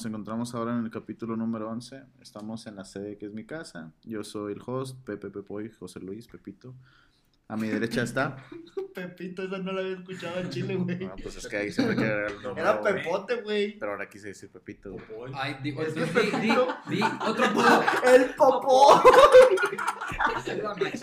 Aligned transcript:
nos 0.00 0.06
encontramos 0.06 0.54
ahora 0.54 0.78
en 0.78 0.82
el 0.86 0.90
capítulo 0.90 1.36
número 1.36 1.68
11. 1.68 2.04
Estamos 2.22 2.66
en 2.66 2.76
la 2.76 2.86
sede 2.86 3.18
que 3.18 3.26
es 3.26 3.34
mi 3.34 3.44
casa. 3.44 3.92
Yo 4.02 4.24
soy 4.24 4.54
el 4.54 4.62
host, 4.64 4.96
Pepe 5.04 5.28
Pepoy, 5.28 5.68
José 5.68 6.00
Luis, 6.00 6.26
Pepito. 6.26 6.74
A 7.48 7.56
mi 7.58 7.68
derecha 7.68 8.04
está. 8.04 8.42
Pepito, 8.94 9.42
esa 9.42 9.58
no 9.58 9.72
la 9.72 9.82
había 9.82 9.98
escuchado 9.98 10.40
en 10.40 10.48
Chile, 10.48 10.76
güey. 10.76 11.04
Ah, 11.04 11.14
pues 11.22 11.36
es 11.36 11.46
que 11.46 11.56
ahí 11.58 11.70
siempre 11.70 11.96
queda 11.96 12.28
el 12.28 12.42
nombre, 12.42 12.62
Era. 12.62 12.80
Pepote, 12.80 13.42
güey. 13.42 13.78
Pero 13.78 13.92
ahora 13.92 14.08
quise 14.08 14.28
decir 14.28 14.50
Pepito. 14.50 14.96
güey. 15.14 15.34
Ay, 15.36 15.58
di, 15.62 15.68
Es 15.78 15.94
di, 15.94 16.00
que 16.00 16.38
di, 16.38 16.48
di, 16.88 17.02
otro 17.28 17.44
apodo. 17.44 17.82
El 18.06 18.34
popó. 18.36 19.02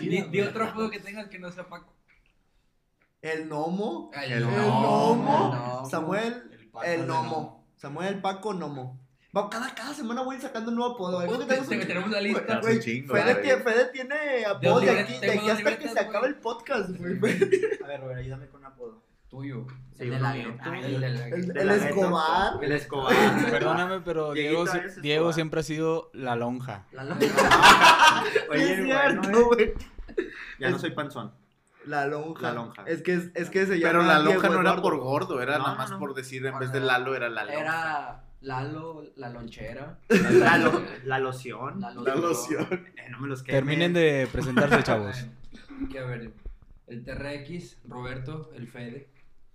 Di, 0.00 0.22
di 0.22 0.40
otro 0.40 0.64
apodo 0.64 0.90
que 0.90 0.98
tengas 0.98 1.28
que 1.28 1.38
no 1.38 1.52
sea 1.52 1.68
Paco. 1.68 1.94
El 3.22 3.46
gnomo. 3.46 4.10
Ay, 4.12 4.32
El 4.32 4.42
no. 4.42 4.50
El 4.50 4.66
gnomo. 4.66 5.82
El 5.84 5.88
Samuel. 5.88 6.50
El 6.82 6.90
El 6.90 7.00
de 7.02 7.06
gnomo. 7.06 7.57
Samuel 7.78 8.20
Paco 8.20 8.52
Nomo. 8.54 9.00
Va, 9.36 9.48
cada, 9.50 9.74
cada 9.74 9.92
semana 9.94 10.22
voy 10.22 10.38
sacando 10.40 10.70
un 10.70 10.76
nuevo 10.76 10.94
apodo. 10.94 11.20
tenemos 11.20 11.46
Te- 11.68 11.78
un- 11.78 11.86
tenemos 11.86 12.10
la 12.10 12.20
lista. 12.20 12.60
Güey, 12.60 12.80
chingo, 12.80 13.14
Fede, 13.14 13.34
tiene, 13.36 13.62
Fede 13.62 13.84
tiene 13.92 14.44
apodos 14.46 14.82
de 14.82 14.90
aquí, 15.00 15.18
de 15.18 15.30
aquí 15.32 15.50
hasta 15.50 15.78
que 15.78 15.88
se 15.88 16.00
acabe 16.00 16.28
el 16.28 16.34
podcast, 16.36 16.90
güey. 16.96 17.12
A 17.84 17.86
ver, 17.86 18.00
Robert, 18.00 18.18
ayúdame 18.20 18.48
con 18.48 18.60
un 18.60 18.66
apodo. 18.66 19.02
Tuyo. 19.30 19.66
Sí, 19.94 20.04
el 20.04 20.10
de 20.10 20.20
la 20.20 20.32
mío. 20.32 20.56
El 20.72 21.04
El, 21.04 21.56
el 21.58 21.70
Escobar. 21.70 22.64
El 22.64 22.72
Escobar. 22.72 23.14
Perdóname, 23.50 24.00
pero 24.00 24.32
Diego, 24.32 24.64
Diego 25.02 25.32
siempre 25.34 25.60
ha 25.60 25.62
sido 25.62 26.10
la 26.14 26.34
lonja. 26.34 26.86
La 26.92 27.02
Oye, 28.50 28.72
es 28.72 28.86
bueno, 28.86 29.22
cierto, 29.22 29.38
eh. 29.38 29.42
güey. 29.44 29.74
Ya 30.58 30.70
no 30.70 30.78
soy 30.78 30.92
panzón. 30.92 31.32
La 31.88 32.06
lonja. 32.06 32.42
La 32.42 32.52
lonja. 32.52 32.82
Es 32.86 33.02
que, 33.02 33.14
es, 33.14 33.30
es 33.34 33.50
que 33.50 33.66
se 33.66 33.78
llama 33.78 33.90
Pero 33.92 34.02
la 34.04 34.20
Diego 34.20 34.32
lonja 34.42 34.48
no 34.50 34.60
era 34.60 34.82
por 34.82 34.98
gordo, 34.98 35.40
era 35.42 35.58
No, 35.58 35.64
nada 35.64 35.74
más 35.76 35.90
no. 35.90 35.98
por 35.98 36.14
decir 36.14 36.44
en 36.46 36.58
vez 36.58 36.70
de 36.72 36.80
Lalo 36.80 37.14
era 37.16 37.28
la 37.28 37.44
lonja. 37.44 37.60
Era 37.60 38.24
Lalo, 38.40 39.04
la 39.16 39.30
lonchera. 39.30 39.98
La, 40.08 40.58
lo- 40.58 40.82
la 41.04 41.18
loción. 41.18 41.80
La 41.80 41.90
La 41.92 42.14
loción. 42.14 42.68
Eh, 42.96 43.08
no 43.10 43.18
me 43.20 43.28
los 43.28 43.42
quemen. 43.42 43.60
Terminen 43.60 43.92
de 43.92 44.28
presentarse, 44.30 44.82
chavos. 44.84 45.26
Que 45.90 45.98
a 45.98 46.04
ver. 46.04 46.30
El 46.86 47.04
TRX, 47.04 47.78
Roberto, 47.88 48.50
el 48.54 48.68
Fede. 48.68 49.08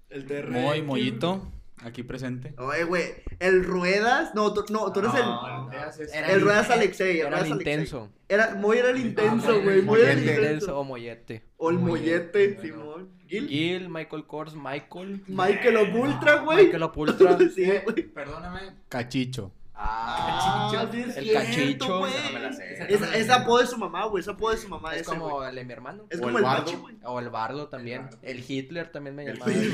El 0.09 0.25
TR. 0.25 0.49
Moy, 0.49 0.81
Mollito, 0.81 1.49
aquí 1.77 2.03
presente. 2.03 2.53
Oye, 2.57 2.83
güey. 2.83 3.03
El 3.39 3.63
Ruedas. 3.63 4.33
No, 4.35 4.53
tú, 4.53 4.63
no, 4.71 4.91
tú 4.91 4.99
eres 5.01 5.13
el. 5.15 5.21
No, 5.21 5.71
Era 5.71 6.27
El 6.31 6.41
Ruedas 6.41 6.69
Alexei. 6.69 7.11
El 7.11 7.27
Era 7.27 7.29
Ruedas 7.29 7.45
el 7.47 7.53
intenso. 7.53 8.09
Era, 8.29 8.55
Moy 8.55 8.77
era 8.77 8.89
el 8.89 8.97
intenso, 8.97 9.51
Ah, 9.51 9.61
güey. 9.63 9.81
Moy 9.81 10.01
era 10.01 10.11
el. 10.13 10.19
Intenso 10.19 10.41
intenso. 10.43 10.79
o 10.79 10.83
mollete. 10.83 11.43
O 11.57 11.69
el 11.69 11.79
mollete, 11.79 12.47
Mollete, 12.49 12.61
Simón. 12.61 13.09
Gil. 13.27 13.47
Gil, 13.47 13.89
Michael 13.89 14.25
Kors, 14.25 14.55
Michael. 14.55 15.23
Michael 15.27 15.77
Opultra, 15.77 16.35
güey. 16.37 16.65
Michael 16.65 16.83
Opultra. 16.83 17.37
Sí, 17.55 17.65
güey. 17.83 18.03
Perdóname. 18.03 18.61
Cachicho. 18.89 19.51
Ah, 19.85 20.69
Ah, 20.75 20.87
sí 20.91 21.01
es 21.01 21.17
El 21.17 21.33
cachicho. 21.33 22.07
Esa 22.07 22.23
no 22.27 22.33
me 22.33 22.39
la 22.39 22.53
sé. 22.53 22.85
Esa, 22.93 23.15
esa 23.15 23.35
apodo 23.35 23.59
de 23.59 23.67
su 23.67 23.77
mamá, 23.77 24.05
güey. 24.05 24.21
Esa 24.21 24.31
apodo 24.31 24.51
de 24.51 24.57
su 24.57 24.69
mamá. 24.69 24.95
Es 24.95 25.01
ese, 25.01 25.09
como 25.11 25.43
el 25.43 25.55
de 25.55 25.65
mi 25.65 25.73
hermano. 25.73 26.03
Es 26.09 26.19
O 26.19 26.23
como 26.23 26.37
el 26.39 26.43
el 26.43 26.49
bardo. 26.49 26.65
bache, 26.65 26.77
güey. 26.77 26.95
O 27.03 27.19
el 27.19 27.29
Bardo 27.29 27.67
también. 27.67 28.09
El 28.21 28.43
Hitler 28.47 28.91
también 28.91 29.15
me 29.15 29.25
El 29.25 29.37
llamaba. 29.37 29.51
Gil 29.51 29.73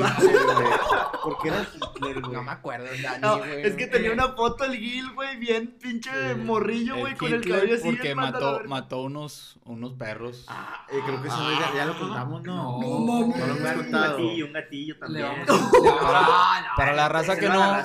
¿Por 1.24 1.38
qué 1.40 1.48
era 1.50 1.62
Hitler, 1.74 2.22
güey? 2.22 2.34
No 2.34 2.44
me 2.44 2.52
acuerdo, 2.52 2.86
Dani, 3.04 3.22
No, 3.22 3.38
güey. 3.38 3.62
es 3.64 3.76
que 3.76 3.88
tenía 3.88 4.12
una 4.12 4.30
foto 4.30 4.64
el 4.66 4.76
Gil, 4.78 5.12
güey, 5.14 5.38
bien 5.38 5.76
pinche 5.82 6.10
morrillo, 6.36 6.98
güey, 6.98 7.16
con 7.16 7.34
el 7.34 7.48
cabello 7.48 7.76
así. 7.76 7.84
porque 7.84 8.16
mató, 8.16 8.62
mató 8.68 9.02
unos, 9.02 9.60
unos 9.66 9.94
perros. 9.94 10.46
Ah, 10.48 10.86
eh, 10.92 11.00
creo 11.06 11.22
que 11.22 11.28
eso 11.28 11.52
ya, 11.60 11.74
ya 11.76 11.86
lo 11.86 12.00
contamos, 12.00 12.42
¿no? 12.44 12.80
No, 12.80 13.28
lo 13.38 13.56
hemos 13.56 13.86
Un 13.86 13.92
gatillo, 13.92 14.46
un 14.48 14.54
gatillo 14.54 14.94
Le 14.96 15.00
también. 15.00 15.46
Para 16.76 16.94
la 16.94 17.10
raza 17.10 17.34
Ese 17.34 17.42
que 17.42 17.50
no. 17.50 17.78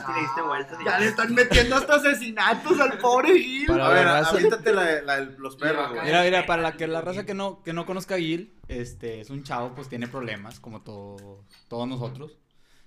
y 0.81 0.85
Ya 0.85 0.99
le 0.99 1.07
están 1.07 1.35
metiendo 1.35 1.77
hasta 1.77 2.01
asesinatos 2.15 2.81
al 2.81 2.99
pobre 2.99 3.39
Gil. 3.39 3.67
Para 3.67 3.87
A 3.87 3.91
ver, 3.91 4.05
la 4.07 4.21
raza- 4.21 4.31
aviéntate 4.37 4.73
la, 4.73 5.03
la, 5.03 5.21
los 5.21 5.57
perros, 5.57 5.91
güey. 5.91 6.05
Mira, 6.05 6.23
mira, 6.23 6.47
para 6.47 6.63
la 6.63 6.77
que 6.77 6.87
la 6.87 7.01
raza 7.01 7.25
que 7.27 7.35
no, 7.35 7.63
que 7.63 7.73
no 7.73 7.85
conozca 7.87 8.15
a 8.15 8.19
Gil, 8.19 8.55
este, 8.69 9.21
es 9.21 9.31
un 9.31 9.43
chavo, 9.43 9.75
pues 9.75 9.89
tiene 9.89 10.09
problemas, 10.09 10.61
como 10.61 10.83
todo, 10.83 11.45
todos 11.69 11.87
nosotros. 11.89 12.39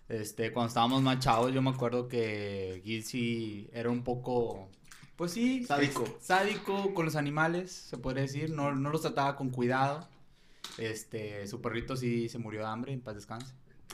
Este, 0.09 0.51
cuando 0.53 0.69
estábamos 0.69 1.01
más 1.01 1.19
chavos, 1.19 1.53
yo 1.53 1.61
me 1.61 1.69
acuerdo 1.69 2.07
que 2.07 2.81
Gil 2.83 3.03
sí 3.03 3.69
era 3.73 3.89
un 3.89 4.03
poco, 4.03 4.69
pues 5.17 5.31
sí, 5.33 5.65
Sádico. 5.65 6.03
es- 6.05 6.25
sádico 6.25 6.93
con 6.93 7.05
los 7.05 7.15
animales, 7.15 7.71
se 7.71 7.97
podría 7.97 8.21
decir, 8.23 8.51
no, 8.51 8.73
no 8.73 8.89
los 8.89 9.01
trataba 9.01 9.35
con 9.35 9.49
cuidado. 9.49 10.07
Este, 10.77 11.47
su 11.47 11.61
perrito 11.61 11.95
sí 11.95 12.29
se 12.29 12.37
murió 12.39 12.61
de 12.61 12.67
hambre, 12.67 12.93
en 12.93 13.01
paz 13.01 13.15
descanse. 13.15 13.53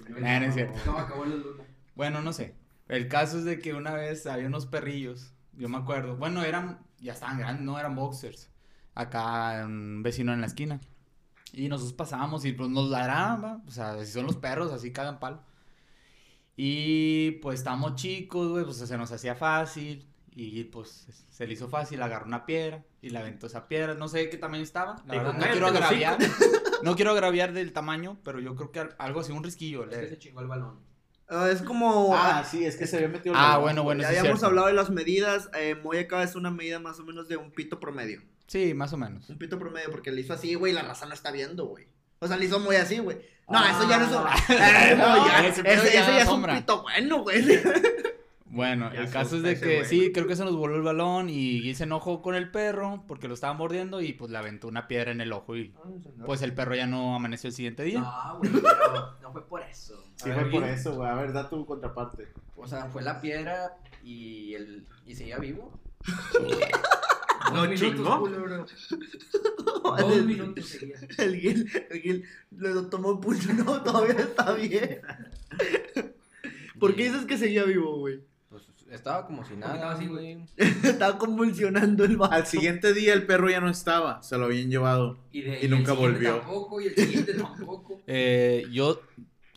Nah, 0.09 0.39
no 0.39 0.45
es 0.47 0.53
cierto. 0.55 0.77
No, 0.85 0.97
acabó 0.97 1.23
la 1.25 1.35
luna. 1.35 1.63
Bueno, 1.95 2.21
no 2.21 2.33
sé. 2.33 2.55
El 2.93 3.07
caso 3.07 3.39
es 3.39 3.43
de 3.45 3.59
que 3.59 3.73
una 3.73 3.93
vez 3.93 4.25
había 4.27 4.47
unos 4.47 4.65
perrillos, 4.65 5.33
yo 5.53 5.67
me 5.69 5.77
acuerdo. 5.77 6.15
Bueno, 6.17 6.43
eran, 6.43 6.79
ya 6.99 7.13
estaban 7.13 7.39
grandes, 7.39 7.65
no 7.65 7.79
eran 7.79 7.95
boxers. 7.95 8.49
Acá 8.95 9.63
un 9.65 10.03
vecino 10.03 10.33
en 10.33 10.41
la 10.41 10.47
esquina. 10.47 10.79
Y 11.51 11.69
nosotros 11.69 11.93
pasábamos 11.93 12.45
y 12.45 12.53
pues 12.53 12.69
nos 12.69 12.89
ladraban, 12.89 13.43
¿va? 13.43 13.61
o 13.67 13.71
sea, 13.71 14.03
si 14.05 14.11
son 14.11 14.25
los 14.25 14.35
perros, 14.37 14.71
así 14.71 14.91
cagan 14.91 15.19
palo. 15.19 15.41
Y 16.55 17.31
pues 17.41 17.59
estábamos 17.59 17.95
chicos, 17.95 18.49
güey, 18.49 18.63
pues 18.63 18.77
se 18.77 18.97
nos 18.97 19.11
hacía 19.11 19.35
fácil. 19.35 20.07
Y 20.35 20.63
pues 20.65 21.07
se 21.29 21.45
le 21.45 21.53
hizo 21.53 21.69
fácil, 21.69 22.01
agarró 22.01 22.25
una 22.25 22.45
piedra 22.47 22.83
y 23.03 23.09
le 23.11 23.19
aventó 23.19 23.45
esa 23.47 23.67
piedra. 23.67 23.93
No 23.93 24.07
sé 24.07 24.29
qué 24.29 24.37
tamaño 24.37 24.63
estaba. 24.63 24.95
La 25.07 25.15
verdad, 25.15 25.33
no 25.33 25.39
"Cállate, 25.39 25.51
quiero 25.51 25.67
hocico". 25.67 25.83
agraviar. 25.85 26.17
No 26.83 26.95
quiero 26.97 27.11
agraviar 27.11 27.53
del 27.53 27.71
tamaño, 27.71 28.17
pero 28.25 28.41
yo 28.41 28.55
creo 28.57 28.71
que 28.73 28.79
al- 28.81 28.95
algo 28.99 29.21
así, 29.21 29.31
un 29.31 29.41
risquillo. 29.43 29.89
Es 29.89 29.97
que 29.97 30.07
se 30.09 30.19
chingó 30.19 30.41
el 30.41 30.47
balón. 30.47 30.79
Ah, 31.29 31.49
es 31.51 31.61
como. 31.61 32.15
Ah, 32.15 32.43
sí, 32.49 32.65
es 32.65 32.75
que 32.75 32.85
se 32.85 32.97
había 32.97 33.07
metido. 33.09 33.33
Ah, 33.37 33.57
bueno, 33.57 33.83
bueno, 33.83 34.01
ya 34.01 34.09
sí 34.09 34.13
es 34.15 34.19
habíamos 34.19 34.39
cierto. 34.39 34.47
hablado 34.51 34.67
de 34.67 34.73
las 34.73 34.89
medidas. 34.89 35.49
Eh, 35.57 35.75
Moy 35.81 35.97
acá 35.97 36.21
es 36.23 36.35
una 36.35 36.51
medida 36.51 36.79
más 36.79 36.99
o 36.99 37.03
menos 37.03 37.27
de 37.27 37.37
un 37.37 37.51
pito 37.51 37.79
promedio. 37.79 38.21
Sí, 38.47 38.73
más 38.73 38.93
o 38.93 38.97
menos. 38.97 39.29
Un 39.29 39.37
pito 39.37 39.57
promedio, 39.57 39.89
porque 39.89 40.11
le 40.11 40.21
hizo 40.21 40.33
así, 40.33 40.53
güey, 40.55 40.73
la 40.73 40.81
raza 40.83 41.05
no 41.05 41.13
está 41.13 41.31
viendo, 41.31 41.65
güey. 41.65 41.87
O 42.19 42.27
sea, 42.27 42.37
le 42.37 42.45
hizo 42.45 42.59
muy 42.59 42.75
así, 42.75 42.99
güey. 42.99 43.17
No, 43.49 43.57
Ah. 43.59 43.71
eso 43.71 43.89
ya 43.89 43.97
no 43.97 44.05
es 44.05 44.11
un. 44.11 44.55
Eh, 44.55 44.95
no, 44.97 45.27
ya, 45.27 45.39
ese 45.39 45.49
ese, 45.49 45.63
pedo 45.63 45.83
ese 45.83 45.93
ya 45.93 46.07
ya 46.07 46.21
es 46.21 46.29
un 46.29 46.45
pito 46.45 46.81
bueno, 46.83 47.23
güey. 47.23 47.43
Bueno, 48.53 48.93
Ya 48.93 49.01
el 49.01 49.09
caso 49.09 49.37
es 49.37 49.41
de 49.41 49.59
que 49.59 49.77
güey. 49.77 49.85
sí, 49.85 50.11
creo 50.11 50.27
que 50.27 50.35
se 50.35 50.45
nos 50.45 50.55
voló 50.55 50.75
el 50.75 50.83
balón 50.83 51.27
y 51.27 51.61
Gil 51.61 51.75
se 51.75 51.85
enojó 51.85 52.21
con 52.21 52.35
el 52.35 52.51
perro 52.51 53.03
porque 53.07 53.27
lo 53.27 53.33
estaba 53.33 53.53
mordiendo 53.53 53.99
y 53.99 54.13
pues 54.13 54.29
le 54.29 54.37
aventó 54.37 54.67
una 54.67 54.87
piedra 54.87 55.11
en 55.11 55.21
el 55.21 55.33
ojo 55.33 55.57
y 55.57 55.73
pues 56.23 56.43
el 56.43 56.53
perro 56.53 56.75
ya 56.75 56.85
no 56.85 57.15
amaneció 57.15 57.47
el 57.47 57.55
siguiente 57.55 57.81
día. 57.83 58.01
No, 58.01 58.37
güey, 58.37 58.51
pero 58.51 59.17
no 59.23 59.31
fue 59.31 59.47
por 59.47 59.61
eso. 59.63 60.03
Sí, 60.17 60.29
A 60.29 60.35
fue 60.35 60.51
por 60.51 60.63
eso, 60.65 60.93
güey. 60.95 61.09
A 61.09 61.15
ver, 61.15 61.33
da 61.33 61.49
tu 61.49 61.65
contraparte. 61.65 62.27
O 62.55 62.67
sea, 62.67 62.85
fue 62.85 63.01
la 63.01 63.19
piedra 63.19 63.75
y 64.03 64.53
el 64.53 64.85
y 65.05 65.15
seguía 65.15 65.39
vivo. 65.39 65.79
¿Lo 67.53 67.59
Dos 67.59 67.69
minutos, 67.69 67.79
chingó? 67.79 68.29
Dos 69.99 70.25
minutos 70.25 70.65
seguía. 70.67 70.97
El 71.17 71.35
Gil, 71.37 71.71
el 71.89 72.01
Gil 72.01 72.23
le 72.51 72.81
tomó 72.83 73.19
pulso, 73.19 73.51
no, 73.53 73.81
todavía 73.81 74.13
está 74.19 74.53
bien. 74.53 75.01
¿Por 76.79 76.95
qué 76.95 77.03
dices 77.05 77.25
que 77.25 77.37
seguía 77.37 77.63
vivo, 77.63 77.97
güey? 77.97 78.21
Estaba 78.93 79.25
como 79.25 79.43
si 79.43 79.53
estaba 79.53 79.73
nada, 79.75 79.91
así, 79.93 80.07
güey. 80.07 80.37
Estaba 80.57 81.17
convulsionando 81.17 82.03
el 82.05 82.17
vato. 82.17 82.33
Al 82.33 82.45
siguiente 82.45 82.93
día 82.93 83.13
el 83.13 83.25
perro 83.25 83.49
ya 83.49 83.59
no 83.59 83.69
estaba, 83.69 84.21
se 84.23 84.37
lo 84.37 84.45
habían 84.45 84.69
llevado. 84.69 85.17
Y, 85.31 85.41
de, 85.41 85.65
Y 85.65 85.67
nunca 85.67 85.93
el 85.93 85.97
volvió. 85.97 86.37
Tampoco, 86.37 86.79
y 86.81 86.87
el 86.87 86.95
siguiente 86.95 87.33
tampoco. 87.57 88.01
Eh, 88.07 88.65
yo, 88.71 89.01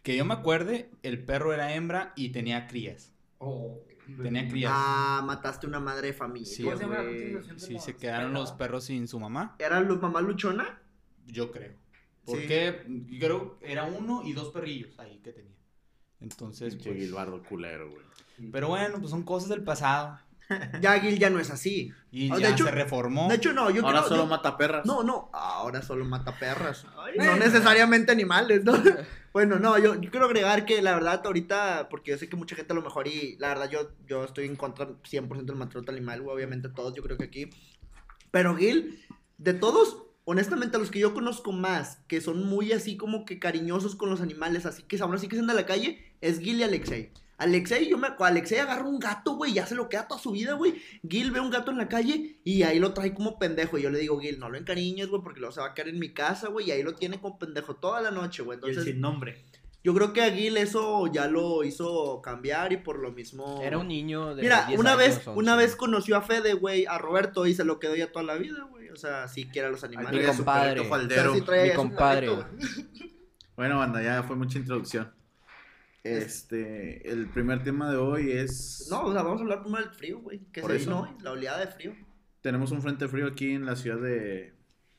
que 0.03 0.17
yo 0.17 0.25
me 0.25 0.35
acuerde, 0.35 0.91
el 1.03 1.23
perro 1.25 1.53
era 1.53 1.75
hembra 1.75 2.13
y 2.17 2.31
tenía 2.31 2.67
crías. 2.67 3.13
Oh, 3.39 3.79
Tenía 4.23 4.49
crías. 4.49 4.73
Ah, 4.75 5.23
mataste 5.27 5.67
una 5.67 5.81
madre 5.81 6.09
de 6.09 6.13
familia. 6.15 6.47
Sí, 6.47 6.63
¿Cómo 6.63 6.77
se 6.77 6.83
llama 6.85 7.03
la 7.03 7.59
Sí, 7.59 7.79
se 7.79 7.97
quedaron 7.97 8.33
los 8.33 8.53
perros? 8.53 8.85
sin 8.85 9.07
su 9.09 9.19
mamá, 9.21 9.57
¿Era 9.59 9.81
lu- 9.81 9.99
mamá 10.01 10.21
luchona? 10.21 10.81
yo 11.27 11.51
creo. 11.51 11.73
Sí. 11.73 12.33
Porque 12.33 12.87
creo 13.21 13.59
que 13.59 13.71
era 13.73 13.85
uno 13.85 14.23
y 14.25 14.33
dos 14.33 14.51
perrillos 14.51 14.99
ahí 14.99 15.19
que 15.23 15.33
tenía. 15.33 15.53
Entonces, 16.21 16.75
Pinche 16.75 16.91
pues, 16.91 17.03
Gilbardo 17.03 17.43
culero, 17.43 17.91
güey. 17.91 18.06
Pero 18.53 18.69
bueno, 18.69 18.99
pues 18.99 19.11
son 19.11 19.23
cosas 19.23 19.49
del 19.49 19.63
pasado. 19.65 20.19
Ya 20.81 21.01
Gil 21.01 21.19
ya 21.19 21.29
no 21.29 21.41
es 21.41 21.51
así. 21.51 21.93
Y 22.13 22.31
Ah, 22.31 22.37
de 22.37 22.43
ya 22.43 22.51
hecho- 22.51 22.67
se 22.67 22.71
reformó. 22.71 23.29
De 23.29 23.35
hecho, 23.35 23.53
no, 23.53 23.69
yo 23.71 23.85
Ahora 23.85 23.99
creo. 23.99 24.09
solo 24.11 24.23
yo- 24.23 24.29
mata 24.29 24.57
perras. 24.57 24.87
No, 24.87 25.03
no, 25.03 25.29
ahora 25.33 25.83
solo 25.83 26.05
mata 26.05 26.39
perras. 26.39 26.87
no 27.17 27.37
necesariamente 27.37 28.13
animales, 28.13 28.65
¿no? 28.65 28.73
Bueno, 29.33 29.59
no, 29.59 29.77
yo, 29.77 30.01
yo 30.01 30.11
quiero 30.11 30.25
agregar 30.25 30.65
que 30.65 30.81
la 30.81 30.95
verdad 30.95 31.21
ahorita, 31.23 31.89
porque 31.91 32.13
yo 32.13 32.17
sé 32.17 32.27
que 32.27 32.37
mucha 32.37 32.57
gente 32.57 32.73
a 32.73 32.77
lo 32.77 32.81
mejor 32.81 33.07
y 33.07 33.37
la 33.39 33.49
verdad 33.49 33.69
yo, 33.69 33.91
yo 34.07 34.25
estoy 34.25 34.47
en 34.47 34.57
contra 34.57 34.87
100% 35.03 35.45
del 35.45 35.57
maltrato 35.57 35.93
animal, 35.93 36.23
obviamente 36.27 36.71
todos, 36.71 36.95
yo 36.95 37.03
creo 37.03 37.19
que 37.19 37.25
aquí. 37.25 37.51
Pero 38.31 38.57
Gil, 38.57 39.05
de 39.37 39.53
todos, 39.53 40.05
honestamente 40.25 40.79
a 40.79 40.81
los 40.81 40.91
que 40.91 41.01
yo 41.01 41.13
conozco 41.13 41.53
más, 41.53 41.99
que 42.09 42.23
son 42.23 42.47
muy 42.47 42.73
así 42.73 42.97
como 42.97 43.27
que 43.27 43.39
cariñosos 43.39 43.95
con 43.95 44.09
los 44.09 44.23
animales, 44.23 44.65
así 44.65 44.83
que 44.85 44.97
ahora 45.03 45.19
sí 45.19 45.29
que 45.29 45.37
son 45.37 45.49
de 45.49 45.55
la 45.55 45.67
calle, 45.67 46.15
es 46.23 46.39
Gil 46.41 46.59
y 46.61 46.63
Alexei. 46.63 47.13
Alexei, 47.39 47.89
yo 47.89 47.99
me 47.99 48.07
acuerdo, 48.07 48.33
Alexei 48.33 48.59
agarra 48.59 48.85
un 48.89 48.99
gato, 48.99 49.35
güey, 49.37 49.53
ya 49.53 49.67
se 49.67 49.75
lo 49.75 49.89
queda 49.89 50.09
toda 50.09 50.21
su 50.21 50.31
vida, 50.33 50.55
güey. 50.55 50.81
Gil 51.09 51.31
ve 51.31 51.41
un 51.41 51.51
gato 51.51 51.71
en 51.71 51.77
la 51.79 51.89
calle 51.89 52.41
y 52.45 52.63
ahí 52.63 52.79
lo 52.79 52.95
trae 52.95 53.13
como 53.13 53.39
pendejo. 53.39 53.77
Y 53.79 53.83
yo 53.83 53.91
le 53.91 53.99
digo, 53.99 54.19
Gil, 54.19 54.39
no 54.39 54.49
lo 54.49 54.57
encariñes, 54.57 55.09
güey, 55.09 55.23
porque 55.23 55.41
luego 55.41 55.53
se 55.53 55.61
va 55.61 55.67
a 55.69 55.75
quedar 55.75 55.89
en 55.89 55.99
mi 55.99 56.15
casa, 56.15 56.49
güey. 56.49 56.69
Y 56.69 56.71
ahí 56.71 56.83
lo 56.83 56.95
tiene 56.95 57.21
como 57.21 57.39
pendejo 57.39 57.77
toda 57.77 58.01
la 58.01 58.11
noche, 58.11 58.43
güey. 58.43 58.59
Y 58.59 58.63
el 58.65 58.69
Entonces, 58.71 58.93
sin 58.93 59.01
nombre. 59.03 59.45
Yo 59.85 59.95
creo 59.95 60.13
que 60.13 60.21
Aguil 60.23 60.57
eso 60.57 61.07
ya 61.13 61.29
lo 61.29 61.63
hizo 61.63 62.21
cambiar 62.21 62.73
y 62.73 62.79
por 62.79 62.99
lo 62.99 63.13
mismo. 63.13 63.61
Era 63.63 63.79
un 63.79 63.87
niño 63.87 64.35
de 64.35 64.43
Mira, 64.43 64.65
10 64.67 64.81
una 64.81 64.95
años, 64.95 64.99
vez, 64.99 65.17
11. 65.29 65.31
una 65.39 65.55
vez 65.57 65.77
conoció 65.77 66.17
a 66.17 66.23
Fede, 66.23 66.55
güey, 66.55 66.87
a 66.87 66.99
Roberto 66.99 67.47
y 67.47 67.55
se 67.55 67.65
lo 67.65 67.79
quedó 67.79 67.95
ya 67.95 68.11
toda 68.11 68.25
la 68.25 68.35
vida, 68.37 68.67
güey. 68.69 68.89
O 68.89 68.97
sea, 68.97 69.29
sí 69.29 69.45
quiere 69.47 69.69
a 69.69 69.71
los 69.71 69.83
Mi 69.83 69.89
animales. 69.95 70.37
compadre. 70.37 70.81
O 70.81 70.85
Faldero. 70.87 71.31
sea, 71.33 71.35
sí 71.41 71.47
traía 71.47 71.65
Mi 71.73 71.77
compadre. 71.77 72.27
carrito, 72.27 72.49
güey. 72.59 72.87
Bueno, 73.57 73.79
banda, 73.79 74.03
ya 74.03 74.23
fue 74.25 74.37
mucha 74.37 74.59
introducción. 74.59 75.13
Este, 76.13 77.11
el 77.11 77.29
primer 77.29 77.63
tema 77.63 77.91
de 77.91 77.97
hoy 77.97 78.33
es... 78.33 78.89
No, 78.91 79.03
o 79.03 79.13
sea, 79.13 79.23
vamos 79.23 79.41
a 79.41 79.43
hablar 79.43 79.63
primero 79.63 79.85
del 79.85 79.93
frío, 79.95 80.21
güey. 80.21 80.41
Que 80.53 80.61
Por 80.61 80.71
se 80.73 80.77
eso. 80.79 80.91
vino 80.91 81.01
hoy, 81.03 81.11
la 81.23 81.31
oleada 81.33 81.59
de 81.61 81.67
frío. 81.69 81.93
Tenemos 82.41 82.71
un 82.71 82.83
frente 82.83 83.09
frío 83.09 83.27
aquí 83.27 83.53
en 83.53 83.67
la 83.67 83.75
ciudad 83.77 83.99
de 84.01 84.55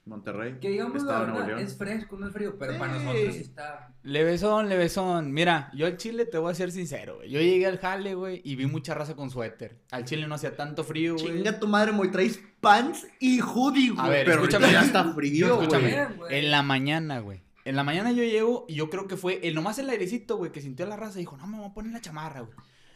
Monterrey. 0.06 0.58
Que 0.62 0.70
digamos 0.70 1.04
la 1.04 1.20
de 1.22 1.28
Nuevo 1.28 1.34
verdad, 1.40 1.48
León. 1.58 1.60
es 1.60 1.78
fresco, 1.78 2.18
no 2.18 2.28
es 2.28 2.34
frío, 2.34 2.58
pero 2.58 2.78
para 2.78 2.94
nosotros 2.94 3.36
está. 3.36 3.94
Levesón, 4.04 4.70
levesón. 4.70 5.34
Mira, 5.34 5.70
yo 5.74 5.86
al 5.86 5.98
chile 5.98 6.26
te 6.26 6.38
voy 6.38 6.52
a 6.52 6.56
ser 6.56 6.72
sincero, 6.72 7.18
güey. 7.18 7.30
Yo 7.30 7.40
llegué 7.42 7.66
al 7.68 7.78
jale, 7.80 8.16
güey, 8.16 8.42
y 8.44 8.56
vi 8.56 8.66
mucha 8.68 8.94
raza 8.94 9.16
con 9.16 9.30
suéter. 9.30 9.78
Al 9.92 10.06
chile 10.06 10.28
no 10.28 10.36
hacía 10.36 10.56
tanto 10.56 10.84
frío, 10.84 11.16
güey. 11.16 11.26
Chinga 11.38 11.60
tu 11.60 11.68
madre, 11.68 11.92
muy 11.92 12.10
traes 12.10 12.40
pants 12.62 13.06
y 13.20 13.40
hoodie, 13.42 13.90
güey. 13.92 14.06
A 14.06 14.10
ver, 14.10 14.26
Pero 14.26 14.42
escúchame. 14.44 14.72
ya 14.72 14.84
está 14.84 15.14
frío, 15.14 15.56
güey. 15.56 15.68
Escúchame, 15.68 16.06
güey. 16.16 16.36
En 16.40 16.52
la 16.52 16.64
mañana, 16.64 17.20
güey. 17.20 17.42
En 17.68 17.76
la 17.76 17.84
mañana 17.84 18.12
yo 18.12 18.24
llego 18.24 18.66
y 18.68 18.76
yo 18.76 18.90
creo 18.90 19.08
que 19.08 19.18
fue 19.18 19.40
el 19.48 19.54
nomás 19.56 19.78
el 19.80 19.90
airecito, 19.90 20.38
güey, 20.38 20.52
que 20.52 20.62
sintió 20.62 20.86
la 20.86 20.96
raza 20.96 21.18
y 21.20 21.22
dijo, 21.24 21.36
no, 21.38 21.48
me 21.48 21.58
voy 21.58 21.68
a 21.68 21.74
poner 21.74 21.92
la 21.92 22.02
chamarra, 22.02 22.42
güey. 22.42 22.54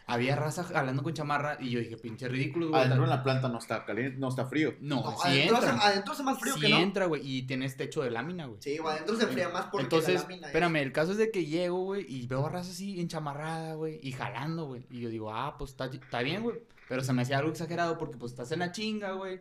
Había 0.08 0.36
raza 0.36 0.64
jalando 0.64 1.04
con 1.04 1.14
chamarra 1.14 1.58
y 1.60 1.70
yo 1.70 1.80
dije, 1.80 1.96
pinche 1.96 2.28
ridículo, 2.28 2.70
güey. 2.70 2.82
Adentro 2.82 3.04
en 3.04 3.10
la 3.10 3.24
planta 3.24 3.48
no 3.48 3.60
está 3.60 3.86
caliente, 3.86 4.18
no 4.18 4.28
está 4.30 4.46
frío. 4.46 4.74
No, 4.82 5.02
No, 5.04 5.12
sí 5.12 5.28
adentro, 5.28 5.58
hace, 5.58 5.70
entra. 5.70 5.88
adentro 5.88 6.14
hace 6.14 6.24
más 6.24 6.40
frío 6.40 6.54
Sí 6.56 6.60
que 6.62 6.70
no. 6.70 6.78
entra, 6.80 7.06
güey, 7.06 7.22
y 7.26 7.44
tienes 7.44 7.78
techo 7.78 8.02
de 8.02 8.12
lámina, 8.12 8.46
güey. 8.48 8.58
Sí, 8.62 8.78
güey, 8.78 8.94
adentro 8.96 9.16
se 9.16 9.24
enfría 9.24 9.50
más 9.50 9.66
porque 9.66 9.84
Entonces, 9.84 10.16
la 10.16 10.22
lámina 10.22 10.42
es- 10.42 10.46
espérame, 10.48 10.76
el 10.78 10.92
caso 10.92 11.12
es 11.14 11.18
de 11.18 11.32
que 11.32 11.46
llego, 11.46 11.84
güey, 11.84 12.06
y 12.08 12.28
veo 12.28 12.46
a 12.46 12.50
raza 12.50 12.72
así 12.72 13.00
enchamarrada, 13.00 13.76
güey, 13.76 14.00
y 14.02 14.12
jalando, 14.12 14.66
güey. 14.66 14.86
Y 14.90 15.00
yo 15.02 15.10
digo, 15.10 15.34
ah, 15.34 15.56
pues 15.58 15.72
está, 15.72 15.86
está 15.86 16.22
bien, 16.24 16.44
güey. 16.44 16.58
Pero 16.90 17.04
se 17.04 17.14
me 17.14 17.22
hacía 17.22 17.38
algo 17.38 17.52
exagerado 17.52 17.98
porque, 17.98 18.18
pues, 18.18 18.32
estás 18.34 18.52
en 18.52 18.60
la 18.60 18.72
chinga, 18.72 19.12
güey. 19.14 19.40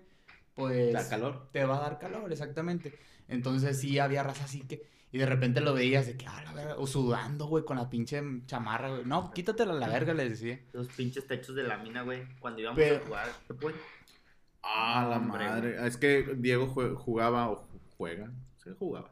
Pues. 0.54 0.92
Da 0.92 1.08
calor. 1.08 1.48
Te 1.52 1.64
va 1.64 1.78
a 1.78 1.80
dar 1.80 1.98
calor, 1.98 2.30
exactamente. 2.30 2.96
Entonces, 3.28 3.80
sí, 3.80 3.98
había 3.98 4.22
raza 4.22 4.44
así 4.44 4.60
que. 4.60 4.82
Y 5.12 5.18
de 5.18 5.26
repente 5.26 5.60
lo 5.60 5.74
veías 5.74 6.06
de 6.06 6.16
que, 6.16 6.26
ah, 6.26 6.40
la 6.44 6.52
verga. 6.52 6.76
O 6.78 6.86
sudando, 6.86 7.46
güey, 7.46 7.64
con 7.64 7.76
la 7.76 7.90
pinche 7.90 8.22
chamarra, 8.46 8.90
güey. 8.90 9.04
No, 9.04 9.30
quítatela 9.32 9.72
a 9.72 9.76
la 9.76 9.88
verga, 9.88 10.14
les 10.14 10.30
decía. 10.30 10.60
Los 10.72 10.86
pinches 10.88 11.26
techos 11.26 11.56
de 11.56 11.64
lámina, 11.64 12.02
güey. 12.02 12.22
Cuando 12.38 12.60
íbamos 12.60 12.78
Pero- 12.78 12.96
a 13.02 13.06
jugar, 13.06 13.28
¿qué 13.48 13.54
fue? 13.54 13.74
Ah, 14.62 15.06
la 15.10 15.16
Hombre, 15.16 15.46
madre. 15.48 15.86
Es 15.86 15.96
que 15.96 16.34
Diego 16.36 16.66
jugaba 16.68 17.50
o 17.50 17.56
ju- 17.56 17.80
juega, 17.96 18.30
se 18.62 18.72
jugaba. 18.74 19.10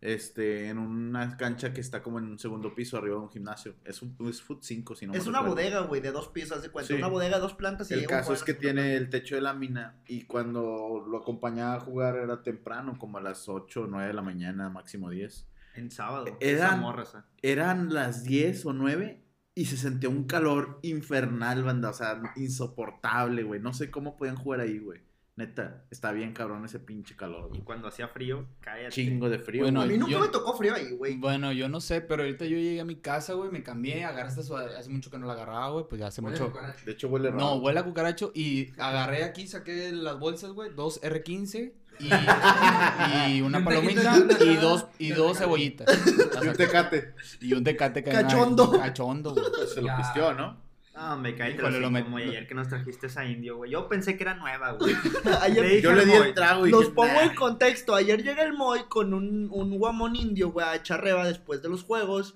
Este, 0.00 0.68
en 0.68 0.78
una 0.78 1.36
cancha 1.36 1.72
que 1.72 1.80
está 1.80 2.02
como 2.02 2.18
en 2.20 2.26
un 2.26 2.38
segundo 2.38 2.72
piso 2.74 2.96
arriba 2.98 3.16
de 3.16 3.22
un 3.22 3.30
gimnasio. 3.30 3.74
Es 3.84 4.00
un 4.00 4.16
es 4.28 4.40
Foot 4.40 4.62
5, 4.62 4.94
si 4.94 5.06
no 5.06 5.12
me 5.12 5.18
Es 5.18 5.26
una 5.26 5.38
recuerdo. 5.40 5.56
bodega, 5.56 5.80
güey, 5.80 6.00
de 6.00 6.12
dos 6.12 6.28
pisos, 6.28 6.62
de 6.62 6.68
cuenta. 6.70 6.86
Sí. 6.88 6.94
Una 6.94 7.08
bodega 7.08 7.36
de 7.36 7.42
dos 7.42 7.54
plantas 7.54 7.90
y 7.90 7.94
El 7.94 8.06
caso 8.06 8.32
es 8.32 8.44
que 8.44 8.54
tiene 8.54 8.94
el 8.94 9.10
techo 9.10 9.34
de 9.34 9.40
lámina 9.40 9.96
y 10.06 10.22
cuando 10.26 11.04
lo 11.08 11.18
acompañaba 11.18 11.74
a 11.74 11.80
jugar 11.80 12.14
era 12.16 12.42
temprano, 12.44 12.96
como 12.98 13.18
a 13.18 13.20
las 13.20 13.48
8 13.48 13.82
o 13.82 13.86
9 13.88 14.06
de 14.06 14.14
la 14.14 14.22
mañana, 14.22 14.68
máximo 14.70 15.10
10. 15.10 15.46
En 15.74 15.90
sábado. 15.90 16.26
Eran- 16.40 16.80
morra, 16.80 17.02
esa. 17.02 17.26
Eran 17.42 17.92
las 17.92 18.22
10 18.24 18.66
o 18.66 18.72
9 18.72 19.24
y 19.56 19.64
se 19.64 19.76
sentía 19.76 20.08
un 20.08 20.24
calor 20.28 20.78
infernal, 20.82 21.64
banda, 21.64 21.90
o 21.90 21.92
sea, 21.92 22.20
insoportable, 22.36 23.42
güey. 23.42 23.60
No 23.60 23.72
sé 23.72 23.90
cómo 23.90 24.16
podían 24.16 24.36
jugar 24.36 24.60
ahí, 24.60 24.78
güey. 24.78 25.00
Neta, 25.38 25.84
está 25.88 26.10
bien 26.10 26.32
cabrón 26.32 26.64
ese 26.64 26.80
pinche 26.80 27.14
calor, 27.14 27.44
Y 27.46 27.48
güey. 27.50 27.60
cuando 27.62 27.86
hacía 27.86 28.08
frío, 28.08 28.44
cállate. 28.60 28.90
Chingo 28.90 29.30
de 29.30 29.38
frío. 29.38 29.62
Bueno, 29.62 29.82
A 29.82 29.86
mí 29.86 29.96
nunca 29.96 30.10
yo- 30.10 30.18
me 30.20 30.26
tocó 30.26 30.52
frío 30.56 30.74
ahí, 30.74 30.90
güey. 30.96 31.16
Bueno, 31.16 31.52
yo 31.52 31.68
no 31.68 31.80
sé, 31.80 32.00
pero 32.00 32.24
ahorita 32.24 32.44
yo 32.44 32.56
llegué 32.56 32.80
a 32.80 32.84
mi 32.84 32.96
casa, 32.96 33.34
güey, 33.34 33.48
me 33.52 33.62
cambié, 33.62 34.04
agarré 34.04 34.30
esta 34.30 34.42
sudadera. 34.42 34.80
Hace 34.80 34.90
mucho 34.90 35.12
que 35.12 35.18
no 35.18 35.28
la 35.28 35.34
agarraba, 35.34 35.70
güey, 35.70 35.84
pues 35.88 36.00
ya 36.00 36.08
hace 36.08 36.20
Huele 36.22 36.40
mucho. 36.40 36.52
De 36.84 36.90
hecho, 36.90 37.06
huele 37.06 37.28
raro. 37.30 37.38
No, 37.40 37.54
huele 37.58 37.78
a 37.78 37.84
cucaracho 37.84 38.32
y 38.34 38.72
agarré 38.78 39.22
aquí, 39.22 39.46
saqué 39.46 39.92
las 39.92 40.18
bolsas, 40.18 40.50
güey, 40.50 40.74
dos 40.74 41.00
R15 41.02 41.72
y, 42.00 42.06
y 42.06 42.10
una 43.42 43.58
Un 43.58 43.64
palomita 43.64 44.16
y 44.40 44.56
dos, 44.56 44.86
y 44.98 45.10
dos 45.10 45.38
cebollitas. 45.38 45.86
Y 46.42 46.46
un 46.48 46.54
tecate. 46.56 47.14
Y 47.40 47.52
un 47.54 47.62
tecate 47.64 48.02
que 48.02 48.10
Cachondo. 48.10 48.72
Cachondo, 48.72 49.34
güey. 49.34 49.44
Pues 49.56 49.72
se 49.74 49.82
lo 49.82 49.96
pisteó, 49.96 50.32
¿no? 50.34 50.66
No, 50.98 51.16
me 51.16 51.36
caí 51.36 51.54
Híjole, 51.54 51.78
lo 51.78 51.92
como 51.92 52.16
ayer 52.16 52.48
que 52.48 52.54
nos 52.54 52.68
trajiste 52.68 53.06
esa 53.06 53.24
indio, 53.24 53.56
güey. 53.58 53.70
Yo 53.70 53.88
pensé 53.88 54.16
que 54.16 54.24
era 54.24 54.34
nueva, 54.34 54.72
güey. 54.72 54.92
Ayer, 55.42 55.62
Le 55.62 55.68
dije 55.68 55.82
Yo 55.82 55.92
le 55.92 56.04
di 56.04 56.12
el 56.12 56.34
trago 56.34 56.66
y 56.66 56.70
Los 56.70 56.80
dije, 56.80 56.92
pongo 56.92 57.12
"Nah". 57.12 57.22
en 57.22 57.34
contexto. 57.36 57.94
Ayer 57.94 58.20
llega 58.24 58.42
el 58.42 58.52
Moy 58.52 58.80
con 58.88 59.14
un, 59.14 59.48
un 59.52 59.78
guamón 59.78 60.16
indio, 60.16 60.50
güey, 60.50 60.66
a 60.66 60.74
echar 60.74 61.00
reba 61.04 61.24
después 61.24 61.62
de 61.62 61.68
los 61.68 61.84
juegos. 61.84 62.34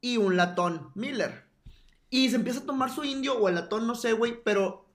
Y 0.00 0.16
un 0.16 0.36
latón 0.36 0.92
Miller. 0.94 1.44
Y 2.08 2.30
se 2.30 2.36
empieza 2.36 2.60
a 2.60 2.66
tomar 2.66 2.90
su 2.94 3.02
indio 3.02 3.36
o 3.36 3.48
el 3.48 3.56
latón, 3.56 3.86
no 3.88 3.96
sé, 3.96 4.12
güey, 4.12 4.40
pero 4.44 4.86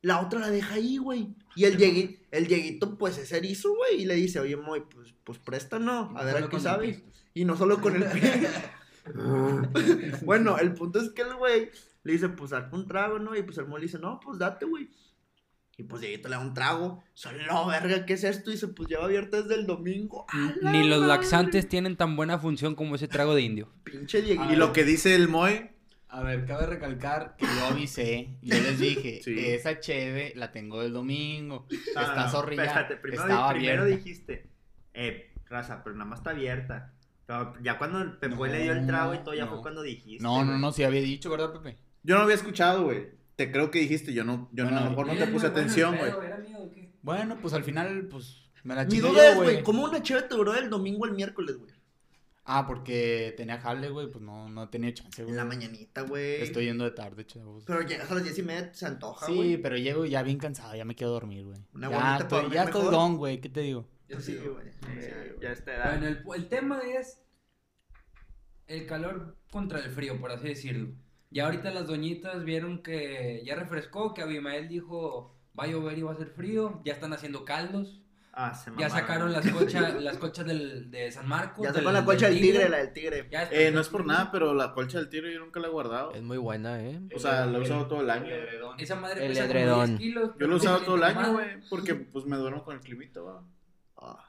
la 0.00 0.20
otra 0.20 0.38
la 0.38 0.50
deja 0.50 0.74
ahí, 0.76 0.98
güey. 0.98 1.34
Y 1.56 1.64
el, 1.64 1.76
Diegui- 1.76 2.20
el 2.30 2.46
Dieguito, 2.46 2.96
pues 2.98 3.18
es 3.18 3.32
erizo, 3.32 3.74
güey. 3.74 4.02
Y 4.02 4.06
le 4.06 4.14
dice, 4.14 4.38
oye, 4.38 4.56
Moy, 4.56 4.82
pues, 4.82 5.12
pues 5.24 5.38
préstanos. 5.40 6.10
A 6.14 6.22
ver 6.22 6.34
Solo 6.34 6.46
a 6.46 6.48
qué 6.48 6.56
con 6.56 6.58
el 6.58 6.62
sabes. 6.62 7.02
Y 7.34 7.44
no 7.44 7.56
solo 7.56 7.80
con 7.80 7.96
el 7.96 8.04
pie. 8.08 8.48
bueno, 10.22 10.58
el 10.58 10.74
punto 10.74 11.00
es 11.00 11.10
que 11.10 11.22
el 11.22 11.34
güey 11.34 11.70
le 12.08 12.14
dice, 12.14 12.28
pues 12.30 12.50
saca 12.50 12.74
un 12.74 12.86
trago, 12.88 13.18
¿no? 13.18 13.36
Y 13.36 13.42
pues 13.42 13.56
el 13.58 13.66
Moy 13.66 13.80
le 13.80 13.86
dice, 13.86 13.98
no, 13.98 14.18
pues 14.20 14.38
date, 14.38 14.64
güey. 14.66 14.88
Y 15.76 15.84
pues 15.84 16.00
Dieguito 16.02 16.28
le 16.28 16.34
da 16.34 16.40
un 16.40 16.54
trago. 16.54 17.04
Solo, 17.14 17.66
verga, 17.68 18.04
¿qué 18.04 18.14
es 18.14 18.24
esto? 18.24 18.50
Y 18.50 18.54
dice, 18.54 18.66
pues 18.68 18.88
lleva 18.88 19.04
abierta 19.04 19.40
desde 19.42 19.54
el 19.54 19.66
domingo. 19.66 20.26
¡A 20.28 20.52
la 20.60 20.72
Ni 20.72 20.88
los 20.88 20.98
madre! 21.00 21.12
laxantes 21.14 21.68
tienen 21.68 21.96
tan 21.96 22.16
buena 22.16 22.38
función 22.38 22.74
como 22.74 22.96
ese 22.96 23.06
trago 23.06 23.34
de 23.36 23.42
indio. 23.42 23.70
Pinche 23.84 24.20
Dieguito. 24.22 24.52
Y 24.52 24.56
lo 24.56 24.72
que 24.72 24.82
dice 24.84 25.14
el 25.14 25.28
Moy, 25.28 25.70
A 26.08 26.22
ver, 26.22 26.46
cabe 26.46 26.66
recalcar 26.66 27.36
que 27.36 27.44
yo 27.46 27.66
avisé, 27.66 28.38
yo 28.42 28.54
les 28.56 28.78
dije, 28.80 29.20
Sí. 29.24 29.34
esa 29.38 29.78
cheve 29.78 30.32
la 30.34 30.50
tengo 30.50 30.80
del 30.82 30.92
domingo, 30.94 31.66
No, 31.94 32.00
está 32.00 32.24
no, 32.24 32.30
zorrilla, 32.30 32.64
espérate, 32.64 32.96
primero, 32.96 33.22
estaba 33.24 33.50
primero 33.50 33.82
abierta. 33.82 33.96
dijiste, 34.04 34.50
eh, 34.94 35.32
raza, 35.48 35.82
pero 35.84 35.94
nada 35.94 36.08
más 36.10 36.20
está 36.20 36.30
abierta. 36.30 36.94
Pero 37.26 37.52
ya 37.62 37.76
cuando 37.78 38.00
el 38.00 38.12
Pepe 38.16 38.34
No, 38.34 38.46
le 38.46 38.62
dio 38.62 38.72
el 38.72 38.86
trago 38.86 39.14
y 39.14 39.18
todo, 39.18 39.34
ya 39.34 39.44
no. 39.44 39.50
fue 39.52 39.60
cuando 39.62 39.82
dijiste. 39.82 40.22
No, 40.24 40.44
no, 40.46 40.58
no, 40.58 40.72
sí 40.72 40.82
había 40.82 41.02
dicho, 41.02 41.28
¿verdad, 41.30 41.52
Pepe? 41.52 41.76
Yo 42.02 42.16
no 42.16 42.22
había 42.22 42.34
escuchado, 42.34 42.84
güey. 42.84 43.08
Te 43.36 43.52
creo 43.52 43.70
que 43.70 43.78
dijiste, 43.78 44.12
yo 44.12 44.24
no, 44.24 44.48
yo 44.52 44.64
no, 44.68 44.76
a 44.76 44.80
lo 44.84 44.90
mejor 44.90 45.06
no 45.06 45.12
te 45.14 45.26
puse 45.26 45.46
bueno 45.48 45.60
atención, 45.60 45.96
güey. 45.96 46.10
pedo, 46.10 46.22
¿Era 46.22 46.38
mío 46.38 46.58
o 46.58 46.70
qué? 46.72 46.92
Bueno, 47.02 47.38
pues 47.40 47.54
al 47.54 47.62
final, 47.64 48.08
pues, 48.10 48.50
me 48.64 48.74
la 48.74 48.84
Mi 48.84 48.98
duda 48.98 49.30
es, 49.30 49.36
güey, 49.36 49.62
¿cómo 49.62 49.84
una 49.84 50.02
cheve 50.02 50.22
te 50.22 50.34
duró 50.34 50.52
del 50.52 50.68
domingo 50.70 51.04
al 51.04 51.12
miércoles, 51.12 51.56
güey? 51.56 51.70
Ah, 52.50 52.66
porque 52.66 53.34
tenía 53.36 53.60
jale, 53.60 53.90
güey, 53.90 54.10
pues 54.10 54.24
no, 54.24 54.48
no 54.48 54.70
tenía 54.70 54.92
chance, 54.94 55.22
güey. 55.22 55.32
En 55.32 55.36
la 55.36 55.44
mañanita, 55.44 56.00
güey. 56.00 56.40
Estoy 56.42 56.64
yendo 56.64 56.84
de 56.84 56.92
tarde, 56.92 57.26
chavos. 57.26 57.64
Pero 57.66 57.82
llegas 57.82 58.10
a 58.10 58.14
las 58.14 58.24
diez 58.24 58.38
y 58.38 58.42
media, 58.42 58.72
se 58.72 58.86
antoja, 58.86 59.26
Sí, 59.26 59.34
güey. 59.34 59.56
pero 59.58 59.76
llego 59.76 60.06
ya 60.06 60.22
bien 60.22 60.38
cansado, 60.38 60.74
ya 60.74 60.86
me 60.86 60.96
quedo 60.96 61.10
a 61.10 61.12
dormir, 61.12 61.44
güey. 61.44 61.58
Una 61.74 61.90
Ya 61.90 62.16
estoy, 62.18 62.50
ya 62.50 62.64
estoy 62.64 62.90
don, 62.90 63.18
güey, 63.18 63.40
¿qué 63.40 63.50
te 63.50 63.60
digo? 63.60 63.86
Yo 64.08 64.18
Sí, 64.18 64.32
sí, 64.32 64.46
güey. 64.48 64.66
Eh, 64.66 65.34
Sí, 65.36 65.40
ya 65.42 65.52
está 65.52 65.74
edad. 65.76 65.98
Bueno, 66.00 66.06
el, 66.06 66.24
el 66.42 66.48
tema 66.48 66.80
es 66.80 67.22
el 68.66 68.86
calor 68.86 69.36
contra 69.50 69.78
el 69.80 69.90
frío, 69.90 70.18
por 70.18 70.32
así 70.32 70.48
decirlo. 70.48 70.94
Ya 71.30 71.44
ahorita 71.44 71.70
las 71.70 71.86
doñitas 71.86 72.44
vieron 72.44 72.82
que 72.82 73.42
ya 73.44 73.54
refrescó, 73.54 74.14
que 74.14 74.22
Abimael 74.22 74.68
dijo 74.68 75.34
va 75.58 75.64
a 75.64 75.66
llover 75.66 75.98
y 75.98 76.02
va 76.02 76.12
a 76.12 76.14
hacer 76.14 76.28
frío, 76.28 76.80
ya 76.84 76.92
están 76.92 77.12
haciendo 77.12 77.44
caldos, 77.44 78.02
Ah, 78.40 78.54
se 78.54 78.70
ya 78.78 78.88
sacaron 78.88 79.32
las 79.32 79.44
cochas, 79.50 80.00
las 80.00 80.16
cochas 80.16 80.46
del, 80.46 80.92
de 80.92 81.10
San 81.10 81.26
Marcos. 81.26 81.66
Ya 81.66 81.72
sacó 81.72 81.90
la 81.90 82.04
colcha 82.04 82.28
del 82.28 82.36
tigre, 82.36 82.52
tigre. 82.52 82.68
la 82.68 82.76
del 82.76 82.92
tigre. 82.92 83.28
Ya 83.32 83.48
Eh, 83.50 83.72
no 83.72 83.80
es 83.80 83.88
por 83.88 84.06
nada, 84.06 84.30
pero 84.30 84.54
la 84.54 84.74
colcha 84.74 84.98
del 84.98 85.08
tiro 85.08 85.28
yo 85.28 85.40
nunca 85.40 85.58
la 85.58 85.66
he 85.66 85.70
guardado. 85.70 86.12
Es 86.12 86.22
muy 86.22 86.38
buena, 86.38 86.80
¿eh? 86.80 87.00
O 87.16 87.18
sea, 87.18 87.46
la 87.46 87.58
he 87.58 87.62
usado 87.62 87.88
todo 87.88 88.00
el 88.00 88.10
año. 88.10 88.28
Esa 88.78 88.94
madre 88.94 89.26
El 89.26 89.32
pesa 89.32 89.48
como 89.48 89.58
edredón. 89.58 89.86
10 89.88 89.98
kilos. 89.98 90.30
Yo 90.38 90.46
lo 90.46 90.52
he 90.52 90.56
usado 90.56 90.80
todo 90.82 90.94
el 90.94 91.02
año, 91.02 91.32
güey, 91.32 91.48
porque 91.68 91.96
pues 91.96 92.26
me 92.26 92.36
duermo 92.36 92.62
con 92.62 92.76
el 92.76 92.80
climito, 92.80 93.24
va. 93.24 93.42
Ah. 93.96 94.24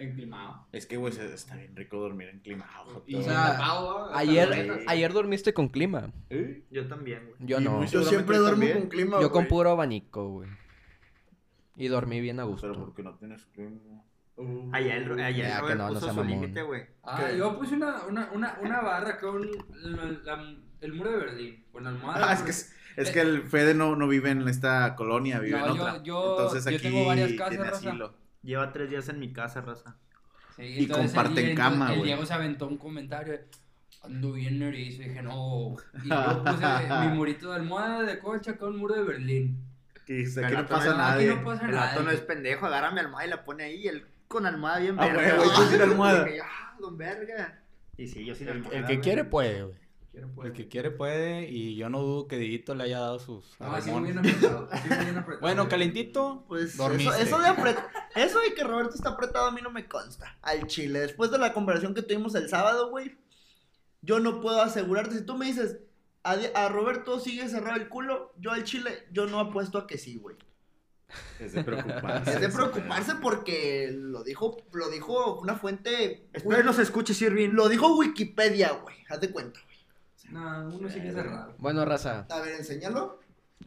Enclimado. 0.00 0.66
Es 0.72 0.86
que, 0.86 0.96
güey, 0.96 1.12
está 1.16 1.56
bien 1.56 1.76
rico 1.76 1.98
dormir 1.98 2.28
en 2.28 2.40
clima. 2.40 2.66
Y 3.06 3.16
O 3.16 3.22
sea, 3.22 3.52
tapado, 3.52 4.14
Ayer, 4.14 4.80
ayer 4.86 5.12
dormiste 5.12 5.52
con 5.54 5.68
clima. 5.68 6.10
¿Eh? 6.30 6.64
Yo 6.70 6.88
también, 6.88 7.26
güey. 7.26 7.36
Yo 7.40 7.60
no. 7.60 7.84
Yo 7.84 8.02
siempre 8.02 8.38
duermo 8.38 8.58
también. 8.58 8.78
con 8.80 8.88
clima, 8.88 9.20
Yo 9.20 9.30
con 9.30 9.42
güey. 9.42 9.48
puro 9.48 9.70
abanico, 9.70 10.28
güey. 10.28 10.48
Y 11.76 11.88
dormí 11.88 12.20
bien 12.20 12.40
a 12.40 12.42
Pero 12.44 12.52
gusto. 12.52 12.72
porque 12.84 13.02
no 13.02 13.14
tienes 13.16 13.44
clima. 13.46 14.02
Allá 14.72 14.96
el, 14.96 15.20
allá 15.20 15.58
el 15.60 15.66
que 15.66 15.74
no, 15.74 15.82
no 15.88 15.88
puso 15.88 16.00
sea 16.00 16.10
su 16.14 16.16
mamón. 16.20 16.40
límite, 16.40 16.62
güey. 16.62 16.82
Ah, 17.02 17.26
¿Qué? 17.30 17.36
yo 17.36 17.58
puse 17.58 17.74
una, 17.74 18.04
una, 18.08 18.30
una, 18.32 18.58
una 18.62 18.80
barra 18.80 19.18
con 19.18 19.42
la- 19.74 20.04
la- 20.24 20.56
el 20.80 20.94
muro 20.94 21.10
de 21.10 21.16
Berlín, 21.18 21.64
con 21.70 21.86
almohada. 21.86 22.30
Ah, 22.30 22.32
es 22.32 22.40
que, 22.42 22.50
es, 22.50 22.74
es 22.96 23.10
que 23.10 23.20
el 23.20 23.42
Fede 23.42 23.74
no, 23.74 23.96
no 23.96 24.08
vive 24.08 24.30
en 24.30 24.48
esta 24.48 24.96
colonia, 24.96 25.40
vive 25.40 25.58
No, 25.58 25.66
en 25.66 25.74
yo- 25.76 25.82
otra. 25.82 26.02
yo- 26.02 26.36
Entonces 26.38 26.64
yo 26.64 26.70
aquí 26.70 26.78
tengo 26.88 27.04
varias 27.04 27.32
casas, 27.32 27.50
tiene 27.50 27.64
raza. 27.70 28.12
Lleva 28.42 28.72
tres 28.72 28.90
días 28.90 29.08
en 29.08 29.18
mi 29.20 29.32
casa, 29.32 29.60
raza. 29.60 29.96
Sí, 30.56 30.62
Y 30.64 30.88
comparten 30.88 31.46
el- 31.50 31.56
cama, 31.56 31.90
El 31.92 31.98
güey. 31.98 32.06
Diego 32.08 32.26
se 32.26 32.34
aventó 32.34 32.66
un 32.66 32.76
comentario 32.78 33.32
de, 33.34 33.44
ando 34.02 34.32
bien 34.32 34.62
erizo, 34.62 35.02
y 35.02 35.08
dije, 35.08 35.22
no. 35.22 35.76
Y 36.04 36.08
yo 36.10 36.44
puse 36.44 36.66
mi 37.00 37.08
murito 37.16 37.50
de 37.50 37.56
almohada 37.56 38.02
de 38.02 38.18
cocha 38.18 38.56
con 38.56 38.70
un 38.74 38.76
muro 38.78 38.94
de 38.94 39.02
Berlín. 39.04 39.64
Y 40.06 40.12
dice, 40.14 40.40
El 40.40 40.46
aquí 40.46 40.56
no 40.56 40.66
pasa 40.66 40.90
no- 40.90 40.96
nada. 40.98 41.14
aquí 41.14 41.26
no 41.26 41.44
pasa 41.44 41.64
El 41.66 41.70
nada. 41.72 41.86
vato 41.86 42.02
no 42.02 42.10
es 42.10 42.20
pendejo, 42.20 42.66
agarra 42.66 42.90
mi 42.90 43.00
almohada 43.00 43.26
y 43.26 43.30
la 43.30 43.44
pone 43.44 43.64
ahí, 43.64 43.86
él 43.86 44.06
con 44.26 44.46
almohada 44.46 44.78
bien 44.80 44.96
Ah, 44.98 45.06
verga. 45.06 45.36
güey, 45.36 45.48
güey, 45.48 45.56
tú 45.56 45.62
sin 45.70 45.80
almohada. 45.82 46.28
Y 46.28 46.32
dije, 46.32 46.42
ah, 46.44 46.76
don 46.80 46.96
verga. 46.98 47.62
Y 47.96 48.06
sí, 48.08 48.24
yo 48.24 48.34
sí 48.34 48.44
El, 48.44 48.62
las 48.62 48.72
el 48.72 48.86
que 48.86 49.00
quiere 49.00 49.24
puede, 49.24 49.62
güey. 49.64 49.76
El 50.12 50.52
que 50.52 50.66
quiere 50.68 50.90
puede 50.90 51.48
y 51.48 51.76
yo 51.76 51.88
no 51.88 52.00
dudo 52.00 52.26
que 52.26 52.36
Didito 52.36 52.74
le 52.74 52.82
haya 52.84 52.98
dado 52.98 53.18
sus 53.20 53.44
No, 53.60 53.80
sí, 53.80 53.90
muy 53.92 54.10
arremones. 54.10 54.22
bien 54.22 54.34
apretado. 54.34 54.68
sí, 54.72 54.88
muy 54.88 55.04
bien 55.04 55.16
apretado. 55.18 55.40
Bueno, 55.40 55.68
calentito, 55.68 56.44
Pues 56.48 56.74
eso, 56.74 56.82
dormiste. 56.82 57.22
eso 57.22 57.38
de 57.38 57.46
apret- 57.46 57.86
eso 58.16 58.40
de 58.40 58.52
que 58.54 58.64
Roberto 58.64 58.94
está 58.96 59.10
apretado 59.10 59.46
a 59.46 59.52
mí 59.52 59.60
no 59.62 59.70
me 59.70 59.86
consta. 59.86 60.36
Al 60.42 60.66
chile. 60.66 60.98
Después 61.00 61.30
de 61.30 61.38
la 61.38 61.52
conversación 61.52 61.94
que 61.94 62.02
tuvimos 62.02 62.34
el 62.34 62.48
sábado, 62.48 62.90
güey, 62.90 63.16
yo 64.02 64.18
no 64.18 64.40
puedo 64.40 64.60
asegurarte. 64.60 65.16
Si 65.18 65.24
tú 65.24 65.36
me 65.36 65.46
dices, 65.46 65.78
a, 66.24 66.68
Roberto 66.68 67.20
sigue 67.20 67.48
cerrado 67.48 67.76
el 67.76 67.88
culo, 67.88 68.32
yo 68.38 68.50
al 68.50 68.64
chile, 68.64 69.06
yo 69.12 69.26
no 69.26 69.38
apuesto 69.38 69.78
a 69.78 69.86
que 69.86 69.96
sí, 69.96 70.16
güey. 70.16 70.36
Es 71.38 71.52
de 71.52 71.62
preocuparse. 71.64 72.32
Es 72.32 72.40
de 72.40 72.48
preocuparse 72.48 73.14
porque 73.22 73.90
lo 73.92 74.22
dijo, 74.24 74.56
lo 74.72 74.90
dijo 74.90 75.38
una 75.40 75.54
fuente. 75.56 76.26
Espero 76.32 76.62
nos 76.64 76.78
escuches, 76.80 77.20
Irving. 77.22 77.50
Lo 77.50 77.68
dijo 77.68 77.96
Wikipedia, 77.96 78.72
güey. 78.72 78.96
Haz 79.08 79.20
de 79.20 79.30
cuenta. 79.30 79.60
No, 80.30 80.68
uno 80.68 80.88
sigue 80.88 81.12
cerrado. 81.12 81.54
Bueno, 81.58 81.84
raza. 81.84 82.26
A 82.30 82.40
ver, 82.40 82.54
enséñalo. 82.56 83.18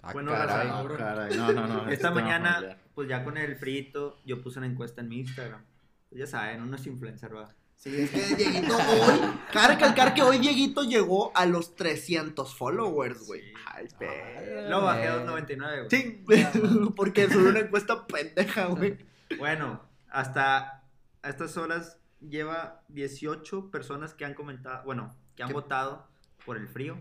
Ah, 0.02 0.12
Bueno, 0.14 0.32
caray. 0.32 0.68
raza, 0.68 0.84
No, 0.84 0.98
caray, 0.98 1.38
no, 1.38 1.52
no, 1.54 1.68
no. 1.68 1.74
Esta 1.90 1.92
este 1.92 1.98
tema 2.08 2.12
mañana, 2.22 2.78
pues 2.96 3.08
ya 3.08 3.24
con 3.24 3.38
el 3.38 3.56
frito, 3.56 4.20
yo 4.26 4.42
puse 4.42 4.60
una 4.60 4.68
encuesta 4.68 5.02
en 5.02 5.10
mi 5.10 5.20
Instagram. 5.20 5.62
Pues 6.10 6.20
ya 6.20 6.28
saben, 6.28 6.62
uno 6.62 6.76
es 6.76 6.86
influencer, 6.88 7.32
¿verdad? 7.32 7.54
Sí, 7.76 7.94
es 8.02 8.12
que 8.12 8.36
Dieguito 8.36 8.76
hoy, 8.78 9.20
cabe 9.52 9.74
recalcar 9.74 10.14
que 10.14 10.22
hoy 10.22 10.38
Dieguito 10.38 10.84
llegó 10.84 11.36
a 11.36 11.46
los 11.46 11.76
300 11.76 12.56
followers, 12.56 13.26
güey. 13.28 13.42
Ay, 13.66 13.88
pe- 14.00 14.70
Lo 14.70 14.84
bajé 14.84 15.08
a 15.10 15.16
Eh. 15.16 15.26
2.99, 15.26 15.88
güey. 15.88 15.90
Sí, 15.90 16.24
porque 16.96 17.24
es 17.26 17.36
una 17.36 17.60
encuesta 17.60 18.08
pendeja, 18.08 18.68
güey. 18.68 18.98
Bueno, 19.38 19.82
hasta 20.10 20.84
a 21.24 21.30
estas 21.30 21.58
horas 21.58 21.98
lleva 22.22 22.84
18 22.90 23.70
personas 23.70 24.14
que 24.14 24.24
han 24.24 24.34
comentado, 24.34 24.84
bueno, 24.86 25.14
que 25.36 25.44
han 25.44 25.50
¿Qué? 25.50 25.54
votado 25.54 26.08
por 26.46 26.58
el 26.58 26.68
frío 26.68 26.98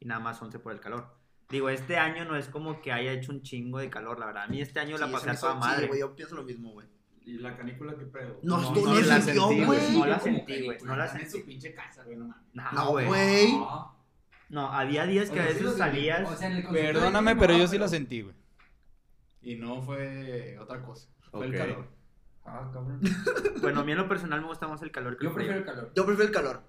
y 0.00 0.06
nada 0.06 0.20
más 0.20 0.40
11 0.40 0.58
por 0.58 0.72
el 0.72 0.80
calor. 0.80 1.06
Digo, 1.50 1.68
este 1.68 1.98
año 1.98 2.24
no 2.24 2.36
es 2.36 2.48
como 2.48 2.80
que 2.80 2.90
haya 2.92 3.12
hecho 3.12 3.30
un 3.32 3.42
chingo 3.42 3.78
de 3.78 3.90
calor, 3.90 4.18
la 4.18 4.26
verdad. 4.26 4.42
A 4.44 4.46
mí 4.48 4.60
este 4.60 4.80
año 4.80 4.96
la 4.98 5.06
Sí, 5.06 5.12
pasé 5.12 5.24
se 5.24 5.30
me 5.30 5.36
a 5.36 5.40
toda 5.40 5.54
madre. 5.56 5.82
Sí, 5.82 5.88
güey, 5.88 6.00
yo 6.00 6.16
pienso 6.16 6.34
lo 6.36 6.42
mismo, 6.44 6.72
güey. 6.72 6.86
¿Y 7.26 7.38
la 7.38 7.56
canícula 7.56 7.94
qué 7.96 8.04
pedo? 8.06 8.38
No, 8.42 8.60
No, 8.60 8.72
tú 8.72 8.84
no 8.84 8.94
ni 8.94 9.02
la 9.02 9.20
sentí, 9.20 9.64
güey. 9.64 9.92
No 9.98 10.06
la 10.06 10.20
sentí, 10.20 10.64
güey. 10.64 10.78
No 10.84 10.96
la 10.96 11.04
en 11.06 11.10
su 11.12 11.18
sentí. 11.36 11.40
pinche 11.50 11.74
casa, 11.74 12.02
güey, 12.04 12.16
no 12.16 12.26
mames. 12.26 12.44
No, 12.54 12.72
No, 12.72 12.90
güey. 12.90 13.52
No. 13.52 13.94
No, 14.50 14.68
había 14.72 15.06
días 15.06 15.30
que 15.30 15.40
a 15.40 15.42
O 15.42 15.46
sea, 15.46 15.52
sí 15.54 15.58
veces 15.58 15.72
lo 15.72 15.78
salías. 15.78 16.18
sentí. 16.18 16.34
O 16.34 16.36
sea, 16.36 16.50
en 16.50 16.56
el 16.58 16.66
Perdóname, 16.68 17.36
pero 17.36 17.52
no, 17.54 17.58
yo 17.60 17.68
sí 17.68 17.78
la 17.78 17.88
sentí, 17.88 18.22
güey. 18.22 18.34
Y 19.42 19.56
no 19.56 19.82
fue 19.82 20.58
otra 20.58 20.80
cosa. 20.82 21.08
Fue 21.30 21.40
Ok. 21.46 21.52
el 21.52 21.58
calor. 21.58 21.88
Ah, 22.46 22.70
cabrón. 22.72 23.00
Bueno, 23.62 23.80
a 23.80 23.84
mí 23.84 23.92
en 23.92 23.98
lo 23.98 24.08
personal 24.08 24.40
me 24.42 24.46
gusta 24.48 24.68
más 24.68 24.82
el 24.82 24.90
calor 24.90 25.16
que 25.16 25.24
el 25.24 25.30
Yo 25.30 25.34
frío. 25.34 25.46
prefiero 25.48 25.58
el 25.58 25.64
calor. 25.64 25.92
Yo 25.94 26.04
prefiero 26.06 26.28
el 26.28 26.34
calor. 26.34 26.62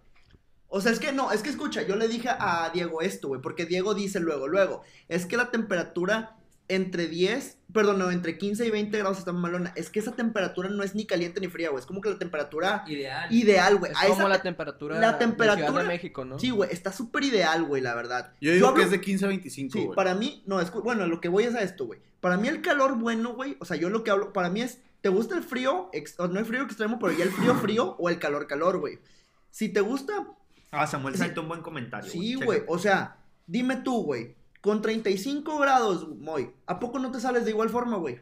O 0.75 0.81
sea, 0.81 0.91
es 0.91 0.99
que 0.99 1.13
no, 1.13 1.31
es 1.31 1.41
que 1.41 1.49
escucha, 1.49 1.83
yo 1.83 1.95
le 1.95 2.09
dije 2.09 2.27
a 2.29 2.69
Diego 2.73 3.01
esto, 3.01 3.29
güey, 3.29 3.39
porque 3.39 3.65
Diego 3.65 3.93
dice 3.93 4.19
luego, 4.19 4.47
luego, 4.49 4.81
es 5.07 5.25
que 5.25 5.37
la 5.37 5.49
temperatura 5.49 6.35
entre 6.67 7.07
10, 7.07 7.59
perdón, 7.71 7.99
no, 7.99 8.11
entre 8.11 8.37
15 8.37 8.65
y 8.65 8.71
20 8.71 8.97
grados 8.97 9.19
está 9.19 9.31
malona. 9.31 9.71
Es 9.75 9.89
que 9.89 9.99
esa 9.99 10.11
temperatura 10.15 10.67
no 10.67 10.83
es 10.83 10.93
ni 10.95 11.05
caliente 11.05 11.39
ni 11.39 11.47
fría, 11.47 11.69
güey, 11.69 11.79
es 11.79 11.85
como 11.85 12.01
que 12.01 12.09
la 12.09 12.17
temperatura 12.17 12.83
Ideal. 12.87 13.31
ideal, 13.31 13.77
güey. 13.77 13.91
Es 13.93 13.97
A 13.99 14.07
como 14.07 14.13
esa 14.21 14.27
la 14.27 14.37
te- 14.37 14.43
temperatura, 14.43 14.99
la 14.99 15.13
de 15.13 15.19
temperatura- 15.19 15.67
Ciudad 15.67 15.81
de 15.83 15.87
México, 15.87 16.25
¿no? 16.25 16.39
Sí, 16.39 16.49
güey, 16.49 16.69
está 16.73 16.91
súper 16.91 17.23
ideal, 17.23 17.63
güey, 17.63 17.81
la 17.81 17.95
verdad. 17.95 18.33
Yo 18.41 18.51
digo 18.51 18.67
hablo- 18.67 18.79
que 18.79 18.83
es 18.85 18.91
de 18.91 18.99
15 18.99 19.23
a 19.25 19.27
25, 19.29 19.73
Sí, 19.77 19.85
güey. 19.85 19.95
para 19.95 20.13
mí, 20.15 20.43
no, 20.45 20.59
es, 20.59 20.71
bueno, 20.71 21.05
lo 21.07 21.21
que 21.21 21.29
voy 21.29 21.43
es 21.45 21.55
a 21.55 21.61
esto, 21.61 21.85
güey. 21.85 22.01
Para 22.19 22.35
mí 22.35 22.47
el 22.49 22.61
calor 22.61 22.97
bueno, 22.97 23.33
güey, 23.33 23.55
o 23.61 23.65
sea, 23.65 23.77
yo 23.77 23.89
lo 23.89 24.03
que 24.03 24.11
hablo, 24.11 24.33
para 24.33 24.49
mí 24.49 24.61
es, 24.61 24.79
¿te 25.01 25.07
gusta 25.09 25.37
el 25.37 25.43
frío? 25.43 25.89
Ex- 25.93 26.19
o 26.19 26.27
no 26.27 26.37
el 26.39 26.45
frío 26.45 26.63
extremo, 26.63 26.99
pero 26.99 27.13
ya 27.13 27.23
el 27.23 27.31
frío 27.31 27.53
frío 27.55 27.95
o 27.99 28.09
el 28.09 28.19
calor 28.19 28.47
calor, 28.47 28.79
güey. 28.79 28.99
Si 29.51 29.69
te 29.69 29.79
gusta, 29.81 30.27
Ah, 30.75 30.87
Samuel 30.87 31.15
saltó 31.15 31.41
un 31.41 31.47
buen 31.47 31.61
comentario. 31.61 32.11
sí, 32.11 32.35
güey, 32.35 32.61
o 32.67 32.77
sea, 32.77 33.17
dime 33.47 33.77
tú, 33.77 34.03
güey, 34.03 34.35
con 34.61 34.81
35 34.81 35.57
grados, 35.59 36.07
Moy, 36.17 36.51
¿a 36.65 36.79
poco 36.79 36.99
no 36.99 37.11
te 37.11 37.19
sales 37.19 37.45
de 37.45 37.51
igual 37.51 37.69
forma, 37.69 37.97
güey? 37.97 38.19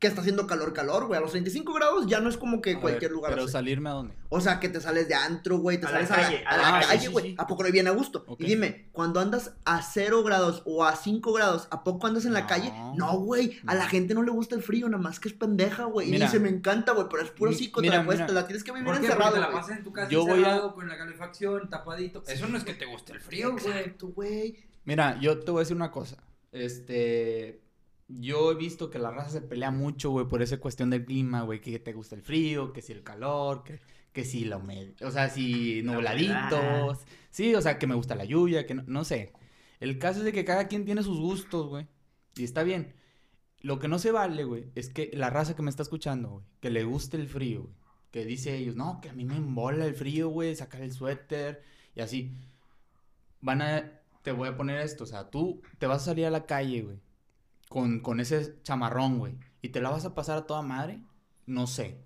Que 0.00 0.06
está 0.06 0.20
haciendo 0.20 0.46
calor, 0.46 0.72
calor, 0.74 1.06
güey. 1.08 1.18
A 1.18 1.20
los 1.20 1.32
35 1.32 1.72
grados 1.72 2.06
ya 2.06 2.20
no 2.20 2.28
es 2.28 2.36
como 2.36 2.62
que 2.62 2.74
A 2.74 2.80
cualquier 2.80 3.10
ver, 3.10 3.16
lugar. 3.16 3.32
Pero 3.32 3.42
hace. 3.44 3.52
salirme 3.54 3.88
a 3.90 3.94
dónde? 3.94 4.14
O 4.28 4.40
sea, 4.40 4.60
que 4.60 4.68
te 4.68 4.80
sales 4.80 5.08
de 5.08 5.14
antro, 5.16 5.58
güey, 5.58 5.80
te 5.80 5.86
A 5.88 5.90
la 5.90 6.06
sales 6.06 6.26
calle, 6.28 6.44
a 6.46 6.56
la, 6.56 6.62
a 6.62 6.68
a 6.68 6.72
la 6.72 6.78
calle, 6.78 6.86
calle, 6.86 7.06
sí, 7.06 7.12
güey. 7.12 7.24
sí. 7.30 7.34
¿A 7.36 7.48
poco 7.48 7.64
no 7.64 7.72
viene 7.72 7.88
a 7.90 7.92
gusto? 7.94 8.24
Y 8.38 8.44
dime, 8.44 8.88
cuando 8.92 9.18
andas 9.18 9.54
a 9.64 9.82
0 9.82 10.22
grados 10.22 10.62
o 10.66 10.84
a 10.84 10.94
5 10.94 11.32
grados, 11.32 11.66
¿a 11.72 11.82
poco 11.82 12.06
andas 12.06 12.24
en 12.26 12.32
la 12.32 12.42
No. 12.42 12.46
calle? 12.46 12.72
No, 12.94 13.18
güey. 13.18 13.58
A 13.66 13.74
la 13.74 13.88
gente 13.88 14.14
no 14.14 14.22
le 14.22 14.30
gusta 14.30 14.54
el 14.54 14.62
frío, 14.62 14.88
nada 14.88 15.02
más 15.02 15.18
que 15.18 15.30
es 15.30 15.34
pendeja, 15.34 15.86
güey. 15.86 16.06
Y 16.06 16.12
Mira. 16.12 16.26
dice, 16.26 16.38
me 16.38 16.48
encanta, 16.48 16.92
güey, 16.92 17.08
pero 17.10 17.24
es 17.24 17.30
puro 17.32 17.52
psico, 17.52 17.80
mira, 17.80 17.94
te 17.94 17.98
la, 17.98 18.04
puedes- 18.04 18.18
mira. 18.20 18.26
te 18.28 18.32
la 18.34 18.46
tienes 18.46 18.62
que 18.62 18.70
vivir 18.70 18.84
¿Por 18.86 18.94
qué? 18.94 19.00
Porque 19.00 19.12
encerrado, 19.12 19.34
te 19.34 19.40
la 19.40 19.46
güey. 19.46 19.58
pasas 19.60 19.78
en 19.78 19.82
tu 19.82 19.92
casa 19.92 20.08
Yo 20.10 20.20
voy 20.20 20.30
a- 20.30 20.36
encerrado 20.36 20.74
con 20.76 20.88
la 20.88 20.96
calefacción, 20.96 21.68
tapadito. 21.70 22.22
Eso 22.28 22.46
no 22.46 22.56
es 22.56 22.62
que 22.62 22.74
te 22.74 22.86
guste 22.86 23.14
el 23.14 23.20
frío, 23.20 23.50
güey. 23.50 23.66
Exacto, 23.66 24.06
güey. 24.14 24.56
Mira, 24.84 25.18
yo 25.20 25.40
te 25.40 25.50
voy 25.50 25.58
a 25.58 25.62
decir 25.62 25.74
una 25.74 25.90
cosa. 25.90 26.18
Este. 26.52 27.62
Yo 28.08 28.52
he 28.52 28.54
visto 28.54 28.90
que 28.90 28.98
la 28.98 29.10
raza 29.10 29.30
se 29.30 29.40
pelea 29.42 29.70
mucho, 29.70 30.10
güey, 30.10 30.26
por 30.26 30.42
esa 30.42 30.58
cuestión 30.58 30.90
del 30.90 31.04
clima, 31.04 31.42
güey. 31.42 31.60
Que 31.60 31.78
te 31.78 31.92
gusta 31.92 32.14
el 32.14 32.22
frío, 32.22 32.72
que 32.72 32.82
si 32.82 32.92
el 32.92 33.02
calor, 33.02 33.64
que, 33.64 33.80
que 34.12 34.24
si 34.24 34.44
la 34.44 34.56
humedad. 34.56 34.94
O 35.02 35.10
sea, 35.10 35.28
si 35.28 35.82
La 35.82 35.92
nubladitos. 35.92 36.98
Sí, 37.30 37.54
o 37.54 37.60
sea, 37.62 37.78
que 37.78 37.86
me 37.86 37.94
gusta 37.94 38.14
la 38.14 38.24
lluvia, 38.24 38.66
que 38.66 38.74
no, 38.74 38.82
no 38.86 39.04
sé. 39.04 39.32
El 39.80 39.98
caso 39.98 40.20
es 40.20 40.24
de 40.24 40.32
que 40.32 40.44
cada 40.44 40.68
quien 40.68 40.84
tiene 40.84 41.02
sus 41.02 41.18
gustos, 41.18 41.68
güey. 41.68 41.86
Y 42.36 42.44
está 42.44 42.62
bien. 42.62 42.94
Lo 43.60 43.78
que 43.78 43.88
no 43.88 43.98
se 43.98 44.12
vale, 44.12 44.44
güey, 44.44 44.70
es 44.74 44.88
que 44.88 45.10
la 45.14 45.30
raza 45.30 45.56
que 45.56 45.62
me 45.62 45.70
está 45.70 45.82
escuchando, 45.82 46.30
güey, 46.30 46.44
que 46.60 46.70
le 46.70 46.84
guste 46.84 47.16
el 47.16 47.28
frío, 47.28 47.62
güey. 47.62 47.74
Que 48.10 48.24
dice 48.24 48.56
ellos, 48.56 48.76
no, 48.76 49.00
que 49.00 49.10
a 49.10 49.12
mí 49.12 49.24
me 49.24 49.36
embola 49.36 49.84
el 49.84 49.94
frío, 49.94 50.28
güey, 50.28 50.54
sacar 50.56 50.80
el 50.80 50.92
suéter 50.92 51.62
y 51.94 52.00
así. 52.00 52.32
Van 53.40 53.62
a, 53.62 54.00
te 54.22 54.32
voy 54.32 54.48
a 54.48 54.56
poner 54.56 54.80
esto, 54.80 55.04
o 55.04 55.06
sea, 55.06 55.30
tú 55.30 55.60
te 55.78 55.86
vas 55.86 56.02
a 56.02 56.04
salir 56.06 56.26
a 56.26 56.30
la 56.30 56.46
calle, 56.46 56.82
güey, 56.82 56.98
con, 57.68 58.00
con 58.00 58.20
ese 58.20 58.60
chamarrón, 58.62 59.18
güey, 59.18 59.38
y 59.62 59.70
te 59.70 59.80
la 59.80 59.90
vas 59.90 60.04
a 60.04 60.14
pasar 60.14 60.38
a 60.38 60.46
toda 60.46 60.62
madre, 60.62 61.02
no 61.46 61.66
sé. 61.66 62.04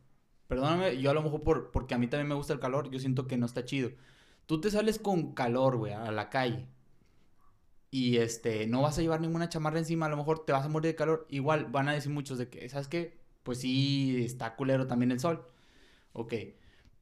Perdóname, 0.48 1.00
yo 1.00 1.10
a 1.10 1.14
lo 1.14 1.22
mejor 1.22 1.42
por, 1.42 1.70
porque 1.70 1.94
a 1.94 1.98
mí 1.98 2.08
también 2.08 2.28
me 2.28 2.34
gusta 2.34 2.52
el 2.52 2.60
calor, 2.60 2.90
yo 2.90 2.98
siento 2.98 3.26
que 3.26 3.38
no 3.38 3.46
está 3.46 3.64
chido. 3.64 3.90
Tú 4.46 4.60
te 4.60 4.70
sales 4.70 4.98
con 4.98 5.34
calor, 5.34 5.76
güey, 5.76 5.92
a 5.92 6.10
la 6.12 6.30
calle. 6.30 6.66
Y 7.90 8.16
este, 8.16 8.66
no 8.66 8.82
vas 8.82 8.98
a 8.98 9.02
llevar 9.02 9.20
ninguna 9.20 9.48
chamarra 9.50 9.78
encima, 9.78 10.06
a 10.06 10.08
lo 10.08 10.16
mejor 10.16 10.44
te 10.44 10.52
vas 10.52 10.64
a 10.64 10.68
morir 10.68 10.92
de 10.92 10.96
calor. 10.96 11.26
Igual 11.30 11.66
van 11.66 11.88
a 11.88 11.92
decir 11.92 12.10
muchos 12.10 12.38
de 12.38 12.48
que, 12.48 12.68
¿sabes 12.68 12.88
qué? 12.88 13.18
Pues 13.42 13.58
sí, 13.60 14.24
está 14.24 14.56
culero 14.56 14.86
también 14.86 15.10
el 15.12 15.20
sol. 15.20 15.46
Ok. 16.12 16.34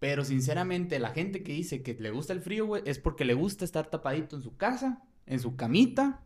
Pero 0.01 0.25
sinceramente, 0.25 0.99
la 0.99 1.11
gente 1.11 1.43
que 1.43 1.53
dice 1.53 1.83
que 1.83 1.95
le 1.95 2.11
gusta 2.11 2.33
el 2.33 2.41
frío, 2.41 2.67
güey, 2.67 2.83
es 2.87 2.99
porque 2.99 3.25
le 3.25 3.35
gusta 3.35 3.65
estar 3.65 3.89
tapadito 3.89 4.35
en 4.37 4.43
su 4.43 4.57
casa, 4.57 5.05
en 5.27 5.39
su 5.41 5.57
camita, 5.57 6.23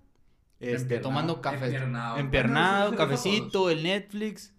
este, 0.73 0.99
tomando 0.99 1.41
café, 1.41 1.77
Empiernado. 2.17 2.97
cafecito, 2.97 3.71
el 3.71 3.83
Netflix, 3.83 4.55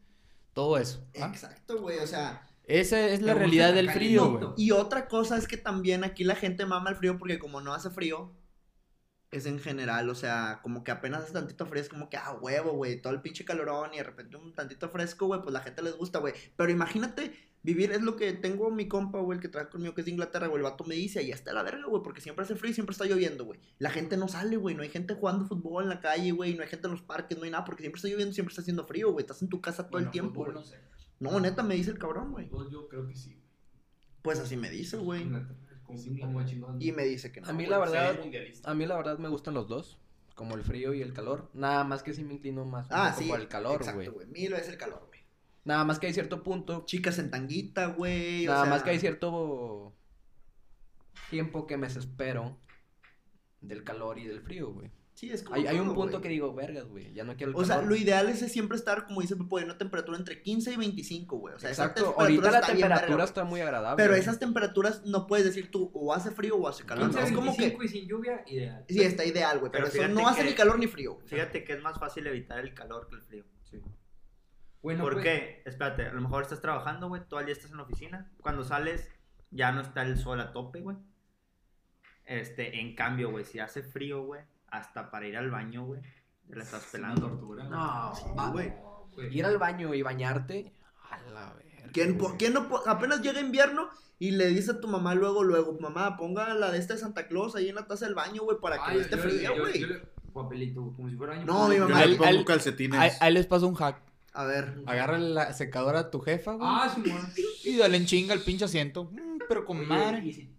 todo 0.54 0.78
eso. 0.78 1.06
¿ah? 1.22 1.28
Exacto, 1.28 1.80
güey. 1.82 2.00
O 2.00 2.08
sea, 2.08 2.48
Esa 2.66 3.00
es 3.08 3.22
la 3.22 3.34
realidad 3.34 3.74
del 3.74 3.90
frío, 3.90 4.38
güey. 4.38 4.50
y 4.58 4.72
otra 4.72 5.08
cosa 5.08 5.38
es 5.38 5.48
que 5.48 5.58
también 5.58 6.04
aquí 6.04 6.24
la 6.24 6.36
gente 6.36 6.66
mama 6.66 6.90
el 6.90 6.96
frío 6.96 7.18
porque 7.18 7.40
como 7.40 7.62
no 7.62 7.74
hace 7.74 7.90
frío, 7.90 8.34
es 9.38 9.46
en 9.46 9.60
general, 9.60 10.10
o 10.10 10.16
sea, 10.16 10.60
como 10.62 10.84
que 10.84 10.92
apenas 10.92 11.24
hace 11.24 11.34
tantito 11.34 11.66
frío, 11.66 11.82
es 11.82 11.90
como 11.90 12.10
que, 12.10 12.18
ah, 12.18 12.38
huevo, 12.42 12.72
güey, 12.74 13.02
todo 13.02 13.14
el 13.14 13.22
pinche 13.22 13.46
calorón 13.46 13.94
y 13.94 13.98
de 13.98 14.04
repente 14.04 14.38
un 14.38 14.54
tantito 14.54 14.90
fresco, 14.90 15.28
güey, 15.28 15.42
pues 15.42 15.54
la 15.54 15.62
gente 15.62 15.82
les 15.82 15.96
gusta, 15.96 16.20
güey. 16.20 16.34
Pero 16.56 16.72
imagínate, 16.72 17.34
vivir 17.64 17.92
es 17.92 18.02
lo 18.02 18.16
que 18.16 18.34
tengo 18.34 18.70
mi 18.72 18.88
compa, 18.88 19.20
güey, 19.20 19.38
el 19.38 19.42
que 19.42 19.50
trabaja 19.50 19.72
conmigo, 19.72 19.94
que 19.94 20.02
es 20.02 20.06
de 20.06 20.12
Inglaterra, 20.12 20.48
güey, 20.48 20.58
el 20.58 20.64
vato 20.64 20.84
me 20.84 20.96
dice, 20.96 21.20
ahí 21.20 21.32
está 21.32 21.54
la 21.54 21.64
verga, 21.64 21.86
güey, 21.88 22.04
porque 22.04 22.22
siempre 22.22 22.44
hace 22.46 22.56
frío 22.56 22.72
y 22.72 22.74
siempre 22.74 22.94
está 22.94 23.06
lloviendo, 23.06 23.46
güey. 23.46 23.60
La 23.80 23.90
gente 23.90 24.18
no 24.18 24.28
sale, 24.28 24.58
güey, 24.58 24.76
no 24.76 24.84
hay 24.84 24.90
gente 24.90 25.16
jugando 25.16 25.46
fútbol 25.46 25.84
en 25.84 25.90
la 25.90 26.00
calle, 26.00 26.32
güey, 26.32 26.56
no 26.56 26.64
hay 26.64 26.70
gente 26.70 26.88
en 26.88 26.92
los 26.92 27.02
parques, 27.02 27.38
no 27.38 27.44
hay 27.44 27.52
nada, 27.52 27.66
porque 27.66 27.82
siempre 27.82 27.98
está 27.98 28.10
lloviendo, 28.10 28.34
siempre 28.34 28.52
está 28.52 28.62
haciendo 28.62 28.86
frío, 28.86 29.12
güey, 29.12 29.24
estás 29.24 29.42
en 29.42 29.50
tu 29.50 29.62
casa 29.62 29.90
todo 29.90 30.00
el 30.00 30.12
tiempo, 30.12 30.44
güey. 30.44 30.54
no 30.54 30.64
sé. 30.64 30.78
No, 31.20 31.40
neta, 31.40 31.64
me 31.64 31.76
dice 31.76 31.92
el 31.92 31.98
cabrón, 31.98 32.32
güey. 32.32 32.50
Yo 32.72 32.88
creo 32.88 33.08
que 33.08 33.16
sí. 33.16 33.42
Pues 34.22 34.40
así 34.40 34.58
me 34.58 34.70
dice, 34.70 34.98
güey. 34.98 35.26
Y 36.80 36.92
me 36.92 37.04
dice 37.04 37.32
que 37.32 37.42
no. 37.42 37.48
A 37.48 37.54
mí 37.54 37.66
la 37.66 37.78
verdad, 37.80 38.20
mundialista. 38.20 38.70
a 38.70 38.74
mí 38.74 38.86
la 38.86 38.96
verdad 38.98 39.18
me 39.20 39.30
gustan 39.30 39.54
los 39.54 39.68
dos, 39.68 39.98
como 40.36 40.56
el 40.56 40.64
frío 40.64 40.94
y 40.94 41.02
el 41.02 41.14
calor. 41.14 41.50
Nada 41.54 41.84
más 41.84 42.04
que 42.04 42.14
sí 42.14 42.24
me 42.24 42.34
inclino 42.36 42.66
más 42.66 42.88
Ah, 42.90 43.14
sí. 43.18 43.28
por 43.28 43.40
el 43.40 43.48
calor, 43.48 43.76
exacto, 43.76 43.98
güey. 43.98 44.10
güey. 44.10 44.28
Mil 44.28 44.52
veces 44.52 44.70
el 44.70 44.78
calor, 44.78 45.04
güey. 45.08 45.22
Nada 45.64 45.84
más 45.84 45.98
que 46.00 46.08
hay 46.08 46.14
cierto 46.14 46.44
punto, 46.44 46.84
Chicas 46.86 47.18
en 47.20 47.32
tanguita, 47.32 47.88
güey. 47.88 48.48
o 48.48 48.52
nada 48.52 48.64
sea, 48.66 48.70
más 48.74 48.84
que 48.84 48.90
hay 48.92 49.00
cierto 49.00 49.94
tiempo 51.30 51.66
que 51.66 51.78
me 51.78 51.88
desespero 51.88 52.58
del 53.62 53.84
calor 53.84 54.20
y 54.20 54.26
del 54.26 54.42
frío, 54.42 54.72
güey. 54.72 54.92
Sí, 55.26 55.32
es 55.32 55.44
como 55.44 55.56
Hay, 55.56 55.66
hay 55.68 55.80
un 55.80 55.94
punto 55.96 56.12
güey. 56.12 56.22
que 56.22 56.30
digo, 56.30 56.54
vergas, 56.54 56.88
güey, 56.88 57.12
ya 57.14 57.24
no 57.24 57.36
quiero 57.36 57.52
el 57.52 57.58
O 57.58 57.66
sea, 57.66 57.78
calor. 57.78 57.90
lo 57.90 57.96
ideal 57.96 58.30
es 58.30 58.40
siempre 58.52 58.78
estar, 58.78 59.06
como 59.06 59.22
dice 59.22 59.36
Pepo, 59.36 59.58
en 59.60 59.66
una 59.66 59.78
temperatura 59.78 60.18
entre 60.18 60.42
15 60.42 60.74
y 60.74 60.76
25, 60.78 61.38
güey. 61.38 61.56
O 61.56 61.60
sea, 61.60 61.70
Exacto, 61.72 62.14
ahorita 62.18 62.52
la 62.52 62.60
está 62.60 62.72
temperatura 62.74 63.24
está 63.24 63.44
muy 63.44 63.62
agradable. 63.62 64.04
Pero 64.04 64.16
esas 64.16 64.38
temperaturas 64.40 65.04
no 65.06 65.26
puedes 65.26 65.46
decir 65.46 65.72
tú 65.72 65.90
o 65.94 66.14
hace 66.14 66.30
frío 66.32 66.58
o 66.58 66.68
hace 66.68 66.86
calor. 66.86 67.06
15, 67.10 67.20
¿no? 67.22 67.26
Es 67.28 67.34
como 67.34 67.56
que 67.56 67.62
25 67.70 67.84
y 67.84 67.88
sin 67.88 68.08
lluvia, 68.08 68.44
ideal. 68.48 68.86
sí, 68.88 69.02
está 69.02 69.26
ideal, 69.26 69.60
güey. 69.60 69.72
Pero, 69.72 69.88
Pero 69.92 70.04
eso 70.04 70.14
no 70.14 70.28
hace 70.28 70.44
que- 70.44 70.50
ni 70.50 70.56
calor 70.56 70.78
ni 70.78 70.88
frío. 70.88 71.16
güey. 71.16 71.28
Fíjate 71.28 71.64
que 71.64 71.74
es 71.74 71.82
más 71.82 71.98
fácil 72.00 72.28
evitar 72.28 72.60
el 72.60 72.74
calor 72.74 73.08
que 73.10 73.16
el 73.16 73.22
frío. 73.24 73.44
Bueno, 74.82 75.04
¿Por 75.04 75.14
pues, 75.14 75.24
qué? 75.24 75.64
Espérate, 75.66 76.06
a 76.06 76.14
lo 76.14 76.22
mejor 76.22 76.44
estás 76.44 76.62
trabajando, 76.62 77.08
güey, 77.08 77.24
todo 77.28 77.40
el 77.40 77.48
día 77.48 77.54
estás 77.54 77.72
en 77.72 77.78
la 77.78 77.84
oficina. 77.84 78.32
Cuando 78.42 78.64
sales, 78.64 79.10
ya 79.50 79.72
no 79.72 79.82
está 79.82 80.04
el 80.04 80.16
sol 80.20 80.40
a 80.40 80.54
tope, 80.54 80.82
güey. 80.82 80.96
Este, 82.26 82.80
en 82.80 82.96
cambio, 82.96 83.32
güey, 83.32 83.46
si 83.46 83.58
hace 83.60 83.82
frío, 83.82 84.24
güey, 84.24 84.42
hasta 84.78 85.10
para 85.12 85.28
ir 85.28 85.38
al 85.38 85.50
baño, 85.52 85.86
güey, 85.86 86.02
te 86.48 86.56
la 86.56 86.64
estás 86.64 86.84
pelando. 86.92 87.28
tortura. 87.28 87.64
No, 87.66 88.14
güey. 88.52 88.74
Ir 89.32 89.46
al 89.46 89.58
baño 89.58 89.94
y 89.94 90.02
bañarte. 90.02 90.74
A 91.10 91.18
la 91.32 91.54
verga. 91.54 91.90
¿Quién, 91.94 92.18
po- 92.18 92.26
güey. 92.26 92.38
quién 92.38 92.54
no 92.54 92.68
po- 92.68 92.84
apenas 92.88 93.22
llega 93.22 93.40
invierno 93.40 93.90
y 94.20 94.32
le 94.32 94.48
dice 94.48 94.72
a 94.72 94.80
tu 94.82 94.88
mamá 94.88 95.16
luego, 95.16 95.44
luego, 95.44 95.78
mamá, 95.80 96.18
ponga 96.18 96.54
la 96.54 96.72
de 96.72 96.78
esta 96.80 96.94
de 96.96 97.00
Santa 97.00 97.28
Claus 97.28 97.56
ahí 97.56 97.70
en 97.70 97.76
la 97.76 97.86
taza 97.88 98.06
del 98.06 98.16
baño, 98.16 98.44
güey, 98.44 98.58
para 98.62 98.78
que 98.78 98.84
Ay, 98.92 98.96
no 98.98 99.02
esté 99.02 99.18
fría, 99.18 99.52
güey. 99.52 99.86
Papelito, 100.34 100.82
güey, 100.82 100.96
como 100.96 101.10
si 101.10 101.16
fuera 101.16 101.34
año. 101.34 101.46
No, 101.46 101.68
mi 101.70 101.76
Yo 101.78 101.88
mamá- 101.88 102.00
le 102.06 102.12
Al- 102.12 102.18
pongo 102.18 102.30
al- 102.30 102.46
calcetines. 102.46 103.00
Ahí, 103.00 103.12
ahí 103.22 103.34
les 103.34 103.46
paso 103.46 103.68
un 103.68 103.76
hack. 103.76 104.02
A 104.34 104.44
ver. 104.44 104.82
Agarra 104.86 105.18
la 105.18 105.54
secadora 105.54 106.00
a 106.00 106.12
tu 106.12 106.20
jefa, 106.20 106.54
güey. 106.56 106.68
Ah, 106.70 106.92
sí, 106.94 107.02
bueno. 107.10 107.30
Y 107.64 107.78
dale 107.78 107.96
en 107.96 108.06
chinga 108.06 108.34
al 108.34 108.42
pinche 108.42 108.66
asiento. 108.66 109.06
Mm, 109.06 109.40
pero 109.48 109.64
con 109.64 109.78
Oye, 109.78 109.88
madre. 109.88 110.26
y 110.26 110.34
si 110.34 110.54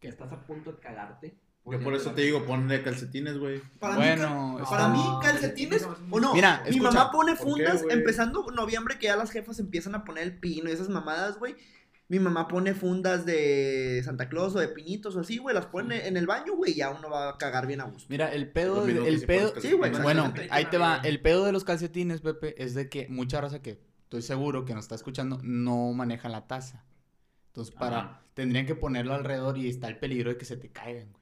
que 0.00 0.08
estás 0.08 0.32
a 0.32 0.40
punto 0.46 0.72
de 0.72 0.78
cagarte. 0.78 1.36
Yo 1.64 1.80
por 1.80 1.94
eso 1.94 2.10
te 2.10 2.22
digo, 2.22 2.44
ponle 2.44 2.82
calcetines, 2.82 3.38
güey. 3.38 3.60
Para 3.78 3.96
Bueno, 3.96 4.56
mí, 4.58 4.64
para 4.68 4.88
mí, 4.88 5.02
calcetines, 5.22 5.82
no, 5.82 5.96
o 6.10 6.20
no, 6.20 6.34
Mira, 6.34 6.60
mi 6.64 6.70
escucha. 6.70 6.90
mamá 6.92 7.12
pone 7.12 7.36
¿Por 7.36 7.44
qué, 7.46 7.50
fundas, 7.52 7.84
empezando 7.88 8.44
noviembre, 8.50 8.98
que 8.98 9.06
ya 9.06 9.16
las 9.16 9.30
jefas 9.30 9.60
empiezan 9.60 9.94
a 9.94 10.04
poner 10.04 10.24
el 10.24 10.38
pino 10.38 10.68
y 10.68 10.72
esas 10.72 10.88
mamadas, 10.88 11.38
güey. 11.38 11.54
Mi 12.08 12.18
mamá 12.18 12.46
pone 12.48 12.74
fundas 12.74 13.24
de 13.24 14.02
Santa 14.04 14.28
Claus 14.28 14.54
o 14.56 14.58
de 14.58 14.68
pinitos 14.68 15.14
o 15.16 15.20
así, 15.20 15.38
güey, 15.38 15.54
las 15.54 15.66
pone 15.66 16.08
en 16.08 16.16
el 16.16 16.26
baño, 16.26 16.56
güey, 16.56 16.72
y 16.72 16.74
ya 16.74 16.90
uno 16.90 17.08
va 17.08 17.30
a 17.30 17.38
cagar 17.38 17.66
bien 17.66 17.80
a 17.80 17.84
gusto. 17.84 18.06
Mira, 18.10 18.32
el 18.32 18.50
pedo, 18.50 18.84
el 18.86 19.24
pedo, 19.24 19.54
Sí, 19.60 19.72
güey, 19.72 19.92
bueno, 20.02 20.34
ahí 20.50 20.66
te 20.66 20.76
va, 20.78 20.96
el 21.04 21.20
pedo 21.20 21.44
de 21.46 21.52
los 21.52 21.64
calcetines, 21.64 22.20
Pepe, 22.20 22.60
es 22.62 22.74
de 22.74 22.90
que 22.90 23.06
mucha 23.08 23.40
raza 23.40 23.62
que 23.62 23.78
estoy 24.02 24.20
seguro 24.22 24.64
que 24.66 24.74
nos 24.74 24.84
está 24.84 24.96
escuchando 24.96 25.38
no 25.42 25.92
maneja 25.92 26.28
la 26.28 26.46
taza. 26.48 26.84
Entonces, 27.46 27.72
para, 27.74 27.98
Ajá. 27.98 28.22
tendrían 28.34 28.66
que 28.66 28.74
ponerlo 28.74 29.14
alrededor 29.14 29.56
y 29.56 29.68
está 29.68 29.86
el 29.88 29.96
peligro 29.98 30.30
de 30.30 30.36
que 30.36 30.44
se 30.44 30.56
te 30.58 30.68
caigan, 30.68 31.08
güey. 31.12 31.21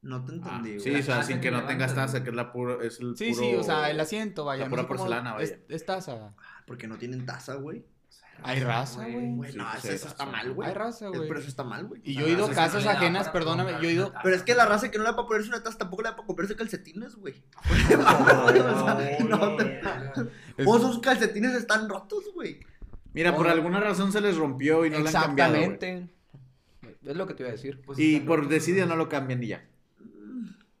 No 0.00 0.24
te 0.24 0.32
Ah, 0.32 0.34
entendí, 0.36 0.78
sí, 0.80 0.90
güey. 0.90 1.02
o 1.02 1.04
sea, 1.04 1.16
La 1.16 1.22
sin 1.24 1.40
que 1.40 1.50
no 1.50 1.64
tengas 1.66 1.94
taza, 1.94 2.22
que 2.22 2.30
es 2.30 2.36
la 2.36 2.52
puro, 2.52 2.80
es 2.82 3.00
el 3.00 3.16
Sí, 3.16 3.32
puro... 3.32 3.42
sí, 3.42 3.54
o 3.56 3.62
sea, 3.64 3.90
el 3.90 3.98
asiento, 3.98 4.44
vaya. 4.44 4.64
la 4.64 4.70
pura 4.70 4.86
porcelana, 4.86 5.34
vaya. 5.34 5.44
Es, 5.44 5.58
es 5.68 5.84
taza. 5.84 6.34
Porque 6.66 6.86
no 6.86 6.96
tienen 6.98 7.26
taza, 7.26 7.54
güey. 7.54 7.84
Hay 8.44 8.60
raza, 8.60 9.00
güey. 9.08 9.50
Sí, 9.50 9.58
no, 9.58 9.66
pues, 9.72 9.84
eso, 9.86 10.06
está 10.06 10.24
mal, 10.24 10.52
güey. 10.52 10.68
Hay 10.68 10.74
raza, 10.74 11.08
güey. 11.08 11.26
Pero 11.26 11.40
eso 11.40 11.48
está 11.48 11.64
mal, 11.64 11.86
güey. 11.86 12.00
Y 12.04 12.14
yo 12.14 12.24
he 12.26 12.30
ido 12.30 12.44
a 12.46 12.50
casas 12.50 12.84
le 12.84 12.90
ajenas, 12.90 13.28
perdóname, 13.30 13.72
yo 13.82 13.88
he 13.88 13.92
ido... 13.92 14.12
Pero 14.22 14.36
es 14.36 14.44
que 14.44 14.54
la 14.54 14.64
raza 14.66 14.88
que 14.92 14.98
no 14.98 15.02
le 15.02 15.10
da 15.10 15.16
para 15.16 15.26
ponerse 15.26 15.48
una 15.48 15.60
taza 15.64 15.78
tampoco 15.78 16.02
le 16.02 16.10
da 16.10 16.14
para 16.16 16.26
comprarse 16.26 16.54
calcetines, 16.54 17.16
güey. 17.16 17.34
O 20.64 20.76
esos 20.76 20.98
calcetines 21.00 21.54
están 21.54 21.88
rotos, 21.88 22.24
güey. 22.34 22.60
Mira, 23.12 23.34
por 23.34 23.48
alguna 23.48 23.80
razón 23.80 24.12
se 24.12 24.20
les 24.20 24.36
rompió 24.36 24.84
y 24.86 24.90
no 24.90 25.00
lo 25.00 25.08
han 25.08 25.12
cambiado. 25.12 25.54
Exactamente. 25.56 26.08
Es 27.04 27.16
lo 27.16 27.26
que 27.26 27.34
te 27.34 27.42
iba 27.42 27.48
a 27.48 27.52
decir. 27.52 27.80
Pues 27.84 27.98
Y 27.98 28.20
por 28.20 28.46
güey. 28.46 28.86
no 28.86 28.96
lo 28.96 29.08
cambian 29.08 29.42
y 29.42 29.48
ya. 29.48 29.64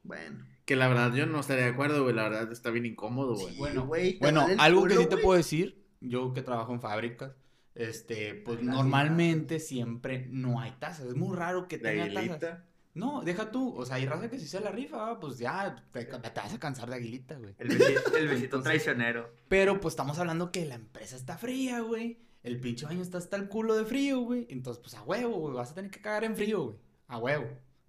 Bueno. 0.08 0.44
Que 0.64 0.74
la 0.76 0.88
verdad 0.88 1.14
yo 1.14 1.24
no 1.26 1.38
estaría 1.40 1.64
de 1.66 1.70
acuerdo, 1.70 2.02
güey. 2.02 2.14
La 2.14 2.24
verdad 2.28 2.50
está 2.50 2.70
bien 2.70 2.84
incómodo, 2.86 3.34
güey. 3.36 3.56
Bueno, 3.56 3.86
güey, 3.86 4.18
Bueno, 4.18 4.46
algo 4.58 4.84
que 4.86 4.96
sí 4.96 5.06
te 5.06 5.16
puedo 5.18 5.36
decir, 5.36 5.82
yo 6.00 6.32
que 6.32 6.42
trabajo 6.42 6.72
en 6.74 6.80
fábricas, 6.80 7.32
este, 7.74 8.34
pues 8.34 8.60
normalmente 8.62 9.60
siempre 9.60 10.26
no 10.30 10.60
hay 10.60 10.72
tazas. 10.80 11.06
Es 11.06 11.14
muy 11.14 11.36
raro 11.36 11.68
que 11.68 11.78
tenga 11.78 12.06
tazas. 12.08 12.16
aguilita. 12.18 12.64
No, 12.94 13.22
deja 13.22 13.50
tú. 13.52 13.74
O 13.76 13.86
sea, 13.86 13.96
hay 13.96 14.06
raza 14.06 14.28
que 14.28 14.38
si 14.40 14.48
se 14.48 14.60
la 14.60 14.70
rifa, 14.72 15.10
ah, 15.12 15.20
pues 15.20 15.38
ya 15.38 15.84
te, 15.92 16.04
te 16.04 16.40
vas 16.40 16.52
a 16.52 16.58
cansar 16.58 16.90
de 16.90 16.96
aguilita, 16.96 17.36
güey. 17.36 17.54
El 17.58 17.68
besito, 17.68 18.16
el 18.16 18.26
besito 18.28 18.44
Entonces- 18.56 18.64
traicionero. 18.64 19.32
Pero 19.48 19.80
pues 19.80 19.92
estamos 19.92 20.18
hablando 20.18 20.50
que 20.50 20.64
la 20.66 20.74
empresa 20.74 21.14
está 21.16 21.38
fría, 21.38 21.80
güey. 21.80 22.18
El 22.42 22.60
pinche 22.60 22.86
baño 22.86 23.02
está 23.02 23.18
hasta 23.18 23.36
el 23.36 23.48
culo 23.48 23.76
de 23.76 23.84
frío, 23.84 24.20
güey. 24.20 24.46
Entonces, 24.50 24.82
pues 24.82 24.94
a 24.94 25.02
huevo, 25.02 25.38
güey. 25.38 25.54
Vas 25.54 25.70
a 25.70 25.74
tener 25.74 25.90
que 25.90 26.00
cagar 26.00 26.24
en 26.24 26.34
frío, 26.36 26.62
güey. 26.64 26.76
A 27.06 27.18
huevo. 27.18 27.46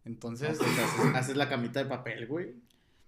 Entonces, 0.10 0.52
Entonces, 0.60 0.80
haces, 0.84 1.16
haces 1.16 1.38
la 1.38 1.48
camita 1.50 1.80
de 1.84 1.86
papel, 1.90 2.26
güey. 2.28 2.56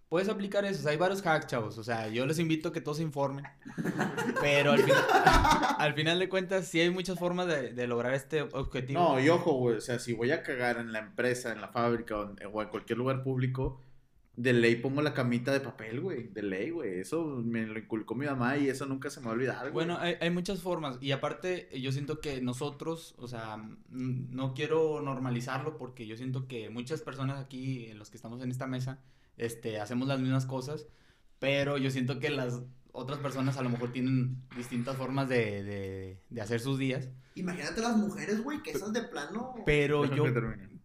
puedes 0.09 0.29
aplicar 0.29 0.65
eso. 0.65 0.79
O 0.79 0.83
sea, 0.83 0.91
hay 0.91 0.97
varios 0.97 1.25
hacks, 1.25 1.47
chavos. 1.47 1.77
O 1.77 1.83
sea, 1.83 2.07
yo 2.09 2.25
les 2.25 2.37
invito 2.39 2.69
a 2.69 2.73
que 2.73 2.81
todos 2.81 2.97
se 2.97 3.03
informen. 3.03 3.45
Pero 4.41 4.73
al, 4.73 4.83
fin- 4.83 4.93
al 5.77 5.93
final 5.93 6.19
de 6.19 6.29
cuentas, 6.29 6.67
sí 6.67 6.79
hay 6.79 6.89
muchas 6.89 7.17
formas 7.17 7.47
de, 7.47 7.73
de 7.73 7.87
lograr 7.87 8.13
este 8.13 8.41
objetivo. 8.43 8.99
No, 9.01 9.19
y 9.19 9.29
ojo, 9.29 9.53
güey. 9.53 9.77
O 9.77 9.81
sea, 9.81 9.99
si 9.99 10.13
voy 10.13 10.31
a 10.31 10.43
cagar 10.43 10.77
en 10.77 10.91
la 10.91 10.99
empresa, 10.99 11.51
en 11.51 11.61
la 11.61 11.69
fábrica 11.69 12.17
o 12.17 12.23
en, 12.29 12.35
o 12.53 12.61
en 12.61 12.67
cualquier 12.69 12.97
lugar 12.97 13.23
público, 13.23 13.81
de 14.35 14.53
ley 14.53 14.77
pongo 14.77 15.01
la 15.01 15.13
camita 15.13 15.51
de 15.51 15.59
papel, 15.59 15.99
güey. 15.99 16.27
De 16.27 16.41
ley, 16.41 16.69
güey. 16.69 16.99
Eso 16.99 17.41
me 17.43 17.65
lo 17.65 17.77
inculcó 17.77 18.15
mi 18.15 18.25
mamá 18.25 18.57
y 18.57 18.69
eso 18.69 18.85
nunca 18.85 19.09
se 19.09 19.19
me 19.19 19.25
va 19.25 19.31
a 19.31 19.35
olvidar, 19.35 19.59
güey. 19.61 19.73
Bueno, 19.73 19.97
hay, 19.99 20.15
hay 20.21 20.29
muchas 20.29 20.61
formas. 20.61 20.97
Y 21.01 21.11
aparte, 21.11 21.69
yo 21.79 21.91
siento 21.91 22.21
que 22.21 22.41
nosotros, 22.41 23.15
o 23.17 23.27
sea, 23.27 23.57
no 23.89 24.53
quiero 24.53 25.01
normalizarlo 25.01 25.77
porque 25.77 26.07
yo 26.07 26.15
siento 26.15 26.47
que 26.47 26.69
muchas 26.69 27.01
personas 27.01 27.39
aquí, 27.39 27.87
en 27.87 27.99
los 27.99 28.09
que 28.09 28.17
estamos 28.17 28.41
en 28.41 28.51
esta 28.51 28.67
mesa, 28.67 28.99
este, 29.37 29.79
hacemos 29.79 30.07
las 30.07 30.19
mismas 30.19 30.45
cosas. 30.45 30.87
Pero 31.39 31.77
yo 31.77 31.89
siento 31.89 32.19
que 32.19 32.29
las 32.29 32.61
otras 32.93 33.19
personas 33.19 33.57
a 33.57 33.63
lo 33.63 33.69
mejor 33.69 33.91
tienen 33.91 34.37
distintas 34.55 34.95
formas 34.95 35.27
de, 35.27 35.63
de, 35.63 36.21
de 36.29 36.41
hacer 36.41 36.59
sus 36.59 36.77
días. 36.77 37.09
Imagínate 37.35 37.81
las 37.81 37.97
mujeres, 37.97 38.43
güey, 38.43 38.61
que 38.61 38.71
esas 38.71 38.93
de 38.93 39.03
plano. 39.03 39.55
Pero 39.65 40.05
yo. 40.05 40.25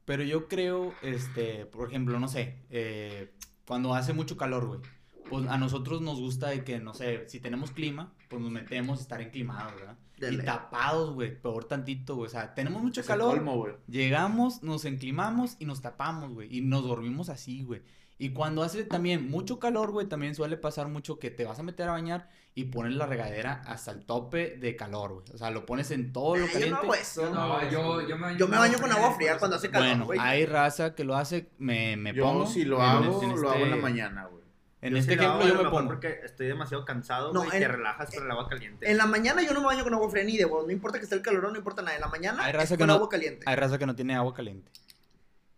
Pero 0.07 0.23
yo 0.23 0.49
creo, 0.49 0.95
este, 1.03 1.67
por 1.67 1.89
ejemplo, 1.89 2.19
no 2.19 2.29
sé, 2.29 2.57
eh, 2.71 3.35
cuando 3.67 3.95
hace 3.95 4.15
mucho 4.15 4.37
calor, 4.37 4.67
güey, 4.67 4.81
pues 5.29 5.47
a 5.49 5.59
nosotros 5.59 6.01
nos 6.01 6.19
gusta 6.21 6.49
de 6.49 6.65
que, 6.65 6.79
no 6.79 6.95
sé, 6.95 7.29
si 7.29 7.41
tenemos 7.41 7.73
clima, 7.73 8.15
pues 8.31 8.41
nos 8.41 8.51
metemos 8.51 9.01
a 9.01 9.03
estar 9.03 9.21
enclimados, 9.21 9.75
¿verdad? 9.75 9.99
De 10.19 10.33
y 10.33 10.37
ley. 10.39 10.47
tapados, 10.47 11.13
güey, 11.15 11.41
peor 11.41 11.65
tantito, 11.65 12.17
güey, 12.17 12.27
o 12.29 12.31
sea, 12.31 12.55
tenemos 12.55 12.83
mucho 12.83 13.03
Es 13.03 13.07
calor, 13.07 13.35
colmo, 13.37 13.57
güey. 13.57 13.75
llegamos, 13.87 14.63
nos 14.63 14.85
enclimamos 14.87 15.57
y 15.59 15.67
nos 15.67 15.83
tapamos, 15.83 16.33
güey, 16.33 16.49
y 16.57 16.63
nos 16.63 16.85
dormimos 16.85 17.29
así, 17.29 17.63
güey. 17.65 17.83
Y 18.19 18.31
cuando 18.31 18.63
hace 18.63 18.83
también 18.85 19.29
mucho 19.31 19.59
calor, 19.59 19.91
güey, 19.91 20.07
también 20.09 20.35
suele 20.35 20.57
pasar 20.57 20.89
mucho 20.89 21.19
que 21.19 21.31
te 21.31 21.45
vas 21.45 21.59
a 21.59 21.63
meter 21.63 21.87
a 21.91 21.93
bañar 21.93 22.31
y 22.55 22.65
pones 22.65 22.95
la 22.95 23.05
regadera 23.05 23.63
hasta 23.67 23.91
el 23.91 24.07
tope 24.07 24.57
de 24.57 24.75
calor, 24.75 25.13
güey. 25.13 25.25
O 25.35 25.37
sea, 25.37 25.51
lo 25.51 25.67
pones 25.67 25.91
en 25.91 26.15
todo 26.15 26.35
lo 26.37 26.45
Ay, 26.45 26.49
yo 26.49 26.53
caliente. 26.55 26.71
no 26.71 26.79
hago 26.83 26.95
eso. 26.95 27.35
No, 27.35 27.71
yo, 27.71 28.09
yo 28.09 28.17
me 28.17 28.23
baño, 28.23 28.39
Yo 28.39 28.49
me 28.49 28.57
baño 28.57 28.79
con 28.81 28.91
agua 28.91 29.15
fría 29.17 29.37
cuando 29.37 29.59
hace 29.59 29.69
calor, 29.69 29.89
Bueno, 29.89 30.05
güey. 30.07 30.19
hay 30.19 30.47
raza 30.47 30.95
que 30.95 31.05
lo 31.05 31.15
hace, 31.15 31.51
me, 31.59 31.99
me 31.99 32.15
Yo 32.15 32.25
pongo. 32.25 32.47
si 32.47 32.65
lo 32.65 32.77
en- 32.79 32.83
hago, 32.83 33.23
en 33.23 33.39
lo 33.39 33.51
hago 33.51 33.57
en 33.65 33.69
la 33.71 33.77
este- 33.77 33.83
mañana, 33.83 34.25
güey. 34.25 34.46
En 34.87 34.93
Yo 34.93 34.99
este 34.99 35.13
sí 35.15 35.19
ejemplo 35.19 35.45
a 35.45 35.49
yo 35.49 35.55
me 35.63 35.71
pongo. 35.71 35.89
porque 35.89 36.21
estoy 36.25 36.47
demasiado 36.47 36.85
cansado, 36.85 37.33
No, 37.33 37.41
güey, 37.41 37.53
y 37.53 37.57
en- 37.57 37.63
te 37.63 37.69
relajas 37.69 38.15
con 38.15 38.25
el 38.25 38.31
agua 38.31 38.49
caliente. 38.49 38.91
En 38.91 38.97
la 38.97 39.07
mañana 39.07 39.43
yo 39.43 39.53
no 39.55 39.61
me 39.61 39.67
baño 39.67 39.85
con 39.85 39.95
agua 39.95 40.11
fría 40.11 40.25
ni 40.25 40.37
de 40.37 40.45
voz. 40.45 40.65
No 40.67 40.73
importa 40.73 40.99
que 40.99 41.05
esté 41.05 41.15
el 41.17 41.23
calor, 41.23 41.51
no 41.51 41.57
importa 41.57 41.83
nada. 41.83 41.95
En 41.97 42.01
la 42.03 42.09
mañana 42.09 42.45
Hay 42.45 42.55
es 42.57 42.69
que 42.71 42.79
con 42.79 42.87
no- 42.87 42.95
agua 42.95 43.09
caliente. 43.09 43.43
Hay 43.47 43.57
raza 43.57 43.79
que 43.79 43.87
no 43.87 43.95
tiene 43.97 44.15
agua 44.15 44.33
caliente. 44.35 44.71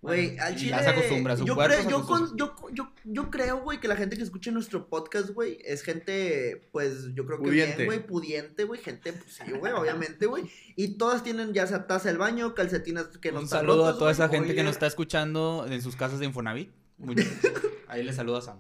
Güey, 0.01 0.39
al 0.39 0.53
y 0.55 0.57
chile. 0.57 0.71
ya 0.71 0.83
se 0.85 0.91
acostumbra, 0.91 1.37
su 1.37 1.45
yo, 1.45 1.57
cuerpo 1.57 1.75
creo, 1.77 1.91
yo, 1.91 2.07
con- 2.07 2.37
yo, 2.37 2.55
yo, 2.73 2.93
yo 3.03 3.31
creo, 3.33 3.63
güey, 3.63 3.81
que 3.81 3.89
la 3.89 3.97
gente 3.97 4.17
que 4.17 4.23
escuche 4.23 4.53
nuestro 4.53 4.87
podcast, 4.89 5.31
güey, 5.31 5.59
es 5.65 5.83
gente, 5.83 6.69
pues, 6.71 7.13
yo 7.15 7.27
creo 7.27 7.39
que 7.39 7.45
Pudiente. 7.47 7.77
bien, 7.79 7.87
güey, 7.87 8.07
pudiente, 8.07 8.63
güey, 8.63 8.81
gente, 8.81 9.13
pues 9.13 9.33
sí, 9.45 9.51
güey, 9.51 9.73
obviamente, 9.73 10.27
güey. 10.27 10.45
Y 10.77 10.99
todas 10.99 11.25
tienen 11.25 11.53
ya 11.53 11.67
sea 11.67 11.89
taza 11.89 12.09
del 12.11 12.19
baño, 12.19 12.55
calcetines 12.55 13.09
que 13.21 13.33
no 13.33 13.41
Un 13.41 13.49
saludo 13.49 13.79
rotos, 13.87 13.97
a 13.97 13.99
toda 13.99 14.13
esa 14.13 14.29
gente 14.29 14.55
que 14.55 14.63
nos 14.63 14.73
está 14.77 14.87
escuchando 14.87 15.67
en 15.69 15.83
sus 15.83 15.97
casas 15.97 16.21
de 16.21 16.27
Infonavit. 16.27 16.71
Muy- 16.99 17.17
Ahí 17.89 18.05
le 18.05 18.13
saluda 18.13 18.39
a 18.39 18.43
Sam. 18.43 18.59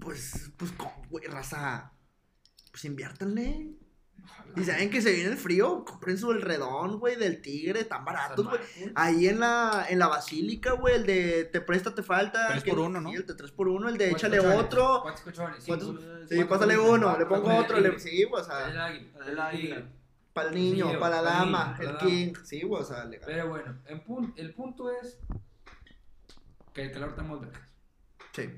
Pues, 0.00 0.50
pues, 0.56 0.72
¿cómo, 0.72 1.02
güey, 1.10 1.26
raza? 1.26 1.92
Pues 2.70 2.84
inviértanle. 2.84 3.72
Y 4.56 4.64
saben 4.64 4.90
que 4.90 5.00
se 5.00 5.12
viene 5.12 5.30
el 5.30 5.36
frío, 5.36 5.84
compren 5.84 6.18
su 6.18 6.30
el 6.32 6.42
redón, 6.42 6.98
güey, 6.98 7.16
del 7.16 7.40
tigre, 7.40 7.84
tan 7.84 8.04
baratos, 8.04 8.46
güey. 8.48 8.60
Ahí 8.94 9.28
en 9.28 9.40
la, 9.40 9.86
en 9.88 9.98
la 9.98 10.08
basílica, 10.08 10.72
güey, 10.72 10.94
el 10.96 11.06
de 11.06 11.44
te 11.44 11.60
presta, 11.60 11.94
te 11.94 12.02
falta. 12.02 12.48
Tres 12.48 12.64
que- 12.64 12.70
por 12.70 12.80
uno, 12.80 13.00
¿no? 13.00 13.10
Sí, 13.10 13.16
el 13.16 13.26
de 13.26 13.34
tres 13.34 13.50
por 13.50 13.68
uno, 13.68 13.88
el 13.88 13.96
de 13.96 14.10
¿Cuántos 14.10 14.22
échale 14.28 14.36
cochones? 14.38 14.64
otro. 14.66 15.02
¿Cuántos 15.02 15.22
cochones? 15.24 15.64
¿Cuántos? 15.66 15.88
Sí, 16.28 16.36
¿Cuántos 16.36 16.48
pásale 16.48 16.78
uno, 16.78 17.18
le 17.18 17.26
pongo 17.26 17.54
otro, 17.56 17.80
le, 17.80 17.98
sí, 17.98 18.24
güey, 18.24 18.42
o 18.42 18.44
El 18.44 18.50
sea, 18.72 18.86
águila, 18.86 19.10
El 19.26 19.38
águila. 19.40 19.82
para 20.32 20.48
el 20.48 20.54
niño, 20.54 20.90
Sí, 20.90 20.96
para 20.98 21.22
la 21.22 21.30
dama, 21.30 21.78
el 21.80 21.96
king, 21.98 22.32
sí, 22.44 22.62
güey, 22.62 22.82
o 22.82 22.84
sea, 22.84 23.04
legal. 23.04 23.24
Pero 23.26 23.48
bueno, 23.48 23.78
el 24.36 24.52
punto 24.54 24.90
es 24.90 25.18
que 26.72 26.82
el 26.82 26.92
calor 26.92 27.10
estamos 27.10 27.40
vergas. 27.40 27.62
Sí. 28.32 28.48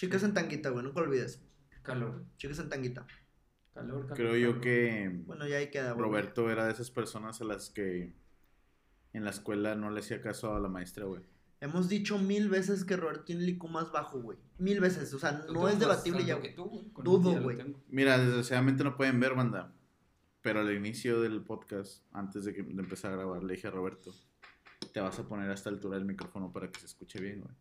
Chicas 0.00 0.22
en 0.22 0.32
tanguita, 0.32 0.70
güey, 0.70 0.82
nunca 0.82 1.00
olvides. 1.02 1.42
Calor, 1.82 2.24
Chicas 2.38 2.58
en 2.58 2.70
tanguita. 2.70 3.06
calor, 3.74 4.06
calor. 4.06 4.16
Creo 4.16 4.34
yo 4.34 4.48
calor. 4.52 4.60
que 4.62 5.22
Bueno, 5.26 5.46
ya 5.46 5.58
ahí 5.58 5.68
queda, 5.68 5.92
güey. 5.92 6.06
Roberto 6.06 6.50
era 6.50 6.64
de 6.64 6.72
esas 6.72 6.90
personas 6.90 7.42
a 7.42 7.44
las 7.44 7.68
que 7.68 8.14
en 9.12 9.24
la 9.24 9.30
escuela 9.30 9.74
no 9.74 9.90
le 9.90 10.00
hacía 10.00 10.22
caso 10.22 10.54
a 10.54 10.58
la 10.58 10.70
maestra, 10.70 11.04
güey. 11.04 11.20
Hemos 11.60 11.90
dicho 11.90 12.16
mil 12.16 12.48
veces 12.48 12.86
que 12.86 12.96
Roberto 12.96 13.24
tiene 13.24 13.42
el 13.42 13.50
IQ 13.50 13.64
más 13.68 13.92
bajo, 13.92 14.22
güey. 14.22 14.38
Mil 14.56 14.80
veces, 14.80 15.12
o 15.12 15.18
sea, 15.18 15.44
no 15.52 15.68
es 15.68 15.78
debatible 15.78 16.24
ya, 16.24 16.36
que 16.36 16.54
güey. 16.54 16.54
tú, 16.54 16.64
güey, 16.64 16.88
con 16.94 17.04
Dudo, 17.04 17.38
güey. 17.42 17.58
Mira, 17.88 18.16
desgraciadamente 18.16 18.82
no 18.82 18.96
pueden 18.96 19.20
ver, 19.20 19.34
banda. 19.34 19.70
Pero 20.40 20.60
al 20.60 20.74
inicio 20.74 21.20
del 21.20 21.42
podcast, 21.42 22.04
antes 22.12 22.46
de, 22.46 22.54
que, 22.54 22.62
de 22.62 22.82
empezar 22.82 23.12
a 23.12 23.16
grabar, 23.16 23.44
le 23.44 23.52
dije 23.52 23.66
a 23.68 23.70
Roberto, 23.70 24.14
te 24.94 25.00
vas 25.00 25.18
a 25.18 25.28
poner 25.28 25.50
a 25.50 25.52
esta 25.52 25.68
altura 25.68 25.98
del 25.98 26.06
micrófono 26.06 26.50
para 26.50 26.72
que 26.72 26.80
se 26.80 26.86
escuche 26.86 27.20
bien, 27.20 27.42
güey. 27.42 27.54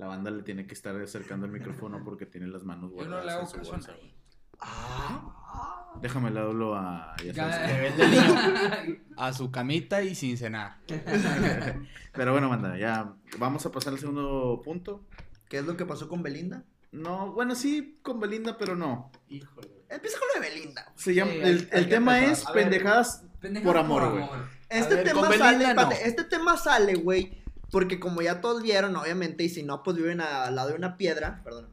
La 0.00 0.06
banda 0.06 0.30
le 0.30 0.42
tiene 0.42 0.66
que 0.66 0.72
estar 0.72 0.96
acercando 0.96 1.44
el 1.44 1.52
micrófono 1.52 2.02
porque 2.02 2.24
tiene 2.24 2.46
las 2.46 2.64
manos 2.64 2.90
Yo 2.90 3.04
no 3.04 3.20
guardadas 3.20 3.26
le 3.26 3.32
hago 3.32 3.40
en 3.42 3.48
su 3.48 3.56
caso 3.58 3.70
a 3.70 3.74
bolsa, 3.74 3.92
nadie. 3.92 4.14
Ah, 4.60 5.92
Déjame 6.00 6.30
le 6.30 6.40
hablo 6.40 6.74
a. 6.74 7.14
Ya 7.22 7.34
sabes. 7.34 7.94
A 9.18 9.32
su 9.34 9.50
camita 9.50 10.02
y 10.02 10.14
sin 10.14 10.38
cenar. 10.38 10.78
Pero 12.14 12.32
bueno, 12.32 12.48
manda, 12.48 12.78
ya. 12.78 13.12
Vamos 13.38 13.66
a 13.66 13.70
pasar 13.72 13.92
al 13.92 13.98
segundo 13.98 14.62
punto. 14.64 15.04
¿Qué 15.50 15.58
es 15.58 15.64
lo 15.66 15.76
que 15.76 15.84
pasó 15.84 16.08
con 16.08 16.22
Belinda? 16.22 16.64
No, 16.92 17.32
bueno, 17.32 17.54
sí, 17.54 17.98
con 18.02 18.18
Belinda, 18.20 18.56
pero 18.56 18.74
no. 18.76 19.12
Híjole. 19.28 19.68
Empieza 19.90 20.18
con 20.18 20.28
lo 20.34 20.40
de 20.40 20.48
Belinda. 20.50 20.92
Se 20.96 21.14
llama, 21.14 21.32
Sí, 21.32 21.38
el 21.40 21.44
hay- 21.44 21.50
el 21.52 21.68
hay 21.72 21.84
que 21.84 21.90
tema 21.90 22.20
es 22.24 22.44
pendejadas 22.46 23.24
Pendejadas 23.40 23.74
por 23.74 23.76
amor, 23.84 24.10
güey. 24.12 24.24
Este 24.68 24.94
ver, 24.96 25.04
tema 25.04 25.28
sale, 25.28 25.38
Belinda, 25.58 25.74
no. 25.74 25.80
espérate, 25.82 26.08
este 26.08 26.24
tema 26.24 26.56
sale, 26.56 26.94
güey, 26.94 27.39
porque 27.70 28.00
como 28.00 28.22
ya 28.22 28.40
todos 28.40 28.62
vieron, 28.62 28.96
obviamente, 28.96 29.44
y 29.44 29.48
si 29.48 29.62
no, 29.62 29.82
pues 29.82 29.96
viven 29.96 30.20
al 30.20 30.54
lado 30.54 30.70
de 30.70 30.74
una 30.74 30.96
piedra, 30.96 31.40
perdón. 31.44 31.68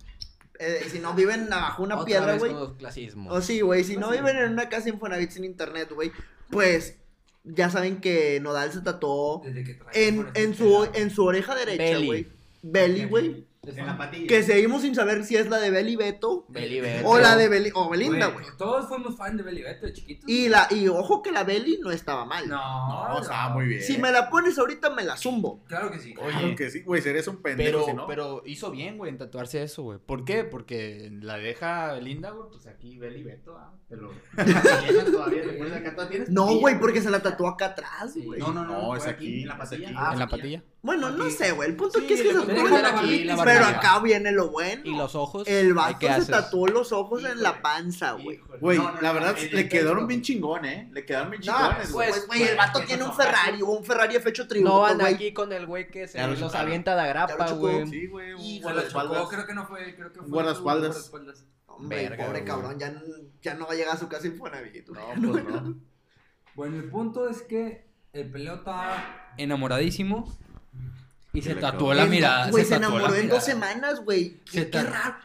Eh, 0.60 0.84
y 0.86 0.90
si 0.90 1.00
no 1.00 1.14
viven 1.14 1.52
abajo 1.54 1.84
una 1.84 1.96
Otra 1.96 2.06
piedra, 2.06 2.38
güey. 2.38 2.54
O 3.30 3.42
sí, 3.42 3.62
güey, 3.62 3.84
si 3.84 3.98
no 3.98 4.10
viven 4.10 4.38
en 4.38 4.52
una 4.52 4.70
casa 4.70 4.90
Infonavit 4.90 5.32
sin 5.32 5.44
internet, 5.44 5.92
güey, 5.94 6.12
pues 6.50 6.96
ya 7.44 7.70
saben 7.70 8.02
que 8.02 8.40
Nodal 8.42 8.72
se 8.74 8.82
tatuó 8.82 9.42
Desde 9.46 9.64
que 9.64 9.76
trae 9.76 10.08
en, 10.08 10.28
en 10.34 10.56
su 10.56 10.88
en 10.94 11.12
su 11.12 11.24
oreja 11.26 11.56
derecha, 11.56 11.84
Belly. 11.84 12.06
güey. 12.08 12.28
Belly, 12.64 13.06
güey. 13.06 13.46
En 13.64 13.86
la 13.86 13.98
patilla. 13.98 14.28
Que 14.28 14.44
seguimos 14.44 14.82
sin 14.82 14.96
saber 14.96 15.26
si 15.26 15.36
es 15.36 15.50
la 15.50 15.58
de 15.58 15.72
Belly 15.72 15.96
Beto 15.98 16.46
Beli 16.48 16.80
Beto. 16.80 17.08
o 17.10 17.18
la 17.20 17.36
de 17.36 17.50
Beli 17.50 17.70
o 17.74 17.90
Belinda, 17.90 18.28
Güey. 18.28 18.46
Todos 18.58 18.88
fuimos 18.88 19.18
fan 19.18 19.36
de 19.36 19.44
Beli 19.44 19.62
Beto 19.62 19.86
de 19.88 19.94
chiquitos. 19.94 20.30
Y 20.30 20.48
la 20.48 20.68
y 20.70 20.88
ojo 20.88 21.22
que 21.22 21.32
la 21.32 21.44
Belly 21.44 21.80
no 21.82 21.92
estaba 21.92 22.24
mal. 22.26 22.48
No, 22.48 23.10
No, 23.10 23.22
estaba 23.22 23.50
muy 23.50 23.68
bien. 23.68 23.82
Si 23.82 23.98
me 23.98 24.12
la 24.12 24.30
pones 24.30 24.58
ahorita 24.58 24.90
me 24.92 25.04
la 25.04 25.18
zumbo. 25.18 25.64
Claro 25.66 25.92
que 25.92 26.00
sí. 26.00 26.14
Claro 26.14 26.56
que 26.56 26.70
sí, 26.70 26.82
güey, 26.82 27.02
serías 27.02 27.28
un 27.28 27.42
pendejo 27.42 27.72
Pero, 27.80 27.86
si 27.86 27.94
no. 27.94 28.08
pero 28.08 28.42
hizo 28.46 28.72
bien, 28.72 28.98
güey, 28.98 29.12
en 29.12 29.18
tatuarse 29.18 29.62
eso, 29.64 29.84
güey. 29.84 30.00
¿Por 30.00 30.24
qué? 30.24 30.44
Porque 30.46 31.10
la 31.22 31.38
deja 31.38 31.94
Belinda, 31.94 32.30
güey, 32.32 32.48
pues 32.50 32.68
aquí 32.68 32.98
Beli 32.98 33.24
Beto, 33.24 33.58
ah, 33.58 33.74
te 33.90 33.98
lo 33.98 34.12
llenas 34.38 35.06
todavía, 35.12 35.44
le 35.44 35.54
pones 35.54 35.74
acá, 35.74 35.92
todavía 35.92 36.10
tienes 36.10 36.30
No, 36.30 36.46
güey, 36.60 36.80
porque 36.80 37.02
se 37.02 37.10
la 37.10 37.22
tatuó 37.22 37.48
acá 37.50 37.68
atrás, 37.68 38.16
güey. 38.16 38.40
No, 38.40 38.54
no, 38.54 38.64
no, 38.64 38.82
No, 38.82 38.96
es 38.96 39.06
aquí, 39.08 39.42
en 39.42 39.48
la 39.50 39.58
patilla. 39.58 39.92
Ah, 39.96 40.12
en 40.14 40.20
la 40.20 40.28
patilla. 40.28 40.64
Bueno, 40.88 41.10
no 41.12 41.30
sé, 41.30 41.52
güey. 41.52 41.70
El 41.70 41.76
punto 41.76 42.00
Sí, 42.00 42.06
aquí 42.06 42.14
es 42.16 42.22
que 42.22 42.28
se 42.30 42.34
pones 42.40 42.56
tatuó 42.56 42.70
la 42.70 42.82
la 42.82 43.00
aquí, 43.00 43.24
la 43.26 43.44
Pero 43.44 43.66
acá 43.66 44.00
viene 44.00 44.32
lo 44.32 44.50
bueno. 44.50 44.82
Y 44.86 44.96
los 44.96 45.14
ojos. 45.14 45.48
El 45.48 45.68
¿ahí 45.68 45.72
vato 45.74 46.00
se 46.00 46.10
haces? 46.10 46.28
tatuó 46.28 46.68
los 46.68 46.92
ojos 46.92 47.24
en 47.26 47.44
la 47.44 47.62
panza, 47.62 48.14
güey. 48.14 48.40
Güey, 48.60 48.78
No, 48.80 48.92
no, 48.94 49.02
la 49.02 49.10
no, 49.10 49.14
verdad, 49.14 49.38
le 49.52 49.70
quedaron 49.70 50.08
bien 50.08 50.22
chingón, 50.22 50.66
¿eh? 50.66 50.90
Le 50.94 51.06
quedaron 51.06 51.30
bien 51.30 51.44
chingones, 51.44 51.92
güey. 51.92 52.10
pues, 52.10 52.26
güey, 52.28 52.44
el 52.44 52.56
vato 52.58 52.80
tiene 52.82 53.04
un 53.04 53.14
Ferrari, 53.14 53.62
un 53.62 53.84
Ferrari 53.86 54.18
fecho 54.20 54.48
tributo, 54.48 54.74
No 54.74 54.80
van 54.82 54.98
güey. 54.98 55.14
aquí 55.14 55.34
con 55.34 55.54
el 55.54 55.66
güey 55.68 55.90
que 55.92 56.08
se 56.08 56.26
los 56.26 56.56
avienta 56.56 56.96
de 56.96 57.02
agrapa, 57.02 57.52
güey. 57.52 57.86
Sí, 57.88 58.08
güey, 58.08 58.34
un 58.34 58.62
guardaespaldas. 58.64 59.28
creo 59.30 59.46
que 59.46 59.54
no 59.54 59.68
fue, 59.68 59.94
creo 59.96 60.12
que 60.12 60.20
fue 60.22 60.28
Guardaespaldas. 60.30 61.12
Hombre, 61.68 61.98
Verga, 62.10 62.26
pobre 62.26 62.40
güey. 62.40 62.46
cabrón, 62.50 62.80
ya, 62.80 62.92
ya 63.42 63.54
no 63.54 63.68
va 63.68 63.74
a 63.74 63.76
llegar 63.76 63.96
a 63.96 64.00
su 64.00 64.08
casa 64.08 64.26
Infonavit, 64.26 64.88
güey. 64.90 65.02
No, 65.20 65.32
pues 65.34 65.44
no. 65.64 65.76
Bueno, 66.56 66.78
el 66.78 66.90
punto 66.90 67.30
es 67.30 67.42
que 67.44 67.86
el 68.14 68.32
peleo 68.32 68.56
estaba 68.56 69.34
enamoradísimo 69.38 70.36
y 71.38 71.42
Se 71.44 71.54
se 71.54 71.56
tatuó 71.60 71.94
la 71.94 72.06
mirada. 72.06 72.50
Güey, 72.50 72.66
se, 72.66 72.76
enamoró 72.76 73.14
en 73.14 73.30
dos 73.30 73.44
semanas, 73.44 74.04
güey. 74.04 74.38
Se 74.46 74.70
Qué, 74.70 74.82
raro. 74.84 75.16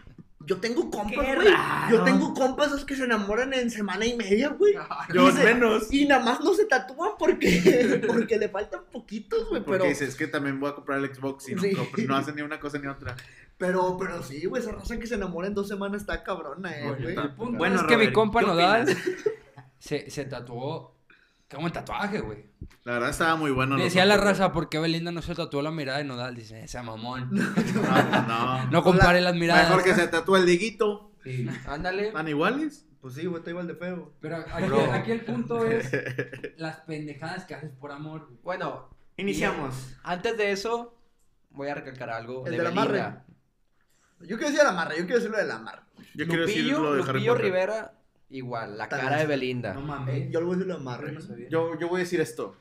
Yo 0.44 0.58
tengo 0.58 0.90
compas, 0.90 1.24
güey. 1.36 1.48
Yo 1.90 2.02
tengo 2.02 2.34
compas 2.34 2.66
esos 2.66 2.84
que 2.84 2.96
se 2.96 3.04
enamoran 3.04 3.54
en 3.54 3.70
semana 3.70 4.04
y 4.04 4.16
media, 4.16 4.48
güey. 4.48 4.74
Yo 5.14 5.28
Y 5.28 5.32
se- 5.32 5.44
menos. 5.44 5.92
Y 5.92 6.04
nada 6.06 6.24
más 6.24 6.40
no 6.40 6.52
se 6.52 6.64
tatúan 6.66 7.12
porque, 7.18 8.02
porque 8.06 8.38
le 8.38 8.48
faltan 8.48 8.80
poquitos, 8.92 9.48
güey. 9.48 9.62
Porque 9.62 9.78
Pero, 9.78 9.88
dices, 9.88 10.08
es 10.10 10.14
que 10.16 10.26
también 10.26 10.58
voy 10.60 10.70
a 10.70 10.74
comprar 10.74 10.98
el 10.98 11.14
Xbox 11.14 11.48
y 11.48 11.54
no, 11.54 11.62
Sí. 11.62 11.70
compro- 11.72 12.06
no 12.08 12.16
hacen 12.16 12.34
ni 12.36 12.42
una 12.42 12.58
cosa 12.60 12.78
ni 12.78 12.88
otra. 12.88 13.14
pero, 13.56 13.96
pero 13.98 14.22
sí, 14.22 14.44
güey. 14.46 14.60
Esa 14.60 14.72
raza 14.72 14.98
que 14.98 15.06
se 15.06 15.14
enamora 15.14 15.46
en 15.46 15.54
dos 15.54 15.68
semanas 15.68 16.00
está 16.02 16.24
cabrona, 16.24 16.76
eh, 16.76 16.88
Bueno, 16.88 17.34
güey. 17.36 17.52
Bueno, 17.56 17.76
es 17.76 17.82
que 17.84 17.96
mi 17.96 18.12
compa 18.12 18.40
¿qué 18.40 18.46
Nodal 18.46 18.82
opinas? 18.82 18.98
se, 19.78 20.10
se 20.10 20.24
tatuó. 20.24 20.91
Qué 21.52 21.58
buen 21.58 21.70
tatuaje, 21.70 22.20
güey. 22.20 22.46
La 22.84 22.94
verdad 22.94 23.10
estaba 23.10 23.36
muy 23.36 23.50
bueno. 23.50 23.76
Decía 23.76 24.06
la 24.06 24.16
raza, 24.16 24.52
¿por 24.54 24.70
qué 24.70 24.78
Belinda 24.78 25.12
no 25.12 25.20
se 25.20 25.34
tatuó 25.34 25.60
la 25.60 25.70
mirada 25.70 25.98
de 25.98 26.04
Nodal? 26.04 26.34
Dice, 26.34 26.64
ese 26.64 26.80
mamón. 26.82 27.28
No, 27.74 28.22
no. 28.26 28.70
No 28.70 28.82
compare 28.82 29.20
las 29.20 29.34
miradas. 29.34 29.68
Mejor 29.68 29.84
que 29.84 29.94
se 29.94 30.08
tatúe 30.08 30.36
el 30.36 30.46
diguito. 30.46 31.12
Sí. 31.22 31.46
Ándale. 31.66 32.06
¿Están 32.08 32.26
iguales? 32.28 32.86
Pues 33.02 33.14
sí, 33.16 33.26
güey, 33.26 33.40
está 33.40 33.50
igual 33.50 33.66
de 33.66 33.74
feo. 33.74 34.14
Pero 34.20 34.36
aquí, 34.36 34.64
Bro. 34.64 34.92
aquí 34.92 35.10
el 35.12 35.20
punto 35.26 35.66
es 35.70 35.92
las 36.56 36.76
pendejadas 36.80 37.44
que 37.44 37.54
haces 37.54 37.70
por 37.78 37.92
amor. 37.92 38.24
güey. 38.28 38.38
Bueno, 38.42 38.88
Iniciamos. 39.18 39.94
antes 40.04 40.38
de 40.38 40.52
eso, 40.52 40.96
voy 41.50 41.68
a 41.68 41.74
recalcar 41.74 42.08
algo 42.08 42.46
El 42.46 42.56
de 42.56 42.66
amarre. 42.66 42.92
Belinda. 42.92 43.24
Yo 44.20 44.36
quiero 44.38 44.46
decir 44.52 44.64
la 44.64 44.72
marra, 44.72 44.90
yo 44.96 45.02
quiero 45.02 45.16
decir 45.16 45.30
lo 45.30 45.36
de 45.36 45.46
la 45.46 45.58
marra. 45.58 45.86
Yo 46.14 46.26
quiero 46.26 46.46
decir 46.46 46.64
Lupillo, 46.64 46.82
lo 46.82 46.94
de 46.94 47.02
Harry 47.02 47.12
Lupillo 47.12 47.32
Potter. 47.34 47.44
Rivera, 47.44 47.92
igual, 48.32 48.76
la 48.78 48.88
Tan 48.88 49.00
cara 49.00 49.18
de. 49.18 49.26
Belinda. 49.26 49.74
No 49.74 49.80
Eh, 49.80 49.84
mames. 49.84 50.30
yo 50.30 50.40
le 50.40 50.46
voy 50.46 50.54
a 50.54 50.56
decir 50.58 50.68
lo 50.72 50.78
de 50.78 50.84
marra. 50.84 51.12
Yo. 51.12 51.48
Yo, 51.48 51.78
yo 51.78 51.88
voy 51.88 52.00
a 52.00 52.04
decir 52.04 52.20
esto. 52.20 52.56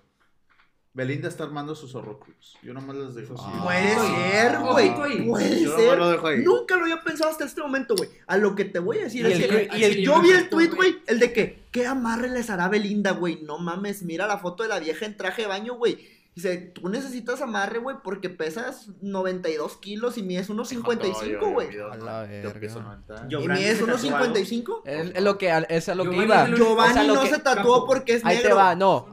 Belinda 0.94 1.30
está 1.30 1.46
armando 1.46 1.74
sus 1.74 1.96
horrocrux. 1.96 2.58
Yo 2.62 2.74
nomás 2.74 2.98
les 2.98 3.16
dejo. 3.16 3.34
así. 3.36 3.44
Ah. 3.48 3.62
Puede 3.64 3.96
Ojito 3.96 4.16
ser, 4.18 4.56
ahí. 4.58 4.62
güey. 4.64 5.28
Puede 5.30 5.64
Yo 5.64 5.78
ser. 5.78 5.98
lo 5.98 6.10
dejo 6.12 6.28
ahí. 6.28 6.44
Nunca 6.44 6.76
lo 6.76 6.84
había 6.84 7.02
pensado 7.02 7.30
hasta 7.32 7.46
este 7.46 7.62
momento, 7.62 7.96
güey. 7.96 8.10
A 8.28 8.36
lo 8.36 8.56
que 8.56 8.66
te 8.66 8.80
voy 8.80 8.98
a 8.98 9.04
decir 9.04 9.26
Y 9.26 9.32
es 9.32 9.40
el 9.40 9.50
que 9.70 9.78
y 9.78 9.84
el- 9.86 9.98
yo 10.04 10.22
vi 10.22 10.32
el 10.32 10.44
yo 10.44 10.50
tweet, 10.50 10.68
güey, 10.76 10.98
el 11.08 11.20
de 11.20 11.32
que, 11.32 11.64
¿qué 11.72 11.88
amarre 11.88 12.28
les 12.30 12.50
hará 12.50 12.68
Belinda, 12.68 13.12
güey? 13.12 13.42
No 13.44 13.58
mames, 13.58 14.04
mira 14.04 14.28
la 14.28 14.38
foto 14.40 14.64
de 14.64 14.70
la 14.70 14.80
vieja 14.80 15.06
en 15.06 15.16
traje 15.16 15.44
de 15.44 15.48
baño, 15.48 15.76
güey. 15.76 15.98
Dice, 16.34 16.58
tú 16.60 16.88
necesitas 16.88 17.41
amarre, 17.41 17.80
güey, 17.80 17.98
porque 18.06 18.30
pesas 18.30 18.88
92 19.02 19.76
kilos 19.78 20.17
y 20.17 20.24
mides 20.24 20.50
unos 20.50 20.70
55, 20.70 21.52
güey. 21.52 21.67
A 21.78 21.98
la 21.98 22.22
verga. 22.22 22.70
¿Y 23.30 23.48
mides 23.50 23.82
unos 23.82 24.02
tatuó 24.02 24.15
algo. 24.15 24.26
55? 24.36 24.84
Es, 24.86 25.12
es 25.13 25.22
lo 25.24 25.38
que, 25.38 25.65
es 25.67 25.89
a 25.89 25.96
lo 25.96 26.06
que 26.06 26.12
Giovanni 26.12 26.52
iba. 26.52 26.58
Giovanni 26.58 26.91
O 26.91 26.94
sea, 26.94 27.04
lo 27.04 27.13
no 27.15 27.22
que- 27.24 27.30
se 27.32 27.39
tatuó 27.39 27.86
porque 27.86 28.13
es 28.13 28.26
Ahí 28.26 28.38
negro. 28.38 28.50
te 28.50 28.56
va, 28.56 28.76
no. 28.76 29.10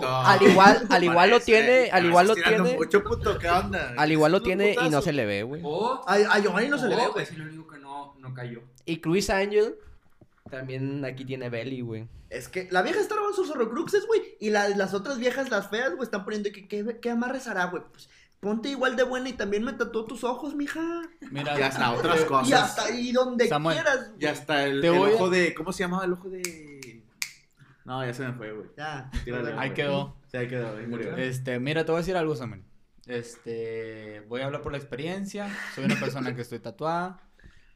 No. 0.00 0.08
Al 0.26 0.42
igual, 0.42 0.86
al 0.88 1.04
igual 1.04 1.30
lo 1.30 1.40
tiene, 1.40 1.90
al 1.90 2.06
igual 2.06 2.28
lo 2.28 2.34
tiene, 2.36 2.76
Mucho 2.76 3.02
puto, 3.02 3.36
¿qué 3.36 3.48
onda? 3.50 3.94
al 3.96 4.12
igual 4.12 4.30
lo 4.30 4.40
tiene 4.40 4.76
y 4.80 4.90
no 4.90 5.02
se 5.02 5.12
le 5.12 5.26
ve, 5.26 5.42
güey. 5.42 5.60
O, 5.64 6.04
A, 6.06 6.14
a 6.14 6.38
Giovanni 6.38 6.68
no 6.68 6.78
se 6.78 6.86
le 6.88 6.94
ve, 6.94 7.06
o 7.08 7.12
güey. 7.14 7.24
es 7.24 7.32
el 7.32 7.42
único 7.42 7.66
que 7.66 7.78
no, 7.80 8.14
no 8.20 8.32
cayó. 8.32 8.60
Y 8.84 9.00
Chris 9.00 9.28
Angel 9.30 9.74
también 10.48 11.04
aquí 11.04 11.24
tiene 11.24 11.50
belly, 11.50 11.80
güey. 11.80 12.06
Es 12.30 12.48
que 12.48 12.68
la 12.70 12.82
vieja 12.82 13.00
está 13.00 13.14
robando 13.16 13.34
sus 13.36 13.50
horrocruxes, 13.50 14.06
güey. 14.06 14.20
Y 14.40 14.50
la- 14.50 14.68
las 14.70 14.92
otras 14.94 15.18
viejas, 15.18 15.50
las 15.50 15.68
feas, 15.70 15.90
güey, 15.92 16.02
están 16.04 16.24
poniendo 16.24 16.50
que 16.52 16.68
qué, 16.68 16.98
qué 17.00 17.10
amarres 17.10 17.46
hará, 17.48 17.66
güey. 17.66 17.82
Pues 17.90 18.08
ponte 18.40 18.68
igual 18.68 18.96
de 18.96 19.02
buena 19.02 19.28
y 19.30 19.32
también 19.32 19.64
me 19.64 19.72
tatuó 19.72 20.04
tus 20.04 20.22
ojos, 20.24 20.54
mija. 20.54 20.80
Mira, 21.30 21.58
Ya 21.58 21.68
hasta 21.68 21.90
otras 21.92 22.24
cosas. 22.26 22.48
Y 22.48 22.52
hasta 22.52 22.84
ahí 22.84 23.12
donde 23.12 23.48
Samuel, 23.48 23.76
quieras. 23.76 24.10
Ya 24.18 24.30
está 24.32 24.64
el, 24.66 24.80
Te 24.82 24.88
el 24.88 24.94
a- 24.94 25.00
ojo 25.00 25.30
de. 25.30 25.54
¿Cómo 25.54 25.72
se 25.72 25.84
llamaba 25.84 26.04
el 26.04 26.12
ojo 26.12 26.28
de.? 26.28 27.02
No, 27.84 28.04
ya 28.04 28.12
se 28.12 28.22
me 28.26 28.34
fue, 28.34 28.52
güey. 28.52 28.68
Ya. 28.76 29.10
Tírale, 29.24 29.50
ahí 29.52 29.56
güey. 29.70 29.74
quedó. 29.74 30.16
Sí, 30.30 30.36
ahí 30.36 30.46
quedó, 30.48 30.76
ahí 30.76 30.86
murió. 30.86 31.16
Este, 31.16 31.58
mira, 31.58 31.86
te 31.86 31.90
voy 31.92 31.98
a 31.98 32.02
decir 32.02 32.16
algo, 32.18 32.36
Samuel. 32.36 32.62
Este, 33.06 34.22
voy 34.28 34.42
a 34.42 34.46
hablar 34.46 34.60
por 34.62 34.72
la 34.72 34.78
experiencia. 34.78 35.48
Soy 35.74 35.84
una 35.86 35.98
persona 35.98 36.34
que 36.36 36.42
estoy 36.42 36.58
tatuada. 36.58 37.20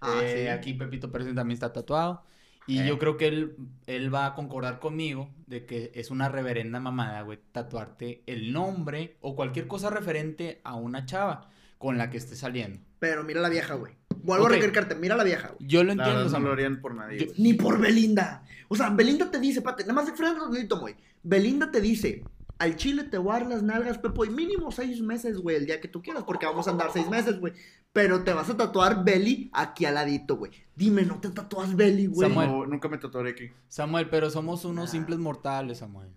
Ah, 0.03 0.21
Eh, 0.23 0.43
sí. 0.45 0.49
Aquí 0.49 0.75
Pepito 0.75 1.11
Pérez 1.11 1.35
también 1.35 1.53
está 1.55 1.73
tatuado. 1.73 2.23
Y 2.67 2.79
Eh. 2.81 2.87
yo 2.87 2.99
creo 2.99 3.17
que 3.17 3.27
él, 3.27 3.57
él 3.87 4.15
va 4.15 4.27
a 4.27 4.35
concordar 4.35 4.79
conmigo 4.79 5.31
de 5.47 5.67
que 5.67 5.91
es 5.95 6.11
una 6.11 6.29
reverenda 6.29 6.79
mamada, 6.81 7.23
güey, 7.23 7.39
tatuarte 7.53 8.23
el 8.27 8.53
nombre 8.53 9.17
o 9.21 9.35
cualquier 9.35 9.67
cosa 9.67 9.91
referente 9.91 10.61
a 10.65 10.75
una 10.77 11.05
chava 11.05 11.49
con 11.79 11.99
la 11.99 12.11
que 12.11 12.19
esté 12.19 12.37
saliendo. 12.37 12.79
Pero 13.01 13.25
mira 13.25 13.41
la 13.41 13.49
vieja, 13.49 13.75
güey. 13.75 13.95
Vuelvo 14.23 14.45
Ok. 14.47 14.53
a 14.53 14.55
recalcarte, 14.55 14.95
mira 14.95 15.17
la 15.17 15.25
vieja, 15.25 15.49
güey. 15.49 15.69
Yo 15.69 15.83
lo 15.83 15.91
entiendo, 15.93 16.19
verdad 16.25 16.39
no 16.39 16.47
lo 16.47 16.53
harían 16.53 16.81
por 16.81 16.95
nadie. 16.95 17.19
Yo-. 17.27 17.33
Ni 17.39 17.55
por 17.55 17.81
Belinda. 17.81 18.45
O 18.69 18.77
sea, 18.77 18.91
Belinda 18.91 19.29
te 19.31 19.41
dice, 19.41 19.61
pate, 19.63 19.83
nada 19.83 19.95
más 19.95 20.07
de 20.07 20.13
frente 20.13 20.39
rapidito, 20.39 20.79
güey. 20.79 20.95
Belinda 21.25 21.71
te 21.73 21.81
dice, 21.81 22.23
al 22.63 22.77
chile 22.77 23.05
te 23.05 23.19
voy 23.19 23.35
a 23.35 23.41
dar 23.41 23.49
las 23.49 23.63
nalgas, 23.63 23.99
Pepo, 23.99 24.25
y 24.25 24.31
mínimo 24.31 24.71
seis 24.73 25.01
meses, 25.01 25.39
güey, 25.39 25.57
el 25.57 25.67
día 25.67 25.81
que 25.81 25.89
tú 25.89 26.01
quieras, 26.03 26.25
porque 26.25 26.47
vamos 26.47 26.67
a 26.69 26.71
andar 26.71 26.91
seis 26.93 27.09
meses, 27.09 27.39
güey. 27.41 27.53
Pero 27.93 28.25
te 28.25 28.33
vas 28.33 28.49
a 28.49 28.57
tatuar 28.57 29.05
Belly 29.05 29.51
aquí 29.53 29.85
al 29.85 29.95
ladito, 29.95 30.37
güey. 30.37 30.53
Dime, 30.75 31.03
¿no 31.03 31.21
te 31.21 31.29
tatúas 31.31 31.75
Belly, 31.77 32.07
güey? 32.07 32.29
Samuel. 32.29 32.49
No, 32.49 32.67
nunca 32.67 32.89
me 32.89 32.99
tatuaré 32.99 33.31
aquí. 33.31 33.51
Samuel, 33.69 34.09
pero 34.09 34.31
somos 34.31 34.65
unos 34.65 34.89
Ah. 34.89 34.93
simples 34.93 35.19
mortales, 35.19 35.79
Samuel. 35.79 36.09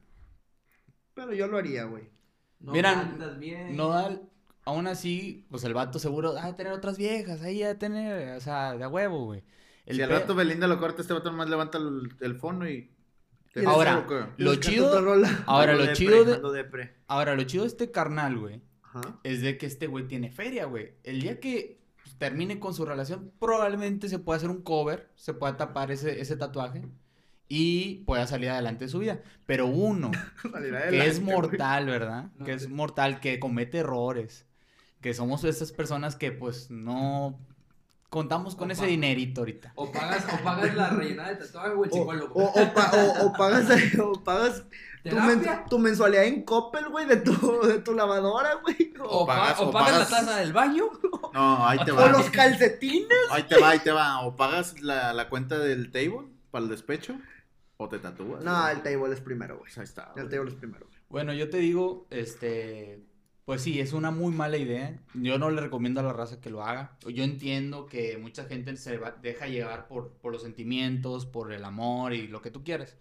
Pero 1.14 1.34
yo 1.34 1.48
lo 1.48 1.58
haría, 1.58 1.84
güey. 1.86 2.10
No 2.60 2.72
Mira, 2.72 2.94
cantas 2.94 3.38
bien. 3.40 3.76
Nodal, 3.76 4.30
aún 4.66 4.88
así, 4.88 5.46
pues 5.50 5.64
el 5.66 5.74
vato 5.74 6.00
seguro 6.00 6.34
de 6.34 6.54
tener 6.54 6.74
otras 6.74 6.98
viejas, 6.98 7.42
ahí 7.42 7.60
de 7.60 7.76
tener, 7.76 8.36
o 8.38 8.40
sea, 8.42 8.78
de 8.78 8.84
a 8.84 8.88
huevo, 8.90 9.26
güey. 9.26 9.44
El 9.86 9.98
si 9.98 10.02
al 10.02 10.10
pe- 10.10 10.16
rato 10.20 10.36
Belinda 10.36 10.68
lo 10.68 10.80
corta, 10.80 11.02
este 11.02 11.14
vato 11.14 11.30
nomás 11.32 11.50
levanta 11.50 11.78
el, 11.78 12.14
el 12.22 12.36
fondo 12.40 12.68
y. 12.68 12.90
Ahora. 13.66 14.06
Lo 14.38 14.56
chido-. 14.56 14.92
Ahora, 15.46 15.76
lo 15.76 15.94
chido 15.94 16.26
de, 16.26 16.90
ahora, 17.08 17.36
lo 17.36 17.44
chido 17.44 17.64
de 17.64 17.68
este 17.70 17.92
carnal, 17.92 18.38
güey, 18.38 18.62
Ajá. 18.84 19.20
es 19.24 19.42
de 19.42 19.58
que 19.58 19.66
este 19.66 19.88
güey 19.88 20.08
tiene 20.08 20.32
feria, 20.32 20.66
güey. 20.66 20.94
El 21.04 21.22
día 21.22 21.40
que 21.40 21.80
termine 22.18 22.60
con 22.60 22.74
su 22.74 22.86
relación, 22.86 23.32
probablemente 23.40 24.10
se 24.10 24.20
pueda 24.20 24.38
hacer 24.38 24.50
un 24.50 24.62
cover, 24.62 25.10
se 25.16 25.34
pueda 25.34 25.58
tapar 25.58 25.92
ese, 25.92 26.22
ese 26.22 26.36
tatuaje 26.36 26.84
y 27.48 28.04
pueda 28.06 28.28
salir 28.28 28.50
adelante 28.50 28.86
de 28.86 28.90
su 28.90 29.00
vida. 29.00 29.22
Pero 29.46 29.68
uno, 29.68 30.12
que 30.90 31.06
es 31.06 31.22
mortal, 31.22 31.86
¿verdad? 31.86 32.32
No 32.38 32.46
que 32.46 32.54
es 32.54 32.70
mortal, 32.70 33.20
que 33.20 33.40
comete 33.40 33.80
errores, 33.80 34.46
que 35.02 35.14
somos 35.14 35.44
esas 35.44 35.72
personas 35.72 36.16
que 36.16 36.32
pues 36.32 36.70
no 36.72 37.40
contamos 38.10 38.56
con 38.56 38.70
O 38.70 38.74
ese 38.74 38.86
dinerito 38.86 39.42
ahorita. 39.42 39.74
O 39.76 39.92
pagas, 39.92 40.26
o 40.34 40.44
pagas 40.44 40.74
la 40.76 40.90
rellenada 40.90 41.30
de 41.30 41.36
tatuaje 41.38 41.70
o 41.70 41.84
el 41.84 41.90
O, 41.92 41.94
psicólogo. 41.94 42.34
o, 42.36 42.46
o 42.62 42.74
pa- 42.74 42.92
o- 42.94 43.26
o 43.28 43.34
pagas, 43.34 43.68
o 44.00 44.24
pagas 44.24 44.64
tu, 45.04 45.16
men- 45.16 45.42
¿Terapia? 45.42 45.66
tu 45.70 45.78
mensualidad 45.80 46.24
en 46.26 46.44
Coppel, 46.44 46.90
güey, 46.90 47.06
de 47.06 47.18
tu, 47.18 47.62
de 47.68 47.80
tu 47.80 47.94
lavadora, 47.94 48.56
güey. 48.64 48.94
O, 49.02 49.20
O, 49.24 49.26
pa- 49.26 49.36
pagas- 49.38 49.60
o 49.60 49.68
o 49.68 49.72
pagas, 49.72 49.92
pagas- 49.92 50.12
la 50.12 50.18
taza 50.18 50.38
del 50.40 50.54
baño. 50.54 50.86
No, 51.34 51.68
ahí 51.68 51.78
te 51.86 51.92
o 51.92 51.96
va. 51.96 52.08
los 52.10 52.30
calcetines. 52.30 53.10
Ahí 53.32 53.44
te 53.44 53.60
va, 53.60 53.70
ahí 53.72 53.80
te 53.80 53.92
va. 53.92 54.22
O 54.26 54.36
pagas 54.36 54.80
la, 54.82 55.14
la 55.14 55.30
cuenta 55.30 55.60
del 55.60 55.92
table 55.92 56.28
para 56.52 56.64
el 56.64 56.70
despecho, 56.70 57.18
o 57.78 57.90
te 57.90 58.00
tatúas. 58.00 58.44
No, 58.44 58.62
güey. 58.62 58.76
el 58.76 58.82
table 58.82 59.14
es 59.14 59.20
primero, 59.22 59.58
güey. 59.60 59.72
Ahí 59.78 59.84
está. 59.84 60.14
El 60.16 60.24
güey. 60.24 60.30
table 60.30 60.50
es 60.52 60.56
primero. 60.56 60.86
güey. 60.88 61.00
Bueno, 61.10 61.34
yo 61.34 61.50
te 61.50 61.58
digo, 61.58 62.08
este, 62.10 63.04
pues 63.46 63.62
sí, 63.62 63.80
es 63.80 63.94
una 63.94 64.12
muy 64.12 64.34
mala 64.34 64.58
idea. 64.58 65.00
Yo 65.14 65.38
no 65.38 65.50
le 65.52 65.62
recomiendo 65.62 66.00
a 66.00 66.04
la 66.04 66.14
raza 66.14 66.42
que 66.42 66.50
lo 66.50 66.64
haga. 66.64 66.98
Yo 67.08 67.24
entiendo 67.24 67.86
que 67.86 68.18
mucha 68.18 68.46
gente 68.46 68.76
se 68.78 68.98
va- 68.98 69.12
deja 69.22 69.48
llevar 69.48 69.88
por, 69.88 70.14
por 70.14 70.32
los 70.34 70.42
sentimientos, 70.42 71.26
por 71.28 71.54
el 71.54 71.64
amor 71.64 72.14
y 72.14 72.28
lo 72.28 72.42
que 72.42 72.52
tú 72.52 72.64
quieras. 72.64 72.98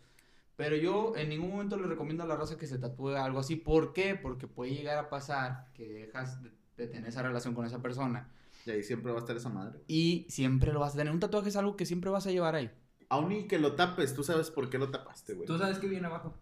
Pero 0.56 0.76
yo 0.76 1.16
en 1.16 1.30
ningún 1.30 1.50
momento 1.50 1.76
le 1.76 1.86
recomiendo 1.86 2.22
a 2.22 2.26
la 2.26 2.36
raza 2.36 2.56
que 2.58 2.66
se 2.66 2.78
tatúe 2.78 3.16
algo 3.16 3.40
así. 3.40 3.56
¿Por 3.56 3.92
qué? 3.92 4.14
Porque 4.14 4.46
puede 4.46 4.72
llegar 4.74 4.98
a 4.98 5.08
pasar 5.08 5.72
que 5.74 5.88
dejas 5.88 6.42
de, 6.42 6.50
de 6.76 6.86
tener 6.88 7.08
esa 7.08 7.22
relación 7.22 7.54
con 7.54 7.66
esa 7.66 7.80
persona 7.82 8.28
Y 8.66 8.70
ahí 8.70 8.82
siempre 8.84 9.10
va 9.12 9.18
a 9.18 9.20
estar 9.20 9.36
esa 9.36 9.48
madre. 9.48 9.80
y 9.88 10.26
siempre 10.28 10.72
lo 10.72 10.80
vas 10.80 10.94
a 10.94 10.98
tener. 10.98 11.12
Un 11.12 11.20
tatuaje 11.20 11.48
es 11.48 11.56
algo 11.56 11.76
que 11.76 11.86
siempre 11.86 12.10
vas 12.10 12.26
a 12.26 12.30
llevar 12.30 12.54
ahí. 12.54 12.70
Aún 13.08 13.32
y 13.32 13.46
que 13.46 13.58
lo 13.58 13.74
tapes, 13.74 14.14
tú 14.14 14.22
sabes 14.22 14.50
por 14.50 14.70
qué 14.70 14.78
lo 14.78 14.90
tapaste, 14.90 15.34
güey. 15.34 15.46
Tú 15.46 15.58
sabes 15.58 15.78
que 15.78 15.88
viene 15.88 16.06
abajo. 16.06 16.34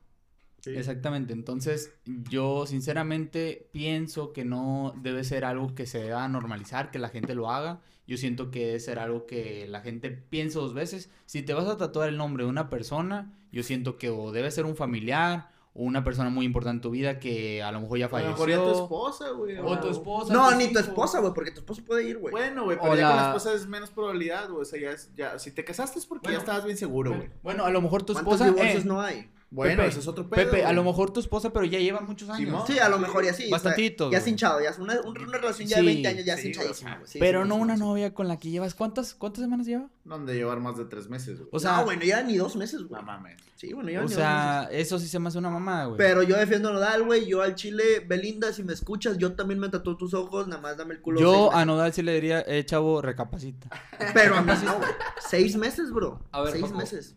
Sí. 0.62 0.70
Exactamente, 0.76 1.32
entonces 1.32 1.92
yo 2.30 2.66
sinceramente 2.66 3.68
pienso 3.72 4.32
que 4.32 4.44
no 4.44 4.94
debe 4.96 5.24
ser 5.24 5.44
algo 5.44 5.74
que 5.74 5.86
se 5.86 5.98
deba 5.98 6.28
normalizar, 6.28 6.90
que 6.92 7.00
la 7.00 7.08
gente 7.08 7.34
lo 7.34 7.50
haga. 7.50 7.80
Yo 8.06 8.16
siento 8.16 8.50
que 8.52 8.66
debe 8.66 8.80
ser 8.80 8.98
algo 9.00 9.26
que 9.26 9.66
la 9.68 9.80
gente 9.80 10.10
piense 10.10 10.58
dos 10.60 10.72
veces. 10.72 11.10
Si 11.26 11.42
te 11.42 11.52
vas 11.54 11.66
a 11.66 11.76
tatuar 11.78 12.08
el 12.08 12.16
nombre 12.16 12.44
de 12.44 12.50
una 12.50 12.70
persona, 12.70 13.32
yo 13.50 13.62
siento 13.64 13.96
que 13.98 14.10
o 14.10 14.30
debe 14.30 14.50
ser 14.52 14.64
un 14.64 14.76
familiar 14.76 15.50
o 15.74 15.82
una 15.84 16.04
persona 16.04 16.28
muy 16.30 16.44
importante 16.46 16.76
en 16.76 16.80
tu 16.82 16.90
vida 16.90 17.18
que 17.18 17.62
a 17.62 17.72
lo 17.72 17.80
mejor 17.80 17.98
ya 17.98 18.04
A 18.04 18.08
lo 18.08 18.10
falleció. 18.12 18.32
mejor 18.32 18.50
ya 18.50 18.56
tu 18.62 18.70
esposa, 18.82 19.30
güey. 19.30 19.58
O 19.58 19.80
tu 19.80 19.88
esposa. 19.88 20.32
No, 20.32 20.48
tus 20.50 20.58
ni 20.58 20.64
tu 20.66 20.70
hijos. 20.72 20.82
esposa, 20.88 21.20
güey, 21.20 21.32
porque 21.34 21.50
tu 21.50 21.60
esposa 21.60 21.82
puede 21.86 22.08
ir, 22.08 22.18
güey. 22.18 22.30
Bueno, 22.30 22.64
güey, 22.64 22.76
O 22.76 22.82
pero 22.82 22.94
ya 22.96 23.08
con 23.08 23.16
la 23.16 23.22
la- 23.22 23.28
esposa 23.30 23.54
es 23.54 23.66
menos 23.66 23.90
probabilidad, 23.90 24.48
güey. 24.48 24.62
O 24.62 24.64
sea, 24.64 24.80
ya 24.80 24.90
es, 24.92 25.10
ya, 25.16 25.38
si 25.40 25.50
te 25.50 25.64
casaste 25.64 25.98
es 25.98 26.06
porque 26.06 26.26
Bueno, 26.28 26.38
ya 26.38 26.40
estabas 26.40 26.64
bien 26.64 26.76
seguro, 26.76 27.16
güey. 27.16 27.30
Bueno, 27.42 27.64
a 27.64 27.70
lo 27.70 27.80
mejor 27.80 28.02
tu 28.04 28.12
¿Cuántos 28.12 28.34
esposa... 28.34 28.50
divorcios 28.52 28.84
eh, 28.84 28.86
no 28.86 29.00
hay? 29.00 29.28
Bueno, 29.54 29.76
Pepe, 29.82 29.88
ese 29.90 30.00
es 30.00 30.08
otro 30.08 30.28
pedo. 30.30 30.50
Pepe, 30.50 30.64
a 30.64 30.72
lo 30.72 30.82
mejor 30.82 31.12
tu 31.12 31.20
esposa, 31.20 31.52
pero 31.52 31.66
ya 31.66 31.78
lleva 31.78 32.00
muchos 32.00 32.28
años. 32.30 32.64
Sí, 32.66 32.78
a 32.78 32.88
lo 32.88 32.98
mejor 32.98 33.22
ya 33.24 33.34
sí. 33.34 33.50
Bastantitos, 33.50 34.10
Ya 34.10 34.16
es 34.16 34.24
güey. 34.24 34.30
hinchado, 34.30 34.62
ya 34.62 34.70
es 34.70 34.78
una, 34.78 34.98
un- 35.02 35.18
una 35.20 35.36
relación 35.38 35.68
ya 35.68 35.76
de 35.76 35.82
Sí, 35.82 35.86
20 35.88 36.08
años, 36.08 36.24
ya 36.24 36.34
es 36.34 36.40
sí, 36.40 36.52
güey. 36.54 36.68
Sí, 37.04 37.18
pero 37.18 37.42
sí, 37.42 37.48
no 37.50 37.56
sí, 37.56 37.60
una 37.60 37.74
sí. 37.74 37.80
novia 37.80 38.14
con 38.14 38.28
la 38.28 38.38
que 38.38 38.48
llevas... 38.48 38.74
¿Cuántas, 38.74 39.14
cuántas 39.14 39.42
semanas 39.44 39.66
lleva? 39.66 39.88
Donde 40.04 40.34
llevar 40.34 40.58
más 40.60 40.78
de 40.78 40.86
tres 40.86 41.08
meses, 41.10 41.36
güey. 41.38 41.50
O 41.52 41.58
sea, 41.60 41.76
no, 41.76 41.84
güey, 41.84 41.98
no 41.98 42.02
llevan 42.02 42.26
ni 42.28 42.38
dos 42.38 42.56
meses, 42.56 42.82
güey. 42.82 42.98
no 43.00 43.06
mames. 43.06 43.36
Sí, 43.56 43.74
bueno, 43.74 43.90
llevan 43.90 44.06
o 44.06 44.08
ni 44.08 44.14
dos 44.14 44.24
meses. 44.24 44.32
sea 44.32 44.68
eso 44.72 44.98
sí 44.98 45.06
se 45.06 45.18
me 45.18 45.28
hace 45.28 45.36
una 45.38 45.50
mamada, 45.50 45.84
güey. 45.84 45.98
Pero 45.98 46.22
yo 46.22 46.36
defiendo 46.38 46.70
a 46.70 46.72
Nodal, 46.72 47.04
güey. 47.04 47.26
Yo 47.26 47.42
al 47.42 47.54
chile, 47.54 48.00
Belinda, 48.08 48.52
si 48.54 48.62
me 48.64 48.72
escuchas, 48.72 49.18
yo 49.18 49.34
también 49.34 49.60
me 49.60 49.68
tatuó 49.68 49.96
tus 49.98 50.14
ojos. 50.14 50.48
Nada 50.48 50.62
más 50.62 50.78
dame 50.78 50.94
el 50.94 51.02
culo. 51.02 51.20
Yo 51.20 51.48
seis 51.50 51.54
a 51.62 51.64
Nodal 51.66 51.92
sí 51.92 52.00
le 52.02 52.14
diría, 52.14 52.40
eh, 52.46 52.64
chavo, 52.64 53.02
recapacita. 53.02 53.68
Pero 54.14 54.36
a 54.36 54.40
mí 54.40 54.52
no, 54.64 54.78
güey. 54.78 54.88
Seis 55.28 55.56
meses, 55.56 55.90
bro. 55.92 56.18
A 56.32 56.40
ver, 56.40 56.52
Seis 56.52 56.64
Paco. 56.64 56.78
meses. 56.78 57.16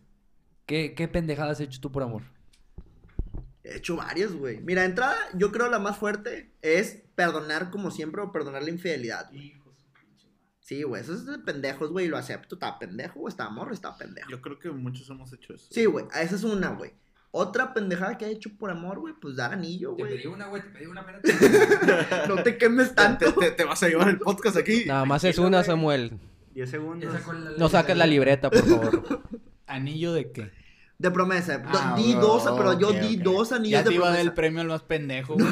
¿Qué, 0.66 0.94
¿Qué 0.94 1.08
pendejadas 1.08 1.52
has 1.52 1.60
hecho 1.60 1.80
tú 1.80 1.90
por 1.92 2.02
amor? 2.02 2.22
He 3.62 3.76
hecho 3.76 3.96
varias, 3.96 4.32
güey. 4.32 4.60
Mira, 4.60 4.82
de 4.82 4.88
entrada, 4.88 5.16
yo 5.34 5.50
creo 5.52 5.68
la 5.70 5.78
más 5.78 5.96
fuerte 5.96 6.52
es 6.62 7.02
perdonar 7.14 7.70
como 7.70 7.90
siempre 7.90 8.20
o 8.22 8.32
perdonar 8.32 8.62
la 8.62 8.70
infidelidad, 8.70 9.28
güey. 9.30 9.54
Sí, 10.60 10.82
güey, 10.82 11.00
eso 11.00 11.14
es 11.14 11.24
de 11.26 11.38
pendejos, 11.38 11.92
güey, 11.92 12.08
lo 12.08 12.16
acepto. 12.16 12.56
Está 12.56 12.78
pendejo, 12.78 13.20
güey, 13.20 13.30
está 13.30 13.48
morro, 13.50 13.72
está 13.72 13.96
pendejo. 13.96 14.28
Yo 14.30 14.40
creo 14.42 14.58
que 14.58 14.70
muchos 14.70 15.08
hemos 15.10 15.32
hecho 15.32 15.54
eso. 15.54 15.68
Sí, 15.70 15.84
güey, 15.84 16.06
esa 16.20 16.34
es 16.34 16.42
una, 16.42 16.70
güey. 16.70 16.92
Otra 17.30 17.72
pendejada 17.74 18.18
que 18.18 18.24
ha 18.24 18.28
hecho 18.28 18.50
por 18.58 18.70
amor, 18.70 18.98
güey, 18.98 19.14
pues 19.20 19.36
dar 19.36 19.52
anillo, 19.52 19.94
Te 19.94 20.02
güey. 20.02 20.16
pedí 20.16 20.26
una, 20.26 20.46
güey, 20.48 20.62
te 20.62 20.68
pedí 20.70 20.86
una, 20.86 21.02
espérate. 21.02 22.26
No 22.28 22.42
te 22.42 22.58
quemes 22.58 22.88
Te, 22.90 22.94
tanto. 22.94 23.32
te- 23.34 23.50
te 23.52 23.64
vas 23.64 23.80
a 23.82 23.88
llevar 23.88 24.08
el 24.08 24.18
podcast 24.18 24.56
aquí. 24.56 24.84
Nada 24.86 25.04
más 25.04 25.22
es 25.22 25.38
una. 25.38 25.62
Samuel. 25.62 26.18
10 26.54 26.70
segundos. 26.70 27.14
No 27.58 27.68
saques 27.68 27.96
la 27.96 28.06
libreta, 28.06 28.50
por 28.50 28.64
favor. 28.66 29.22
¿Anillo 29.68 30.12
de 30.14 30.32
qué? 30.32 30.50
De 30.98 31.10
promesa. 31.10 31.58
Do- 31.58 31.68
Ah, 31.78 31.94
di 31.94 32.14
bro, 32.14 32.22
dos, 32.22 32.44
pero 32.56 32.78
yo 32.78 32.90
di 32.92 33.16
dos 33.16 33.52
anillos 33.52 33.72
Ya 33.72 33.82
de 33.82 33.90
te 33.90 33.94
iba 33.96 34.06
a 34.06 34.08
dar 34.08 34.16
promesa. 34.16 34.30
el 34.30 34.34
premio 34.34 34.60
al 34.62 34.68
más 34.68 34.82
pendejo, 34.82 35.34
güey. 35.34 35.46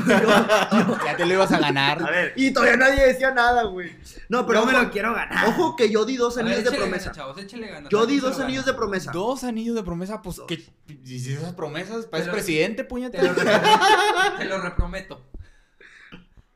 ya 1.05 1.17
te 1.19 1.27
lo 1.27 1.35
ibas 1.35 1.53
a 1.53 1.57
A 1.57 1.61
ganar. 1.61 2.03
ver, 2.03 2.33
Y 2.37 2.51
todavía 2.53 2.79
nadie 2.79 3.07
decía 3.07 3.31
nada, 3.31 3.65
güey. 3.65 3.95
No, 4.31 4.47
pero 4.47 4.61
yo 4.61 4.67
me 4.67 4.73
ojo, 4.73 4.83
lo 4.85 4.91
quiero 4.91 5.13
ganar. 5.15 5.47
ojo 5.49 5.77
que 5.77 5.91
yo 5.91 6.07
di 6.07 6.17
dos 6.17 6.39
A 6.39 6.43
ver, 6.43 6.55
anillos 6.55 6.71
de 6.73 6.79
promesa. 6.79 7.05
ganas, 7.11 7.17
chavos, 7.17 7.39
échale 7.39 7.67
ganas. 7.69 7.91
Yo 7.91 8.07
di 8.07 8.21
dos 8.21 8.39
lo 8.39 8.45
anillos 8.45 8.65
gana. 8.65 8.73
de 8.73 8.79
promesa. 8.79 9.13
Dos 9.13 9.45
anillos 9.45 9.75
de 9.75 9.83
promesa, 9.83 10.23
pues 10.23 10.41
que. 10.49 10.65
Y 11.05 11.19
si 11.21 11.35
esas 11.35 11.53
promesas, 11.53 12.07
Pero- 12.11 12.33
presidente, 12.33 12.83
Te 12.85 12.89
puñeta. 12.89 13.23
lo 13.23 13.35
reprometo. 13.35 14.39
te 14.39 14.45
lo 14.47 14.61
reprometo. 14.63 15.27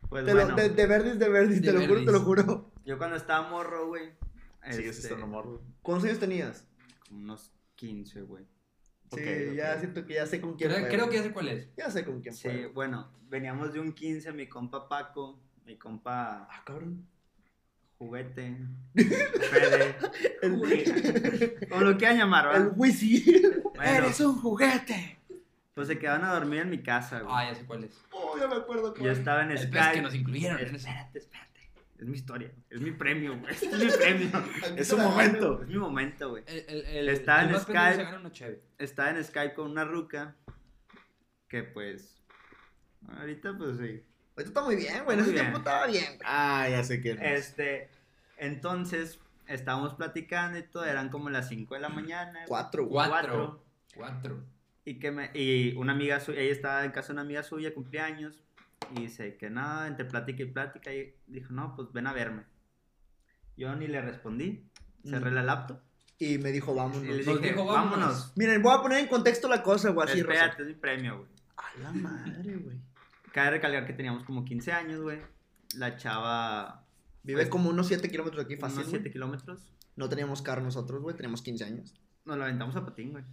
Pues 0.09 0.25
Te 0.25 0.33
lo- 0.33 0.41
bueno, 0.45 0.57
de, 0.57 0.71
de 0.71 0.87
verdis, 0.87 1.19
de 1.19 1.29
verdis, 1.29 1.61
De 1.61 1.67
te 1.73 1.79
lo 1.79 1.87
juro, 1.87 2.05
te 2.07 2.13
lo 2.13 2.21
juro. 2.21 2.71
yo 2.87 2.97
cuando 2.97 3.17
estaba 3.17 3.51
morro, 3.51 3.89
güey. 3.89 4.13
Sigues 4.71 4.97
este, 4.97 5.09
estando 5.09 5.27
morro. 5.27 5.61
¿Cuántos 5.83 6.07
años 6.09 6.19
tenías? 6.19 6.65
como 7.07 7.21
unos 7.23 7.53
15, 7.77 8.23
güey. 8.23 8.45
Sí, 9.15 9.21
Ok, 9.21 9.55
ya 9.57 9.79
siento 9.79 10.05
que 10.07 10.15
ya 10.15 10.27
sé 10.27 10.41
con 10.41 10.55
quién 10.57 10.71
Creo, 10.71 10.81
fue, 10.83 10.89
creo 10.91 11.09
que 11.11 11.17
ya 11.17 11.23
sé 11.23 11.33
cuál 11.33 11.49
es. 11.49 11.69
Ya 11.77 11.91
sé 11.91 12.05
con 12.05 12.21
quién 12.21 12.35
Sí, 12.35 12.43
fue. 12.49 12.67
bueno, 12.67 13.11
veníamos 13.29 13.73
de 13.73 13.81
un 13.81 13.93
15, 13.93 14.33
mi 14.33 14.47
compa 14.47 14.89
Paco, 14.89 15.39
mi 15.65 15.77
compa 15.77 16.47
Ah, 16.51 16.63
cabrón. 16.65 17.07
Juguete, 17.99 18.57
Fede, 18.95 19.97
El, 20.43 21.69
como 21.69 21.81
lo 21.83 21.97
quieran 21.99 22.19
llamar, 22.19 22.47
el 22.47 22.53
¿verdad? 22.63 22.73
Wisi. 22.77 23.43
Bueno, 23.75 24.07
un 24.21 24.41
juguete! 24.41 25.19
pues 25.75 25.89
se 25.89 25.99
quedaban 25.99 26.25
a 26.25 26.33
dormir 26.35 26.61
en 26.61 26.71
mi 26.71 26.83
casa, 26.83 27.21
güey. 27.21 27.33
Ah, 27.37 27.49
ya 27.51 27.55
sé 27.55 27.65
cuál 27.65 27.85
es. 27.85 27.93
Oh, 28.11 28.37
ya 28.39 28.47
me 28.49 28.57
acuerdo. 28.57 28.95
Yo 28.97 29.11
estaba 29.13 29.43
en 29.45 29.53
El 29.53 29.59
Skype. 29.59 29.93
que 29.95 30.03
nos 30.03 30.15
incluyeron. 30.15 30.59
Espérate, 30.59 31.19
espérate. 31.19 31.48
Es 31.99 32.07
mi 32.07 32.17
historia, 32.17 32.53
es 32.71 32.81
mi 32.81 32.93
premio, 32.93 33.37
güey. 33.39 33.53
Es 33.61 33.63
mi 33.79 33.91
premio. 33.91 34.31
Es 34.77 34.93
un 34.93 35.03
momento. 35.03 35.63
Es 35.63 35.69
mi 35.69 35.77
momento, 35.77 36.31
güey. 36.31 36.45
El, 36.47 36.65
el, 36.69 36.85
el, 36.87 37.09
Estaba 37.09 37.43
el 37.43 37.55
en 37.55 37.61
Skype. 37.61 38.63
Estaba 38.79 39.11
en 39.11 39.25
Skype 39.25 39.55
con 39.55 39.71
una 39.71 39.85
ruca 39.85 40.37
que 41.49 41.65
pues 41.65 42.23
ahorita 43.09 43.57
pues 43.59 43.79
sí. 43.79 44.05
Ahorita 44.37 44.49
está 44.51 44.63
muy 44.63 44.77
bien, 44.77 45.05
güey. 45.05 45.19
En 45.19 45.25
ese 45.25 45.33
tiempo 45.33 45.59
estaba 45.59 45.87
bien, 45.89 46.05
güey. 46.05 46.21
Ah, 46.25 46.69
ya 46.71 46.85
sé 46.85 47.01
quién 47.01 47.21
es. 47.21 47.49
Este, 47.49 47.91
entonces 48.37 49.19
estábamos 49.49 49.95
platicando 49.95 50.59
y 50.59 50.63
todo, 50.63 50.85
eran 50.85 51.09
como 51.09 51.31
las 51.31 51.49
5 51.49 51.75
de 51.75 51.81
la 51.81 51.89
mañana. 51.89 52.33
güey. 52.33 52.47
Cuatro, 52.47 52.87
güey. 52.87 53.09
Cuatro. 53.09 53.65
Cuatro. 53.97 54.45
Y 54.85 55.01
que 55.01 55.11
me, 55.11 55.31
y 55.35 55.75
una 55.77 55.93
amiga 55.93 56.21
suya, 56.21 56.41
ella 56.41 56.53
estaba 56.53 56.85
en 56.85 56.93
casa 56.93 57.09
de 57.09 57.13
una 57.15 57.23
amiga 57.23 57.43
suya, 57.43 57.75
cumpleaños, 57.75 58.45
y 58.95 59.01
dice 59.03 59.37
que 59.37 59.51
nada, 59.51 59.87
entre 59.87 60.05
plática 60.05 60.43
y 60.43 60.47
plática, 60.47 60.93
y 60.93 61.15
dijo, 61.27 61.53
no, 61.53 61.75
pues 61.77 61.93
ven 61.93 62.07
a 62.07 62.13
verme. 62.13 62.45
Yo 63.57 63.75
ni 63.75 63.87
le 63.89 64.01
respondí, 64.01 64.69
cerré 65.05 65.31
Mm. 65.31 65.35
la 65.35 65.43
laptop, 65.43 65.81
Y 66.19 66.39
me 66.39 66.51
dijo, 66.53 66.75
vámonos. 66.75 67.03
y 67.05 67.09
le 67.09 67.19
dije, 67.19 67.39
dijo, 67.39 67.65
vámonos. 67.65 67.99
vámonos. 68.01 68.33
Miren, 68.37 68.63
voy 68.63 68.75
a 68.77 68.83
poner 68.83 68.99
en 69.01 69.09
contexto 69.09 69.49
la 69.49 69.63
cosa, 69.63 69.91
güey. 69.91 70.09
Así. 70.09 70.21
Espérate, 70.21 70.63
es 70.63 70.69
mi 70.69 70.75
premio, 70.75 71.19
güey. 71.19 71.29
A 71.57 71.81
la 71.83 71.93
madre, 71.93 72.57
güey. 72.57 72.77
Cabe 73.33 73.51
recalcar 73.51 73.87
que 73.87 73.93
teníamos 73.93 74.25
como 74.25 74.45
15 74.45 74.73
años, 74.73 75.01
güey. 75.01 75.19
La 75.77 75.97
chava, 75.97 76.85
Vive 77.23 77.41
Pues, 77.43 77.49
como 77.51 77.69
unos 77.71 77.87
7 77.89 78.09
kilómetros 78.11 78.47
de 78.47 78.55
aquí 78.55 78.61
fácil, 78.61 78.79
unos 78.79 78.89
güey. 78.91 79.01
7 79.03 79.13
kilómetros. 79.13 79.61
No 79.97 80.09
teníamos 80.09 80.41
carro 80.41 80.63
nosotros, 80.63 81.03
güey. 81.03 81.15
Teníamos 81.15 81.43
15 81.43 81.65
años. 81.65 81.95
Nos 82.25 82.39
la 82.39 82.45
aventamos 82.45 82.75
a 82.77 82.85
patín, 82.85 83.11
güey. 83.13 83.25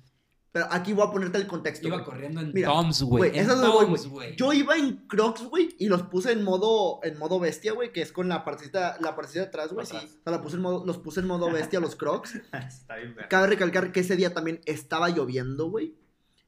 Pero 0.56 0.68
aquí 0.72 0.94
voy 0.94 1.06
a 1.06 1.12
ponerte 1.12 1.38
el 1.38 1.48
contexto, 1.48 1.86
Iba 1.90 2.02
corriendo 2.06 2.40
en 2.40 2.54
Mira, 2.54 2.70
Toms, 2.70 3.04
güey. 3.04 3.34
Yo 4.38 4.54
iba 4.54 4.78
en 4.78 5.06
Crocs, 5.06 5.44
güey, 5.50 5.76
y 5.78 5.90
los 5.90 6.04
puse 6.04 6.32
en 6.32 6.46
modo, 6.46 7.02
en 7.04 7.20
modo 7.20 7.42
bestia, 7.42 7.74
güey, 7.74 7.92
que 7.92 8.02
es 8.02 8.14
con 8.14 8.30
la 8.30 8.46
partecita, 8.46 8.96
la 9.02 9.18
partecita 9.18 9.42
de 9.42 9.48
atrás, 9.48 9.74
güey. 9.74 9.86
Sí. 9.86 9.98
O 9.98 10.00
sea, 10.00 10.32
la 10.32 10.42
puse 10.42 10.56
en 10.56 10.62
modo, 10.62 10.86
los 10.86 10.98
puse 11.00 11.20
en 11.20 11.28
modo 11.28 11.52
bestia, 11.52 11.82
los 11.82 11.98
Crocs. 11.98 12.36
Está 12.70 12.96
bien. 12.96 13.18
Cabe 13.30 13.48
recalcar 13.48 13.92
que 13.92 14.00
ese 14.00 14.16
día 14.16 14.34
también 14.34 14.62
estaba 14.66 15.10
lloviendo, 15.10 15.70
güey. 15.70 15.94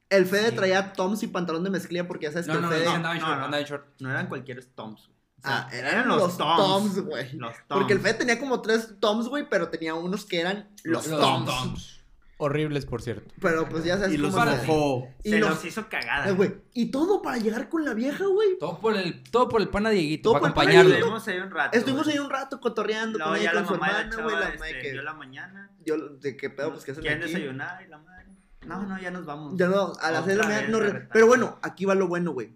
El 0.08 0.24
Fede 0.24 0.48
Sí. 0.52 0.56
traía 0.56 0.94
Toms 0.94 1.22
y 1.22 1.26
pantalón 1.26 1.62
de 1.64 1.68
mezclilla 1.68 2.08
porque 2.08 2.24
ya 2.24 2.32
sabes 2.32 2.46
No, 2.46 2.54
que 2.54 2.60
no, 2.62 2.66
el 2.68 2.70
no, 2.72 2.76
Fede... 2.76 2.84
no, 2.86 2.92
andaba 2.92 3.14
en 3.14 3.20
no, 3.20 3.26
short, 3.26 3.38
no. 3.38 3.44
andaba 3.44 3.60
en 3.60 3.66
short. 3.68 3.86
No 4.00 4.10
eran 4.10 4.26
cualquier 4.28 4.64
Toms, 4.64 5.06
güey. 5.06 5.18
O 5.18 5.40
Ah, 5.44 5.68
eran 5.70 6.08
los 6.08 6.38
Toms, 6.38 6.98
güey. 7.04 7.32
Los 7.34 7.52
Toms. 7.52 7.64
Porque 7.68 7.92
el 7.92 8.00
Fede 8.00 8.14
tenía 8.14 8.38
como 8.40 8.62
tres 8.62 8.94
Toms, 9.00 9.28
güey, 9.28 9.46
pero 9.50 9.68
tenía 9.68 9.94
unos 9.94 10.24
que 10.24 10.40
eran 10.40 10.70
los, 10.82 11.06
Los 11.08 11.20
Toms. 11.20 11.44
Toms. 11.46 11.97
Horribles, 12.40 12.86
por 12.86 13.02
cierto. 13.02 13.34
Pero 13.40 13.68
pues 13.68 13.84
ya 13.84 13.98
sabes 13.98 14.14
Y 14.14 14.16
los 14.16 14.32
cómo 14.32 14.44
se- 14.50 14.56
mojó. 14.66 15.08
Y 15.24 15.30
Se 15.30 15.38
los- 15.40 15.50
los 15.50 15.64
hizo 15.64 15.88
cagada. 15.88 16.28
Eh, 16.28 16.32
güey. 16.32 16.54
Y 16.72 16.90
todo 16.92 17.20
para 17.20 17.36
llegar 17.38 17.68
con 17.68 17.84
la 17.84 17.94
vieja, 17.94 18.24
güey. 18.26 18.56
Todo 18.58 18.80
por 18.80 18.96
el, 18.96 19.22
todo 19.24 19.48
por 19.48 19.60
el 19.60 19.68
pana 19.68 19.90
Dieguito, 19.90 20.30
Todo 20.30 20.40
para 20.40 20.52
acompañarlo. 20.52 20.94
Estuvimos 20.94 21.26
ahí 21.28 21.38
un 21.38 21.50
rato. 21.50 21.76
Estuvimos 21.76 22.06
ahí 22.08 22.18
un 22.20 22.30
rato 22.30 22.60
cotorreando 22.60 23.18
Luego 23.18 23.32
con 23.32 23.40
ella 23.40 23.52
con 23.52 23.66
su 23.66 23.72
mamá 23.72 23.88
hermana, 24.02 24.22
güey, 24.22 24.36
la 24.36 24.48
mamá 24.50 24.68
este, 24.68 24.80
que... 24.80 24.92
vio 24.92 25.02
la 25.02 25.12
mañana. 25.14 25.70
Yo, 25.84 25.96
de 25.98 26.36
qué 26.36 26.48
pedo, 26.50 26.70
pues 26.72 26.84
que 26.84 26.92
hacen 26.92 27.02
¿Quieren 27.02 27.22
aquí. 27.22 27.32
desayunar? 27.32 27.82
Y 27.84 27.88
la 27.88 27.98
madre. 27.98 28.26
No, 28.66 28.82
no, 28.86 29.00
ya 29.00 29.10
nos 29.10 29.26
vamos. 29.26 29.54
Ya 29.56 29.66
no, 29.66 29.92
a 30.00 30.10
las 30.12 30.22
Otra 30.22 30.24
6 30.24 30.26
de 30.26 30.36
la 30.36 30.44
mañana 30.44 30.68
no 30.68 30.78
re-. 30.80 31.08
Pero 31.12 31.26
bueno, 31.26 31.58
aquí 31.62 31.84
va 31.86 31.94
lo 31.96 32.06
bueno, 32.06 32.32
güey. 32.32 32.52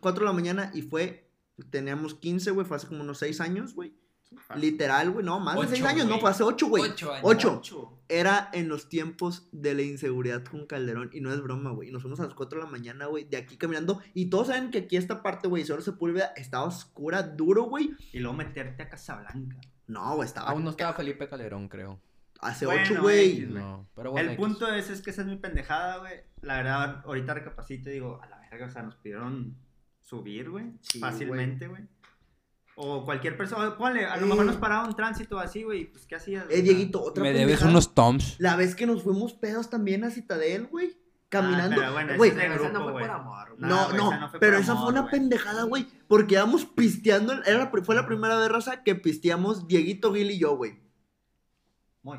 4 0.00 0.20
de 0.24 0.26
la 0.26 0.32
mañana 0.34 0.70
y 0.74 0.82
fue. 0.82 1.28
Teníamos 1.70 2.14
15, 2.16 2.50
güey. 2.50 2.66
Fue 2.66 2.76
hace 2.76 2.86
como 2.88 3.02
unos 3.02 3.18
6 3.18 3.40
años, 3.40 3.74
güey. 3.74 3.94
Literal, 4.56 5.10
güey, 5.10 5.24
no, 5.24 5.40
más 5.40 5.54
de 5.54 5.60
Ocho, 5.60 5.70
seis 5.70 5.84
años, 5.84 6.04
no, 6.04 6.10
güey. 6.12 6.20
fue 6.20 6.30
hace 6.30 6.42
ocho, 6.42 6.66
güey. 6.68 6.82
Ocho 6.84 7.12
años. 7.12 7.22
Ocho. 7.24 7.56
Ocho. 7.58 7.98
Era 8.08 8.50
en 8.52 8.68
los 8.68 8.88
tiempos 8.88 9.48
de 9.52 9.74
la 9.74 9.82
inseguridad 9.82 10.44
con 10.44 10.66
Calderón. 10.66 11.10
Y 11.12 11.20
no 11.20 11.32
es 11.32 11.40
broma, 11.40 11.70
güey. 11.70 11.90
Nos 11.90 12.02
fuimos 12.02 12.20
a 12.20 12.24
las 12.24 12.34
4 12.34 12.58
de 12.58 12.64
la 12.64 12.70
mañana, 12.70 13.06
güey, 13.06 13.24
de 13.24 13.38
aquí 13.38 13.56
caminando. 13.56 14.00
Y 14.12 14.26
todos 14.28 14.48
saben 14.48 14.70
que 14.70 14.78
aquí 14.78 14.96
esta 14.96 15.22
parte, 15.22 15.48
güey, 15.48 15.64
solo 15.64 15.80
Sepúlveda 15.80 16.32
estaba 16.36 16.64
oscura, 16.64 17.22
duro, 17.22 17.64
güey. 17.64 17.90
Y 18.12 18.18
luego 18.18 18.36
meterte 18.36 18.82
a 18.82 18.88
Casablanca. 18.90 19.56
No, 19.86 20.16
güey, 20.16 20.26
estaba 20.26 20.50
Aún 20.50 20.64
no 20.64 20.70
estaba 20.70 20.92
Felipe 20.92 21.28
Calderón, 21.28 21.68
creo. 21.68 22.00
hace 22.40 22.66
Bueno, 22.66 22.82
8, 22.84 23.02
güey. 23.02 23.30
X, 23.30 23.50
güey. 23.50 23.62
No, 23.62 23.88
pero 23.94 24.10
bueno. 24.10 24.28
el 24.28 24.34
X. 24.34 24.46
punto 24.46 24.68
es, 24.72 24.90
es 24.90 25.00
que 25.00 25.10
esa 25.10 25.22
es 25.22 25.28
mi 25.28 25.36
pendejada, 25.36 25.98
güey. 25.98 26.20
La 26.42 26.56
verdad, 26.56 27.02
ahorita 27.06 27.34
recapacito 27.34 27.88
y 27.88 27.94
digo, 27.94 28.20
a 28.22 28.26
la 28.28 28.38
verga, 28.50 28.66
o 28.66 28.70
sea, 28.70 28.82
nos 28.82 28.96
pidieron 28.96 29.56
subir, 30.02 30.50
güey. 30.50 30.72
Sí, 30.80 30.98
fácilmente, 30.98 31.66
güey. 31.68 31.82
O 32.84 33.04
cualquier 33.04 33.36
persona, 33.36 33.76
ponle, 33.78 34.06
a 34.06 34.16
lo 34.16 34.26
mejor 34.26 34.44
nos 34.44 34.56
paraba 34.56 34.84
un 34.88 34.96
tránsito 34.96 35.38
así, 35.38 35.62
güey, 35.62 35.84
pues 35.84 36.04
¿qué 36.06 36.16
hacías? 36.16 36.46
Eh, 36.50 36.62
Dieguito, 36.62 37.00
otra 37.00 37.22
Me 37.22 37.28
debes 37.30 37.44
pendejada. 37.44 37.70
unos 37.70 37.94
toms. 37.94 38.34
La 38.40 38.56
vez 38.56 38.74
que 38.74 38.86
nos 38.86 39.04
fuimos 39.04 39.34
pedos 39.34 39.70
también 39.70 40.02
a 40.02 40.10
Citadel, 40.10 40.66
güey. 40.66 40.96
Caminando. 41.28 41.76
Ah, 41.76 41.78
pero 41.78 41.92
bueno, 41.92 42.12
güey, 42.16 42.30
ese 42.30 42.38
es 42.38 42.42
de 42.42 42.48
Pero 42.48 42.64
esa 42.64 42.72
no 42.72 42.78
grupo, 42.80 42.84
fue 42.84 42.92
güey. 42.92 43.04
por 43.06 43.10
amor, 43.20 43.48
güey. 43.56 43.60
No, 43.60 43.68
No, 43.68 43.84
güey, 43.86 43.96
no, 43.96 44.08
esa 44.10 44.20
no 44.20 44.28
fue 44.30 44.40
pero 44.40 44.52
por 44.54 44.60
esa 44.62 44.72
amor, 44.72 44.82
fue 44.84 44.92
una 44.92 45.00
güey. 45.02 45.10
pendejada, 45.12 45.62
güey. 45.62 45.86
Porque 46.08 46.34
íbamos 46.34 46.64
pisteando. 46.66 47.32
Era 47.44 47.58
la, 47.58 47.70
pri- 47.70 47.82
fue 47.84 47.94
la 47.94 48.06
primera 48.06 48.36
vez, 48.38 48.48
raza, 48.50 48.82
que 48.82 48.94
pisteamos 48.96 49.68
Dieguito, 49.68 50.12
Gil 50.12 50.30
y 50.32 50.38
yo, 50.38 50.56
güey. 50.56 50.80
Muy. 52.02 52.18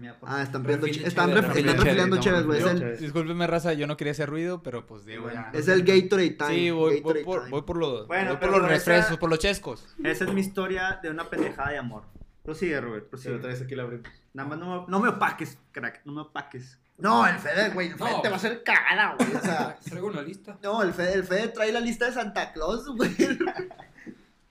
Mía, 0.00 0.16
Ah, 0.22 0.42
están 0.42 0.64
che- 0.64 1.06
están, 1.06 1.28
chévere, 1.28 1.46
ref- 1.46 1.48
refil 1.48 1.64
de 1.64 1.70
están 1.70 1.84
refilando 1.86 2.16
chévere, 2.20 2.58
chéves, 2.58 2.80
güey. 2.80 2.96
Discúlpeme, 2.96 3.46
raza, 3.46 3.72
yo 3.74 3.86
no 3.86 3.96
quería 3.96 4.12
hacer 4.12 4.28
ruido, 4.30 4.62
pero 4.62 4.86
pues 4.86 5.04
digo, 5.04 5.30
ya. 5.30 5.50
es 5.52 5.68
el 5.68 5.82
Gatorade 5.84 6.30
time. 6.30 6.54
Sí, 6.54 6.70
voy, 6.70 7.00
voy 7.00 7.22
por, 7.22 7.38
time. 7.40 7.50
voy 7.50 7.62
por 7.62 7.76
los, 7.76 8.06
Bueno, 8.06 8.30
voy 8.30 8.32
por 8.36 8.40
pero 8.40 8.52
los 8.52 8.60
por 8.62 8.72
esa- 8.72 8.90
refrescos, 8.92 9.18
por 9.18 9.30
los 9.30 9.38
chescos. 9.38 9.86
Esa 10.02 10.24
es 10.24 10.32
mi 10.32 10.40
historia 10.40 10.98
de 11.02 11.10
una 11.10 11.28
pendejada 11.28 11.70
de 11.70 11.78
amor. 11.78 12.04
Prosigue, 12.42 12.80
Robert, 12.80 13.04
Si 13.04 13.10
prosigue. 13.10 13.34
lo 13.34 13.40
traes 13.40 13.60
aquí 13.60 13.74
la 13.74 13.82
abrimos. 13.82 14.08
Nada 14.32 14.48
más 14.48 14.58
no, 14.58 14.80
me- 14.82 14.86
no 14.88 15.00
me 15.00 15.08
opaques, 15.10 15.58
crack, 15.72 16.00
no 16.06 16.12
me 16.12 16.20
opaques. 16.22 16.78
No, 16.96 17.26
el 17.26 17.38
Fede, 17.38 17.70
güey. 17.70 17.88
El 17.88 17.94
Fede 17.96 18.10
No. 18.10 18.20
te 18.22 18.28
va 18.28 18.34
a 18.34 18.36
hacer 18.38 18.62
cagada, 18.62 19.14
güey. 19.18 19.34
O 19.34 19.40
sea. 19.40 19.78
Traigo 19.84 20.06
una 20.08 20.22
lista. 20.22 20.58
No, 20.62 20.82
el 20.82 20.92
Fede, 20.92 21.14
el 21.14 21.24
Fede 21.24 21.48
trae 21.48 21.72
la 21.72 21.80
lista 21.80 22.06
de 22.06 22.12
Santa 22.12 22.52
Claus, 22.52 22.86
güey. 22.88 23.10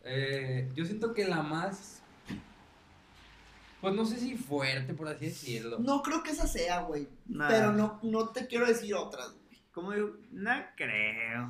Eh, 0.04 0.70
yo 0.74 0.86
siento 0.86 1.14
que 1.14 1.26
la 1.28 1.42
más. 1.44 1.99
Pues 3.82 3.94
no 3.96 4.06
sé 4.06 4.18
si 4.18 4.36
fuerte, 4.36 4.94
por 4.94 5.08
así 5.08 5.26
decirlo. 5.26 5.80
No 5.80 6.02
creo 6.02 6.22
que 6.22 6.32
esa 6.32 6.48
sea, 6.48 6.82
güey. 6.82 7.08
Nah. 7.28 7.48
Pero 7.48 7.72
no, 7.72 8.00
no 8.04 8.30
te 8.30 8.46
quiero 8.48 8.66
decir 8.68 8.94
otras, 8.94 9.32
güey. 9.32 9.58
¿Cómo 9.72 9.92
digo? 9.94 10.18
No 10.32 10.52
creo. 10.76 11.50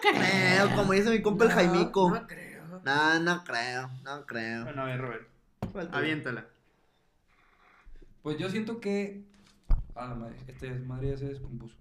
Creo, 0.00 0.74
como 0.76 0.92
dice 0.92 1.10
mi 1.10 1.22
compa 1.22 1.44
el 1.44 1.50
No, 1.50 1.56
Jaimico. 1.56 2.10
No 2.10 2.26
creo. 2.26 2.80
No, 2.84 3.20
no 3.20 3.44
creo, 3.44 3.90
no 4.04 4.26
creo. 4.26 4.64
Bueno, 4.64 4.82
a 4.82 4.84
ver, 4.86 5.00
Robert, 5.00 5.28
Falta- 5.72 5.98
aviéntala. 5.98 6.46
Pues 8.22 8.38
yo 8.38 8.48
siento 8.50 8.80
que. 8.80 9.24
Ah, 9.94 10.06
la 10.08 10.14
madre. 10.14 10.36
Este 10.46 10.70
madre 10.70 11.10
ya 11.10 11.16
se 11.16 11.26
descompuso. 11.26 11.76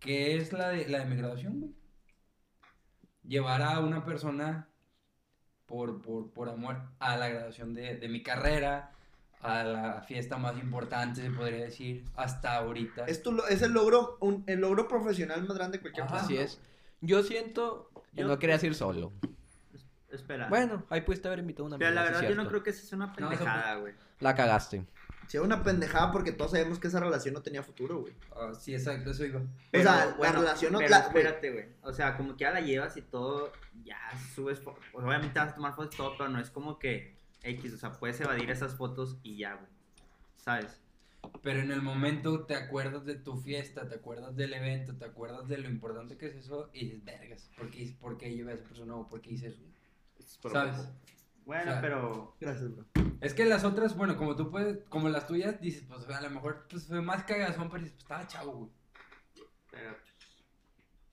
Que 0.00 0.36
es 0.36 0.52
la 0.52 0.68
de, 0.70 0.88
la 0.88 0.98
de 1.00 1.04
mi 1.06 1.16
graduación, 1.16 1.60
güey. 1.60 1.72
Llevar 3.26 3.62
a 3.62 3.80
una 3.80 4.04
persona 4.04 4.68
por, 5.66 6.00
por, 6.02 6.30
por 6.30 6.48
amor 6.48 6.76
a 6.98 7.16
la 7.16 7.28
graduación 7.28 7.74
de, 7.74 7.96
de 7.96 8.08
mi 8.08 8.22
carrera, 8.22 8.90
a 9.40 9.62
la 9.62 10.02
fiesta 10.02 10.36
más 10.38 10.56
importante, 10.58 11.22
se 11.22 11.30
podría 11.30 11.64
decir, 11.64 12.04
hasta 12.16 12.56
ahorita. 12.56 13.04
Esto 13.06 13.32
lo- 13.32 13.46
es 13.46 13.62
el 13.62 13.72
logro, 13.72 14.16
un- 14.20 14.42
el 14.46 14.60
logro 14.60 14.88
profesional 14.88 15.42
más 15.46 15.56
grande 15.56 15.78
de 15.78 15.82
cualquier 15.82 16.06
Ajá. 16.06 16.16
persona. 16.18 16.42
Así 16.42 16.54
es. 16.56 16.60
Yo 17.00 17.22
siento 17.22 17.90
que 18.14 18.22
Yo- 18.22 18.28
no 18.28 18.38
querías 18.38 18.62
ir 18.64 18.74
solo. 18.74 19.12
Espera. 20.10 20.48
Bueno, 20.48 20.84
ahí 20.90 21.00
pudiste 21.00 21.26
haber 21.28 21.40
invitado 21.40 21.64
a 21.64 21.66
una 21.68 21.78
pero 21.78 21.90
la 21.90 22.02
amiga, 22.02 22.18
verdad 22.20 22.30
yo 22.36 22.42
no 22.42 22.48
creo 22.48 22.62
que 22.62 22.70
esa 22.70 22.86
sea 22.86 22.96
una 22.96 23.12
pendejada, 23.12 23.74
güey. 23.76 23.94
La 24.20 24.34
cagaste. 24.34 24.84
Sí, 25.28 25.38
una 25.38 25.62
pendejada 25.62 26.12
porque 26.12 26.32
todos 26.32 26.50
sabemos 26.52 26.78
que 26.78 26.88
esa 26.88 27.00
relación 27.00 27.34
no 27.34 27.42
tenía 27.42 27.62
futuro, 27.62 28.00
güey. 28.00 28.12
Ah, 28.34 28.52
sí, 28.58 28.74
exacto, 28.74 29.10
eso 29.10 29.24
iba. 29.24 29.40
O 29.40 29.44
sea, 29.82 30.16
la 30.18 30.32
relación 30.32 30.72
no- 30.72 30.78
pero 30.78 30.90
la- 30.90 30.98
espérate, 30.98 31.50
güey. 31.52 31.66
O 31.82 31.92
sea, 31.92 32.16
como 32.16 32.36
que 32.36 32.44
ya 32.44 32.50
la 32.52 32.60
llevas 32.60 32.96
y 32.96 33.02
todo, 33.02 33.52
ya 33.84 33.98
subes 34.34 34.58
sea, 34.60 34.72
Obviamente 34.92 35.38
vas 35.38 35.52
a 35.52 35.54
tomar 35.54 35.74
fotos 35.74 35.94
y 35.94 35.96
todo, 35.96 36.14
pero 36.16 36.28
no 36.30 36.40
es 36.40 36.50
como 36.50 36.78
que 36.78 37.16
X, 37.42 37.72
o 37.74 37.76
sea, 37.78 37.92
puedes 37.92 38.20
evadir 38.20 38.50
esas 38.50 38.74
fotos 38.74 39.18
y 39.22 39.36
ya, 39.38 39.54
güey. 39.54 39.68
¿Sabes? 40.36 40.80
Pero 41.42 41.60
en 41.60 41.70
el 41.72 41.80
momento 41.80 42.44
te 42.44 42.54
acuerdas 42.54 43.06
de 43.06 43.14
tu 43.14 43.36
fiesta, 43.38 43.88
te 43.88 43.94
acuerdas 43.94 44.36
del 44.36 44.52
evento, 44.52 44.94
te 44.94 45.06
acuerdas 45.06 45.48
de 45.48 45.56
lo 45.58 45.68
importante 45.70 46.18
que 46.18 46.26
es 46.26 46.34
eso 46.34 46.68
y 46.74 46.84
dices, 46.86 47.04
vergas, 47.04 47.50
¿por 47.56 47.70
qué, 47.70 47.94
por 47.98 48.18
qué 48.18 48.30
llevé 48.34 48.52
a 48.52 48.54
esa 48.56 48.64
persona 48.64 48.94
o 48.94 49.08
por 49.08 49.22
qué 49.22 49.30
hice 49.32 49.48
eso? 49.48 49.62
¿Sabes? 50.52 50.88
Bueno, 51.44 51.62
O 51.70 51.74
sea, 51.74 51.80
pero. 51.80 52.36
Gracias, 52.40 52.74
bro. 52.74 52.84
Es 53.20 53.34
que 53.34 53.44
las 53.44 53.64
otras, 53.64 53.96
bueno, 53.96 54.16
como 54.16 54.36
tú 54.36 54.50
puedes, 54.50 54.84
como 54.88 55.08
las 55.08 55.26
tuyas, 55.26 55.60
dices, 55.60 55.84
pues 55.88 56.08
a 56.08 56.20
lo 56.20 56.30
mejor 56.30 56.66
pues, 56.70 56.86
fue 56.86 57.00
más 57.02 57.24
cagazón, 57.24 57.68
pero 57.70 57.82
dices, 57.82 57.92
pues 57.94 58.02
estaba 58.04 58.26
chavo, 58.26 58.52
güey. 58.54 58.70
pero- 59.70 59.96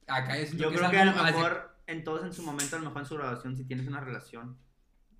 Acá 0.08 0.38
yo 0.38 0.46
siento 0.46 0.64
Yo 0.64 0.70
que 0.72 0.76
creo 0.76 0.86
es 0.88 0.92
que 0.92 0.98
a 1.00 1.06
lo 1.06 1.12
algo 1.12 1.24
así- 1.24 1.34
mejor, 1.38 1.76
en 1.88 2.04
todos 2.04 2.26
en 2.26 2.34
su 2.34 2.44
momento, 2.44 2.76
a 2.76 2.80
lo 2.80 2.86
mejor 2.86 3.02
en 3.02 3.08
su 3.08 3.16
graduación, 3.16 3.56
si 3.56 3.64
tienes 3.66 3.88
una 3.88 4.00
relación, 4.02 4.58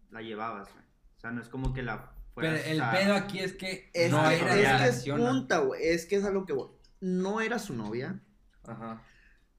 la 0.10 0.22
llevabas, 0.22 0.70
güey. 0.74 0.84
O 1.18 1.20
sea, 1.22 1.32
no 1.32 1.42
es 1.42 1.48
como 1.50 1.74
que 1.74 1.82
la 1.84 2.12
Pero 2.36 2.56
el 2.56 2.82
a- 2.82 2.92
pedo 2.92 3.14
aquí 3.16 3.40
es 3.40 3.54
que 3.54 3.90
Es, 3.94 4.12
no 4.12 4.22
que, 4.28 4.36
era 4.40 4.56
es 4.88 5.04
que 5.04 5.12
es 5.12 5.16
punta, 5.18 5.60
güey. 5.60 5.82
Es 5.88 6.06
que 6.06 6.16
es 6.18 6.26
a 6.26 6.32
lo 6.32 6.46
que 6.46 6.54
voy. 6.54 6.70
No 7.00 7.40
era 7.42 7.58
su 7.60 7.74
novia. 7.74 8.20
Ajá. 8.66 9.02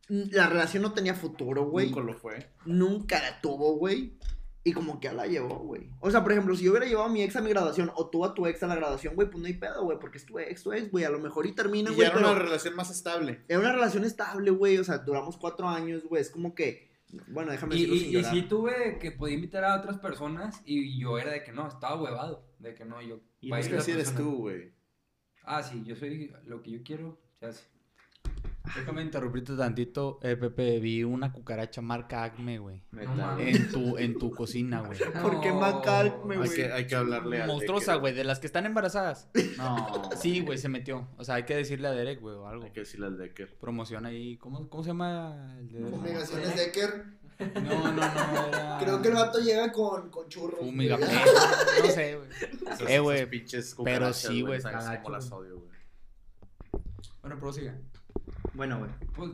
La 0.08 0.48
relación 0.48 0.82
no 0.82 0.92
tenía 0.92 1.14
futuro, 1.14 1.64
güey. 1.64 1.86
Nunca 1.90 2.00
lo 2.02 2.14
fue. 2.14 2.50
Nunca 2.66 3.20
la 3.20 3.40
tuvo, 3.40 3.76
güey. 3.78 4.18
Y 4.64 4.72
como 4.72 5.00
que 5.00 5.08
ya 5.08 5.12
la 5.12 5.26
llevó, 5.26 5.58
güey. 5.58 5.90
O 5.98 6.10
sea, 6.10 6.22
por 6.22 6.30
ejemplo, 6.32 6.54
si 6.54 6.64
yo 6.64 6.70
hubiera 6.70 6.86
llevado 6.86 7.08
a 7.08 7.12
mi 7.12 7.22
ex 7.22 7.34
a 7.34 7.40
mi 7.40 7.50
graduación 7.50 7.90
o 7.96 8.08
tú 8.10 8.24
a 8.24 8.32
tu 8.32 8.46
ex 8.46 8.62
a 8.62 8.68
la 8.68 8.76
graduación, 8.76 9.16
güey, 9.16 9.28
pues 9.28 9.40
no 9.40 9.48
hay 9.48 9.54
pedo, 9.54 9.82
güey, 9.84 9.98
porque 9.98 10.18
es 10.18 10.24
tu 10.26 10.38
ex, 10.38 10.62
tu 10.62 10.72
ex, 10.72 10.88
güey. 10.90 11.04
A 11.04 11.10
lo 11.10 11.18
mejor 11.18 11.46
y 11.46 11.52
termina, 11.52 11.90
Y 11.90 11.94
güey, 11.94 12.06
ya 12.06 12.12
era 12.12 12.20
pero 12.20 12.30
una 12.32 12.38
relación 12.38 12.76
más 12.76 12.90
estable. 12.90 13.42
era 13.48 13.58
una 13.58 13.72
relación 13.72 14.04
estable, 14.04 14.50
güey. 14.52 14.78
O 14.78 14.84
sea, 14.84 14.98
duramos 14.98 15.36
cuatro 15.36 15.68
años, 15.68 16.04
güey. 16.04 16.22
Es 16.22 16.30
como 16.30 16.54
que, 16.54 16.92
bueno, 17.28 17.50
déjame 17.50 17.74
Y, 17.74 17.80
decirlo 17.80 17.94
y, 17.96 17.98
sin 18.00 18.08
y 18.08 18.12
llorar. 18.12 18.34
sí 18.34 18.42
tuve 18.42 18.98
que 19.00 19.10
podía 19.10 19.34
invitar 19.34 19.64
a 19.64 19.76
otras 19.80 19.98
personas 19.98 20.62
y 20.64 20.96
yo 21.00 21.18
era 21.18 21.32
de 21.32 21.42
que 21.42 21.50
no, 21.52 21.66
estaba 21.66 22.00
huevado, 22.00 22.46
de 22.60 22.74
que 22.74 22.84
no, 22.84 23.02
yo... 23.02 23.18
Y 23.40 23.52
Es 23.52 23.68
que 23.68 23.76
así 23.78 23.90
eres 23.90 24.14
tú, 24.14 24.36
güey. 24.36 24.72
Ah, 25.44 25.62
sí, 25.64 25.82
yo 25.84 25.96
soy 25.96 26.32
lo 26.46 26.62
que 26.62 26.70
yo 26.70 26.82
quiero, 26.84 27.18
se 27.40 27.46
hace. 27.46 27.64
Déjame 28.74 29.02
interrumpirte 29.02 29.56
tantito, 29.56 30.18
eh, 30.22 30.36
Pepe, 30.36 30.80
vi 30.80 31.04
una 31.04 31.32
cucaracha 31.32 31.82
marca 31.82 32.24
Acme, 32.24 32.58
güey. 32.58 32.82
No. 32.90 33.38
En 33.38 33.70
tu, 33.70 33.98
en 33.98 34.18
tu 34.18 34.30
cocina, 34.30 34.80
güey. 34.80 34.98
¿Por 35.20 35.40
qué 35.40 35.52
Macarme, 35.52 36.34
Hay 36.34 36.38
güey? 36.38 36.54
que, 36.54 36.72
hay 36.72 36.86
que 36.86 36.94
hablarle 36.94 37.42
a 37.42 37.46
Monstruosa, 37.46 37.96
güey, 37.96 38.14
de 38.14 38.24
las 38.24 38.38
que 38.40 38.46
están 38.46 38.66
embarazadas. 38.66 39.28
No. 39.58 40.10
Sí, 40.16 40.40
güey, 40.40 40.58
se 40.58 40.68
metió. 40.68 41.08
O 41.18 41.24
sea, 41.24 41.36
hay 41.36 41.44
que 41.44 41.54
decirle 41.54 41.88
a 41.88 41.92
Derek, 41.92 42.20
güey, 42.20 42.34
o 42.34 42.48
algo. 42.48 42.64
Hay 42.64 42.70
que 42.70 42.80
decirle 42.80 43.06
al 43.06 43.18
Decker. 43.18 43.54
Promoción 43.58 44.06
ahí. 44.06 44.36
¿Cómo, 44.38 44.68
cómo 44.68 44.82
se 44.82 44.88
llama 44.88 45.56
el 45.58 45.68
de 45.68 45.78
Derek? 45.78 45.94
Fumigaciones 45.94 46.56
Decker. 46.56 47.04
No, 47.54 47.92
no, 47.92 47.92
no, 47.92 48.46
era... 48.48 48.78
Creo 48.80 49.02
que 49.02 49.08
el 49.08 49.14
vato 49.14 49.40
llega 49.40 49.72
con, 49.72 50.10
con 50.10 50.28
churros. 50.28 50.60
Fumigapé. 50.60 51.06
No 51.82 51.90
sé, 51.90 52.16
güey. 52.16 52.28
Eh, 52.92 52.98
güey, 53.00 53.28
pero 53.84 54.12
sí, 54.12 54.42
güey, 54.42 54.60
¿Sabes 54.60 54.78
está 54.84 55.02
cómo 55.02 55.14
gacho, 55.14 55.26
las 55.26 55.32
odio, 55.32 55.58
güey? 55.58 56.82
Bueno, 57.20 57.38
prosiga. 57.38 57.76
Bueno, 58.54 58.78
güey. 58.78 58.90
Pues. 59.14 59.30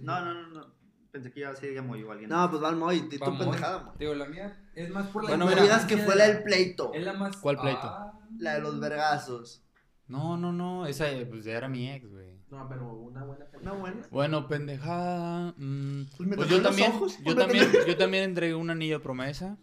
No, 0.00 0.24
no, 0.24 0.34
no, 0.34 0.46
no. 0.48 0.74
Pensé 1.10 1.30
que 1.30 1.40
iba 1.40 1.50
a 1.50 1.54
ser 1.54 1.74
Gamo 1.74 1.92
o 1.94 2.10
alguien. 2.10 2.28
No, 2.28 2.50
pues 2.50 2.60
va 2.62 2.68
al 2.70 2.76
Moy, 2.76 3.08
Vamos, 3.20 3.38
pendejada, 3.38 3.84
mo. 3.84 3.92
Digo, 3.98 4.14
la 4.14 4.26
mía 4.26 4.56
es 4.74 4.90
más 4.90 5.06
por 5.08 5.22
la 5.22 5.28
Bueno, 5.30 5.44
No 5.44 5.50
mira. 5.50 5.62
digas 5.62 5.84
que 5.84 5.96
fue 5.96 6.16
la 6.16 6.26
del 6.26 6.42
pleito. 6.42 6.92
Es 6.92 7.04
la 7.04 7.12
más... 7.12 7.36
¿Cuál 7.36 7.56
pleito? 7.58 7.80
Ah, 7.84 8.18
La 8.38 8.54
de 8.54 8.60
los 8.62 8.80
vergazos. 8.80 9.62
No, 10.08 10.36
no, 10.36 10.52
no, 10.52 10.86
esa 10.86 11.06
pues 11.30 11.44
ya 11.44 11.52
era 11.56 11.68
mi 11.68 11.88
ex, 11.88 12.10
güey. 12.10 12.34
No, 12.50 12.68
pero 12.68 12.92
una 12.94 13.24
buena 13.24 13.46
Una 13.62 13.72
buena. 13.72 14.06
Bueno, 14.10 14.48
pendejada. 14.48 15.54
mm, 15.56 16.02
Pues 16.16 16.28
me 16.28 16.36
pues 16.36 16.48
yo 16.48 16.60
también, 16.60 16.90
ojos, 16.92 17.16
yo 17.24 17.34
también, 17.36 17.68
yo 17.86 17.96
también 17.96 18.24
entregué 18.24 18.54
un 18.54 18.70
anillo 18.70 18.98
de 18.98 19.02
promesa 19.04 19.56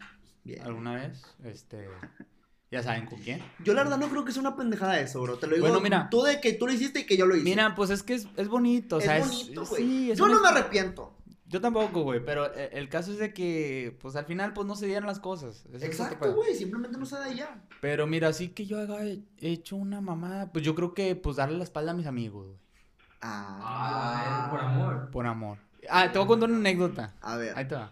Bien. 0.46 0.62
alguna 0.64 0.96
vez. 0.96 1.22
Este, 1.44 1.90
ya 2.72 2.82
saben 2.82 3.06
con 3.06 3.20
quién. 3.20 3.44
Yo 3.64 3.74
la 3.74 3.84
verdad 3.84 3.98
no 3.98 4.10
creo 4.10 4.24
que 4.26 4.32
sea 4.32 4.42
una 4.42 4.56
pendejada 4.56 5.00
eso, 5.00 5.22
bro. 5.22 5.38
Te 5.38 5.46
lo 5.48 5.56
digo. 5.56 5.68
Bueno, 5.68 5.82
mira. 5.82 6.08
Tú 6.10 6.24
de 6.24 6.40
que 6.42 6.54
tú 6.54 6.66
lo 6.68 6.74
hiciste 6.74 7.02
y 7.02 7.06
que 7.06 7.18
yo 7.18 7.26
lo 7.26 7.36
hice. 7.36 7.44
Mira, 7.44 7.76
pues 7.76 7.90
es 7.90 8.02
que 8.02 8.14
es, 8.16 8.28
es 8.38 8.48
bonito, 8.48 8.96
o 8.96 9.00
es 9.00 9.06
sea, 9.06 9.18
es 9.18 9.28
bonito, 9.28 9.66
güey. 9.66 9.84
sí, 9.84 10.14
yo 10.16 10.24
una 10.26 10.36
no 10.36 10.42
me 10.42 10.48
arrepiento. 10.48 11.18
Yo 11.48 11.60
tampoco, 11.60 12.04
güey, 12.04 12.24
pero 12.24 12.46
eh, 12.56 12.70
el 12.72 12.88
caso 12.88 13.12
es 13.12 13.18
de 13.18 13.34
que, 13.34 13.98
pues 14.02 14.16
al 14.16 14.24
final, 14.24 14.54
pues 14.54 14.66
no 14.66 14.76
se 14.78 14.86
dieron 14.86 15.06
las 15.06 15.20
cosas. 15.20 15.66
Exacto, 15.82 16.34
güey. 16.34 16.56
Simplemente 16.56 16.98
no 16.98 17.06
se 17.06 17.18
da 17.18 17.30
ya. 17.30 17.62
Pero 17.82 18.08
mira, 18.08 18.30
así 18.30 18.48
que 18.50 18.66
yo 18.66 18.80
haga 18.80 19.04
he- 19.06 19.22
hecho 19.42 19.76
una 19.76 20.00
mamada, 20.00 20.54
pues 20.54 20.64
yo 20.64 20.74
creo 20.76 20.94
que, 20.94 21.14
pues 21.18 21.36
darle 21.36 21.58
la 21.58 21.66
espalda 21.66 21.92
a 21.92 21.96
mis 21.96 22.08
amigos, 22.08 22.46
güey, 22.48 22.58
Ah. 23.20 24.46
Ah, 24.46 24.48
por 24.50 24.60
amor. 24.62 25.10
por 25.12 25.28
amor. 25.28 25.58
Ah, 25.90 26.10
te 26.12 26.18
voy 26.20 26.26
a 26.26 26.28
contar 26.30 26.50
una 26.50 26.60
anécdota. 26.60 27.14
A 27.22 27.36
ver. 27.36 27.54
Ahí 27.58 27.68
te 27.68 27.76
va. 27.76 27.92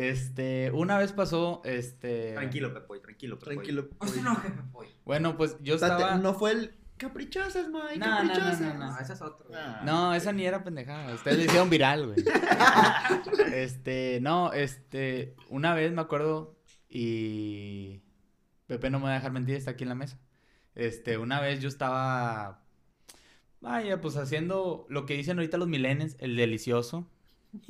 Este, 0.00 0.70
una 0.72 0.96
vez 0.96 1.12
pasó, 1.12 1.60
este... 1.64 2.32
Tranquilo, 2.32 2.72
Pepoy, 2.72 3.02
tranquilo, 3.02 3.38
Pepoy. 3.38 3.54
Tranquilo. 3.56 3.88
Güey. 3.98 4.22
no, 4.22 4.34
jefe, 4.36 4.60
voy. 4.72 4.86
Bueno, 5.04 5.36
pues 5.36 5.58
yo 5.60 5.74
estaba... 5.74 6.16
no 6.16 6.32
fue 6.32 6.52
el. 6.52 6.74
Caprichosas, 6.96 7.68
Mike, 7.68 7.98
No, 7.98 8.06
no, 8.06 8.22
no, 8.22 8.28
caprichosas. 8.28 8.60
no, 8.60 8.74
no. 8.74 8.90
No, 8.92 8.98
ese 8.98 9.12
es 9.12 9.20
güey. 9.20 9.32
Ah, 9.54 9.82
No, 9.84 10.14
esa 10.14 10.32
ni 10.32 10.46
era 10.46 10.64
pendejada. 10.64 11.14
Ustedes 11.14 11.36
le 11.36 11.44
hicieron 11.44 11.68
viral, 11.68 12.06
güey. 12.06 12.24
Este, 13.54 14.20
no, 14.22 14.54
este, 14.54 15.34
una 15.50 15.74
vez 15.74 15.92
me 15.92 16.00
acuerdo 16.00 16.56
y 16.88 18.00
Pepe 18.66 18.88
no 18.88 19.00
me 19.00 19.04
va 19.04 19.10
a 19.10 19.14
dejar 19.14 19.32
mentir, 19.32 19.56
está 19.56 19.72
aquí 19.72 19.84
en 19.84 19.90
la 19.90 19.94
mesa. 19.94 20.18
Este, 20.74 21.18
una 21.18 21.40
vez 21.40 21.60
yo 21.60 21.68
estaba, 21.68 22.62
vaya, 23.60 24.00
pues 24.00 24.16
haciendo 24.16 24.86
lo 24.88 25.04
que 25.04 25.14
dicen 25.14 25.38
ahorita 25.38 25.58
los 25.58 25.68
millennials, 25.68 26.16
el 26.20 26.36
delicioso. 26.36 27.06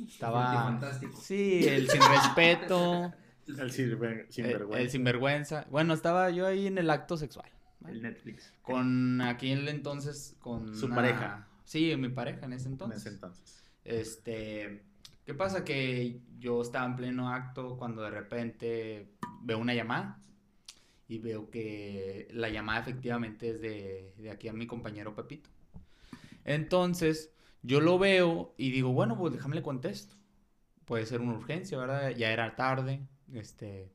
Estaba, 0.07 0.63
Fantástico. 0.63 1.17
sí, 1.21 1.67
el 1.67 1.89
sin 1.89 2.01
respeto, 2.01 3.13
El 3.47 3.71
sinver- 3.71 4.25
el, 4.27 4.31
sinvergüenza. 4.31 4.79
el 4.81 4.89
sinvergüenza. 4.91 5.65
Bueno, 5.71 5.93
estaba 5.93 6.29
yo 6.29 6.45
ahí 6.45 6.67
en 6.67 6.77
el 6.77 6.89
acto 6.89 7.17
sexual. 7.17 7.49
¿vale? 7.79 7.95
El 7.95 8.01
Netflix. 8.03 8.53
Con 8.61 9.19
aquí 9.21 9.51
en 9.51 9.59
el 9.59 9.67
entonces, 9.69 10.35
con 10.39 10.75
Su 10.75 10.85
una- 10.85 10.95
pareja. 10.95 11.47
Sí, 11.65 11.95
mi 11.97 12.09
pareja 12.09 12.45
en 12.45 12.53
ese 12.53 12.67
En 12.67 12.73
entonces. 12.73 12.99
ese 13.01 13.09
entonces. 13.09 13.63
Este, 13.83 14.83
¿qué 15.25 15.33
pasa? 15.33 15.63
Que 15.65 16.21
yo 16.39 16.61
estaba 16.61 16.85
en 16.85 16.95
pleno 16.95 17.29
acto 17.33 17.77
cuando 17.77 18.03
de 18.03 18.11
repente 18.11 19.09
veo 19.41 19.57
una 19.57 19.73
llamada 19.73 20.19
y 21.07 21.17
veo 21.17 21.49
que 21.49 22.27
la 22.31 22.49
llamada 22.49 22.81
efectivamente 22.81 23.49
es 23.49 23.61
de, 23.61 24.13
de 24.17 24.29
aquí 24.31 24.47
a 24.47 24.53
mi 24.53 24.67
compañero 24.67 25.15
Pepito. 25.15 25.49
Entonces, 26.45 27.31
yo 27.63 27.79
lo 27.81 27.99
veo 27.99 28.53
y 28.57 28.71
digo, 28.71 28.91
bueno, 28.93 29.17
pues 29.17 29.33
déjame 29.33 29.55
le 29.55 29.61
contesto. 29.63 30.15
Puede 30.85 31.05
ser 31.05 31.21
una 31.21 31.33
urgencia, 31.33 31.77
¿verdad? 31.77 32.09
Ya 32.11 32.31
era 32.31 32.55
tarde, 32.55 33.01
este, 33.33 33.91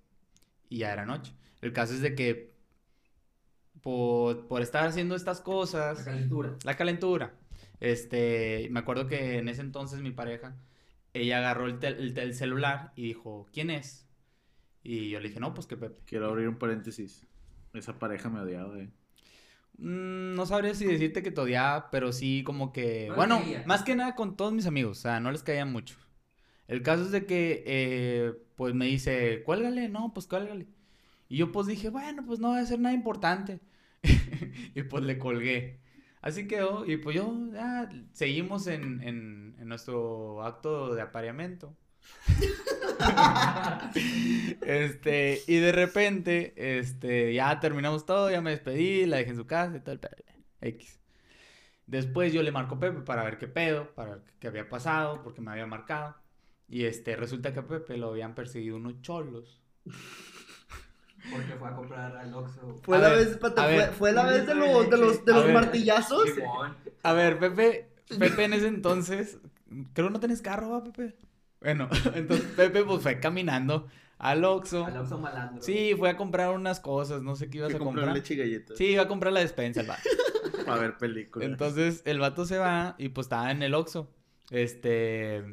y 0.69 0.79
ya 0.79 0.93
era 0.93 1.05
noche. 1.05 1.35
El 1.61 1.73
caso 1.73 1.95
es 1.95 2.01
de 2.01 2.15
que 2.15 2.55
por, 3.83 4.47
por 4.49 4.63
estar 4.63 4.87
haciendo 4.87 5.15
estas 5.15 5.41
cosas, 5.41 5.99
La 5.99 6.05
calentura. 6.05 6.57
la 6.65 6.77
calentura. 6.77 7.35
Este, 7.81 8.69
me 8.71 8.81
acuerdo 8.81 9.07
que 9.07 9.39
en 9.39 9.49
ese 9.49 9.61
entonces 9.61 10.01
mi 10.01 10.11
pareja, 10.11 10.57
ella 11.13 11.39
agarró 11.39 11.67
el, 11.67 11.79
tel- 11.79 11.99
el 11.99 12.15
tel- 12.15 12.29
el 12.29 12.35
celular 12.35 12.93
y 12.97 13.03
dijo, 13.03 13.47
¿quién 13.53 13.71
es? 13.71 14.07
Y 14.83 15.11
yo 15.11 15.21
le 15.21 15.29
dije, 15.29 15.41
no, 15.41 15.53
pues 15.53 15.67
que 15.67 15.77
Pepe. 15.77 16.01
Quiero 16.07 16.27
abrir 16.31 16.49
un 16.49 16.57
paréntesis. 16.59 17.27
Esa 17.75 17.99
pareja 17.99 18.31
me 18.31 18.41
odiaba, 18.41 18.79
eh. 18.79 18.89
Mm, 19.79 20.35
no 20.35 20.47
sabría 20.47 20.75
si 20.75 20.87
decirte 20.87 21.23
que 21.23 21.31
te 21.31 21.41
odiaba, 21.41 21.91
pero 21.91 22.13
sí 22.13 22.43
como 22.45 22.73
que... 22.73 23.09
No 23.09 23.17
bueno, 23.17 23.43
más 23.67 23.83
que 23.83 23.95
nada 23.95 24.15
con 24.15 24.37
todos 24.37 24.53
mis 24.53 24.67
amigos, 24.67 24.99
o 24.99 25.03
sea, 25.03 25.21
no 25.21 25.31
les 25.31 25.43
caía 25.43 25.67
mucho. 25.67 25.97
El 26.69 26.83
caso 26.83 27.03
es 27.05 27.13
de 27.13 27.27
que, 27.27 27.63
eh, 27.67 28.33
pues 28.57 28.75
me 28.75 28.87
dice, 28.87 29.43
cuélgale, 29.45 29.89
no, 29.89 30.13
pues 30.15 30.27
cuélgale. 30.27 30.67
Y 31.29 31.39
yo 31.39 31.53
pues 31.53 31.67
dije, 31.67 31.91
bueno, 31.91 32.25
pues 32.27 32.41
no 32.41 32.51
va 32.51 32.59
a 32.61 32.67
ser 32.67 32.81
nada 32.81 32.95
importante. 32.95 33.61
y 34.75 34.83
pues 34.83 35.05
le 35.05 35.19
colgué. 35.19 35.81
Así 36.23 36.49
quedó, 36.49 36.85
y 36.87 36.97
pues 36.97 37.17
yo, 37.17 37.33
ya, 37.53 37.89
seguimos 38.13 38.67
en, 38.67 39.03
en, 39.03 39.57
en 39.61 39.69
nuestro 39.69 40.43
acto 40.43 40.95
de 40.95 41.03
apareamiento. 41.03 41.77
Este, 44.63 45.43
y 45.47 45.57
de 45.57 45.73
repente, 45.73 46.53
este, 46.79 47.35
ya 47.35 47.59
terminamos 47.61 48.07
todo, 48.07 48.31
ya 48.31 48.41
me 48.41 48.51
despedí, 48.51 49.07
la 49.07 49.19
dejé 49.19 49.31
en 49.31 49.37
su 49.37 49.47
casa 49.47 49.77
y 49.77 49.81
todo 49.81 49.93
el 49.93 50.01
pedo, 50.01 50.17
X. 50.61 50.99
Después 51.87 52.33
yo 52.33 52.43
le 52.43 52.51
marco 52.51 52.75
a 52.77 52.81
Pepe 52.81 53.01
para 53.03 53.23
ver 53.23 53.39
qué 53.39 53.47
pedo, 53.47 53.95
para 53.95 54.11
ver 54.17 54.23
qué 54.41 54.49
había 54.49 54.69
pasado, 54.69 55.23
porque 55.23 55.41
me 55.41 55.53
había 55.53 55.67
marcado. 55.67 56.17
Y 56.69 56.85
este, 56.85 57.15
resulta 57.15 57.53
que 57.53 57.61
a 57.61 57.67
Pepe 57.67 57.97
lo 57.97 58.09
habían 58.11 58.35
perseguido 58.35 58.77
unos 58.77 59.01
cholos. 59.03 59.63
Porque 61.31 61.55
fue 61.59 61.69
a 61.69 61.75
comprar 61.75 62.17
al 62.17 62.35
Oxxo. 62.35 62.81
Fue 62.83 62.99
la 62.99 63.09
ver, 63.09 63.19
vez, 63.19 63.29
espérate, 63.29 63.61
a 63.61 63.65
fue, 63.65 63.77
ver. 63.77 63.93
fue 63.93 64.13
la 64.13 64.23
Un 64.23 64.29
vez 64.29 64.47
de 64.47 64.55
los, 64.55 64.91
de 64.91 64.97
los, 64.97 65.25
de 65.25 65.33
A 65.33 65.37
los 65.37 65.45
ver. 65.45 65.55
martillazos. 65.55 66.29
A 67.03 67.13
ver, 67.13 67.39
Pepe, 67.39 67.89
Pepe 68.19 68.45
en 68.45 68.53
ese 68.53 68.67
entonces, 68.69 69.39
creo 69.93 70.09
que 70.09 70.13
no 70.13 70.21
tenés 70.21 70.43
carro, 70.43 70.71
¿va, 70.71 70.83
Pepe? 70.85 71.17
Bueno, 71.61 71.89
entonces 72.15 72.47
Pepe 72.57 72.85
pues 72.85 73.03
fue 73.03 73.19
caminando 73.21 73.87
al 74.19 74.45
Oxxo. 74.45 74.85
Al 74.87 74.97
Oxxo 74.99 75.19
malandro. 75.19 75.63
Sí, 75.63 75.95
fue 75.97 76.11
a 76.11 76.17
comprar 76.17 76.55
unas 76.55 76.81
cosas, 76.81 77.23
no 77.23 77.37
sé 77.37 77.51
qué 77.51 77.59
ibas 77.59 77.73
a 77.73 77.77
a 77.77 77.79
comprar 77.79 78.05
comprar. 78.07 78.17
leche 78.17 78.35
y 78.35 78.37
galletas. 78.39 78.77
Sí, 78.79 78.87
iba 78.87 79.03
a 79.03 79.09
comprar 79.09 79.33
la 79.33 79.41
despensa 79.41 79.81
el 79.81 79.87
vato. 79.89 80.03
Para 80.67 80.81
ver 80.81 80.97
películas. 80.99 81.49
Entonces 81.49 82.03
el 82.05 82.19
vato 82.19 82.45
se 82.47 82.59
va 82.59 82.95
y 82.99 83.09
pues 83.11 83.27
estaba 83.27 83.51
en 83.51 83.63
el 83.63 83.75
Oxxo. 83.75 84.11
Este. 84.51 85.45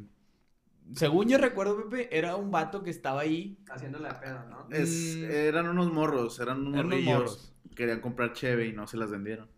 Según 0.96 1.30
yo 1.30 1.38
recuerdo, 1.38 1.90
Pepe, 1.90 2.16
era 2.16 2.36
un 2.36 2.52
vato 2.52 2.84
que 2.84 2.90
estaba 2.90 3.22
ahí. 3.22 3.58
Haciéndole 3.70 4.04
la 4.10 4.20
peda, 4.20 4.46
¿no? 4.50 4.68
Es- 4.76 5.16
Mm. 5.18 5.32
eran 5.32 5.68
unos 5.70 5.92
morros, 5.92 6.40
eran 6.40 6.60
unos 6.60 6.74
Eran 6.74 6.86
unos 6.88 7.02
morros. 7.04 7.54
Querían 7.76 8.02
comprar 8.02 8.34
cheve 8.34 8.68
y 8.68 8.74
no 8.74 8.86
se 8.86 8.98
las 8.98 9.10
vendieron. 9.10 9.50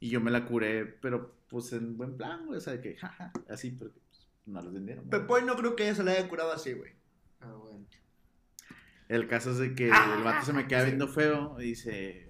Y 0.00 0.10
yo 0.10 0.20
me 0.20 0.30
la 0.30 0.44
curé, 0.44 0.84
pero 0.84 1.36
pues 1.48 1.72
en 1.72 1.96
buen 1.96 2.16
plan, 2.16 2.44
güey. 2.46 2.58
O 2.58 2.60
sea, 2.60 2.72
de 2.74 2.80
que 2.80 2.96
jaja, 2.96 3.32
así, 3.48 3.70
porque 3.70 4.00
no 4.48 4.60
las 4.62 4.72
vendieron. 4.72 5.04
güey. 5.06 5.20
Pepoy 5.20 5.44
no 5.44 5.56
creo 5.56 5.76
que 5.76 5.84
ella 5.84 5.94
se 5.94 6.04
la 6.04 6.12
haya 6.12 6.28
curado 6.28 6.52
así, 6.52 6.72
güey. 6.72 6.92
Ah, 7.40 7.52
bueno. 7.52 7.84
El 9.08 9.26
caso 9.28 9.50
es 9.52 9.58
de 9.58 9.74
que 9.74 9.90
Ah, 9.92 10.14
el 10.18 10.22
vato 10.24 10.44
se 10.44 10.52
me 10.52 10.66
queda 10.66 10.84
viendo 10.84 11.08
feo 11.08 11.56
y 11.60 11.64
dice. 11.64 12.24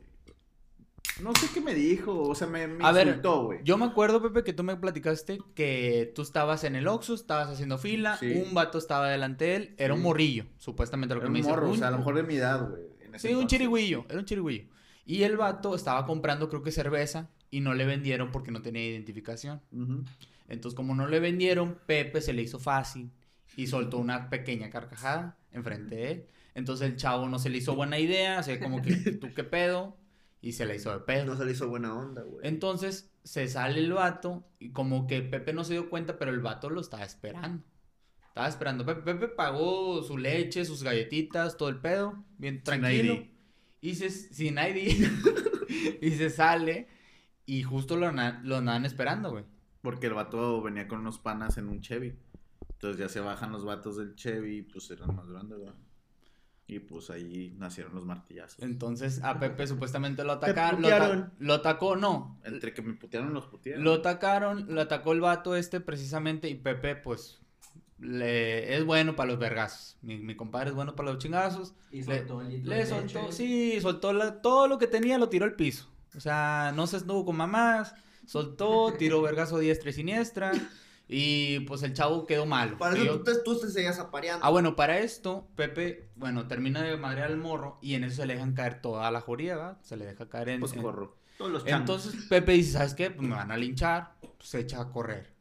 No 1.22 1.32
sé 1.34 1.48
qué 1.52 1.60
me 1.60 1.74
dijo, 1.74 2.22
o 2.22 2.34
sea, 2.36 2.46
me, 2.46 2.68
me 2.68 2.84
A 2.84 2.92
ver, 2.92 3.08
insultó, 3.08 3.44
güey. 3.46 3.58
Yo 3.64 3.76
me 3.76 3.86
acuerdo, 3.86 4.22
Pepe, 4.22 4.44
que 4.44 4.52
tú 4.52 4.62
me 4.62 4.76
platicaste 4.76 5.38
que 5.56 6.12
tú 6.14 6.22
estabas 6.22 6.62
en 6.62 6.76
el 6.76 6.86
Oxxo, 6.86 7.14
estabas 7.14 7.48
haciendo 7.48 7.76
fila, 7.78 8.16
Sí. 8.18 8.32
un 8.46 8.54
vato 8.54 8.78
estaba 8.78 9.08
delante 9.08 9.46
de 9.46 9.56
él, 9.56 9.74
era 9.78 9.94
un 9.94 10.02
morrillo, 10.02 10.46
supuestamente 10.58 11.14
lo 11.16 11.20
que 11.20 11.24
Era 11.26 11.32
me 11.32 11.38
un 11.38 11.42
dice. 11.42 11.50
morro, 11.50 11.66
o 11.66 11.70
un- 11.72 11.78
sea, 11.78 11.88
a 11.88 11.90
lo 11.90 11.98
mejor 11.98 12.14
de 12.14 12.22
mi 12.22 12.36
edad, 12.36 12.68
güey. 12.70 12.82
Sí, 13.18 13.34
un 13.34 13.48
chirigüillo, 13.48 14.04
era 14.08 14.18
un 14.20 14.24
chirigüillo. 14.26 14.68
Y 15.06 15.22
el 15.24 15.36
vato 15.36 15.74
estaba 15.74 16.06
comprando, 16.06 16.48
creo 16.48 16.62
que 16.62 16.70
cerveza, 16.70 17.30
y 17.50 17.60
no 17.62 17.74
le 17.74 17.84
vendieron 17.86 18.30
porque 18.30 18.52
no 18.52 18.62
tenía 18.62 18.86
identificación. 18.86 19.60
Ujú. 19.72 20.04
Entonces, 20.48 20.76
como 20.76 20.94
no 20.94 21.06
le 21.06 21.20
vendieron, 21.20 21.78
Pepe 21.86 22.20
se 22.20 22.32
le 22.32 22.42
hizo 22.42 22.58
fácil 22.58 23.12
y 23.56 23.66
soltó 23.66 23.98
una 23.98 24.30
pequeña 24.30 24.70
carcajada 24.70 25.38
enfrente 25.52 25.96
de 25.96 26.10
él. 26.10 26.26
Entonces 26.54 26.88
el 26.88 26.96
chavo 26.96 27.28
no 27.28 27.38
se 27.38 27.50
le 27.50 27.58
hizo 27.58 27.76
buena 27.76 27.98
idea, 27.98 28.38
así 28.38 28.58
como 28.58 28.82
que 28.82 28.94
tú 29.20 29.32
qué 29.34 29.44
pedo, 29.44 29.96
y 30.40 30.52
se 30.52 30.66
le 30.66 30.76
hizo 30.76 30.92
de 30.92 31.00
pedo. 31.00 31.24
No 31.24 31.36
se 31.36 31.44
le 31.44 31.52
hizo 31.52 31.68
buena 31.68 31.94
onda, 31.94 32.22
güey. 32.22 32.46
Entonces 32.46 33.12
se 33.22 33.46
sale 33.48 33.80
el 33.80 33.92
vato 33.92 34.44
y 34.58 34.70
como 34.70 35.06
que 35.06 35.22
Pepe 35.22 35.52
no 35.52 35.64
se 35.64 35.74
dio 35.74 35.90
cuenta, 35.90 36.18
pero 36.18 36.30
el 36.30 36.40
vato 36.40 36.70
lo 36.70 36.80
estaba 36.80 37.04
esperando. 37.04 37.64
Estaba 38.28 38.48
esperando. 38.48 38.86
Pepe, 38.86 39.02
Pepe 39.02 39.28
pagó 39.28 40.02
su 40.02 40.16
leche, 40.16 40.64
sus 40.64 40.82
galletitas, 40.82 41.56
todo 41.56 41.68
el 41.68 41.80
pedo, 41.80 42.24
bien 42.38 42.62
tranquilo. 42.62 43.14
ID. 43.14 43.26
Y 43.80 43.94
se, 43.94 44.10
sin 44.10 44.58
ID. 44.58 45.06
y 46.00 46.10
se 46.12 46.30
sale 46.30 46.88
y 47.46 47.62
justo 47.62 47.96
lo, 47.96 48.10
lo 48.10 48.56
andaban 48.56 48.84
esperando, 48.84 49.30
güey. 49.30 49.44
Porque 49.82 50.06
el 50.08 50.14
vato 50.14 50.60
venía 50.62 50.88
con 50.88 51.00
unos 51.00 51.18
panas 51.18 51.56
en 51.58 51.68
un 51.68 51.80
Chevy. 51.80 52.16
Entonces 52.72 52.98
ya 52.98 53.08
se 53.08 53.20
bajan 53.20 53.52
los 53.52 53.64
vatos 53.64 53.96
del 53.96 54.14
Chevy 54.14 54.58
y 54.58 54.62
pues 54.62 54.90
eran 54.90 55.14
más 55.14 55.28
grandes, 55.28 55.58
¿verdad? 55.58 55.74
Y 56.66 56.80
pues 56.80 57.08
ahí 57.10 57.54
nacieron 57.58 57.94
los 57.94 58.04
martillazos. 58.04 58.62
Entonces 58.62 59.22
a 59.24 59.38
Pepe 59.40 59.66
supuestamente 59.66 60.22
lo 60.22 60.32
atacaron. 60.32 60.82
Lo, 60.82 60.88
ata- 60.88 61.32
lo 61.38 61.54
atacó, 61.54 61.96
no. 61.96 62.38
Entre 62.44 62.74
que 62.74 62.82
me 62.82 62.92
putearon 62.94 63.32
los 63.32 63.46
putearon. 63.46 63.82
Lo 63.84 63.94
atacaron, 63.94 64.66
lo 64.74 64.80
atacó 64.82 65.12
el 65.12 65.20
vato 65.20 65.56
este 65.56 65.80
precisamente 65.80 66.48
y 66.50 66.56
Pepe 66.56 66.94
pues 66.94 67.40
le, 67.98 68.76
es 68.76 68.84
bueno 68.84 69.16
para 69.16 69.30
los 69.30 69.38
vergazos. 69.38 69.96
Mi, 70.02 70.18
mi 70.18 70.36
compadre 70.36 70.68
es 70.70 70.74
bueno 70.76 70.94
para 70.94 71.10
los 71.12 71.18
chingazos. 71.22 71.74
Y 71.90 72.02
Le- 72.02 72.18
soltó 72.18 72.42
el 72.42 72.48
litro 72.50 72.70
Le 72.70 72.86
soltó, 72.86 73.32
sí, 73.32 73.80
soltó 73.80 74.12
la- 74.12 74.40
todo 74.42 74.68
lo 74.68 74.78
que 74.78 74.86
tenía, 74.86 75.18
lo 75.18 75.28
tiró 75.28 75.46
al 75.46 75.54
piso. 75.54 75.90
O 76.16 76.20
sea, 76.20 76.72
no 76.76 76.86
se 76.86 76.98
estuvo 76.98 77.24
con 77.24 77.36
mamás, 77.36 77.94
soltó, 78.28 78.92
tiró 78.98 79.22
vergazo 79.22 79.56
a 79.56 79.60
diestra 79.60 79.90
y 79.90 79.92
siniestra. 79.92 80.52
Y 81.10 81.60
pues 81.60 81.82
el 81.82 81.94
chavo 81.94 82.26
quedó 82.26 82.44
malo. 82.44 82.76
Para 82.76 82.94
eso 82.94 83.04
yo- 83.04 83.16
tú 83.18 83.24
te, 83.24 83.34
tú 83.42 83.58
te 83.58 83.68
seguías 83.70 83.98
apareando. 83.98 84.44
Ah, 84.44 84.50
bueno, 84.50 84.76
para 84.76 84.98
esto, 84.98 85.48
Pepe, 85.56 86.10
bueno, 86.16 86.46
termina 86.46 86.82
de 86.82 86.98
madrear 86.98 87.28
al 87.28 87.38
morro 87.38 87.78
y 87.80 87.94
en 87.94 88.04
eso 88.04 88.16
se 88.16 88.26
le 88.26 88.34
dejan 88.34 88.52
caer 88.52 88.82
toda 88.82 89.10
la 89.10 89.22
joría, 89.22 89.56
¿verdad? 89.56 89.78
Se 89.80 89.96
le 89.96 90.04
deja 90.04 90.28
caer 90.28 90.50
en... 90.50 90.60
Pues 90.60 90.74
en- 90.74 90.82
corro. 90.82 91.16
Todos 91.38 91.50
los 91.50 91.64
changos. 91.64 92.04
Entonces 92.04 92.26
Pepe 92.28 92.52
dice, 92.52 92.72
¿sabes 92.72 92.92
qué? 92.94 93.10
Pues 93.10 93.26
me 93.26 93.34
van 93.36 93.50
a 93.50 93.56
linchar, 93.56 94.16
pues 94.20 94.50
se 94.50 94.58
echa 94.60 94.80
a 94.82 94.90
correr. 94.90 95.32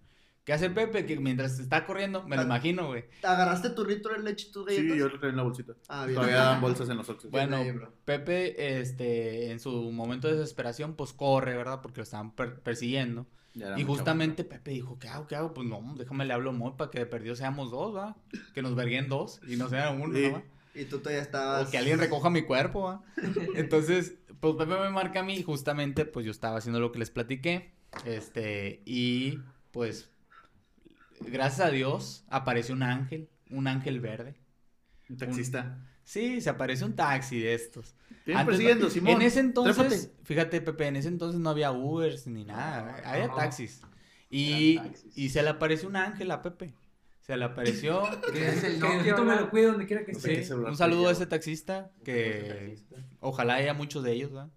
¿Qué 0.47 0.53
hace 0.53 0.69
Pepe? 0.69 1.05
Que 1.05 1.19
mientras 1.19 1.59
está 1.59 1.85
corriendo, 1.85 2.23
me 2.23 2.37
lo 2.37 2.43
Ah. 2.43 2.45
imagino, 2.45 2.87
güey. 2.87 3.03
¿Agarraste 3.21 3.69
tu 3.71 3.83
litro 3.85 4.13
de 4.13 4.23
leche 4.23 4.47
y 4.47 4.51
tus 4.53 4.65
galletas? 4.65 4.91
Sí, 4.93 4.97
yo 4.97 5.09
lo 5.09 5.19
traía 5.19 5.31
en 5.31 5.35
la 5.37 5.43
bolsita. 5.43 5.73
Ah, 5.89 6.05
bien. 6.05 6.15
Todavía 6.15 6.37
dan 6.37 6.61
bolsas 6.61 6.87
en 6.89 6.95
los 6.95 7.09
Oxxos. 7.09 7.29
Bueno, 7.29 7.57
ahí. 7.57 7.73
Pepe, 8.05 8.79
este, 8.79 9.51
en 9.51 9.59
su 9.59 9.91
momento 9.91 10.29
de 10.29 10.35
desesperación, 10.37 10.95
pues 10.95 11.11
corre, 11.11 11.57
¿verdad? 11.57 11.81
Porque 11.81 11.97
lo 11.97 12.03
estaban 12.03 12.31
per- 12.31 12.61
persiguiendo. 12.61 13.27
Y 13.75 13.83
justamente 13.83 14.45
Pepe 14.45 14.71
dijo, 14.71 14.97
¿qué 14.99 15.09
hago? 15.09 15.27
¿Qué 15.27 15.35
hago? 15.35 15.53
Pues 15.53 15.67
no, 15.67 15.95
déjame 15.97 16.23
le 16.23 16.33
hablo 16.33 16.53
muy 16.53 16.71
para 16.77 16.91
que 16.91 16.99
de 16.99 17.07
perdido 17.07 17.35
seamos 17.35 17.69
dos, 17.69 17.93
¿va? 17.93 18.15
Que 18.53 18.61
nos 18.61 18.73
verguen 18.73 19.09
dos 19.09 19.41
y 19.47 19.57
no 19.57 19.67
sea 19.67 19.89
uno, 19.91 20.13
Sí. 20.15 20.31
Y 20.79 20.85
tú 20.85 20.99
todavía 20.99 21.23
estabas... 21.23 21.67
O 21.67 21.71
que 21.71 21.77
alguien 21.79 21.99
recoja 21.99 22.29
mi 22.29 22.43
cuerpo, 22.43 22.83
¿va? 22.83 23.01
Entonces, 23.55 24.13
pues 24.39 24.53
Pepe 24.55 24.77
me 24.79 24.91
marca 24.91 25.19
a 25.19 25.23
mí 25.23 25.33
y 25.37 25.43
justamente, 25.43 26.05
pues 26.05 26.23
yo 26.25 26.31
estaba 26.31 26.57
haciendo 26.59 26.79
lo 26.79 26.91
que 26.93 26.99
les 26.99 27.09
platiqué. 27.09 27.73
Este, 28.05 28.81
y 28.85 29.39
pues, 29.71 30.11
gracias 31.21 31.67
a 31.67 31.71
Dios, 31.71 32.23
apareció 32.29 32.75
un 32.75 32.83
ángel, 32.83 33.29
un 33.49 33.67
ángel 33.67 33.99
verde. 33.99 34.35
Un 35.09 35.17
taxista. 35.17 35.85
Sí, 36.03 36.41
se 36.41 36.49
apareció 36.49 36.85
un 36.85 36.95
taxi 36.95 37.39
de 37.39 37.53
estos. 37.53 37.95
Te 38.25 38.33
Antes- 38.33 38.45
persiguiendo, 38.45 38.89
Simón. 38.89 39.13
En 39.15 39.21
ese 39.23 39.39
entonces, 39.41 39.75
Trépate. 39.75 40.23
fíjate, 40.23 40.61
Pepe, 40.61 40.87
en 40.87 40.95
ese 40.97 41.07
entonces 41.09 41.39
no 41.39 41.49
había 41.49 41.71
Ubers 41.71 42.27
ni 42.27 42.43
nada, 42.45 43.01
No, 43.03 43.09
había 43.09 43.27
no. 43.27 43.35
taxis. 43.35 43.81
Y, 44.29 44.73
Eran 44.73 44.91
taxis. 44.91 45.17
y 45.17 45.29
se 45.29 45.43
le 45.43 45.49
apareció 45.49 45.89
un 45.89 45.95
ángel 45.97 46.31
a 46.31 46.41
Pepe. 46.41 46.73
Se 47.21 47.35
le 47.35 47.43
apareció. 47.45 48.03
Que, 48.33 48.47
Es 48.47 48.63
el 48.63 48.81
que 48.81 49.13
me 49.21 49.35
lo 49.35 49.49
cuide 49.49 49.65
donde 49.67 49.85
quiera 49.85 50.05
que 50.05 50.13
No 50.13 50.19
qué 50.19 50.43
celular 50.43 50.71
un 50.71 50.77
saludo 50.77 51.09
a 51.09 51.11
ese 51.11 51.25
taxista 51.25 51.91
que 52.05 52.77
ojalá 53.19 53.55
haya 53.55 53.73
muchos 53.73 54.01
de 54.03 54.13
ellos, 54.13 54.31
¿verdad? 54.31 54.49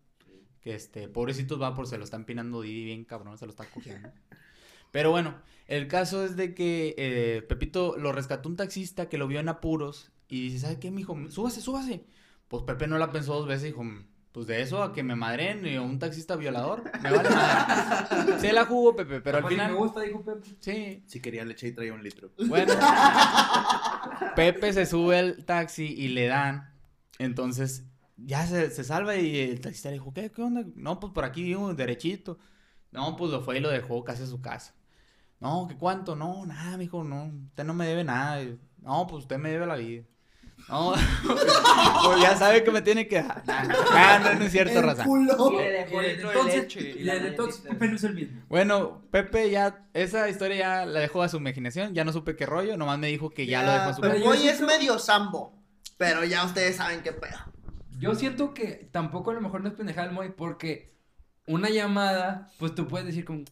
Que 0.61 0.75
este, 0.75 1.09
pobrecitos 1.09 1.61
va 1.61 1.75
por 1.75 1.87
se 1.89 1.99
lo 1.99 2.05
están 2.05 2.25
pinando 2.25 2.61
Didi 2.61 2.85
bien 2.85 3.05
cabrón, 3.05 3.37
se 3.39 3.47
lo 3.47 3.51
está 3.51 3.65
cogiendo. 3.67 4.13
Pero 4.91 5.11
bueno, 5.11 5.37
el 5.67 5.87
caso 5.89 6.25
es 6.25 6.37
de 6.37 6.55
que 6.55 6.95
eh, 6.99 7.43
Pepito 7.43 7.97
lo 7.97 8.13
rescató 8.13 8.49
un 8.49 8.57
taxista 8.57 9.09
que 9.09 9.19
lo 9.19 9.27
vio 9.29 9.41
en 9.41 9.49
apuros 9.49 10.11
y 10.29 10.43
dice, 10.43 10.61
¿sabe 10.61 10.79
qué, 10.81 10.91
mijo? 10.91 11.17
Súbase, 11.31 11.61
súbase. 11.61 12.05
Pues 12.49 12.65
Pepe 12.65 12.87
no 12.89 12.99
la 12.99 13.13
pensó 13.13 13.35
dos 13.35 13.47
veces 13.47 13.65
y 13.65 13.67
dijo, 13.69 13.85
pues 14.33 14.47
de 14.47 14.63
eso 14.63 14.83
a 14.83 14.93
que 14.93 15.03
me 15.03 15.15
madren 15.17 15.65
y 15.67 15.77
a 15.77 15.83
un 15.83 15.99
taxista 15.99 16.37
violador, 16.37 16.85
me 17.03 17.11
vale 17.11 17.31
madre. 17.31 18.39
Se 18.41 18.53
la 18.53 18.65
jugó 18.65 18.95
Pepe, 18.97 19.21
pero 19.21 19.39
al 19.39 19.43
Capaz 19.45 19.49
si 19.51 19.55
final... 19.55 19.73
me 19.73 19.79
gusta, 19.79 20.01
dijo 20.01 20.25
Pepe. 20.25 20.49
Sí, 20.61 21.03
Si 21.07 21.21
quería 21.21 21.45
leche 21.45 21.69
y 21.69 21.73
traía 21.73 21.93
un 21.95 22.03
litro. 22.03 22.31
bueno, 22.49 22.73
Pepe 24.37 24.73
se 24.73 24.87
sube 24.87 25.19
al 25.19 25.45
taxi 25.45 25.85
y 25.87 26.09
le 26.09 26.27
dan. 26.27 26.73
Entonces, 27.19 27.85
ya 28.17 28.47
se, 28.47 28.71
se 28.71 28.85
salva 28.85 29.17
y 29.17 29.39
el 29.39 29.61
taxista 29.61 29.89
le 29.91 29.95
dijo, 29.95 30.13
¿qué, 30.13 30.31
qué 30.31 30.43
onda? 30.43 30.65
No, 30.75 30.99
pues 31.01 31.13
por 31.13 31.25
aquí 31.25 31.43
vivo, 31.43 31.75
derechito. 31.75 32.39
No, 32.93 33.17
pues 33.17 33.31
lo 33.31 33.43
fue 33.43 33.59
y 33.59 33.61
lo 33.61 33.71
dejó 33.71 34.03
casi 34.05 34.23
a 34.23 34.27
su 34.27 34.41
casa. 34.41 34.75
No, 35.41 35.67
¿qué 35.69 35.77
cuánto? 35.77 36.17
No, 36.17 36.45
nada, 36.47 36.77
mijo, 36.77 37.03
no, 37.03 37.33
usted 37.49 37.65
no 37.65 37.75
me 37.75 37.87
debe 37.87 38.05
nada. 38.05 38.43
No, 38.83 39.07
pues 39.07 39.25
usted 39.25 39.39
me 39.39 39.51
debe 39.51 39.67
la 39.67 39.77
vida. 39.77 40.05
No, 40.69 40.93
pues 42.05 42.21
ya 42.21 42.37
sabe 42.37 42.63
que 42.63 42.71
me 42.71 42.83
tiene 42.83 43.09
que 43.09 43.23
dar. 43.23 43.43
No, 44.23 44.35
no 44.35 44.45
es 44.45 44.53
cierto, 44.53 44.83
raza. 44.83 45.05
culo. 45.05 45.53
Y 45.91 46.07
entonces, 46.07 46.69
desde 46.75 47.29
entonces 47.29 47.63
Pepe 47.63 47.89
no 47.89 47.97
es 47.97 48.05
el 48.05 48.15
mismo. 48.15 48.43
Bueno, 48.49 49.03
Pepe 49.11 49.51
ya, 49.51 49.87
esa 49.95 50.29
historia 50.29 50.57
ya 50.57 50.87
la 50.87 51.01
dejó 51.01 51.23
a 51.23 51.29
su 51.29 51.39
imaginación, 51.39 51.95
ya 51.95 52.05
no 52.05 52.13
supe 52.13 52.37
qué 52.37 52.45
rollo, 52.45 52.77
nomás 52.77 52.99
me 52.99 53.09
dijo 53.09 53.31
que 53.31 53.47
ya, 53.47 53.63
lo 53.63 53.73
dejó 53.73 53.85
a 53.85 53.95
su 53.95 54.03
yo 54.03 54.29
hoy 54.29 54.47
es 54.47 54.61
medio 54.61 54.99
sambo. 54.99 55.59
Pero 55.97 56.25
ya 56.25 56.47
ustedes 56.47 56.77
saben 56.77 57.03
qué 57.03 57.13
pedo. 57.13 57.37
Yo 57.99 58.15
siento 58.15 58.55
que 58.55 58.89
tampoco 58.91 59.33
a 59.33 59.35
lo 59.35 59.43
mejor 59.43 59.61
no 59.61 59.69
es 59.69 59.75
pendejada 59.75 60.07
el 60.07 60.15
Moy 60.15 60.31
porque 60.31 60.95
una 61.47 61.69
llamada, 61.69 62.51
pues 62.59 62.75
tú 62.75 62.89
puedes 62.89 63.07
decir 63.07 63.27
como, 63.27 63.45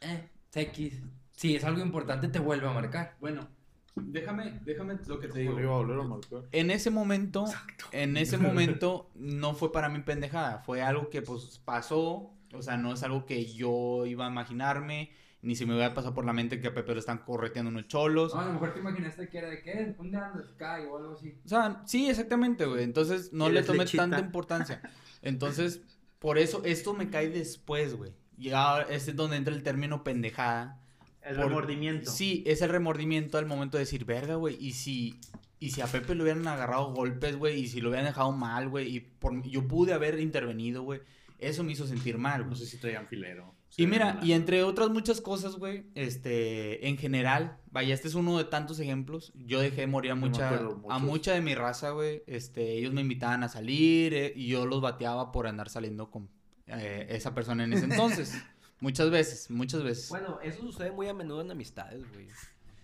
eh, 0.00 0.30
X, 0.54 1.02
si 1.40 1.56
es 1.56 1.64
algo 1.64 1.80
importante 1.80 2.28
te 2.28 2.38
vuelve 2.38 2.68
a 2.68 2.72
marcar. 2.72 3.16
Bueno, 3.18 3.48
déjame, 3.96 4.60
déjame 4.62 4.98
lo 5.06 5.18
que 5.18 5.28
te 5.28 5.42
Lo 5.42 5.58
iba 5.58 5.72
a 5.72 5.78
volver 5.78 5.98
a 5.98 6.02
marcar. 6.02 6.42
En 6.52 6.70
ese 6.70 6.90
momento, 6.90 7.46
en 7.92 8.18
ese 8.18 8.36
momento 8.38 9.10
no 9.14 9.54
fue 9.54 9.72
para 9.72 9.88
mí 9.88 10.00
pendejada, 10.00 10.58
fue 10.58 10.82
algo 10.82 11.08
que 11.08 11.22
pues 11.22 11.58
pasó, 11.64 12.34
o 12.52 12.60
sea, 12.60 12.76
no 12.76 12.92
es 12.92 13.02
algo 13.04 13.24
que 13.24 13.46
yo 13.46 14.04
iba 14.04 14.26
a 14.26 14.30
imaginarme, 14.30 15.12
ni 15.40 15.56
se 15.56 15.64
me 15.64 15.74
iba 15.74 15.86
a 15.86 15.94
pasar 15.94 16.12
por 16.12 16.26
la 16.26 16.34
mente 16.34 16.60
que 16.60 16.68
a 16.68 16.74
Pepe 16.74 16.92
lo 16.92 17.00
están 17.00 17.24
correteando 17.24 17.70
unos 17.70 17.88
cholos. 17.88 18.34
No, 18.34 18.40
a 18.40 18.44
lo 18.44 18.52
mejor 18.52 18.74
te 18.74 18.80
imaginaste 18.80 19.30
que 19.30 19.38
era 19.38 19.48
de 19.48 19.62
qué, 19.62 19.94
¿dónde 19.96 20.18
andas? 20.18 20.52
Cae 20.58 20.86
o 20.88 20.98
algo 20.98 21.14
así. 21.14 21.38
O 21.42 21.48
sea, 21.48 21.80
sí, 21.86 22.10
exactamente, 22.10 22.66
güey. 22.66 22.84
Entonces 22.84 23.32
no 23.32 23.46
le 23.46 23.52
¿Quieres 23.52 23.66
tomé 23.66 23.78
lechita? 23.78 24.02
tanta 24.02 24.18
importancia. 24.18 24.82
Entonces, 25.22 25.80
por 26.18 26.36
eso 26.36 26.60
esto 26.66 26.92
me 26.92 27.08
cae 27.08 27.30
después, 27.30 27.96
güey. 27.96 28.12
Y 28.36 28.50
ahora 28.50 28.84
ese 28.90 29.12
es 29.12 29.16
donde 29.16 29.38
entra 29.38 29.54
el 29.54 29.62
término 29.62 30.04
pendejada. 30.04 30.79
El 31.22 31.36
Por- 31.36 31.46
remordimiento. 31.46 32.10
Sí, 32.10 32.42
es 32.46 32.62
el 32.62 32.70
remordimiento 32.70 33.38
al 33.38 33.46
momento 33.46 33.76
de 33.76 33.84
decir, 33.84 34.04
verga, 34.04 34.36
güey, 34.36 34.56
y 34.58 34.72
si, 34.72 35.20
y 35.58 35.70
si 35.70 35.80
a 35.80 35.86
Pepe 35.86 36.14
le 36.14 36.22
hubieran 36.22 36.46
agarrado 36.48 36.92
golpes, 36.94 37.36
güey, 37.36 37.60
y 37.60 37.66
si 37.68 37.80
lo 37.80 37.90
hubieran 37.90 38.06
dejado 38.06 38.32
mal, 38.32 38.68
güey, 38.68 38.96
y 38.96 39.00
por, 39.00 39.42
yo 39.42 39.68
pude 39.68 39.92
haber 39.92 40.18
intervenido, 40.20 40.82
güey, 40.82 41.00
eso 41.38 41.62
me 41.62 41.72
hizo 41.72 41.86
sentir 41.86 42.16
mal, 42.18 42.42
No 42.42 42.46
güey. 42.48 42.58
sé 42.58 42.66
si 42.66 42.78
traían 42.78 43.06
filero. 43.06 43.54
Y 43.76 43.86
mira, 43.86 44.18
y 44.22 44.32
entre 44.32 44.64
otras 44.64 44.90
muchas 44.90 45.20
cosas, 45.20 45.54
güey, 45.56 45.84
este, 45.94 46.88
en 46.88 46.98
general, 46.98 47.56
vaya, 47.70 47.94
este 47.94 48.08
es 48.08 48.14
uno 48.14 48.36
de 48.36 48.44
tantos 48.44 48.80
ejemplos. 48.80 49.32
Yo 49.36 49.60
dejé 49.60 49.86
morir 49.86 50.10
a 50.10 50.14
mucha, 50.16 50.50
a 50.88 50.98
mucha 50.98 51.32
de 51.34 51.40
mi 51.40 51.54
raza, 51.54 51.90
güey. 51.90 52.22
Este, 52.26 52.72
ellos 52.78 52.92
me 52.92 53.00
invitaban 53.00 53.44
a 53.44 53.48
salir 53.48 54.12
eh, 54.12 54.32
y 54.34 54.48
yo 54.48 54.66
los 54.66 54.80
bateaba 54.80 55.30
por 55.30 55.46
andar 55.46 55.68
saliendo 55.70 56.10
con 56.10 56.28
eh, 56.66 57.06
esa 57.10 57.32
persona 57.34 57.62
en 57.64 57.72
ese 57.72 57.84
entonces. 57.90 58.34
Muchas 58.80 59.10
veces, 59.10 59.50
muchas 59.50 59.82
veces. 59.82 60.08
Bueno, 60.08 60.38
eso 60.42 60.60
sucede 60.62 60.90
muy 60.92 61.08
a 61.08 61.14
menudo 61.14 61.40
en 61.40 61.50
amistades, 61.50 62.02
güey. 62.12 62.26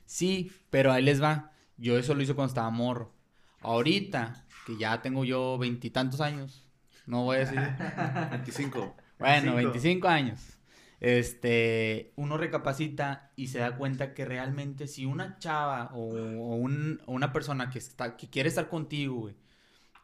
Sí, 0.05 0.53
pero 0.71 0.93
ahí 0.93 1.03
les 1.03 1.23
va. 1.23 1.53
Yo 1.77 1.99
eso 1.99 2.15
lo 2.15 2.23
hice 2.23 2.35
cuando 2.35 2.51
estaba 2.51 2.71
morro. 2.71 3.13
Ahorita, 3.61 4.45
que 4.67 4.77
ya 4.77 5.03
tengo 5.03 5.25
yo 5.25 5.59
veintitantos 5.59 6.21
años, 6.21 6.65
no 7.07 7.25
voy 7.25 7.37
a 7.37 7.41
decir. 7.41 7.59
25. 8.31 8.97
Bueno, 9.19 9.55
25. 9.55 9.73
25 9.73 10.09
años. 10.09 10.41
Este, 11.01 12.13
uno 12.17 12.37
recapacita 12.37 13.31
y 13.37 13.49
se 13.49 13.59
da 13.59 13.77
cuenta 13.77 14.13
que 14.15 14.25
realmente 14.25 14.87
si 14.87 15.05
una 15.07 15.39
chava 15.39 15.91
o, 15.95 16.01
o 16.15 16.57
un- 16.57 17.01
o 17.07 17.13
una 17.13 17.33
persona 17.33 17.71
que 17.71 17.79
está 17.79 18.17
que 18.17 18.29
quiere 18.29 18.49
estar 18.49 18.69
contigo, 18.69 19.15
güey, 19.17 19.37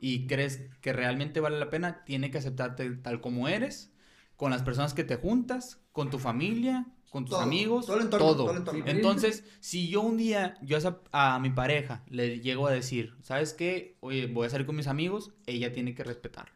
y 0.00 0.26
crees 0.26 0.60
que 0.80 0.92
realmente 0.92 1.40
vale 1.40 1.58
la 1.58 1.70
pena, 1.70 2.04
tiene 2.04 2.30
que 2.30 2.38
aceptarte 2.38 2.88
tal 2.96 3.20
como 3.20 3.48
eres, 3.48 3.92
con 4.36 4.50
las 4.50 4.62
personas 4.62 4.94
que 4.94 5.04
te 5.04 5.16
juntas, 5.16 5.80
con 5.92 6.10
tu 6.10 6.18
familia, 6.18 6.86
con 7.10 7.24
tus 7.24 7.32
Todo, 7.32 7.42
amigos, 7.42 7.86
todo 7.86 7.96
el 7.96 8.02
entorno, 8.04 8.26
todo. 8.26 8.36
todo 8.44 8.50
el 8.52 8.56
entorno. 8.58 8.84
Sí. 8.84 8.90
Entonces, 8.90 9.44
si 9.60 9.88
yo 9.88 10.00
un 10.00 10.16
día, 10.16 10.54
yo 10.62 10.76
a, 10.76 10.78
esa- 10.78 11.00
a 11.12 11.38
mi 11.38 11.50
pareja 11.50 12.02
le 12.08 12.40
llego 12.40 12.66
a 12.66 12.72
decir, 12.72 13.14
¿sabes 13.22 13.52
qué? 13.52 13.96
Oye, 14.00 14.26
voy 14.26 14.46
a 14.46 14.50
salir 14.50 14.66
con 14.66 14.76
mis 14.76 14.86
amigos, 14.86 15.32
ella 15.46 15.72
tiene 15.72 15.94
que 15.94 16.04
respetar. 16.04 16.52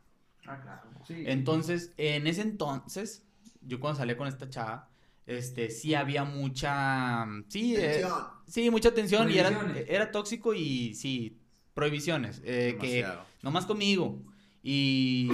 Ah, 0.46 0.60
claro. 0.62 0.82
Sí. 1.06 1.24
Entonces, 1.26 1.92
en 1.98 2.26
ese 2.26 2.40
entonces, 2.42 3.22
yo 3.60 3.80
cuando 3.80 3.98
salí 3.98 4.14
con 4.16 4.28
esta 4.28 4.48
chava, 4.48 4.88
este, 5.26 5.70
sí 5.70 5.94
había 5.94 6.24
mucha, 6.24 7.26
sí, 7.48 7.74
eh, 7.76 8.02
sí, 8.46 8.70
mucha 8.70 8.94
tensión 8.94 9.30
y 9.30 9.38
era, 9.38 9.74
era 9.88 10.10
tóxico 10.12 10.54
y 10.54 10.94
sí, 10.94 11.36
prohibiciones, 11.74 12.40
eh, 12.44 12.78
que 12.80 12.96
Demasiado. 13.02 13.24
no 13.42 13.50
más 13.50 13.66
conmigo. 13.66 14.22
Y 14.68 15.30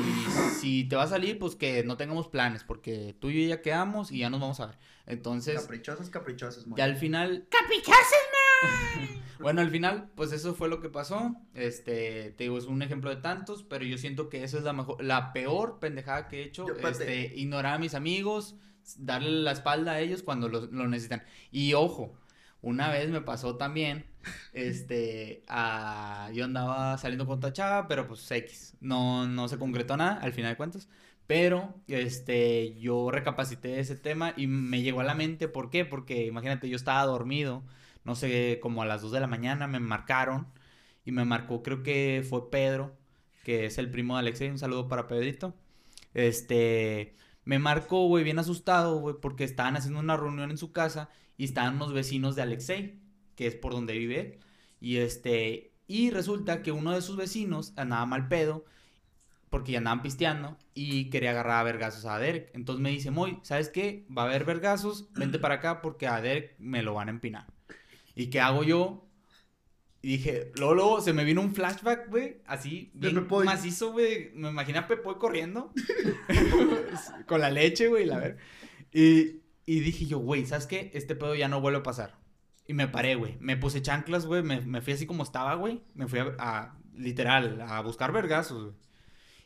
si 0.61 0.85
te 0.85 0.95
va 0.95 1.05
a 1.05 1.07
salir, 1.07 1.39
pues 1.39 1.57
que 1.57 1.83
no 1.85 1.97
tengamos 1.97 2.29
planes, 2.29 2.65
porque 2.65 3.17
tú 3.19 3.31
y 3.31 3.45
yo 3.45 3.49
ya 3.49 3.63
quedamos 3.63 4.13
y 4.13 4.19
ya 4.19 4.29
nos 4.29 4.43
vamos 4.43 4.61
a 4.61 4.67
ver. 4.67 4.79
Entonces, 5.07 5.59
Caprichosas, 5.59 6.11
caprichosas, 6.11 6.67
muy 6.67 6.77
ya 6.77 6.85
al 6.85 6.97
final. 6.97 7.47
bueno, 9.41 9.63
al 9.63 9.71
final, 9.71 10.11
pues 10.17 10.33
eso 10.33 10.55
fue 10.55 10.69
lo 10.69 10.83
que 10.83 10.91
pasó. 10.91 11.35
Este, 11.55 12.35
te 12.37 12.45
digo, 12.45 12.59
es 12.59 12.67
un 12.67 12.83
ejemplo 12.83 13.09
de 13.09 13.23
tantos, 13.23 13.63
pero 13.63 13.87
yo 13.87 13.97
siento 13.97 14.29
que 14.29 14.45
eso 14.45 14.59
es 14.59 14.65
la 14.65 14.75
mejor, 14.75 15.03
la 15.03 15.33
peor 15.33 15.79
pendejada 15.81 16.29
que 16.29 16.43
he 16.43 16.45
hecho. 16.45 16.67
Yo. 16.67 16.87
Este, 16.87 17.33
ignorar 17.35 17.77
a 17.77 17.79
mis 17.79 17.95
amigos, 17.95 18.57
darle 18.99 19.31
la 19.31 19.53
espalda 19.53 19.93
a 19.93 20.01
ellos 20.01 20.23
cuando 20.23 20.51
lo, 20.51 20.67
lo 20.67 20.89
necesitan. 20.89 21.25
Y 21.51 21.73
ojo, 21.73 22.13
una 22.63 22.89
vez 22.91 23.11
me 23.11 23.21
pasó 23.21 23.57
también, 23.57 24.07
este, 24.53 25.43
a- 25.49 26.31
yo 26.35 26.45
andaba 26.45 26.97
saliendo 26.99 27.27
con 27.27 27.39
otra 27.43 27.87
pero 27.89 28.07
pues 28.07 28.31
X, 28.31 28.77
no, 28.81 29.27
no 29.27 29.49
se 29.49 29.59
concretó 29.59 29.97
nada, 29.97 30.15
al 30.21 30.33
final 30.33 30.53
de 30.53 30.57
cuentas. 30.57 30.89
Pero, 31.27 31.75
este, 31.89 32.75
yo 32.81 33.11
recapacité 33.11 33.81
ese 33.81 33.97
tema 33.97 34.35
y 34.37 34.47
me 34.49 34.83
llegó 34.83 35.01
a 35.01 35.05
la 35.05 35.15
mente, 35.15 35.49
¿por 35.49 35.71
qué? 35.71 35.85
Porque 35.85 36.27
imagínate, 36.27 36.69
yo 36.69 36.77
estaba 36.77 37.05
dormido, 37.07 37.63
no 38.05 38.15
sé, 38.17 38.59
como 38.63 38.83
a 38.83 38.87
las 38.87 39.03
2 39.03 39.13
de 39.13 39.21
la 39.21 39.27
mañana 39.29 39.67
me 39.67 39.81
marcaron 39.81 40.49
y 41.05 41.13
me 41.13 41.25
marcó, 41.25 41.63
creo 41.63 41.83
que 41.83 42.25
fue 42.29 42.51
Pedro, 42.51 42.97
que 43.45 43.67
es 43.67 43.79
el 43.79 43.91
primo 43.91 44.15
de 44.15 44.21
Alexei, 44.21 44.51
un 44.51 44.59
saludo 44.59 44.89
para 44.89 45.07
Pedrito. 45.09 45.55
Este, 46.15 47.15
me 47.45 47.59
marcó, 47.59 48.07
güey, 48.09 48.25
bien 48.25 48.39
asustado, 48.39 48.99
güey, 49.01 49.17
porque 49.21 49.45
estaban 49.45 49.77
haciendo 49.77 50.01
una 50.01 50.17
reunión 50.17 50.51
en 50.51 50.59
su 50.59 50.73
casa 50.73 51.11
y 51.37 51.45
estaban 51.45 51.77
unos 51.77 51.93
vecinos 51.93 52.37
de 52.37 52.43
Alexei, 52.43 53.01
que 53.37 53.47
es 53.47 53.55
por 53.55 53.73
donde 53.73 53.99
vive 53.99 54.21
él. 54.21 54.39
Y 54.81 54.97
este, 54.99 55.73
y 55.87 56.11
resulta 56.11 56.63
que 56.63 56.73
uno 56.73 56.93
de 56.93 57.03
sus 57.03 57.17
vecinos 57.17 57.73
andaba 57.77 58.07
mal 58.07 58.29
pedo 58.29 58.65
porque 59.51 59.73
ya 59.73 59.79
andaban 59.79 60.03
pisteando 60.03 60.57
y 60.75 61.11
quería 61.11 61.31
agarrar 61.33 61.61
a 61.61 61.63
vergazos 61.65 62.07
a 62.07 62.19
Derek. 62.19 62.51
Entonces 62.55 62.83
me 62.83 62.91
dice, 62.91 63.11
Moy, 63.11 63.39
¿sabes 63.43 63.69
qué? 63.69 64.07
Va 64.17 64.23
a 64.23 64.25
haber 64.27 64.45
vergazos, 64.45 65.13
vente 65.13 65.39
para 65.39 65.57
acá 65.57 65.83
porque 65.83 66.07
a 66.07 66.23
Derek 66.23 66.55
me 66.59 66.83
lo 66.83 66.95
van 66.95 67.09
a 67.09 67.11
empinar. 67.11 67.47
¿Y 68.15 68.29
qué 68.29 68.41
hago 68.41 68.65
yo? 68.65 69.07
Y 70.01 70.17
dije, 70.17 70.51
luego, 70.57 70.75
luego 70.75 71.01
se 71.01 71.13
me 71.13 71.25
vino 71.25 71.43
un 71.43 71.55
flashback, 71.55 72.09
güey, 72.09 72.39
así, 72.47 72.91
bien 72.95 73.27
macizo, 73.45 73.93
güey. 73.93 74.31
Me 74.35 74.49
imaginé 74.49 74.79
a 74.79 74.89
Pepoy 74.89 75.17
corriendo 75.17 75.73
con 77.27 77.41
la 77.41 77.51
leche, 77.51 77.89
güey, 77.89 78.07
la 78.07 78.19
ver. 78.19 78.39
Y, 78.93 79.42
y 79.67 79.81
dije 79.81 80.07
yo, 80.07 80.19
güey, 80.19 80.47
¿sabes 80.47 80.67
qué? 80.67 80.91
Este 80.95 81.15
pedo 81.15 81.35
ya 81.35 81.49
no 81.49 81.61
vuelve 81.61 81.79
a 81.81 81.83
pasar. 81.83 82.15
Y 82.67 82.75
me 82.75 82.89
paré, 82.89 83.15
güey. 83.17 83.37
Me 83.41 83.57
puse 83.57 83.83
chanclas, 83.83 84.27
güey. 84.27 84.43
Me, 84.43 84.61
me 84.61 84.81
fui 84.81 84.93
así 84.93 85.07
como 85.07 85.23
estaba, 85.23 85.55
güey. 85.55 85.83
Me 85.95 86.07
fui 86.07 86.21
a, 86.21 86.35
a- 86.39 86.77
literal, 86.95 87.61
a 87.61 87.81
buscar 87.81 88.13
vergazos, 88.13 88.63
güey. 88.65 88.75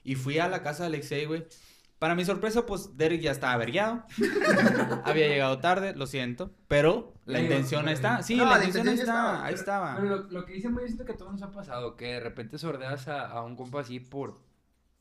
Y 0.04 0.14
fui 0.14 0.38
a 0.38 0.48
la 0.48 0.62
casa 0.62 0.82
de 0.84 0.88
Alexei, 0.88 1.24
güey. 1.26 1.46
Para 1.98 2.14
mi 2.14 2.24
sorpresa, 2.26 2.66
pues 2.66 2.96
Derek 2.98 3.22
ya 3.22 3.30
estaba 3.30 3.54
averiado. 3.54 4.04
Había 5.04 5.28
llegado 5.28 5.58
tarde, 5.60 5.94
lo 5.94 6.06
siento. 6.06 6.50
Pero 6.68 7.14
la 7.24 7.40
intención 7.40 7.88
está. 7.88 8.22
Sí, 8.22 8.36
No, 8.36 8.44
la 8.44 8.58
la 8.58 8.64
intención 8.66 8.88
está. 8.88 9.02
estaba, 9.02 9.38
Ahí 9.38 9.44
pero- 9.54 9.56
estaba. 9.60 9.96
Pero 9.96 10.08
lo, 10.16 10.22
lo 10.30 10.44
que 10.44 10.52
dice 10.52 10.68
muy 10.68 10.84
siento 10.84 11.04
que 11.06 11.12
a 11.12 11.16
todos 11.16 11.32
nos 11.32 11.42
ha 11.42 11.50
pasado, 11.52 11.96
que 11.96 12.06
de 12.14 12.20
repente 12.20 12.58
sordeas 12.58 13.08
a, 13.08 13.26
a 13.26 13.42
un 13.42 13.56
compa 13.56 13.80
así 13.80 13.98
por, 14.00 14.34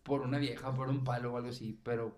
por 0.04 0.22
una 0.22 0.38
vieja, 0.38 0.74
por 0.74 0.88
un 0.90 1.04
palo 1.04 1.34
o 1.34 1.38
algo 1.38 1.50
así, 1.50 1.78
pero 1.84 2.18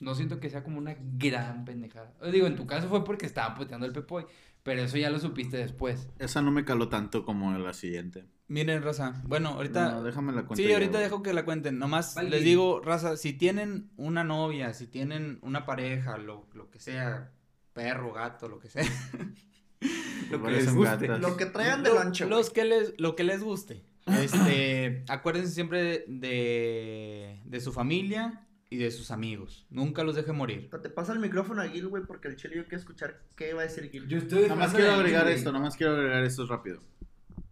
no 0.00 0.14
siento 0.14 0.40
que 0.40 0.50
sea 0.50 0.62
como 0.64 0.78
una 0.78 0.96
gran 0.98 1.64
pendejada. 1.64 2.12
Digo, 2.32 2.46
en 2.46 2.56
tu 2.56 2.66
caso 2.66 2.88
fue 2.88 3.04
porque 3.04 3.26
estaba 3.26 3.54
puteando 3.54 3.86
el 3.86 3.92
pepoy, 3.92 4.24
pero 4.62 4.82
eso 4.82 4.96
ya 4.98 5.10
lo 5.10 5.18
supiste 5.18 5.56
después. 5.56 6.08
Esa 6.18 6.42
no 6.42 6.50
me 6.50 6.64
caló 6.64 6.88
tanto 6.88 7.24
como 7.24 7.56
la 7.58 7.72
siguiente. 7.72 8.24
Miren, 8.48 8.82
raza. 8.82 9.20
Bueno, 9.26 9.48
ahorita. 9.50 9.92
No, 9.92 10.02
déjame 10.04 10.32
la 10.32 10.44
cuenta. 10.46 10.62
Sí, 10.62 10.72
ahorita 10.72 10.92
güey. 10.92 11.02
dejo 11.04 11.22
que 11.22 11.32
la 11.32 11.44
cuenten. 11.44 11.78
Nomás 11.78 12.14
Vale. 12.14 12.30
les 12.30 12.44
digo, 12.44 12.80
raza, 12.80 13.16
si 13.16 13.32
tienen 13.32 13.90
una 13.96 14.22
novia, 14.22 14.72
si 14.72 14.86
tienen 14.86 15.38
una 15.42 15.66
pareja, 15.66 16.16
lo, 16.18 16.46
lo 16.54 16.70
que 16.70 16.78
sea, 16.78 17.32
perro, 17.72 18.12
gato, 18.12 18.48
lo 18.48 18.58
que 18.60 18.68
sea. 18.68 18.84
lo 20.30 20.42
que 20.42 20.50
les 20.50 20.72
guste. 20.74 21.06
gatas. 21.06 21.20
Lo 21.20 21.36
que 21.36 21.46
traigan 21.46 21.82
de 21.82 21.90
Lo- 21.90 22.28
los 22.28 22.50
que 22.50 22.64
les, 22.64 22.94
lo 22.98 23.16
que 23.16 23.24
les 23.24 23.42
guste. 23.42 23.82
Este, 24.06 25.02
acuérdense 25.08 25.50
siempre 25.52 26.04
de, 26.06 27.40
de 27.44 27.60
su 27.60 27.72
familia 27.72 28.46
y 28.68 28.76
de 28.78 28.90
sus 28.90 29.10
amigos. 29.10 29.66
Nunca 29.70 30.02
los 30.04 30.16
deje 30.16 30.32
morir. 30.32 30.68
Te 30.82 30.90
pasa 30.90 31.12
el 31.12 31.18
micrófono 31.20 31.62
a 31.62 31.68
Gil, 31.68 31.88
güey, 31.88 32.02
porque 32.04 32.28
el 32.28 32.36
chile 32.36 32.56
yo 32.56 32.62
quiero 32.64 32.78
escuchar 32.78 33.20
qué 33.36 33.52
va 33.54 33.60
a 33.60 33.64
decir 33.64 33.88
Gil. 33.90 34.08
Yo 34.08 34.18
estoy 34.18 34.42
Nada 34.42 34.56
más 34.56 34.74
quiero 34.74 34.92
agregar 34.92 35.28
esto, 35.28 35.52
nada 35.52 35.64
más 35.64 35.76
quiero 35.76 35.92
agregar 35.94 36.24
esto 36.24 36.46
rápido. 36.46 36.80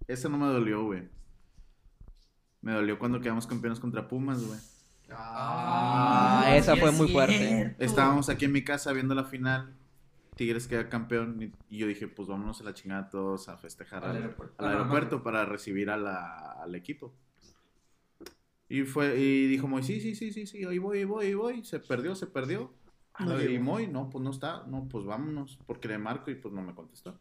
Ese 0.09 0.29
no 0.29 0.37
me 0.39 0.47
dolió, 0.47 0.83
güey. 0.85 1.09
Me 2.61 2.73
dolió 2.73 2.99
cuando 2.99 3.21
quedamos 3.21 3.47
campeones 3.47 3.79
contra 3.79 4.09
Pumas, 4.09 4.43
güey. 4.45 4.59
Ah, 5.11 6.43
Ah, 6.47 6.57
esa 6.57 6.75
sí 6.75 6.81
fue 6.81 6.91
es 6.91 6.97
muy 6.97 7.09
fuerte. 7.09 7.77
Estábamos 7.79 8.29
aquí 8.29 8.47
en 8.47 8.53
mi 8.53 8.65
casa 8.65 8.93
viendo 8.93 9.15
la 9.15 9.25
final. 9.25 9.75
Tigres 10.37 10.67
queda 10.67 10.89
campeón. 10.89 11.41
y- 11.43 11.53
Y 11.77 11.79
yo 11.79 11.87
dije, 11.87 12.09
pues 12.09 12.27
vámonos 12.29 12.61
a 12.61 12.65
la 12.65 12.75
chingada 12.75 13.09
todos 13.09 13.49
a 13.49 13.57
festejar 13.57 14.03
Al 14.05 14.11
al, 14.11 14.17
aeropuerto. 14.17 14.55
al 14.65 14.73
aeropuerto 14.73 15.23
para 15.23 15.45
recibir 15.45 15.91
a 15.91 15.97
la- 15.97 16.57
al 16.63 16.75
equipo. 16.75 17.15
Y 18.69 18.83
fue, 18.83 19.19
y 19.19 19.47
dijo 19.47 19.69
Moy, 19.69 19.83
sí, 19.83 20.01
sí, 20.01 20.15
sí, 20.15 20.33
sí, 20.33 20.47
sí, 20.47 20.65
ahí 20.65 20.79
voy, 20.79 20.99
ahí 20.99 21.05
voy, 21.05 21.27
ahí 21.27 21.35
voy. 21.35 21.65
Se 21.65 21.79
perdió, 21.81 22.15
se 22.15 22.27
perdió. 22.27 22.73
No 23.21 23.41
y. 23.41 23.59
Moy, 23.59 23.87
no, 23.87 24.09
pues 24.11 24.23
no 24.25 24.31
está. 24.31 24.65
No, 24.67 24.89
pues 24.89 25.05
vámonos. 25.05 25.59
Porque 25.67 25.87
le 25.89 25.99
marco 25.99 26.31
y 26.31 26.35
pues 26.35 26.53
no 26.55 26.63
me 26.63 26.75
contestó. 26.75 27.21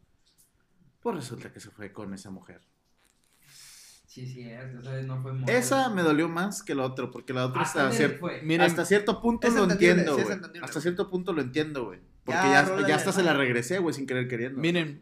Pues 1.02 1.16
resulta 1.18 1.52
que 1.52 1.60
se 1.60 1.70
fue 1.70 1.92
con 1.92 2.14
esa 2.14 2.30
mujer. 2.32 2.62
Sí, 4.08 4.28
sí, 4.28 4.42
esa 4.44 4.92
vez 4.92 5.06
no 5.08 5.22
fue 5.22 5.34
muy- 5.34 5.50
Esa 5.52 5.90
me 5.90 6.04
dolió 6.04 6.30
más 6.30 6.62
que 6.62 6.76
la 6.76 6.84
otra, 6.86 7.10
porque 7.10 7.34
la 7.34 7.48
otra 7.48 7.62
Ah, 7.62 7.66
hasta, 7.66 7.82
¿dónde 7.84 7.98
cier-? 7.98 8.44
Miren, 8.44 8.62
hasta 8.62 8.86
cierto 8.86 9.20
punto 9.22 9.48
Es 9.48 9.56
lo 9.56 9.64
entiendo, 9.64 10.18
es 10.18 10.26
güey. 10.26 10.40
Hasta 10.62 10.82
cierto 10.82 11.10
punto 11.10 11.34
lo 11.34 11.42
entiendo, 11.42 11.86
güey. 11.86 12.00
Porque 12.24 12.40
Ya, 12.40 12.64
ya, 12.80 12.88
ya 12.88 12.96
hasta 12.96 13.12
se 13.12 13.24
la 13.24 13.34
regresé, 13.34 13.80
güey, 13.80 13.94
sin 13.94 14.06
querer 14.08 14.28
queriendo. 14.28 14.60
miren, 14.62 15.02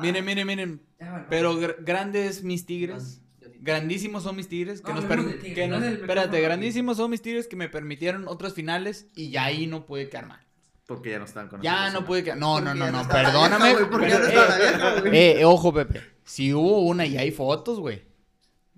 miren, 0.00 0.24
miren, 0.24 0.46
miren. 0.46 0.82
Ya, 1.00 1.10
bueno. 1.10 1.26
Pero 1.30 1.54
gr- 1.60 1.76
grandes 1.84 2.44
mis 2.44 2.66
tigres. 2.66 3.22
Grandísimos 3.64 4.24
son 4.24 4.34
mis 4.34 4.48
tigres 4.48 4.80
que 4.80 4.92
No, 4.92 5.00
nos 5.00 5.04
que 5.04 5.66
no 5.68 5.74
nos- 5.76 5.82
del 5.84 5.94
espérate, 5.94 6.40
grandísimos 6.40 6.96
son 6.96 7.10
mis 7.12 7.22
tigres 7.22 7.46
que 7.46 7.54
me 7.54 7.68
permitieron 7.68 8.26
otras 8.26 8.54
finales 8.54 9.06
y 9.14 9.30
ya 9.30 9.44
ahí 9.44 9.68
no 9.68 9.86
puede 9.86 10.08
quedar 10.08 10.26
mal. 10.26 10.40
Porque 10.84 11.10
ya 11.10 11.20
no 11.20 11.24
estaban 11.26 11.48
con 11.48 11.62
Ya 11.62 11.90
no 11.90 12.04
puede 12.04 12.24
quedar. 12.24 12.38
No, 12.38 12.60
no, 12.60 12.74
no, 12.74 12.90
no, 12.90 13.02
no 13.04 13.08
perdóname. 13.08 13.74
no 13.74 13.88
güey. 13.88 15.16
eh, 15.16 15.40
eh, 15.40 15.44
ojo, 15.44 15.72
Pepe. 15.72 16.02
Si 16.24 16.52
hubo 16.52 16.80
una 16.82 17.06
y 17.06 17.16
hay 17.16 17.30
fotos, 17.30 17.78
güey. 17.78 18.02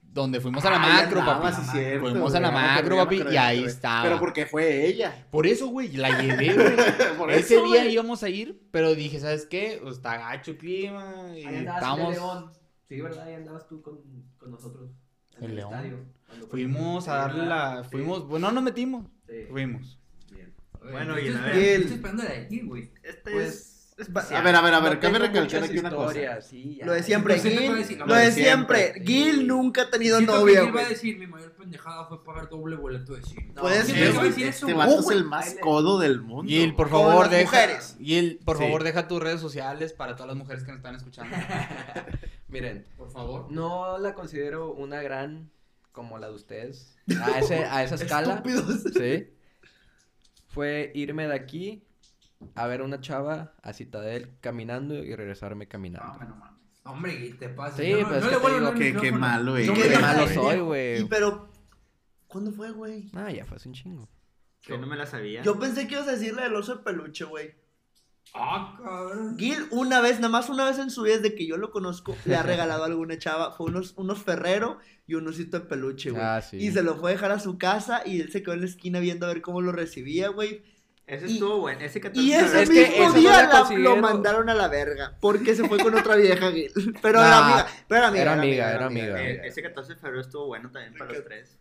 Donde 0.03 0.39
fuimos 0.39 0.63
a 0.65 0.71
la 0.71 0.77
Ah, 0.77 1.03
macro, 1.03 1.21
andaba, 1.21 1.43
papi. 1.51 1.63
sí, 1.65 1.71
cierto, 1.73 2.01
Fuimos 2.11 2.35
a 2.35 2.41
la 2.41 2.51
macro, 2.53 2.97
papi, 2.99 3.23
y 3.33 3.37
ahí 3.37 3.65
estaba. 3.65 4.03
Pero 4.05 4.21
porque 4.21 4.45
fue 4.47 4.87
ella. 4.87 5.27
Por 5.31 5.47
eso, 5.47 5.67
güey, 5.69 5.91
la 5.97 6.21
llevé, 6.21 6.53
güey. 6.55 6.77
Por 7.19 7.31
Ese 7.33 7.55
eso, 7.57 7.65
día 7.65 7.81
güey. 7.83 7.93
íbamos 7.95 8.23
a 8.23 8.29
ir, 8.29 8.61
pero 8.71 8.95
dije, 8.95 9.19
¿sabes 9.19 9.47
qué? 9.47 9.81
Pues, 9.83 9.97
está 9.97 10.19
gacho 10.19 10.53
el 10.53 10.59
clima 10.59 11.15
y 11.35 11.45
estamos... 11.47 12.17
Sí, 12.87 13.01
¿verdad? 13.01 13.27
Ahí 13.27 13.35
andabas 13.35 13.67
tú 13.67 13.81
con, 13.83 13.99
con 14.45 14.53
nosotros. 14.53 14.91
en 15.39 15.45
¿El 15.45 15.57
León? 15.57 15.73
estadio, 15.75 16.49
Fuimos 16.49 17.09
a 17.09 17.15
darle 17.17 17.47
la... 17.47 17.83
Sí, 17.85 17.89
Fuimos... 17.91 18.27
Bueno, 18.29 18.49
no 18.49 18.55
nos 18.55 18.65
metimos. 18.65 19.07
sí. 19.29 19.47
Fuimos. 19.51 19.99
Bien. 20.31 20.55
Bueno, 20.81 21.19
y 21.19 21.23
a 21.29 21.31
esperando- 21.31 21.57
ver. 21.59 21.81
estoy 21.81 21.95
esperando 21.97 22.23
de 22.23 22.29
aquí, 22.29 22.61
güey. 22.63 22.93
Este 23.03 23.31
Pues, 23.33 23.49
es 23.49 23.74
A 23.97 24.41
ver, 24.41 24.57
a 24.57 24.61
ver, 24.61 24.75
a 24.75 24.81
ver, 24.81 24.95
No 24.95 25.01
cabe 25.01 25.19
recalcar 25.21 25.63
aquí 25.63 25.79
una 25.79 25.91
cosa. 25.91 26.41
sí. 26.43 26.81
Lo 26.83 26.93
de 26.95 27.03
siempre, 27.05 27.39
Gil. 27.39 27.75
decir, 27.77 27.99
no, 27.99 28.07
Lo 28.07 28.15
de 28.17 28.33
siempre. 28.33 28.93
siempre. 28.93 29.05
Gil 29.07 29.47
nunca 29.47 29.83
ha 29.83 29.91
tenido 29.91 30.17
Siento 30.19 30.41
novia, 30.41 30.65
Gil 30.65 30.77
va 30.77 30.81
a 30.81 30.89
decir, 30.89 31.17
mi 31.17 31.29
mayor 31.29 31.53
pendejada 31.53 32.05
fue 32.07 32.25
pagar 32.25 32.49
doble 32.49 32.75
boleto 32.75 33.15
de 33.15 33.23
cine. 33.23 33.53
No, 33.55 33.63
Puede 33.63 33.83
sí, 33.85 33.93
ser, 33.93 33.95
Siento 33.95 34.11
que 34.11 34.13
va 34.13 34.17
a 34.17 34.19
güey. 34.19 34.29
decir 34.31 34.47
eso, 34.49 34.67
Este 34.67 34.73
güey. 34.75 34.87
vato 34.89 34.99
es 34.99 35.05
güey. 35.05 35.19
el 35.19 35.25
más 35.27 35.57
codo 35.61 35.99
del 36.01 36.21
mundo. 36.23 36.49
Gil, 36.51 36.75
por 36.75 36.91
favor, 36.91 37.29
deja... 37.29 37.45
mujeres. 37.45 37.97
Gil, 38.01 38.41
por 38.45 38.57
Sí. 38.59 38.65
favor, 38.65 38.83
deja 38.83 39.07
tus 39.07 39.23
redes 39.23 39.41
sociales 39.41 39.93
para 39.93 40.15
todas 40.17 40.27
las 40.27 40.37
mujeres 40.37 40.65
que 40.65 40.71
nos 40.73 40.79
están 40.79 40.97
escuchando. 40.97 41.37
Miren, 42.49 42.87
Por 42.97 43.13
favor. 43.13 43.47
no 43.53 43.99
la 43.99 44.15
considero 44.15 44.73
una 44.73 45.03
gran 45.03 45.51
como 45.93 46.19
la 46.19 46.29
de 46.29 46.35
ustedes. 46.35 46.97
A, 47.23 47.39
ese, 47.39 47.65
a 47.65 47.85
esa 47.85 47.95
escala. 48.05 48.35
Estúpidos. 48.35 48.83
Sí. 48.93 49.29
Fue 50.49 50.91
irme 50.95 51.29
de 51.29 51.35
aquí 51.35 51.85
a 52.55 52.67
ver 52.67 52.83
una 52.83 53.01
chava 53.01 53.55
a 53.63 53.73
Citadel 53.73 54.31
caminando 54.41 54.95
y 54.95 55.15
regresarme 55.15 55.69
caminando. 55.69 56.19
Hombre, 56.85 57.13
Gil, 57.13 57.39
te 57.39 57.49
pasa. 57.49 57.79
Sí, 57.79 57.89
Yo 57.91 58.01
no- 58.03 58.09
pues, 58.09 58.25
no 58.25 58.29
¿qué 58.31 58.35
le 58.37 58.41
te 58.41 58.85
digo? 58.85 59.01
Qué, 59.01 59.09
qué 59.09 59.13
malo, 59.13 59.53
güey. 59.53 59.67
No, 59.67 59.75
Qué 59.75 59.83
Qué 59.83 59.89
Qué 59.89 59.99
malo 59.99 60.29
soy, 60.29 60.57
Y 60.57 60.61
güey. 60.61 61.05
pero, 61.09 61.49
¿cuándo 62.27 62.53
fue, 62.53 62.71
güey? 62.73 63.11
Ah, 63.15 63.31
ya 63.31 63.45
fue 63.47 63.57
hace 63.57 63.69
un 63.69 63.75
chingo. 63.75 64.09
Que 64.61 64.77
no 64.79 64.87
me 64.87 64.97
la 64.97 65.07
sabía. 65.07 65.43
Yo 65.43 65.59
pensé 65.59 65.87
que 65.89 65.95
ibas 65.95 66.09
a 66.09 66.13
decirle 66.13 66.43
del 66.43 66.55
oso 66.55 66.77
de 66.77 66.83
peluche, 66.83 67.25
güey. 67.25 67.55
Ah, 68.35 68.75
cabrón. 68.83 69.37
Gil, 69.39 69.67
una 69.71 70.01
vez, 70.01 70.17
nada 70.17 70.31
más 70.31 70.49
una 70.49 70.65
vez 70.65 70.79
en 70.79 70.91
su 70.91 71.03
vida, 71.03 71.19
desde 71.19 71.35
que 71.35 71.47
yo 71.47 71.57
lo 71.57 71.71
conozco, 71.71 72.17
le 72.25 72.35
ha 72.37 72.43
regalado 72.43 72.83
a 72.83 72.87
alguna 72.87 73.19
chava. 73.19 73.53
Fue 73.53 73.67
unos, 73.67 73.93
unos 73.97 74.23
Ferrero 74.23 74.79
y 75.07 75.15
un 75.15 75.29
osito 75.29 75.61
de 75.61 75.67
peluche, 75.67 76.11
güey. 76.11 76.23
Ah, 76.23 76.41
sí. 76.43 76.57
Y 76.57 76.71
se 76.73 76.83
lo 76.83 76.97
fue 76.97 77.11
a 77.11 77.15
dejar 77.15 77.31
a 77.33 77.39
su 77.39 77.59
casa 77.59 78.03
y 78.05 78.21
él 78.21 78.33
se 78.33 78.43
quedó 78.43 78.55
en 78.55 78.61
la 78.61 78.67
esquina 78.67 78.99
viendo 79.01 79.27
a 79.27 79.29
ver 79.29 79.43
cómo 79.43 79.61
lo 79.61 79.73
recibía, 79.73 80.29
güey. 80.29 80.63
Ese 81.07 81.27
Y- 81.29 81.33
estuvo 81.35 81.59
bueno. 81.59 81.81
Ese 81.81 82.01
14 82.01 82.27
Y 82.27 82.31
de 82.31 82.37
ese 82.39 82.47
Es 82.63 82.69
febrero- 82.69 82.75
que 82.75 82.89
mismo 82.91 83.05
esa 83.05 83.15
no 83.15 83.21
día 83.21 83.31
la 83.47 83.79
lo 83.79 83.97
mandaron 83.97 84.49
a 84.49 84.55
la 84.55 84.69
verga. 84.69 85.17
Porque 85.21 85.55
se 85.55 85.69
fue 85.69 85.79
con 85.79 85.95
otra 85.95 86.17
vieja, 86.17 86.51
Gil. 86.51 86.71
Pero 87.03 87.21
Nah, 87.21 87.27
era 87.27 87.39
amiga. 87.47 87.67
Pero 87.89 87.99
era 87.99 88.09
amiga. 88.09 88.23
era 88.23 88.33
amiga, 88.35 88.73
era 88.75 88.87
amiga. 88.87 89.23
Eh, 89.23 89.41
Ese 89.45 89.63
14 89.63 89.95
de 89.95 90.01
febrero 90.01 90.21
estuvo 90.23 90.47
bueno 90.47 90.71
también 90.71 90.95
para 90.95 91.13
los 91.13 91.25
tres. 91.25 91.59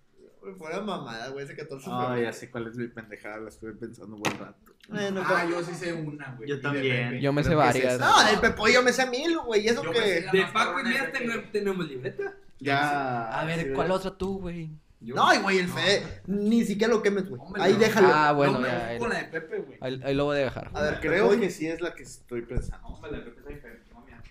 Fuera 0.57 0.81
mamada, 0.81 1.29
güey, 1.29 1.45
ese 1.45 1.55
14 1.55 1.89
de 1.89 1.95
febrero. 1.95 2.21
ya 2.21 2.33
sé 2.33 2.51
cuál 2.51 2.67
es 2.67 2.75
mi 2.75 2.87
pendejada, 2.87 3.37
la 3.37 3.49
estuve 3.49 3.73
pensando 3.73 4.15
un 4.17 4.21
buen 4.21 4.37
rato. 4.37 4.73
Bueno, 4.89 5.23
Ah, 5.25 5.45
yo 5.49 5.63
sí 5.63 5.73
sé 5.73 5.93
una, 5.93 6.35
güey. 6.35 6.49
Yo 6.49 6.59
también. 6.59 7.19
Yo 7.21 7.31
me 7.31 7.43
sé 7.43 7.55
varias. 7.55 7.97
No, 7.99 8.23
del 8.25 8.39
Pepo 8.39 8.67
yo 8.67 8.83
me 8.83 8.91
sé 8.91 9.09
mil, 9.09 9.37
güey. 9.39 9.61
¿Y 9.65 9.69
eso 9.69 9.81
Yo 9.83 9.91
que 9.91 9.99
De 10.33 10.45
Paco 10.53 10.79
y 10.81 10.83
mía 10.83 11.11
tenemos 11.51 11.87
libreta. 11.87 12.33
Ya. 12.59 13.39
A 13.39 13.45
ver, 13.45 13.73
¿cuál 13.73 13.91
otra 13.91 14.11
tú, 14.11 14.39
güey? 14.39 14.69
Yo- 15.03 15.15
No, 15.15 15.33
y 15.33 15.37
güey, 15.39 15.59
el 15.59 15.67
Fede. 15.67 16.21
Ni 16.27 16.63
siquiera 16.63 16.93
lo 16.93 17.01
quemes, 17.01 17.27
güey. 17.29 17.41
Ahí 17.59 17.73
no. 17.73 17.79
déjalo. 17.79 18.07
Ah, 18.11 18.31
bueno, 18.31 18.59
No, 18.59 18.65
ya. 18.67 18.87
Ahí, 18.87 18.97
con 18.99 19.09
la 19.09 19.17
de 19.19 19.23
Pepe, 19.25 19.57
güey. 19.59 19.77
ahí- 19.81 20.01
ahí 20.03 20.13
lo 20.15 20.25
voy 20.25 20.37
a 20.37 20.43
dejar. 20.45 20.71
A 20.73 20.81
ver, 20.81 20.99
Creo 21.01 21.29
Pepe, 21.29 21.41
que 21.41 21.49
sí 21.49 21.67
es 21.67 21.81
la 21.81 21.93
que 21.93 22.03
estoy 22.03 22.41
pensando. 22.43 22.87
Hombre, 22.87 23.11
la 23.11 23.17
de 23.19 23.23
Pepe 23.25 23.39
está 23.39 23.49
diferente, 23.49 23.89
no, 23.93 24.05
mira. 24.05 24.21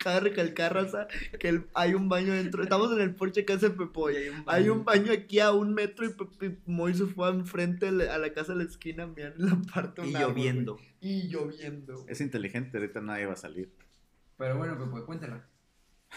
Cabe 0.00 0.20
recalcar, 0.20 0.74
raza, 0.74 1.06
que 1.38 1.48
el- 1.48 1.66
hay 1.74 1.94
un 1.94 2.08
baño 2.08 2.32
dentro. 2.32 2.62
Estamos 2.62 2.90
en 2.92 3.00
el 3.02 3.14
porche 3.14 3.44
que 3.44 3.52
hace 3.52 3.70
Pepo. 3.70 4.10
y 4.10 4.16
Hay 4.46 4.68
un 4.68 4.84
baño 4.84 5.12
aquí 5.12 5.38
a 5.38 5.52
un 5.52 5.74
metro 5.74 6.06
y, 6.06 6.08
Pepe, 6.14 6.56
se 6.94 7.06
fue 7.06 7.28
enfrente 7.28 7.92
de 7.92 8.10
a 8.10 8.18
la 8.18 8.32
casa 8.32 8.52
de 8.54 8.64
la 8.64 8.70
esquina, 8.70 9.06
miren 9.06 9.34
en 9.38 9.46
la 9.46 9.58
parte 9.72 10.02
de 10.02 10.08
Y 10.08 10.10
un 10.10 10.16
árbol, 10.16 10.30
lloviendo. 10.34 10.74
güey. 10.74 10.86
Y 11.00 11.28
lloviendo. 11.28 12.04
Es 12.08 12.20
inteligente, 12.20 12.78
ahorita 12.78 13.00
nadie 13.00 13.26
va 13.26 13.34
a 13.34 13.36
salir. 13.36 13.70
Pero 14.36 14.56
bueno, 14.58 14.76
pues 14.90 15.04
cuéntala. 15.04 15.44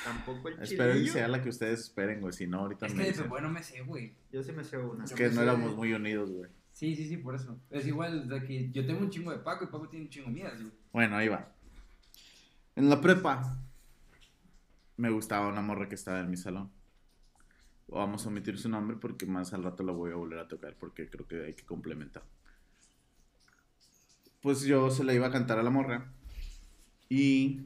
Tampoco 0.03 0.49
el 0.49 0.61
Espero 0.61 0.89
que 0.91 0.93
chilillo. 0.99 1.13
sea 1.13 1.27
la 1.27 1.41
que 1.41 1.49
ustedes 1.49 1.79
esperen, 1.81 2.19
güey. 2.21 2.33
Si 2.33 2.47
no, 2.47 2.59
ahorita 2.59 2.87
Es 2.87 2.93
me 2.93 2.99
que 2.99 3.03
de 3.05 3.11
dicen. 3.11 3.29
Pepe 3.29 3.41
no 3.41 3.49
me 3.49 3.63
sé, 3.63 3.81
güey. 3.81 4.13
Yo 4.31 4.43
sí 4.43 4.51
me 4.51 4.63
sé 4.63 4.77
una. 4.77 5.03
Es 5.05 5.13
que 5.13 5.27
no 5.29 5.33
sé- 5.35 5.41
éramos 5.43 5.75
muy 5.75 5.93
unidos, 5.93 6.31
güey. 6.31 6.49
Sí, 6.71 6.95
sí, 6.95 7.07
sí, 7.07 7.17
por 7.17 7.35
eso. 7.35 7.59
Es 7.69 7.85
igual 7.85 8.27
de 8.27 8.43
que 8.43 8.71
yo 8.71 8.85
tengo 8.85 9.01
un 9.01 9.09
chingo 9.11 9.31
de 9.31 9.37
Paco 9.37 9.63
y 9.65 9.67
Paco 9.67 9.87
tiene 9.89 10.05
un 10.05 10.09
chingo 10.11 10.29
mías, 10.29 10.53
güey. 10.59 10.71
Bueno, 10.91 11.15
ahí 11.17 11.27
va. 11.27 11.47
En 12.75 12.89
la 12.89 12.99
prepa 12.99 13.59
me 14.97 15.09
gustaba 15.11 15.47
una 15.47 15.61
morra 15.61 15.87
que 15.87 15.95
estaba 15.95 16.19
en 16.19 16.29
mi 16.31 16.37
salón. 16.37 16.71
Vamos 17.87 18.25
a 18.25 18.29
omitir 18.29 18.57
su 18.57 18.69
nombre 18.69 18.97
porque 18.99 19.27
más 19.27 19.53
al 19.53 19.63
rato 19.63 19.83
la 19.83 19.91
voy 19.91 20.11
a 20.11 20.15
volver 20.15 20.39
a 20.39 20.47
tocar 20.47 20.75
porque 20.79 21.07
creo 21.09 21.27
que 21.27 21.45
hay 21.45 21.53
que 21.53 21.63
complementar. 21.63 22.23
Pues 24.41 24.61
yo 24.63 24.89
se 24.89 25.03
la 25.03 25.13
iba 25.13 25.27
a 25.27 25.31
cantar 25.31 25.59
a 25.59 25.63
la 25.63 25.69
morra 25.69 26.11
y 27.09 27.61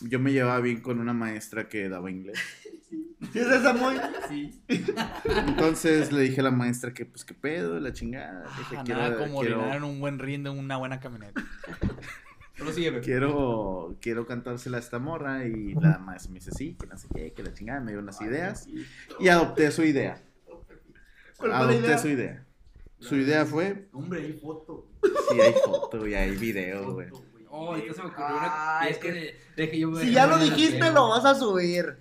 yo 0.00 0.18
me 0.18 0.32
llevaba 0.32 0.60
bien 0.60 0.80
con 0.80 1.00
una 1.00 1.12
maestra 1.12 1.68
que 1.68 1.88
daba 1.88 2.10
inglés. 2.10 2.38
¿Sí 3.32 3.38
es 3.38 3.46
esa, 3.46 3.72
Moy? 3.72 3.96
Sí. 4.28 4.62
Entonces 5.48 6.12
le 6.12 6.22
dije 6.22 6.40
a 6.40 6.44
la 6.44 6.50
maestra 6.50 6.92
que 6.92 7.06
pues 7.06 7.24
qué 7.24 7.34
pedo, 7.34 7.80
la 7.80 7.92
chingada. 7.92 8.44
Le 8.44 8.58
dije, 8.58 8.76
Ah, 8.78 8.82
quiero, 8.84 9.00
nada 9.00 9.18
como 9.18 9.40
quiero- 9.40 9.58
orinar 9.60 9.76
en 9.78 9.84
un 9.84 10.00
buen 10.00 10.18
rinde 10.18 10.50
en 10.50 10.58
una 10.58 10.76
buena 10.76 11.00
camioneta. 11.00 11.42
Pero 12.58 12.72
sigue, 12.72 13.00
quiero, 13.00 13.96
quiero 14.00 14.26
cantársela 14.26 14.78
a 14.78 14.80
esta 14.80 14.98
morra 14.98 15.44
y 15.46 15.74
la 15.74 15.98
maestra 15.98 16.32
me 16.32 16.38
dice 16.38 16.52
sí, 16.52 16.74
que 16.80 16.86
no 16.86 16.96
sé 16.96 17.06
qué, 17.14 17.32
que 17.34 17.42
la 17.42 17.52
chingada, 17.52 17.80
me 17.80 17.90
dio 17.92 18.00
unas 18.00 18.18
ideas 18.22 18.66
y 19.20 19.28
adopté 19.28 19.70
su 19.70 19.82
idea. 19.84 20.22
¿Cuál 20.46 20.62
fue 21.36 21.48
la 21.50 21.58
adopté 21.58 21.78
idea? 21.86 21.98
su 21.98 22.08
idea. 22.08 22.46
Su 22.98 23.16
idea 23.16 23.44
fue, 23.44 23.88
Hombre, 23.92 24.22
hay 24.22 24.32
foto. 24.40 24.88
sí 25.30 25.38
hay 25.38 25.52
foto 25.64 26.06
y 26.06 26.14
hay 26.14 26.34
video, 26.36 26.94
güey. 26.94 27.08
Oh, 27.58 27.68
ahorita 27.74 27.94
se 27.94 28.02
me 28.02 28.08
ocurrió 28.08 28.26
una. 28.36 28.78
Ay, 28.80 28.88
y 28.88 28.92
es 28.92 28.98
que 28.98 29.12
de, 29.12 29.40
de 29.56 29.70
que 29.70 29.78
yo 29.78 29.90
me 29.90 30.02
Si 30.02 30.12
ya 30.12 30.26
lo 30.26 30.36
me 30.36 30.46
la 30.46 30.54
dijiste, 30.54 30.90
lo 30.92 31.08
vas 31.08 31.24
a 31.24 31.34
subir. 31.34 31.98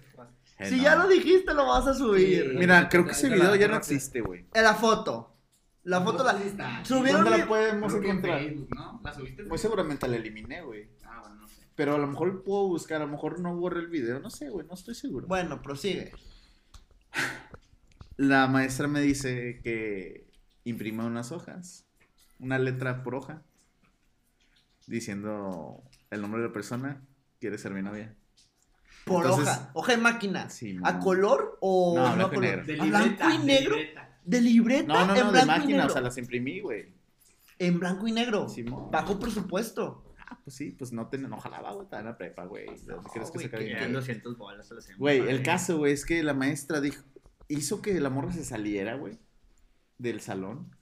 Eh, 0.58 0.70
Si 0.70 0.78
no. 0.78 0.84
ya 0.84 0.96
lo 0.96 1.08
dijiste, 1.08 1.54
lo 1.54 1.66
vas 1.68 1.86
a 1.88 1.94
subir. 1.94 2.50
Sí. 2.52 2.58
Mira, 2.58 2.88
creo 2.90 3.06
que 3.06 3.12
ese 3.12 3.30
la- 3.30 3.36
video 3.36 3.56
ya 3.56 3.68
la- 3.68 3.74
no 3.74 3.78
existe, 3.80 4.22
güey. 4.22 4.46
En 4.54 4.64
la 4.64 4.74
foto. 4.76 5.32
La 5.84 6.02
foto 6.02 6.24
la. 6.24 6.34
Subieron. 6.84 7.24
¿Dónde 7.26 7.38
la 7.40 7.48
podemos 7.48 7.94
en 7.94 8.04
encontrar? 8.04 8.40
Facebook, 8.40 8.70
¿no? 8.76 9.02
¿La 9.04 9.14
subiste? 9.14 9.42
en 9.44 9.48
Muy 9.48 9.58
Facebook? 9.58 9.60
seguramente 9.60 10.08
la 10.08 10.16
eliminé, 10.16 10.62
güey. 10.64 10.90
Ah, 11.04 11.20
bueno, 11.22 11.36
no 11.42 11.48
sé. 11.48 11.62
Pero 11.76 11.96
a 11.96 11.98
lo 11.98 12.08
mejor 12.08 12.42
puedo 12.44 12.68
buscar, 12.68 13.02
a 13.02 13.06
lo 13.06 13.12
mejor 13.12 13.40
no 13.40 13.56
borré 13.56 13.82
el 13.82 13.88
video, 13.88 14.20
no 14.20 14.30
sé, 14.30 14.50
güey, 14.50 14.66
no 14.66 14.74
estoy 14.74 14.96
seguro. 14.96 15.28
Bueno, 15.28 15.62
prosigue. 15.62 16.12
La 18.18 18.48
maestra 18.48 18.88
me 18.88 19.02
dice 19.02 19.60
que 19.64 20.26
imprima 20.64 21.06
unas 21.06 21.32
hojas, 21.32 21.86
una 22.40 22.58
letra 22.60 23.04
por 23.04 23.16
hoja, 23.16 23.42
diciendo 24.88 25.84
el 26.12 26.22
nombre 26.22 26.42
de 26.42 26.48
la 26.48 26.54
persona, 26.54 27.02
quiere 27.40 27.58
ser 27.58 27.74
mi 27.74 27.82
novia. 27.82 28.16
Por 29.06 29.24
Entonces- 29.26 29.48
hoja. 29.48 29.72
Hoja 29.74 29.92
de 29.92 29.98
máquina. 30.00 30.50
Sí, 30.50 30.78
¿A 30.84 30.94
no. 30.94 31.00
color 31.00 31.58
o 31.62 31.96
No, 31.98 32.08
a 32.08 32.16
blanco 32.16 32.34
y 32.34 32.36
color? 32.36 32.68
negro. 32.68 32.84
¿A 32.84 32.86
blanco 32.88 33.30
y 33.30 33.38
negro? 33.46 33.76
¿De 34.24 34.42
libreta? 34.42 34.88
No, 34.88 35.06
no, 35.08 35.16
en 35.16 35.20
no, 35.20 35.32
de 35.32 35.44
blanco 35.44 35.46
y 35.46 35.60
máquina, 35.60 35.86
o 35.86 35.90
sea, 35.90 36.02
las 36.02 36.18
imprimí, 36.18 36.60
güey. 36.62 36.94
En 37.60 37.80
blanco 37.80 38.08
y 38.08 38.12
negro. 38.12 38.50
Simón. 38.50 38.90
Bajo 38.92 39.20
presupuesto. 39.20 40.04
Ah, 40.28 40.40
pues 40.44 40.56
sí, 40.56 40.72
pues 40.72 40.92
no, 40.92 41.08
ten, 41.08 41.30
no 41.30 41.38
jalaba, 41.40 41.72
güey, 41.74 41.84
estaba 41.84 42.00
en 42.00 42.06
la 42.08 42.18
prepa, 42.18 42.46
güey. 42.46 42.66
¿De 42.66 42.94
¿Dónde 42.94 43.10
crees 43.14 43.30
que 43.32 43.72
Eran 43.72 43.94
200 43.94 44.36
bolas 44.38 44.72
a 44.72 44.74
la 44.74 44.82
semana. 44.82 44.98
Güey, 45.00 45.20
el 45.30 45.44
caso, 45.44 45.78
güey, 45.78 45.94
es 45.94 46.04
que 46.04 46.24
la 46.24 46.34
maestra 46.34 46.82
dijo, 46.82 47.04
hizo 47.48 47.84
que 47.84 48.00
la 48.00 48.10
morra 48.10 48.32
se 48.32 48.44
saliera, 48.44 48.96
güey, 48.96 49.20
del 50.00 50.22
salón. 50.22 50.76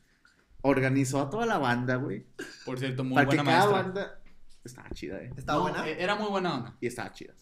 Organizó 0.63 1.21
a 1.21 1.29
toda 1.29 1.45
la 1.45 1.57
banda, 1.59 1.95
güey. 1.97 2.25
Por 2.65 2.79
cierto, 2.79 3.03
muy 3.03 3.15
para 3.15 3.29
que 3.29 3.35
buena 3.35 3.51
cada 3.51 3.65
maestra. 3.71 3.83
banda... 3.83 4.19
Estaba 4.63 4.89
chida, 4.91 5.21
eh. 5.21 5.31
¿Está 5.35 5.53
No, 5.53 5.61
buena? 5.63 5.87
eh, 5.89 5.97
Era 5.99 6.15
muy 6.15 6.29
buena 6.29 6.55
onda. 6.55 6.77
Y 6.81 6.87
estaba 6.87 7.11
chida. 7.11 7.33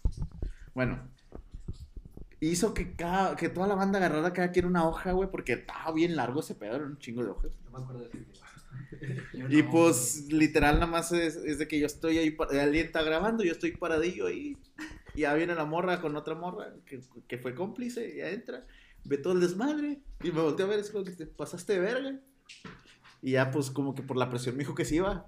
Bueno. 0.74 1.08
Hizo 2.40 2.74
que, 2.74 2.96
cada, 2.96 3.36
que 3.36 3.50
toda 3.50 3.68
la 3.68 3.76
banda 3.76 4.00
agarrara 4.00 4.34
cada 4.34 4.52
quien 4.52 4.66
una 4.66 4.88
hoja, 4.88 5.12
güey, 5.12 5.30
porque 5.30 5.54
estaba 5.54 5.92
bien 5.94 6.16
largo 6.16 6.40
ese 6.40 6.56
pedo, 6.56 6.76
era 6.76 6.86
un 6.86 6.98
chingo 6.98 7.24
de 7.24 7.30
hojas. 7.30 7.52
No 7.66 7.78
me 7.78 7.84
acuerdo 7.84 8.02
de. 8.10 8.26
Yo 9.38 9.48
Y 9.50 9.62
no, 9.64 9.70
pues, 9.70 10.26
literal, 10.34 10.76
nada 10.76 10.88
más 10.88 11.12
es, 11.12 11.36
es 11.36 11.60
de 11.60 11.68
que 11.68 11.80
yo 11.80 11.86
estoy 11.86 12.18
ahí, 12.18 12.36
alguien 12.60 12.86
está 12.88 13.04
grabando, 13.04 13.44
yo 13.44 13.52
estoy 13.52 13.72
paradillo 13.74 14.26
ahí. 14.28 14.58
Y 15.14 15.22
ya 15.22 15.34
viene 15.36 15.54
la 15.56 15.66
morra 15.66 16.02
con 16.02 16.16
otra 16.16 16.34
morra 16.36 16.74
que, 16.86 17.02
que 17.28 17.38
fue 17.38 17.54
cómplice, 17.54 18.16
ya 18.16 18.30
entra, 18.30 18.66
ve 19.04 19.18
todo 19.18 19.34
el 19.34 19.40
desmadre. 19.42 20.00
Y 20.24 20.32
me 20.32 20.42
volteó 20.42 20.66
a 20.66 20.70
ver, 20.70 20.80
es 20.80 20.90
como 20.90 21.04
que 21.04 21.12
te 21.12 21.26
pasaste 21.28 21.74
de 21.74 21.80
verga. 21.80 22.20
Y 23.22 23.32
ya, 23.32 23.52
pues, 23.52 23.70
como 23.72 23.94
que 23.96 24.02
por 24.04 24.18
la 24.18 24.30
presión 24.30 24.56
me 24.56 24.60
dijo 24.64 24.76
que 24.76 24.86
se 24.86 24.96
iba. 24.96 25.28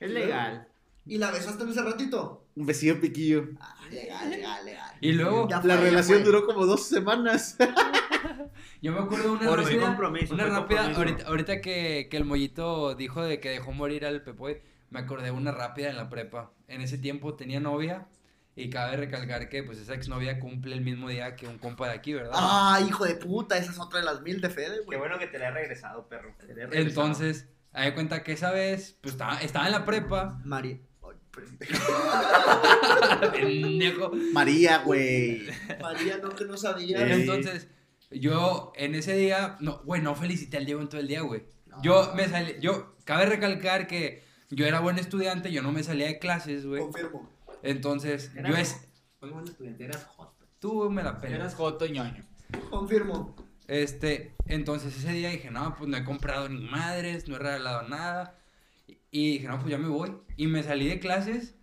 Es 0.00 0.10
legal. 0.10 0.68
¿Y 1.06 1.16
la 1.18 1.30
besaste 1.30 1.62
en 1.64 1.70
ese 1.70 1.82
ratito? 1.82 2.44
Un 2.54 2.66
besillo 2.66 3.00
piquillo. 3.00 3.48
Ah, 3.60 3.76
legal, 3.90 4.28
legal, 4.28 4.64
legal. 4.64 4.94
Y 5.00 5.12
luego, 5.12 5.48
Ya 5.48 5.56
La 5.62 5.76
fue, 5.76 5.84
relación 5.88 6.22
duró 6.22 6.44
como 6.44 6.66
dos 6.66 6.84
semanas. 6.86 7.56
yo 8.82 8.92
me 8.92 8.98
acuerdo 8.98 9.24
de 9.24 9.30
una 9.30 9.48
Por 9.48 9.60
rápida. 9.62 9.80
compromiso, 9.86 10.34
una 10.34 10.44
rápida, 10.46 10.82
compromiso. 10.84 10.98
ahorita, 10.98 11.28
ahorita 11.28 11.60
que, 11.62 12.08
que 12.10 12.16
el 12.18 12.24
mollito 12.26 12.94
dijo 12.94 13.22
de 13.22 13.40
que 13.40 13.48
dejó 13.48 13.72
morir 13.72 14.04
al 14.04 14.22
Pepoy, 14.22 14.58
me 14.90 15.00
acordé 15.00 15.26
de 15.26 15.30
una 15.30 15.50
rápida 15.52 15.88
en 15.88 15.96
la 15.96 16.10
prepa. 16.10 16.52
En 16.66 16.82
ese 16.82 16.98
tiempo 16.98 17.34
tenía 17.34 17.60
novia 17.60 18.06
y 18.58 18.70
cabe 18.70 18.96
recalcar 18.96 19.48
que 19.48 19.62
pues 19.62 19.78
esa 19.78 19.94
exnovia 19.94 20.40
cumple 20.40 20.74
el 20.74 20.80
mismo 20.80 21.08
día 21.08 21.36
que 21.36 21.46
un 21.46 21.58
compa 21.58 21.86
de 21.86 21.94
aquí, 21.94 22.12
¿verdad? 22.12 22.32
Ah, 22.34 22.80
hijo 22.84 23.04
de 23.04 23.14
puta, 23.14 23.56
esa 23.56 23.70
es 23.70 23.78
otra 23.78 24.00
de 24.00 24.04
las 24.04 24.20
mil 24.22 24.40
de 24.40 24.50
Fede, 24.50 24.80
Qué 24.80 24.84
güey. 24.84 24.98
bueno 24.98 25.16
que 25.16 25.28
te 25.28 25.38
la 25.38 25.48
he 25.48 25.50
regresado, 25.52 26.08
perro. 26.08 26.34
Te 26.40 26.48
la 26.48 26.64
he 26.64 26.66
regresado. 26.66 26.88
Entonces, 26.88 27.46
me 27.72 27.86
di 27.86 27.92
cuenta 27.92 28.24
que 28.24 28.32
esa 28.32 28.50
vez, 28.50 28.98
pues 29.00 29.14
estaba, 29.14 29.40
estaba 29.40 29.66
en 29.66 29.72
la 29.72 29.84
prepa. 29.84 30.40
María. 30.44 30.80
María, 34.32 34.78
güey. 34.78 35.46
María, 35.80 36.18
no, 36.18 36.30
que 36.30 36.44
no 36.44 36.56
sabía. 36.56 37.06
Eh. 37.06 37.14
Entonces, 37.14 37.68
yo 38.10 38.72
en 38.74 38.96
ese 38.96 39.14
día, 39.14 39.56
no, 39.60 39.82
güey, 39.84 40.02
no 40.02 40.16
felicité 40.16 40.56
al 40.56 40.66
Diego 40.66 40.80
en 40.80 40.88
todo 40.88 41.00
el 41.00 41.06
día, 41.06 41.20
güey. 41.20 41.44
Yo 41.80 42.12
me 42.16 42.26
salí, 42.26 42.56
yo, 42.60 42.96
cabe 43.04 43.26
recalcar 43.26 43.86
que 43.86 44.24
yo 44.50 44.66
era 44.66 44.80
buen 44.80 44.98
estudiante, 44.98 45.52
yo 45.52 45.62
no 45.62 45.70
me 45.70 45.84
salía 45.84 46.08
de 46.08 46.18
clases, 46.18 46.66
güey. 46.66 46.82
Confirmo. 46.82 47.37
Entonces, 47.62 48.30
Era- 48.36 48.50
yo 48.50 48.56
es, 48.56 48.88
Fue 49.18 49.30
buen 49.30 49.44
estudiante, 49.46 49.84
eras 49.84 50.04
joto. 50.04 50.46
tú 50.58 50.90
me 50.90 51.02
la 51.02 51.20
pelas. 51.20 51.38
Eras 51.38 51.54
joto 51.54 51.86
y 51.86 51.90
ñoño. 51.92 52.24
Confirmo. 52.70 53.34
Este, 53.66 54.34
entonces 54.46 54.96
ese 54.96 55.12
día 55.12 55.28
dije, 55.30 55.50
no, 55.50 55.74
pues 55.76 55.90
no 55.90 55.96
he 55.96 56.04
comprado 56.04 56.48
ni 56.48 56.64
madres, 56.64 57.28
no 57.28 57.36
he 57.36 57.38
regalado 57.38 57.86
nada. 57.88 58.38
Y 59.10 59.32
dije, 59.32 59.48
no, 59.48 59.58
pues 59.58 59.70
ya 59.70 59.78
me 59.78 59.88
voy. 59.88 60.16
Y 60.36 60.46
me 60.46 60.62
salí 60.62 60.88
de 60.88 61.00
clases, 61.00 61.56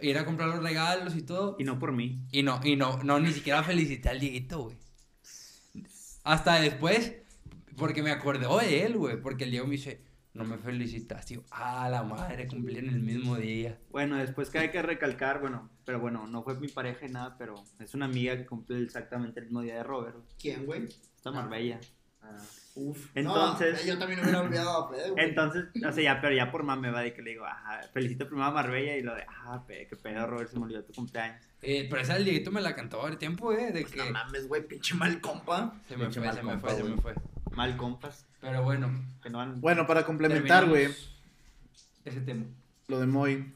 ir 0.00 0.18
a 0.18 0.24
comprar 0.26 0.48
los 0.48 0.62
regalos 0.62 1.16
y 1.16 1.22
todo. 1.22 1.56
Y 1.58 1.64
no 1.64 1.78
por 1.78 1.92
mí. 1.92 2.20
Y 2.32 2.42
no, 2.42 2.60
y 2.62 2.76
no, 2.76 3.02
no, 3.02 3.20
ni 3.20 3.32
siquiera 3.32 3.62
felicité 3.62 4.08
al 4.10 4.20
Dieguito, 4.20 4.64
güey. 4.64 4.76
Hasta 6.24 6.60
después, 6.60 7.14
porque 7.76 8.02
me 8.02 8.10
acordé 8.10 8.46
de 8.66 8.84
él, 8.84 8.96
güey. 8.96 9.20
Porque 9.20 9.44
el 9.44 9.50
Diego 9.52 9.66
me 9.66 9.72
dice, 9.76 10.02
no 10.36 10.44
me 10.44 10.58
felicitas. 10.58 11.26
Digo, 11.26 11.42
ah, 11.50 11.88
la 11.90 12.02
madre, 12.02 12.46
cumplí 12.46 12.78
en 12.78 12.88
el 12.88 13.00
mismo 13.00 13.36
día. 13.36 13.78
Bueno, 13.90 14.16
después 14.16 14.50
que 14.50 14.58
hay 14.58 14.70
que 14.70 14.82
recalcar, 14.82 15.40
bueno, 15.40 15.68
pero 15.84 15.98
bueno, 16.00 16.26
no 16.26 16.42
fue 16.42 16.54
mi 16.60 16.68
pareja 16.68 17.06
y 17.06 17.10
nada, 17.10 17.36
pero 17.38 17.54
es 17.80 17.94
una 17.94 18.04
amiga 18.06 18.36
que 18.36 18.46
cumple 18.46 18.82
exactamente 18.82 19.40
el 19.40 19.46
mismo 19.46 19.62
día 19.62 19.76
de 19.76 19.82
Robert. 19.82 20.16
¿Quién, 20.38 20.66
güey? 20.66 20.84
Está 21.16 21.30
Marbella. 21.30 21.80
Uf. 22.74 23.10
Entonces- 23.14 23.80
No, 23.86 23.92
yo 23.92 23.98
también 23.98 24.20
hubiera 24.20 24.40
olvidado 24.40 24.70
a 24.84 24.88
güey. 24.88 25.00
Entonces, 25.16 25.64
o 25.76 25.92
sea, 25.92 26.02
ya, 26.02 26.20
pero 26.20 26.34
ya 26.34 26.50
por 26.50 26.62
mame 26.64 26.90
va 26.90 27.00
de 27.00 27.14
que 27.14 27.22
le 27.22 27.30
digo, 27.30 27.46
ajá, 27.46 27.82
felicito 27.92 28.26
primero 28.26 28.48
a 28.48 28.50
Marbella 28.50 28.96
y 28.96 29.02
lo 29.02 29.14
de, 29.14 29.24
ah, 29.28 29.64
pe, 29.66 29.86
qué 29.88 29.96
pedo, 29.96 30.26
Robert, 30.26 30.50
se 30.50 30.58
me 30.58 30.64
olvidó 30.64 30.82
tu 30.84 30.92
cumpleaños. 30.92 31.42
Eh, 31.62 31.86
pero 31.88 32.02
ese 32.02 32.14
el 32.16 32.24
Dieguito 32.24 32.50
me 32.50 32.60
la 32.60 32.74
cantó 32.74 33.04
al 33.06 33.16
tiempo, 33.16 33.52
eh, 33.52 33.72
de 33.72 33.84
que 33.84 33.96
No 33.96 34.10
mames, 34.10 34.46
güey, 34.48 34.66
pinche 34.66 34.94
mal 34.94 35.20
compa. 35.20 35.74
se 35.88 35.96
me 35.96 36.04
pinche 36.06 36.20
fue, 36.20 36.32
se 36.32 36.42
me 36.42 36.50
compa, 36.52 36.68
fue, 36.68 36.76
se 36.76 36.84
me 36.84 36.96
fue. 36.98 37.14
Mal 37.52 37.76
compas, 37.76 38.25
Pero 38.40 38.62
bueno, 38.62 38.90
que 39.22 39.30
no 39.30 39.38
van... 39.38 39.60
Bueno, 39.60 39.86
para 39.86 40.04
complementar, 40.04 40.68
güey, 40.68 40.88
ese 42.04 42.20
tema. 42.20 42.44
lo 42.88 43.00
de 43.00 43.06
Moy. 43.06 43.52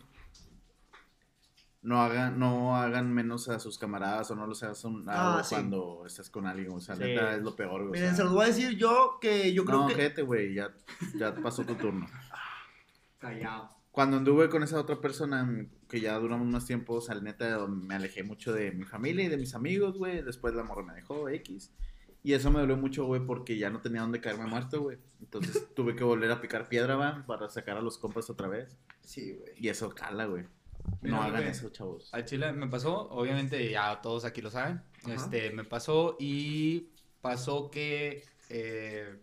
No 1.82 2.02
hagan, 2.02 2.38
no 2.38 2.76
hagan 2.76 3.10
menos 3.12 3.48
a 3.48 3.58
sus 3.58 3.78
camaradas 3.78 4.30
o 4.30 4.34
no 4.36 4.46
los 4.46 4.62
hagas 4.62 4.84
a 4.84 4.88
un 4.88 5.06
lado 5.06 5.38
Ah, 5.38 5.44
sí. 5.44 5.54
cuando 5.54 6.04
estás 6.06 6.28
con 6.28 6.46
alguien. 6.46 6.70
O 6.72 6.80
sea, 6.80 6.94
Sí. 6.94 7.02
neta, 7.04 7.34
es 7.34 7.42
lo 7.42 7.56
peor, 7.56 7.86
güey. 7.86 7.88
o 7.88 7.92
Miren, 7.92 8.08
sea, 8.08 8.16
se 8.16 8.24
los 8.24 8.32
voy 8.34 8.44
a 8.44 8.48
decir 8.48 8.76
yo 8.76 9.16
que 9.20 9.54
yo 9.54 9.64
creo 9.64 9.78
no, 9.82 9.86
que. 9.88 9.94
gente, 9.94 10.20
güey, 10.22 10.52
ya, 10.54 10.74
ya 11.18 11.34
pasó 11.36 11.64
tu 11.64 11.74
turno. 11.76 12.06
Callado. 13.18 13.70
Cuando 13.92 14.18
anduve 14.18 14.50
con 14.50 14.62
esa 14.62 14.78
otra 14.78 15.00
persona, 15.00 15.66
que 15.88 16.00
ya 16.00 16.18
duramos 16.18 16.46
más 16.46 16.66
tiempo, 16.66 16.94
o 16.94 17.00
sea, 17.00 17.14
neta, 17.16 17.66
me 17.66 17.94
alejé 17.94 18.22
mucho 18.24 18.52
de 18.52 18.72
mi 18.72 18.84
familia 18.84 19.24
y 19.24 19.28
de 19.28 19.36
mis 19.38 19.54
amigos, 19.54 19.96
güey. 19.96 20.22
Después 20.22 20.54
la 20.54 20.62
morra 20.64 20.82
me 20.82 20.94
dejó, 20.94 21.28
X. 21.30 21.72
Y 22.22 22.34
eso 22.34 22.50
me 22.50 22.60
dolió 22.60 22.76
mucho, 22.76 23.06
güey, 23.06 23.24
porque 23.24 23.56
ya 23.56 23.70
no 23.70 23.80
tenía 23.80 24.02
dónde 24.02 24.20
caerme 24.20 24.46
muerto, 24.46 24.82
güey. 24.82 24.98
Entonces 25.20 25.68
tuve 25.74 25.96
que 25.96 26.04
volver 26.04 26.30
a 26.30 26.40
picar 26.40 26.68
piedra, 26.68 26.96
va, 26.96 27.24
para 27.26 27.48
sacar 27.48 27.76
a 27.76 27.80
los 27.80 27.96
compas 27.98 28.28
otra 28.28 28.48
vez. 28.48 28.76
Sí, 29.02 29.32
güey. 29.32 29.52
Y 29.56 29.68
eso 29.68 29.90
cala, 29.90 30.26
güey. 30.26 30.44
Mira, 31.00 31.16
No 31.16 31.22
hagan 31.22 31.44
eso, 31.44 31.70
chavos. 31.70 32.12
Al 32.12 32.24
Chile 32.24 32.52
me 32.52 32.66
pasó, 32.68 33.08
obviamente 33.10 33.70
ya 33.70 34.00
todos 34.00 34.24
aquí 34.24 34.40
lo 34.42 34.50
saben. 34.50 34.82
Ajá. 35.04 35.14
Este, 35.14 35.50
me 35.50 35.64
pasó 35.64 36.16
y 36.18 36.88
pasó 37.20 37.70
que 37.70 38.24
eh, 38.48 39.18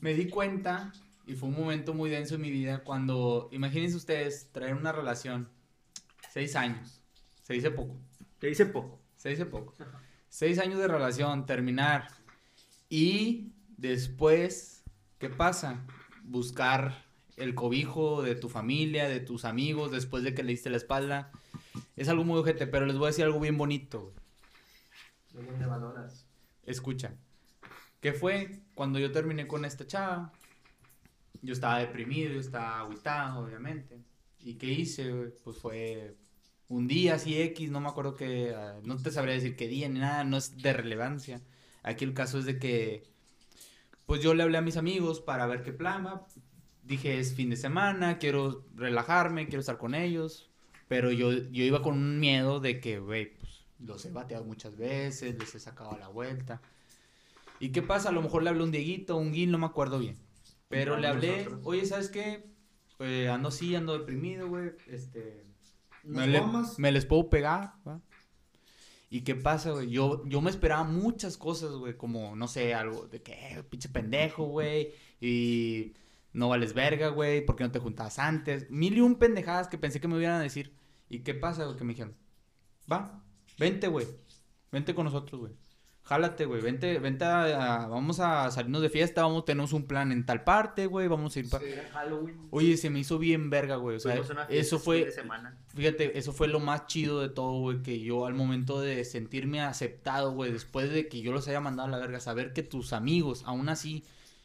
me 0.00 0.14
di 0.14 0.28
cuenta 0.28 0.92
y 1.26 1.34
fue 1.34 1.48
un 1.48 1.56
momento 1.56 1.92
muy 1.94 2.10
denso 2.10 2.36
en 2.36 2.40
mi 2.40 2.50
vida 2.50 2.82
cuando, 2.84 3.48
imagínense 3.52 3.96
ustedes, 3.96 4.48
traer 4.52 4.74
una 4.74 4.92
relación, 4.92 5.48
seis 6.32 6.56
años, 6.56 7.02
se 7.42 7.54
dice 7.54 7.70
poco, 7.70 7.96
Te 8.38 8.46
dice 8.46 8.66
poco. 8.66 8.98
se 9.16 9.28
dice 9.30 9.44
poco, 9.44 9.74
seis 10.38 10.60
años 10.60 10.78
de 10.78 10.86
relación, 10.86 11.46
terminar 11.46 12.06
y 12.88 13.54
después, 13.76 14.84
¿qué 15.18 15.30
pasa? 15.30 15.84
Buscar 16.22 17.04
el 17.36 17.56
cobijo 17.56 18.22
de 18.22 18.36
tu 18.36 18.48
familia, 18.48 19.08
de 19.08 19.18
tus 19.18 19.44
amigos, 19.44 19.90
después 19.90 20.22
de 20.22 20.34
que 20.34 20.44
le 20.44 20.52
diste 20.52 20.70
la 20.70 20.76
espalda. 20.76 21.32
Es 21.96 22.08
algo 22.08 22.22
muy 22.22 22.38
ojete, 22.38 22.68
pero 22.68 22.86
les 22.86 22.96
voy 22.96 23.06
a 23.06 23.08
decir 23.08 23.24
algo 23.24 23.40
bien 23.40 23.58
bonito. 23.58 24.12
güey. 25.32 25.44
Escucha. 26.66 27.16
¿Qué 28.00 28.12
fue 28.12 28.60
cuando 28.76 29.00
yo 29.00 29.10
terminé 29.10 29.48
con 29.48 29.64
esta 29.64 29.88
chava? 29.88 30.30
Yo 31.42 31.52
estaba 31.52 31.80
deprimido, 31.80 32.32
yo 32.32 32.38
estaba 32.38 32.78
agüitado, 32.78 33.40
obviamente. 33.40 34.04
¿Y 34.38 34.54
qué 34.54 34.66
hice? 34.66 35.12
Pues 35.42 35.56
fue 35.56 36.16
un 36.68 36.86
día 36.88 37.14
así 37.14 37.40
X, 37.40 37.70
no 37.70 37.80
me 37.80 37.88
acuerdo 37.88 38.14
que... 38.14 38.54
ah, 38.56 38.80
no 38.84 38.96
te 38.96 39.10
sabría 39.10 39.34
decir 39.34 39.56
qué 39.56 39.68
día 39.68 39.88
ni 39.88 40.00
nada, 40.00 40.24
no 40.24 40.36
es 40.36 40.58
de 40.58 40.72
relevancia. 40.72 41.40
Aquí 41.82 42.04
el 42.04 42.14
caso 42.14 42.38
es 42.38 42.44
de 42.44 42.58
que... 42.58 43.04
Pues 44.06 44.22
yo 44.22 44.34
le 44.34 44.42
hablé 44.42 44.58
a 44.58 44.62
mis 44.62 44.76
amigos 44.76 45.20
para 45.20 45.46
ver 45.46 45.62
qué 45.62 45.72
plama. 45.72 46.26
Dije, 46.82 47.18
es 47.18 47.34
fin 47.34 47.50
de 47.50 47.56
semana, 47.56 48.18
quiero 48.18 48.64
relajarme, 48.74 49.46
quiero 49.46 49.60
estar 49.60 49.78
con 49.78 49.94
ellos. 49.94 50.50
Pero 50.88 51.10
yo, 51.12 51.32
yo 51.32 51.64
iba 51.64 51.82
con 51.82 51.94
un 51.94 52.18
miedo 52.20 52.60
de 52.60 52.80
que, 52.80 52.98
güey, 52.98 53.36
pues 53.36 53.66
los 53.78 54.04
he 54.06 54.10
bateado 54.10 54.44
muchas 54.44 54.76
veces, 54.76 55.38
les 55.38 55.54
he 55.54 55.60
sacado 55.60 55.96
la 55.98 56.08
vuelta. 56.08 56.62
¿Y 57.60 57.70
qué 57.72 57.82
pasa? 57.82 58.08
A 58.10 58.12
lo 58.12 58.22
mejor 58.22 58.42
le 58.42 58.50
hablé 58.50 58.62
a 58.62 58.64
un 58.64 58.72
Dieguito, 58.72 59.16
un 59.16 59.32
Gil, 59.34 59.50
no 59.50 59.58
me 59.58 59.66
acuerdo 59.66 59.98
bien. 59.98 60.18
Pero 60.68 60.96
No, 60.96 61.00
le 61.00 61.08
hablé, 61.08 61.44
nosotros. 61.44 61.60
oye, 61.62 61.84
¿sabes 61.86 62.08
qué? 62.10 62.44
Eh, 63.00 63.28
ando 63.28 63.48
así, 63.48 63.74
ando 63.76 63.98
deprimido, 63.98 64.48
güey. 64.48 64.72
Este. 64.86 65.47
Me, 66.08 66.26
le- 66.26 66.38
me 66.78 66.92
les 66.92 67.06
puedo 67.06 67.28
pegar, 67.30 67.74
¿va? 67.86 68.00
¿Y 69.10 69.22
qué 69.22 69.34
pasa, 69.34 69.70
güey? 69.72 69.88
Yo, 69.90 70.22
yo 70.26 70.40
me 70.42 70.50
esperaba 70.50 70.84
muchas 70.84 71.38
cosas, 71.38 71.72
güey, 71.72 71.96
como, 71.96 72.36
no 72.36 72.46
sé, 72.48 72.74
algo 72.74 73.06
de 73.08 73.22
que, 73.22 73.32
eh, 73.32 73.62
pinche 73.62 73.88
pendejo, 73.88 74.44
güey, 74.44 74.92
y 75.20 75.94
no 76.34 76.48
vales 76.50 76.74
verga, 76.74 77.08
güey, 77.08 77.44
¿por 77.44 77.56
qué 77.56 77.64
no 77.64 77.70
te 77.70 77.78
juntabas 77.78 78.18
antes? 78.18 78.70
Mil 78.70 78.96
y 78.98 79.00
un 79.00 79.16
pendejadas 79.16 79.68
que 79.68 79.78
pensé 79.78 80.00
que 80.00 80.08
me 80.08 80.18
iban 80.20 80.32
a 80.34 80.40
decir. 80.40 80.74
¿Y 81.08 81.20
qué 81.20 81.34
pasa, 81.34 81.64
güey? 81.64 81.76
Que 81.78 81.84
me 81.84 81.92
dijeron, 81.94 82.16
va, 82.90 83.24
vente, 83.58 83.88
güey, 83.88 84.06
vente 84.72 84.94
con 84.94 85.04
nosotros, 85.06 85.40
güey. 85.40 85.52
Jálate, 86.08 86.46
güey, 86.46 86.62
vente, 86.62 86.98
vente 86.98 87.26
a, 87.26 87.82
a- 87.82 87.86
vamos 87.86 88.18
a 88.18 88.50
salirnos 88.50 88.80
de 88.80 88.88
fiesta, 88.88 89.22
vamos, 89.22 89.44
tenemos 89.44 89.74
un 89.74 89.86
plan 89.86 90.10
en 90.10 90.24
tal 90.24 90.42
parte, 90.42 90.86
güey, 90.86 91.06
vamos 91.06 91.36
a 91.36 91.38
ir 91.40 91.50
para... 91.50 91.62
Oye, 92.50 92.78
se 92.78 92.88
me 92.88 93.00
hizo 93.00 93.18
bien 93.18 93.50
verga, 93.50 93.76
güey, 93.76 93.96
o 93.96 94.00
sea, 94.00 94.14
fiesta 94.14 94.46
eso 94.48 94.76
este 94.76 94.78
fue... 94.78 94.96
fin 95.00 95.06
de 95.06 95.12
semana. 95.12 95.58
Fíjate, 95.74 96.18
eso 96.18 96.32
fue 96.32 96.48
lo 96.48 96.60
más 96.60 96.86
chido 96.86 97.20
de 97.20 97.28
todo, 97.28 97.60
güey, 97.60 97.82
que 97.82 98.00
yo 98.00 98.24
al 98.24 98.32
momento 98.32 98.80
de 98.80 99.04
sentirme 99.04 99.60
aceptado, 99.60 100.32
güey, 100.32 100.50
después 100.50 100.90
de 100.90 101.08
que 101.08 101.20
yo 101.20 101.30
los 101.32 101.46
haya 101.46 101.60
mandado 101.60 101.88
a 101.88 101.90
la 101.90 101.98
verga, 101.98 102.20
saber 102.20 102.54
que 102.54 102.62
tus 102.62 102.94
amigos, 102.94 103.42
aún 103.44 103.68
así, 103.68 104.02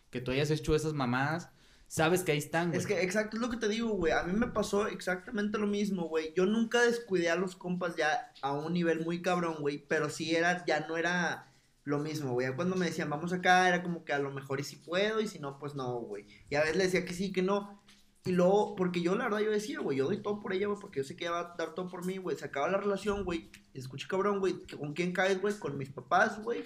que 0.09 0.19
tú 0.19 0.31
hayas 0.31 0.51
hecho 0.51 0.75
esas 0.75 0.91
mamadas, 0.91 1.49
sabes 1.87 2.23
que 2.23 2.33
ahí 2.33 2.39
están, 2.39 2.69
güey. 2.69 2.79
Es 2.81 2.87
que 2.87 3.01
exacto 3.03 3.37
es 3.37 3.41
lo 3.41 3.49
que 3.49 3.55
te 3.57 3.69
digo, 3.69 3.89
güey. 3.91 4.11
A 4.11 4.23
mí 4.23 4.33
me 4.33 4.47
pasó 4.47 4.87
exactamente 4.87 5.57
lo 5.57 5.67
mismo, 5.67 6.09
güey. 6.09 6.33
Yo 6.35 6.45
nunca 6.45 6.81
descuidé 6.81 7.29
a 7.29 7.35
los 7.35 7.55
compas 7.55 7.95
ya 7.95 8.33
a 8.41 8.51
un 8.51 8.73
nivel 8.73 8.99
muy 9.05 9.21
cabrón, 9.21 9.57
güey. 9.59 9.77
Pero 9.87 10.09
sí 10.09 10.35
era, 10.35 10.65
ya 10.65 10.81
no 10.87 10.97
era 10.97 11.52
lo 11.83 11.99
mismo, 11.99 12.33
güey. 12.33 12.53
Cuando 12.55 12.75
me 12.75 12.85
decían, 12.85 13.09
vamos 13.09 13.33
acá, 13.33 13.67
era 13.67 13.83
como 13.83 14.05
que 14.05 14.13
a 14.13 14.19
lo 14.19 14.31
mejor 14.31 14.59
y 14.59 14.63
si 14.63 14.77
puedo, 14.77 15.19
y 15.21 15.27
si 15.27 15.39
no, 15.39 15.59
pues 15.59 15.75
no, 15.75 15.99
güey. 15.99 16.25
Y 16.49 16.55
a 16.55 16.61
veces 16.61 16.77
le 16.77 16.83
decía 16.85 17.05
que 17.05 17.13
sí, 17.13 17.31
que 17.31 17.41
no. 17.41 17.83
Y 18.25 18.31
luego, 18.31 18.75
porque 18.75 19.01
yo 19.01 19.15
la 19.15 19.25
verdad 19.25 19.41
yo 19.41 19.51
decía, 19.51 19.81
güey, 19.81 19.97
yo 19.97 20.05
doy 20.05 20.21
todo 20.21 20.39
por 20.39 20.53
ella, 20.53 20.67
güey, 20.67 20.79
porque 20.79 21.01
yo 21.01 21.03
sé 21.03 21.17
que 21.17 21.25
ella 21.25 21.33
va 21.33 21.39
a 21.39 21.55
dar 21.57 21.73
todo 21.73 21.89
por 21.89 22.05
mí, 22.05 22.17
güey. 22.17 22.37
Se 22.37 22.45
acaba 22.45 22.69
la 22.69 22.77
relación, 22.77 23.25
güey. 23.25 23.49
Escucha, 23.73 24.07
cabrón, 24.07 24.39
güey, 24.39 24.65
¿con 24.77 24.93
quién 24.93 25.11
caes, 25.11 25.41
güey? 25.41 25.59
Con 25.59 25.77
mis 25.77 25.89
papás, 25.89 26.41
güey, 26.41 26.63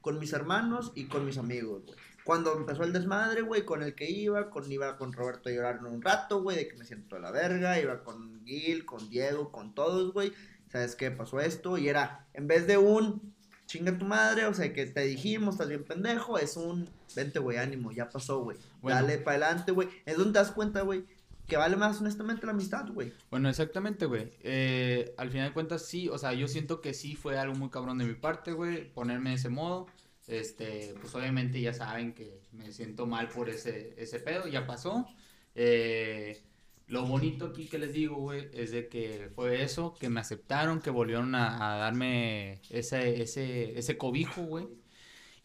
con 0.00 0.18
mis 0.18 0.32
hermanos 0.32 0.90
y 0.96 1.06
con 1.06 1.24
mis 1.24 1.38
amigos, 1.38 1.84
güey. 1.84 1.96
Cuando 2.24 2.56
empezó 2.56 2.82
el 2.82 2.92
desmadre, 2.92 3.42
güey, 3.42 3.64
con 3.64 3.84
el 3.84 3.94
que 3.94 4.10
iba, 4.10 4.50
con 4.50 4.70
iba 4.70 4.96
con 4.98 5.12
Roberto 5.12 5.48
a 5.48 5.52
llorar 5.52 5.84
un 5.84 6.02
rato, 6.02 6.42
güey, 6.42 6.56
de 6.56 6.66
que 6.66 6.76
me 6.76 6.84
siento 6.84 7.14
a 7.14 7.20
la 7.20 7.30
verga, 7.30 7.80
iba 7.80 8.02
con 8.02 8.44
Gil, 8.44 8.84
con 8.84 9.08
Diego, 9.08 9.52
con 9.52 9.76
todos, 9.76 10.12
güey. 10.12 10.32
¿Sabes 10.72 10.96
qué? 10.96 11.12
Pasó 11.12 11.38
esto 11.38 11.78
y 11.78 11.88
era, 11.88 12.26
en 12.34 12.48
vez 12.48 12.66
de 12.66 12.78
un 12.78 13.35
chinga 13.66 13.98
tu 13.98 14.04
madre, 14.04 14.46
o 14.46 14.54
sea, 14.54 14.72
que 14.72 14.86
te 14.86 15.02
dijimos, 15.02 15.54
estás 15.54 15.68
bien 15.68 15.84
pendejo, 15.84 16.38
es 16.38 16.56
un 16.56 16.88
vente, 17.14 17.38
güey, 17.38 17.58
ánimo, 17.58 17.92
ya 17.92 18.08
pasó, 18.08 18.40
güey. 18.42 18.56
Bueno. 18.80 19.00
Dale 19.00 19.18
para 19.18 19.46
adelante, 19.46 19.72
güey. 19.72 19.88
Es 20.04 20.16
donde 20.16 20.32
te 20.32 20.38
das 20.38 20.52
cuenta, 20.52 20.82
güey, 20.82 21.04
que 21.46 21.56
vale 21.56 21.76
más 21.76 22.00
honestamente 22.00 22.46
la 22.46 22.52
amistad, 22.52 22.86
güey. 22.92 23.12
Bueno, 23.30 23.48
exactamente, 23.48 24.06
güey. 24.06 24.32
Eh, 24.40 25.14
al 25.18 25.30
final 25.30 25.48
de 25.48 25.54
cuentas, 25.54 25.84
sí, 25.84 26.08
o 26.08 26.18
sea, 26.18 26.32
yo 26.32 26.48
siento 26.48 26.80
que 26.80 26.94
sí 26.94 27.16
fue 27.16 27.38
algo 27.38 27.54
muy 27.54 27.70
cabrón 27.70 27.98
de 27.98 28.04
mi 28.04 28.14
parte, 28.14 28.52
güey, 28.52 28.92
ponerme 28.92 29.30
de 29.30 29.36
ese 29.36 29.48
modo. 29.48 29.86
Este, 30.26 30.94
pues 31.00 31.14
obviamente 31.14 31.60
ya 31.60 31.72
saben 31.72 32.12
que 32.12 32.40
me 32.50 32.72
siento 32.72 33.06
mal 33.06 33.28
por 33.28 33.48
ese, 33.48 33.94
ese 33.96 34.18
pedo, 34.18 34.48
ya 34.48 34.66
pasó. 34.66 35.06
Eh, 35.54 36.42
lo 36.88 37.04
bonito 37.04 37.46
aquí 37.46 37.66
que 37.66 37.78
les 37.78 37.92
digo, 37.92 38.16
güey, 38.16 38.48
es 38.52 38.70
de 38.70 38.88
que 38.88 39.30
fue 39.34 39.62
eso, 39.62 39.94
que 39.94 40.08
me 40.08 40.20
aceptaron, 40.20 40.80
que 40.80 40.90
volvieron 40.90 41.34
a, 41.34 41.74
a 41.74 41.76
darme 41.78 42.60
ese, 42.70 43.22
ese, 43.22 43.78
ese 43.78 43.98
cobijo, 43.98 44.42
güey. 44.42 44.68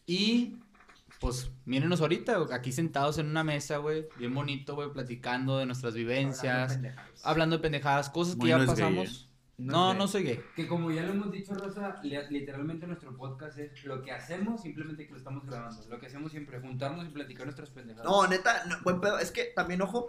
Y 0.06 0.56
pues 1.20 1.50
mírenos 1.64 2.00
ahorita, 2.00 2.36
güey, 2.38 2.52
aquí 2.52 2.72
sentados 2.72 3.18
en 3.18 3.26
una 3.26 3.44
mesa, 3.44 3.78
güey, 3.78 4.06
bien 4.18 4.34
bonito, 4.34 4.74
güey, 4.74 4.92
platicando 4.92 5.58
de 5.58 5.66
nuestras 5.66 5.94
vivencias, 5.94 6.78
hablando 7.22 7.56
de 7.56 7.62
pendejadas, 7.62 8.10
cosas 8.10 8.34
que 8.34 8.40
Muy 8.40 8.48
ya 8.50 8.58
no 8.58 8.64
es 8.64 8.68
gay, 8.70 8.76
pasamos. 8.76 9.08
¿eh? 9.08 9.28
No, 9.58 9.94
no 9.94 10.08
soy 10.08 10.24
gay. 10.24 10.40
Que 10.56 10.66
como 10.66 10.90
ya 10.90 11.02
lo 11.02 11.12
hemos 11.12 11.30
dicho, 11.30 11.54
Rosa, 11.54 12.00
li- 12.02 12.16
literalmente 12.30 12.86
nuestro 12.86 13.16
podcast 13.16 13.58
es 13.58 13.84
lo 13.84 14.02
que 14.02 14.10
hacemos, 14.10 14.62
simplemente 14.62 15.06
que 15.06 15.12
lo 15.12 15.18
estamos 15.18 15.44
grabando. 15.46 15.80
Lo 15.88 16.00
que 16.00 16.06
hacemos 16.06 16.32
siempre, 16.32 16.58
juntarnos 16.60 17.06
y 17.06 17.10
platicar 17.10 17.44
nuestras 17.46 17.70
pendejadas. 17.70 18.10
No, 18.10 18.26
neta, 18.26 18.64
no, 18.64 18.76
buen 18.82 19.00
pedo. 19.00 19.18
Es 19.18 19.30
que 19.30 19.52
también, 19.54 19.82
ojo, 19.82 20.08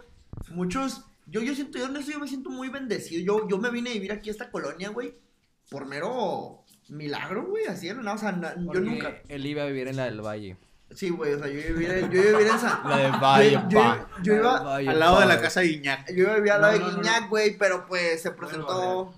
muchos. 0.50 1.04
Yo, 1.26 1.40
yo 1.40 1.54
siento, 1.54 1.78
yo 1.78 1.86
en 1.86 1.96
eso 1.96 2.10
yo 2.12 2.18
me 2.20 2.28
siento 2.28 2.50
muy 2.50 2.68
bendecido. 2.68 3.22
Yo, 3.22 3.48
yo 3.48 3.58
me 3.58 3.70
vine 3.70 3.90
a 3.90 3.94
vivir 3.94 4.12
aquí 4.12 4.28
a 4.28 4.32
esta 4.32 4.50
colonia, 4.50 4.90
güey, 4.90 5.14
por 5.70 5.86
mero 5.86 6.64
milagro, 6.88 7.46
güey, 7.46 7.66
así 7.66 7.88
la 7.88 7.94
nada. 7.94 8.14
O 8.14 8.18
sea, 8.18 8.32
na- 8.32 8.54
yo 8.56 8.80
nunca. 8.80 9.22
Él 9.28 9.46
iba 9.46 9.62
a 9.62 9.66
vivir 9.66 9.88
en 9.88 9.96
la 9.96 10.04
del 10.04 10.20
Valle. 10.20 10.56
Sí, 10.94 11.08
güey, 11.10 11.32
o 11.32 11.38
sea, 11.38 11.48
yo 11.48 11.54
iba 11.58 11.68
a 11.68 11.72
vivir, 11.72 11.90
en- 11.90 12.10
yo 12.10 12.20
iba 12.22 12.30
a 12.36 12.38
vivir 12.38 12.52
en 12.52 12.58
San. 12.58 12.80
La 12.88 12.96
de 12.98 13.10
Valle, 13.10 13.50
yo, 13.70 14.06
yo- 14.22 14.34
iba, 14.36 14.62
Valle, 14.62 14.88
Al 14.90 14.98
lado 14.98 15.20
de 15.20 15.26
la 15.26 15.40
casa 15.40 15.60
de 15.60 15.68
Guiñac. 15.68 16.08
yo 16.10 16.22
iba 16.24 16.32
a 16.32 16.36
vivir 16.36 16.52
al 16.52 16.60
lado 16.60 16.72
No, 16.74 16.78
de 16.78 16.84
no, 16.84 16.96
no, 16.98 17.02
Guiñac, 17.02 17.28
güey, 17.30 17.56
pero 17.58 17.86
pues 17.86 18.20
se 18.22 18.30
presentó. 18.30 19.12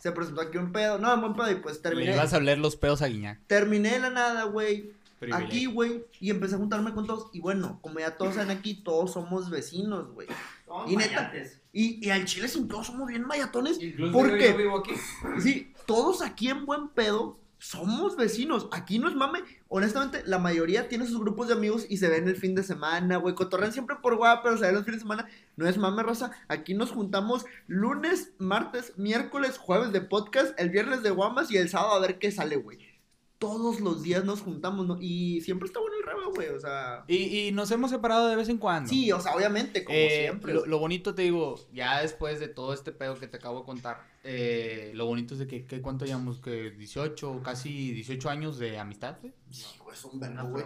Se 0.00 0.10
presentó 0.12 0.40
aquí 0.40 0.58
un 0.58 0.72
pedo. 0.72 0.98
No, 0.98 1.16
buen 1.20 1.34
pedo, 1.34 1.50
y 1.50 1.56
pues 1.56 1.76
Le 1.76 1.82
terminé. 1.82 2.12
ibas 2.14 2.32
a 2.32 2.38
oler 2.38 2.58
los 2.58 2.76
pedos 2.76 3.02
a 3.02 3.06
Guiñac. 3.06 3.40
Terminé 3.46 3.98
la 3.98 4.10
nada, 4.10 4.44
güey. 4.44 4.92
Aquí, 5.32 5.66
güey, 5.66 6.04
y 6.18 6.30
empecé 6.30 6.56
a 6.56 6.58
juntarme 6.58 6.92
con 6.94 7.06
todos. 7.06 7.30
Y 7.32 7.40
bueno, 7.40 7.78
como 7.82 8.00
ya 8.00 8.16
todos 8.16 8.34
saben 8.34 8.50
aquí, 8.56 8.74
todos 8.82 9.12
somos 9.12 9.50
vecinos, 9.50 10.10
güey. 10.12 10.26
Y 10.86 10.96
neta, 10.96 11.32
y, 11.72 12.06
y 12.06 12.10
al 12.10 12.24
chile 12.26 12.48
sin 12.48 12.68
todos 12.68 12.86
somos 12.88 13.08
bien 13.08 13.26
mayatones. 13.26 13.80
Incluso 13.80 14.12
¿Por 14.12 14.38
yo, 14.38 14.56
vivo 14.56 14.78
aquí. 14.78 14.92
Sí, 15.40 15.72
todos 15.86 16.22
aquí 16.22 16.48
en 16.48 16.66
Buen 16.66 16.88
Pedo 16.88 17.38
somos 17.58 18.16
vecinos. 18.16 18.68
Aquí 18.72 18.98
no 18.98 19.08
es 19.08 19.14
mame. 19.14 19.40
Honestamente, 19.68 20.22
la 20.26 20.38
mayoría 20.38 20.88
tiene 20.88 21.06
sus 21.06 21.20
grupos 21.20 21.46
de 21.46 21.54
amigos 21.54 21.86
y 21.88 21.96
se 21.96 22.08
ven 22.08 22.26
el 22.28 22.36
fin 22.36 22.54
de 22.54 22.62
semana, 22.62 23.16
güey. 23.16 23.34
Cotorrean 23.34 23.72
siempre 23.72 23.96
por 24.02 24.16
guapa, 24.16 24.42
pero 24.42 24.58
se 24.58 24.66
ven 24.66 24.74
los 24.74 24.84
fines 24.84 24.98
de 24.98 25.04
semana. 25.04 25.28
No 25.56 25.66
es 25.66 25.78
mame, 25.78 26.02
raza. 26.02 26.32
Aquí 26.48 26.74
nos 26.74 26.90
juntamos 26.90 27.46
lunes, 27.68 28.32
martes, 28.38 28.92
miércoles, 28.98 29.58
jueves 29.58 29.92
de 29.92 30.00
podcast, 30.00 30.58
el 30.58 30.70
viernes 30.70 31.02
de 31.02 31.10
guamas 31.10 31.50
y 31.50 31.56
el 31.56 31.68
sábado 31.68 31.94
a 31.94 32.00
ver 32.00 32.18
qué 32.18 32.32
sale, 32.32 32.56
güey. 32.56 32.78
Todos 33.42 33.80
los 33.80 34.02
días 34.02 34.24
nos 34.24 34.40
juntamos, 34.40 34.86
¿no? 34.86 34.96
Y 35.00 35.40
siempre 35.42 35.66
está 35.66 35.80
bueno 35.80 35.96
el 35.98 36.06
reba, 36.06 36.22
güey. 36.34 36.48
O 36.48 36.60
sea. 36.60 37.04
Y, 37.08 37.16
y 37.48 37.52
nos 37.52 37.70
hemos 37.70 37.90
separado 37.90 38.28
de 38.28 38.36
vez 38.36 38.48
en 38.48 38.58
cuando. 38.58 38.88
Sí, 38.88 39.10
o 39.12 39.20
sea, 39.20 39.34
obviamente, 39.34 39.84
como 39.84 39.96
Eh, 39.98 40.20
siempre. 40.22 40.54
Lo, 40.54 40.64
lo 40.66 40.78
bonito 40.78 41.14
te 41.14 41.22
digo, 41.22 41.56
ya 41.72 42.00
después 42.02 42.38
de 42.40 42.48
todo 42.48 42.72
este 42.72 42.92
pedo 42.92 43.18
que 43.18 43.26
te 43.26 43.36
acabo 43.38 43.60
de 43.60 43.66
contar, 43.66 44.00
eh, 44.24 44.92
lo 44.94 45.06
bonito 45.06 45.34
es 45.34 45.40
de 45.40 45.46
que, 45.46 45.66
que 45.66 45.82
¿cuánto 45.82 46.04
llevamos? 46.04 46.38
Que 46.40 46.70
18, 46.70 47.42
casi 47.44 47.92
18 47.92 48.30
años 48.30 48.58
de 48.58 48.78
amistad, 48.78 49.16
güey. 49.20 49.32
Sí, 49.50 49.66
güey, 49.82 49.96
un 50.12 50.20
verbo, 50.20 50.48
güey. 50.50 50.64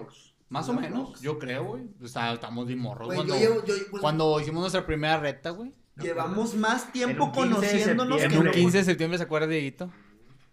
Más 0.49 0.69
o 0.69 0.75
No, 0.75 0.81
menos, 0.81 1.11
no. 1.11 1.21
yo 1.21 1.39
creo, 1.41 1.65
güey. 1.65 1.83
O 2.03 2.07
sea, 2.07 2.33
estamos 2.35 2.69
de 2.69 2.77
morros. 2.77 3.13
Cuando, 3.13 3.35
yo 3.35 3.41
llevo- 3.41 3.65
yo- 3.65 3.75
pues, 3.91 4.01
cuando 4.01 4.39
hicimos 4.41 4.61
nuestra 4.61 4.87
primera 4.87 5.19
reta, 5.19 5.51
güey. 5.51 5.73
Llevamos 5.97 6.55
más 6.55 6.85
En 6.87 6.93
tiempo 6.93 7.25
un 7.25 7.33
15 7.33 7.49
de 7.49 7.55
conociéndonos 7.57 8.23
En 8.23 8.29
que 8.31 8.37
un 8.39 8.45
septiembre. 8.45 8.53
15 8.61 8.79
de 8.79 8.85
septiembre, 8.85 9.19
¿se 9.19 9.25
acuerda, 9.25 9.47
Dieguito? 9.49 9.91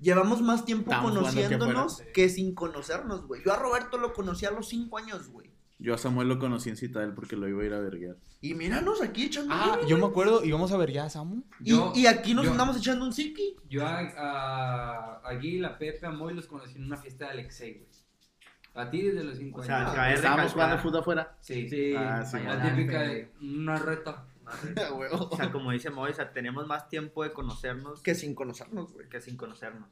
Llevamos 0.03 0.41
más 0.41 0.65
tiempo 0.65 0.91
conociéndonos 1.01 2.03
que 2.13 2.29
sin 2.29 2.53
conocernos, 2.53 3.25
güey. 3.25 3.41
Yo 3.43 3.53
a 3.53 3.57
Roberto 3.57 3.97
lo 3.97 4.13
conocí 4.13 4.45
a 4.45 4.51
los 4.51 4.67
cinco 4.67 4.97
años, 4.97 5.29
güey. 5.29 5.49
Yo 5.79 5.93
a 5.93 5.97
Samuel 5.97 6.27
lo 6.29 6.39
conocí 6.39 6.69
en 6.69 6.77
Citadel 6.77 7.13
porque 7.13 7.35
lo 7.35 7.47
iba 7.47 7.61
a 7.61 7.65
ir 7.65 7.73
a 7.73 7.79
verguear. 7.79 8.15
Y 8.41 8.53
míranos 8.53 9.01
aquí 9.01 9.25
echando. 9.25 9.53
Ah, 9.53 9.79
yo 9.87 9.97
me 9.97 10.05
acuerdo, 10.05 10.43
íbamos 10.43 10.71
a 10.71 10.77
ver 10.77 10.91
ya 10.91 11.05
a 11.05 11.09
Samu. 11.09 11.43
y, 11.61 11.69
Yo- 11.71 11.91
y 11.95 12.05
aquí 12.07 12.33
nos 12.33 12.45
yo- 12.45 12.51
andamos 12.51 12.77
echando 12.77 13.03
un 13.05 13.11
siki. 13.13 13.55
Yo 13.69 13.85
a, 13.85 13.99
a, 13.99 15.21
a 15.29 15.39
Gil, 15.39 15.63
a 15.65 15.77
Pepe, 15.77 16.05
a 16.05 16.11
Moy 16.11 16.33
los 16.33 16.47
conocí 16.47 16.75
en 16.77 16.85
una 16.85 16.97
fiesta 16.97 17.25
de 17.25 17.31
Alexei, 17.31 17.73
güey. 17.79 17.87
A 18.75 18.89
ti 18.89 19.01
desde 19.03 19.23
los 19.23 19.37
5 19.37 19.61
O 19.61 19.63
sea, 19.63 19.91
años. 19.91 20.15
Estábamos 20.19 20.51
jugando 20.53 20.77
fútbol 20.79 20.99
afuera. 21.01 21.37
Sí. 21.41 21.69
Sí. 21.69 21.93
Ah, 21.97 22.25
sí, 22.25 22.37
La 22.43 22.61
típica 22.75 23.01
de 23.01 23.31
una 23.41 23.75
reta. 23.77 24.25
O 25.11 25.35
sea, 25.35 25.51
como 25.51 25.71
dice 25.71 25.89
Moy, 25.89 26.11
o 26.11 26.13
sea, 26.13 26.31
tenemos 26.33 26.67
más 26.67 26.89
tiempo 26.89 27.23
de 27.23 27.31
conocernos 27.31 28.01
Que 28.01 28.15
sin 28.15 28.35
conocernos, 28.35 28.93
güey. 28.93 29.07
que 29.09 29.21
sin 29.21 29.37
conocernos. 29.37 29.89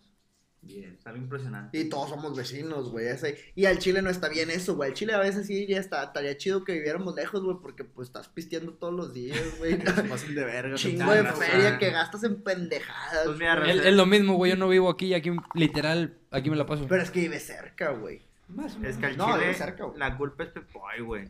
Bien, 0.63 0.93
está 0.93 1.11
bien 1.11 1.23
impresionante. 1.23 1.75
Y 1.79 1.89
todos 1.89 2.09
somos 2.11 2.37
vecinos, 2.37 2.91
güey. 2.91 3.07
Y 3.55 3.65
al 3.65 3.79
Chile 3.79 4.03
no 4.03 4.11
está 4.11 4.29
bien 4.29 4.51
eso, 4.51 4.75
güey. 4.75 4.91
Al 4.91 4.95
Chile 4.95 5.13
a 5.15 5.19
veces 5.19 5.47
sí 5.47 5.65
ya 5.65 5.79
está, 5.79 6.03
estaría 6.03 6.37
chido 6.37 6.63
que 6.63 6.73
viviéramos 6.73 7.15
lejos, 7.15 7.41
güey, 7.41 7.57
porque 7.59 7.83
pues 7.83 8.09
estás 8.09 8.29
pisteando 8.29 8.73
todos 8.73 8.93
los 8.93 9.11
días, 9.11 9.41
güey. 9.57 9.81
Se 9.95 10.03
pasan 10.03 10.35
de 10.35 10.43
verga. 10.45 10.75
Chingo 10.75 11.11
de 11.11 11.23
feria 11.23 11.79
que 11.79 11.89
gastas 11.89 12.23
en 12.25 12.43
pendejadas. 12.43 13.25
Pues 13.25 13.37
mira. 13.39 13.71
Es, 13.71 13.83
es 13.87 13.95
lo 13.95 14.05
mismo, 14.05 14.35
güey. 14.35 14.51
Yo 14.51 14.57
no 14.57 14.67
vivo 14.69 14.87
aquí 14.91 15.07
y 15.07 15.13
aquí, 15.15 15.31
literal, 15.55 16.19
aquí 16.29 16.51
me 16.51 16.55
la 16.55 16.67
paso. 16.67 16.85
Pero 16.87 17.01
es 17.01 17.09
que 17.09 17.21
vive 17.21 17.39
cerca, 17.39 17.89
güey. 17.93 18.21
Más 18.47 18.77
Es 18.83 18.97
que 18.97 19.07
al 19.07 19.17
No, 19.17 19.33
Chile 19.39 19.55
cerca, 19.55 19.85
güey. 19.85 19.97
la 19.97 20.15
culpa 20.15 20.43
es 20.43 20.49
Pepoy, 20.49 20.99
güey. 21.01 21.27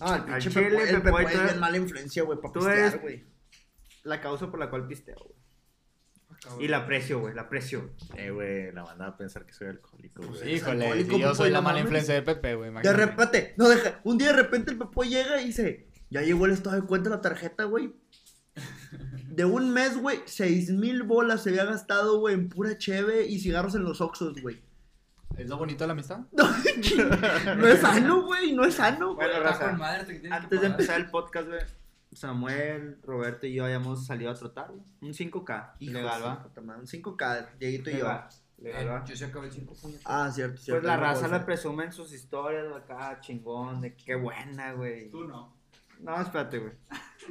No, 0.00 0.14
el 0.14 0.20
Al 0.20 0.24
pinche 0.24 0.50
Chile, 0.50 0.70
Pepo, 0.70 0.96
el 0.96 1.02
Pepo, 1.02 1.18
es 1.20 1.44
bien 1.44 1.60
mala 1.60 1.76
influencia, 1.76 2.22
güey, 2.22 2.38
para 2.40 2.52
pistear, 2.52 3.00
güey. 3.00 3.24
La 4.04 4.20
causa 4.20 4.50
por 4.50 4.60
la 4.60 4.70
cual 4.70 4.86
pisteo, 4.86 5.16
güey. 5.16 5.36
Y 6.60 6.68
la 6.68 6.78
aprecio, 6.78 7.20
güey, 7.20 7.34
la 7.34 7.42
aprecio. 7.42 7.90
Eh, 8.16 8.30
güey, 8.30 8.72
la 8.72 8.82
banda 8.82 9.06
va 9.06 9.12
a 9.12 9.16
pensar 9.16 9.44
que 9.46 9.52
soy 9.52 9.68
alcohólico, 9.68 10.22
güey. 10.22 10.40
Sí, 10.40 10.50
Híjole, 10.50 10.84
alcohólico, 10.84 11.14
si 11.14 11.20
yo 11.20 11.26
pues, 11.28 11.38
soy 11.38 11.50
la 11.50 11.60
mala 11.60 11.80
influencia 11.80 12.14
de 12.14 12.22
Pepe, 12.22 12.54
güey. 12.54 12.72
De 12.82 12.92
repente, 12.92 13.54
no 13.56 13.68
deja, 13.68 14.00
un 14.04 14.18
día 14.18 14.28
de 14.28 14.42
repente 14.42 14.70
el 14.70 14.78
Pepo 14.78 15.02
llega 15.02 15.40
y 15.40 15.46
dice, 15.46 15.88
ya 16.10 16.22
llegó 16.22 16.46
el 16.46 16.52
estado 16.52 16.76
de 16.76 16.86
cuenta 16.86 17.10
de 17.10 17.16
la 17.16 17.22
tarjeta, 17.22 17.64
güey. 17.64 17.94
De 19.28 19.44
un 19.44 19.72
mes, 19.72 19.96
güey, 19.98 20.20
seis 20.24 20.70
mil 20.70 21.02
bolas 21.02 21.42
se 21.42 21.50
había 21.50 21.64
gastado, 21.64 22.20
güey, 22.20 22.34
en 22.34 22.48
pura 22.48 22.78
cheve 22.78 23.26
y 23.26 23.40
cigarros 23.40 23.74
en 23.74 23.84
los 23.84 24.00
Oxxos, 24.00 24.40
güey. 24.40 24.62
¿Es 25.36 25.48
lo 25.48 25.58
bonito 25.58 25.84
de 25.84 25.88
la 25.88 25.92
amistad? 25.92 26.20
No 27.56 27.66
es 27.66 27.80
sano, 27.80 28.22
güey, 28.22 28.52
no 28.52 28.64
es 28.64 28.74
sano. 28.74 29.14
güey. 29.14 29.28
Bueno, 29.28 29.42
raza, 29.42 29.76
Antes 30.30 30.60
de 30.60 30.66
empezar 30.66 31.00
el 31.00 31.10
podcast, 31.10 31.48
güey, 31.48 31.60
Samuel, 32.12 32.98
Roberto 33.02 33.46
y 33.46 33.54
yo 33.54 33.64
habíamos 33.64 34.06
salido 34.06 34.30
a 34.30 34.34
trotar, 34.34 34.68
güey. 34.70 34.82
Un 35.02 35.12
5K. 35.12 35.72
Hijo 35.80 35.92
legal, 35.92 36.22
va. 36.24 36.46
Un 36.56 36.86
5K, 36.86 37.48
Dieguito 37.58 37.90
y 37.90 37.98
yo. 37.98 38.08
Legal, 38.58 38.88
va. 38.88 39.04
Yo 39.04 39.16
se 39.16 39.24
acabé 39.26 39.46
el 39.48 39.52
5 39.52 39.74
puños. 39.74 40.00
Ah, 40.04 40.30
cierto, 40.32 40.54
Pues 40.54 40.64
cierto. 40.64 40.86
la 40.86 40.96
no 40.96 41.02
raza 41.02 41.28
la 41.28 41.44
presume 41.44 41.84
en 41.84 41.92
sus 41.92 42.12
historias, 42.12 42.66
güey, 42.68 42.78
acá, 42.80 43.18
chingón, 43.20 43.80
de 43.82 43.94
qué 43.94 44.14
buena, 44.14 44.72
güey. 44.72 45.10
Tú 45.10 45.24
no. 45.24 45.55
No, 46.00 46.20
espérate, 46.20 46.58
güey. 46.58 46.72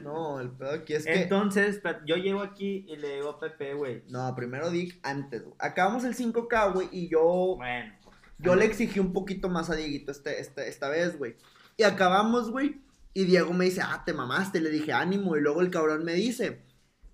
No, 0.02 0.40
el 0.40 0.50
pedo 0.52 0.72
aquí 0.72 0.94
es 0.94 1.06
que. 1.06 1.24
Entonces, 1.24 1.76
espérate, 1.76 2.04
yo 2.06 2.16
llego 2.18 2.42
aquí 2.42 2.86
y 2.88 2.98
le 2.98 3.16
digo 3.16 3.30
a 3.30 3.40
Pepe, 3.40 3.74
güey. 3.74 4.04
No, 4.10 4.34
primero 4.36 4.70
Dick 4.70 5.00
antes. 5.04 5.44
güey. 5.44 5.56
Acabamos 5.60 6.04
el 6.04 6.16
5K, 6.16 6.74
güey, 6.74 6.90
y 6.92 7.08
yo. 7.10 7.56
Bueno. 7.58 7.94
Yo 8.38 8.56
le 8.56 8.66
exigí 8.66 9.00
un 9.00 9.14
poquito 9.14 9.48
más 9.48 9.70
a 9.70 9.76
Dieguito 9.76 10.12
este, 10.12 10.42
este, 10.42 10.68
esta 10.68 10.90
vez, 10.90 11.18
güey. 11.18 11.36
Y 11.78 11.84
acabamos, 11.84 12.52
güey. 12.52 12.82
Y 13.14 13.24
Diego 13.24 13.54
me 13.54 13.66
dice, 13.66 13.82
ah, 13.82 14.04
te 14.06 14.14
mamaste. 14.14 14.60
Le 14.60 14.70
dije, 14.70 14.92
ánimo. 14.92 15.38
Y 15.38 15.42
luego 15.42 15.62
el 15.62 15.72
cabrón 15.72 16.04
me 16.04 16.14
dice, 16.14 16.66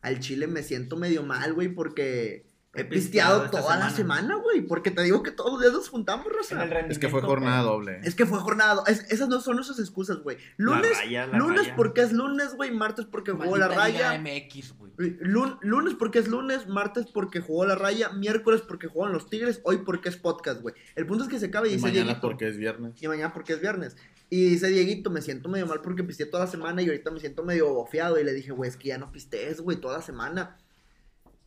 al 0.01 0.19
chile 0.19 0.47
me 0.47 0.63
siento 0.63 0.97
medio 0.97 1.21
mal, 1.21 1.53
güey, 1.53 1.69
porque 1.69 2.50
he 2.73 2.85
pisteado 2.85 3.49
toda 3.49 3.77
la 3.77 3.89
semana". 3.89 4.35
güey. 4.35 4.61
Porque 4.61 4.91
te 4.91 5.01
digo 5.03 5.23
que 5.23 5.31
todos 5.31 5.51
los 5.53 5.61
días 5.61 5.73
nos 5.73 5.89
juntamos, 5.89 6.25
Rosa. 6.31 6.63
Es 6.89 6.99
que 6.99 7.09
fue 7.09 7.21
jornada 7.21 7.63
doble. 7.63 7.99
Es 8.03 8.15
que 8.15 8.25
fue 8.25 8.39
jornada. 8.39 8.83
es- 8.87 9.05
esas 9.11 9.27
no 9.29 9.41
son 9.41 9.55
nuestras 9.55 9.79
excusas, 9.79 10.17
güey. 10.19 10.37
Lunes, 10.57 10.97
raya, 10.97 11.27
la 11.27 11.37
lunes 11.37 11.63
raya. 11.63 11.75
porque 11.75 12.01
es 12.01 12.11
lunes, 12.13 12.53
güey. 12.55 12.71
Martes 12.71 13.05
porque 13.05 13.31
jugó 13.31 13.57
la 13.57 13.67
raya. 13.67 14.13
MX. 14.19 14.73
Lun- 14.97 15.57
lunes 15.61 15.95
porque 15.97 16.19
es 16.19 16.27
lunes, 16.27 16.67
martes 16.67 17.07
porque 17.11 17.39
jugó 17.39 17.65
la 17.65 17.75
raya, 17.75 18.09
miércoles 18.09 18.61
porque 18.61 18.87
jugaron 18.87 19.13
los 19.13 19.29
Tigres, 19.29 19.59
hoy 19.63 19.77
porque 19.77 20.09
es 20.09 20.17
podcast, 20.17 20.61
güey. 20.61 20.75
El 20.95 21.07
punto 21.07 21.23
es 21.23 21.29
que 21.29 21.39
se 21.39 21.47
acaba 21.47 21.65
y 21.67 21.71
Y 21.71 21.73
dice 21.75 21.87
mañana 21.87 22.03
Dieguito. 22.05 22.21
porque 22.21 22.47
es 22.47 22.57
viernes. 22.57 23.01
Y 23.01 23.07
mañana 23.07 23.33
porque 23.33 23.53
es 23.53 23.61
viernes. 23.61 23.97
Y 24.29 24.49
dice 24.49 24.67
Dieguito, 24.67 25.09
me 25.09 25.21
siento 25.21 25.49
medio 25.49 25.65
mal 25.65 25.81
porque 25.81 26.03
pisteé 26.03 26.25
toda 26.27 26.45
la 26.45 26.51
semana 26.51 26.81
y 26.81 26.85
ahorita 26.87 27.09
me 27.11 27.19
siento 27.19 27.43
medio 27.43 27.73
bofeado. 27.73 28.19
Y 28.19 28.23
le 28.23 28.33
dije, 28.33 28.51
güey, 28.51 28.69
es 28.69 28.77
que 28.77 28.89
ya 28.89 28.97
no 28.97 29.11
pistees, 29.11 29.59
güey, 29.61 29.77
toda 29.77 29.97
la 29.97 30.03
semana. 30.03 30.57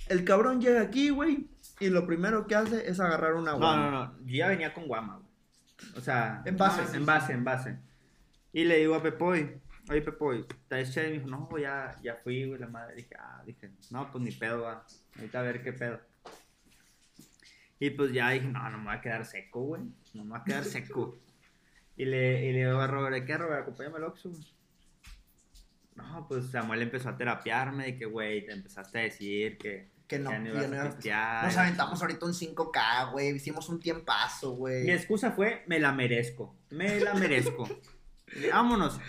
El 0.08 0.24
cabrón 0.24 0.60
llega 0.60 0.80
aquí, 0.82 1.10
güey, 1.10 1.48
y 1.80 1.88
lo 1.88 2.06
primero 2.06 2.46
que 2.46 2.54
hace 2.54 2.88
es 2.88 3.00
agarrar 3.00 3.34
una 3.34 3.52
No, 3.52 3.58
guama. 3.58 3.90
no, 3.90 3.90
no. 3.90 4.18
Yo 4.26 4.36
ya 4.36 4.48
venía 4.48 4.74
con 4.74 4.86
guama, 4.86 5.16
güey. 5.16 5.28
O 5.96 6.00
sea, 6.00 6.42
En 6.44 6.56
base. 6.56 6.82
no, 6.82 6.94
en 6.94 7.06
base, 7.06 7.32
en 7.32 7.44
base. 7.44 7.78
Y 8.52 8.64
le 8.64 8.78
digo 8.78 8.94
a 8.94 9.02
Pepoy, 9.02 9.60
oye 9.90 10.02
Pepoy, 10.02 10.46
¿traes 10.68 10.92
chela? 10.92 11.08
Y 11.08 11.12
me 11.12 11.18
dijo, 11.18 11.28
no, 11.28 11.58
ya, 11.58 11.96
ya 12.02 12.16
fui, 12.22 12.44
güey, 12.46 12.60
la 12.60 12.68
madre. 12.68 12.94
Dije, 12.96 13.14
ah, 13.18 13.42
dije, 13.44 13.70
no, 13.90 14.10
pues 14.12 14.22
ni 14.22 14.30
pedo, 14.30 14.62
va. 14.62 14.86
Ahorita 15.16 15.40
a 15.40 15.42
ver 15.42 15.62
qué 15.62 15.72
pedo. 15.72 16.00
Y 17.80 17.90
pues 17.90 18.12
ya 18.12 18.30
dije, 18.30 18.46
no, 18.46 18.70
no 18.70 18.78
me 18.78 18.84
voy 18.84 18.94
a 18.94 19.00
quedar 19.00 19.24
seco, 19.24 19.60
güey. 19.62 19.82
No 20.14 20.24
me 20.24 20.30
voy 20.30 20.40
a 20.40 20.44
quedar 20.44 20.64
seco. 20.64 21.16
Y 21.96 22.06
le, 22.06 22.44
y 22.46 22.52
le 22.52 22.66
digo 22.66 22.80
a 22.80 22.88
Robert, 22.88 23.24
¿qué, 23.24 23.38
Robert? 23.38 23.62
Acompáñame 23.62 23.98
al 23.98 24.04
Oxxo, 24.06 24.30
güey. 24.30 24.42
No, 25.94 26.26
pues 26.28 26.46
Samuel 26.50 26.82
empezó 26.82 27.08
a 27.10 27.16
terapiarme 27.16 27.84
de 27.84 27.96
que, 27.96 28.04
güey, 28.04 28.44
te 28.44 28.52
empezaste 28.52 28.98
a 28.98 29.02
decir 29.02 29.56
que, 29.58 29.92
Que 30.06 30.18
no, 30.18 30.30
pistear. 30.30 31.44
Nos 31.44 31.56
aventamos 31.56 32.00
ahorita 32.02 32.26
un 32.26 32.32
5K, 32.34 33.12
güey. 33.12 33.30
Hicimos 33.36 33.68
un 33.68 33.80
tiempazo, 33.80 34.52
Mi 34.52 34.58
güey. 34.58 34.90
excusa 34.90 35.32
fue, 35.32 35.64
me 35.66 35.78
la 35.80 35.92
merezco. 35.92 36.54
Me 36.70 37.00
la 37.00 37.14
merezco. 37.14 37.66
Vámonos. 38.52 39.00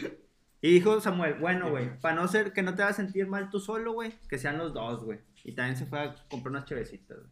Y 0.61 0.71
dijo 0.71 0.99
Samuel, 1.01 1.35
bueno, 1.35 1.69
güey, 1.69 1.99
para 1.99 2.15
no 2.15 2.27
ser 2.27 2.53
que 2.53 2.63
no 2.63 2.73
te 2.75 2.81
vas 2.81 2.91
a 2.91 2.95
sentir 2.95 3.27
mal 3.27 3.49
tú 3.49 3.59
solo, 3.59 3.93
güey, 3.93 4.13
que 4.29 4.37
sean 4.37 4.57
los 4.57 4.73
dos, 4.73 5.03
güey. 5.03 5.19
Y 5.43 5.51
también 5.51 5.77
se 5.77 5.85
fue 5.85 5.99
a 5.99 6.15
comprar 6.29 6.51
unas 6.51 6.65
chevecitas, 6.65 7.17
güey. 7.19 7.29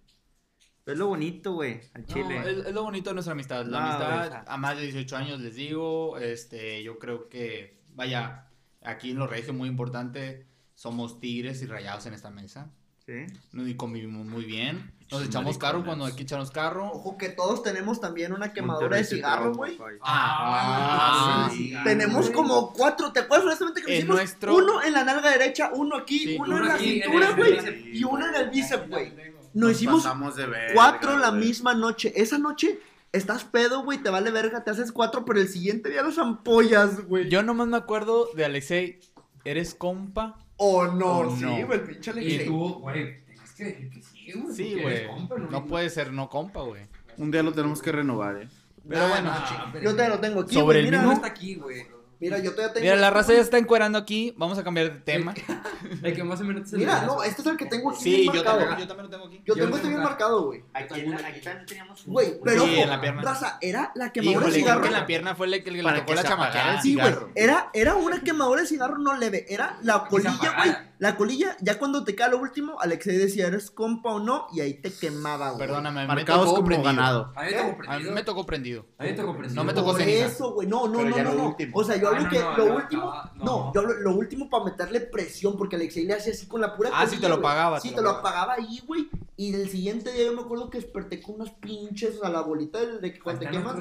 Pero 0.84 0.94
es 0.94 1.00
lo 1.00 1.08
bonito, 1.08 1.54
güey, 1.54 1.80
al 1.94 2.02
No, 2.02 2.08
chile. 2.08 2.40
es, 2.46 2.66
es 2.68 2.74
lo 2.74 2.84
bonito 2.84 3.10
de 3.10 3.14
nuestra 3.16 3.32
amistad. 3.32 3.66
La 3.66 3.80
No, 3.80 3.86
amistad 3.88 4.30
güey, 4.30 4.42
a 4.46 4.58
más 4.58 4.76
de 4.76 4.84
18 4.84 5.16
años, 5.16 5.40
les 5.40 5.56
digo, 5.56 6.18
este, 6.20 6.84
yo 6.84 7.00
creo 7.00 7.30
que, 7.30 7.82
vaya, 7.94 8.50
aquí 8.84 9.12
en 9.12 9.18
Los 9.20 9.30
Regios 9.30 9.56
muy 9.56 9.70
importante, 9.70 10.46
somos 10.76 11.20
tigres 11.22 11.62
y 11.62 11.66
rayados 11.68 12.06
en 12.06 12.14
esta 12.14 12.30
mesa. 12.30 12.70
¿Sí? 13.06 13.26
Y 13.54 13.76
convivimos 13.76 14.26
muy 14.26 14.46
bien. 14.46 14.92
Nos 15.12 15.20
Son 15.20 15.28
echamos 15.28 15.58
carro 15.58 15.84
cuando 15.86 16.06
hay 16.06 16.14
que 16.14 16.24
echarnos 16.24 16.50
carro. 16.52 16.90
Ojo 16.92 17.18
que 17.18 17.30
todos 17.30 17.62
tenemos 17.62 18.00
también 18.00 18.32
una 18.32 18.52
Monterrey 18.62 19.02
de 19.02 19.06
cigarro, 19.08 19.54
güey. 19.54 19.76
güey. 19.78 19.98
Ah, 20.02 21.50
sí. 21.52 21.74
Tenemos 21.84 22.30
como 22.30 22.72
cuatro, 22.74 23.12
¿te 23.12 23.20
acuerdas 23.20 23.46
honestamente 23.46 23.82
que 23.84 23.98
hicimos? 23.98 24.16
nuestro- 24.16 24.56
Uno 24.56 24.82
en 24.82 24.94
la 24.94 25.04
nalga 25.04 25.30
derecha, 25.32 25.70
uno 25.74 25.98
aquí, 25.98 26.20
Sí, 26.20 26.38
uno, 26.40 26.56
uno 26.56 26.64
en 26.64 26.68
la 26.70 26.78
cintura, 26.78 27.32
güey, 27.36 27.98
y 27.98 28.04
uno 28.06 28.28
en 28.28 28.36
el 28.36 28.50
bíceps, 28.50 28.90
güey. 28.90 29.14
Nos 29.16 29.54
Nos 29.54 29.72
hicimos 29.74 30.04
pasamos 30.04 30.36
de 30.36 30.46
verga, 30.48 30.74
cuatro 30.74 31.18
la 31.18 31.32
misma 31.32 31.76
noche. 31.76 32.12
Esa 32.16 32.40
noche 32.40 32.80
estás 33.12 33.44
pedo, 33.44 33.84
güey, 33.84 34.00
te 34.00 34.10
vale 34.10 34.32
verga, 34.32 34.64
te 34.64 34.72
haces 34.72 34.92
cuatro, 34.92 35.26
pero 35.26 35.40
el 35.40 35.48
siguiente 35.48 35.90
día 35.90 36.02
las 36.02 36.18
ampollas, 36.18 37.06
güey. 37.06 37.30
Yo 37.30 37.44
nomás 37.44 37.68
me 37.68 37.78
acuerdo 37.78 38.30
de 38.36 38.46
Alexei, 38.46 39.00
¿eres 39.46 39.76
compa? 39.76 40.40
Oh, 40.58 40.86
no, 40.88 41.36
sí, 41.36 41.42
no. 41.44 41.66
güey, 41.68 41.80
el 41.80 41.86
pinche 41.86 42.12
Y 42.12 42.14
Alexei. 42.14 42.46
tú, 42.48 42.74
güey, 42.80 43.24
tienes 43.26 43.52
que 43.54 43.64
decir 43.66 43.90
que 43.90 44.02
sí, 44.02 44.32
güey. 44.34 44.56
Sí, 44.56 44.80
güey. 44.82 45.08
compa, 45.08 45.36
No 45.38 45.66
puede 45.66 45.90
ser 45.90 46.12
no 46.14 46.30
compa, 46.30 46.62
güey. 46.62 46.84
Un 47.18 47.32
día 47.32 47.44
lo 47.44 47.52
tenemos 47.54 47.82
que 47.82 47.92
renovar, 47.92 48.38
eh. 48.38 48.48
Pero 48.88 49.08
bueno, 49.10 49.30
Ah, 49.34 49.70
pero- 49.72 49.84
Yo 49.92 49.96
te 49.96 50.10
lo 50.10 50.20
tengo 50.20 50.42
aquí, 50.42 50.54
Sobre 50.54 50.66
güey, 50.66 50.78
el 50.80 50.86
mira, 50.86 50.98
No 51.02 51.04
menú. 51.10 51.14
está 51.14 51.28
aquí, 51.28 51.56
güey. 51.56 51.86
Mira, 52.24 52.40
yo 52.40 52.52
todavía 52.52 52.74
tengo 52.74 52.84
Mira, 52.84 52.96
la 52.96 53.08
este, 53.08 53.18
raza 53.20 53.34
ya 53.34 53.40
está 53.42 53.58
encuerando 53.58 53.98
aquí. 53.98 54.34
Vamos 54.38 54.58
a 54.58 54.64
cambiar 54.64 54.92
de 54.94 55.00
tema. 55.02 55.34
El 56.04 56.16
que 56.16 56.24
más 56.24 56.42
Mira, 56.42 57.04
no, 57.06 57.24
este 57.24 57.42
es 57.42 57.48
el 57.48 57.58
que 57.58 57.66
tengo 57.66 57.92
aquí 57.92 58.04
Sí, 58.04 58.10
bien 58.10 58.26
yo 58.26 58.34
marcado. 58.34 58.58
también, 58.60 58.80
yo 58.80 58.88
también 58.88 59.04
lo 59.06 59.10
tengo 59.10 59.26
aquí. 59.28 59.38
Yo 59.38 59.44
Yo 59.46 59.54
tengo 59.56 59.70
lo 59.70 59.76
este 59.78 59.88
bien 59.90 60.02
marcado, 60.02 60.46
güey. 60.46 60.64
Aquí, 60.74 61.00
en 61.00 61.12
la- 61.12 61.28
aquí 61.28 61.42
también 61.42 61.66
teníamos 61.66 62.06
un... 62.06 62.14
Güey, 62.14 62.40
pero 62.44 62.64
Sí, 62.66 62.72
ojo, 62.74 62.82
en 62.84 62.90
la 62.90 63.02
pierna. 63.02 63.22
raza, 63.22 63.58
era 63.62 63.92
la 63.96 64.12
quemadora 64.12 64.40
Híjole, 64.40 64.46
de 64.46 64.52
creo 64.52 64.64
cigarro. 64.66 64.82
que 64.82 64.88
en 64.88 64.94
la 64.94 65.06
pierna 65.06 65.36
fue 65.36 65.48
el 65.48 65.64
que 65.64 65.72
le 65.72 65.84
tocó 65.84 66.14
la 66.14 66.24
chamaquera. 66.24 66.82
Sí, 66.82 66.96
güey. 66.96 67.14
Era, 67.36 67.70
era 67.74 67.96
una 67.96 68.22
quemadora 68.22 68.62
de 68.62 68.68
cigarro 68.68 68.98
no 68.98 69.16
leve. 69.18 69.46
Era 69.50 69.78
la 69.84 70.06
colilla, 70.06 70.56
güey. 70.58 70.76
La 71.00 71.18
colilla, 71.18 71.58
ya 71.60 71.78
cuando 71.80 72.04
te 72.06 72.16
cae 72.16 72.30
lo 72.30 72.38
último, 72.38 72.80
Alexei 72.80 73.18
decía, 73.18 73.48
¿eres 73.48 73.70
compa 73.72 74.12
o 74.12 74.20
no? 74.20 74.48
Y 74.54 74.62
ahí 74.62 74.76
te 74.76 74.92
quemaba, 74.94 75.50
güey. 75.52 75.60
Perdóname, 75.68 76.02
me 76.02 76.08
Marcados 76.08 76.46
tocó 76.46 76.56
como 76.58 76.68
prendido. 76.68 76.94
ganado. 76.96 77.34
A 77.36 77.44
mí 77.44 77.50
me 77.52 77.54
tocó 77.54 77.68
A 77.68 77.72
mí 77.72 77.76
prendido. 77.88 78.14
me 78.14 78.24
tocó 78.24 78.46
prendido. 78.46 78.86
A 79.00 79.04
mí 79.04 79.10
me 79.10 79.16
tocó 79.16 79.34
prendido. 79.38 79.56
No 79.56 79.64
me 79.66 79.74
tocó 79.74 79.92
Por 79.92 80.00
ceniza. 80.02 80.26
eso, 80.28 80.54
güey. 80.54 80.68
No, 80.68 80.88
no, 80.88 81.02
no, 81.04 81.18
no, 81.24 81.34
no. 81.34 81.58
O 81.74 81.84
sea, 81.84 81.98
yo 81.98 82.08
Ah, 82.10 82.13
hablo 82.16 82.24
no, 82.24 82.30
que 82.30 82.40
no, 82.40 82.58
lo 82.58 82.76
último. 82.76 83.04
estaba- 83.14 83.32
No, 83.36 83.46
no. 83.46 83.74
yo 83.74 83.82
hablo 83.82 83.94
lo 84.00 84.16
último 84.16 84.50
para 84.50 84.66
meterle 84.66 85.00
presión, 85.02 85.58
porque 85.58 85.76
Alexei 85.76 86.06
le 86.06 86.14
hacía 86.14 86.34
así 86.34 86.48
con 86.48 86.62
la 86.62 86.76
pura 86.76 86.90
Ah, 86.94 87.06
sí, 87.08 87.20
te 87.20 87.30
lo 87.30 87.42
pagaba, 87.42 87.80
Sí, 87.80 87.90
te 87.90 87.96
lo 87.98 88.04
lo 88.04 88.10
apagaba 88.12 88.54
ahí, 88.54 88.82
güey. 88.86 89.10
Y 89.36 89.54
el 89.54 89.70
siguiente 89.70 90.12
día 90.12 90.26
yo 90.26 90.34
me 90.34 90.42
acuerdo 90.42 90.70
que 90.70 90.80
desperté 90.80 91.22
con 91.22 91.36
unas 91.36 91.52
pinches 91.52 92.22
a 92.24 92.30
la 92.30 92.42
bolita 92.42 92.80
del- 92.80 93.02
de 93.02 93.14
que 93.14 93.20
cuando 93.20 93.42
te 93.42 93.50
quemas. 93.50 93.76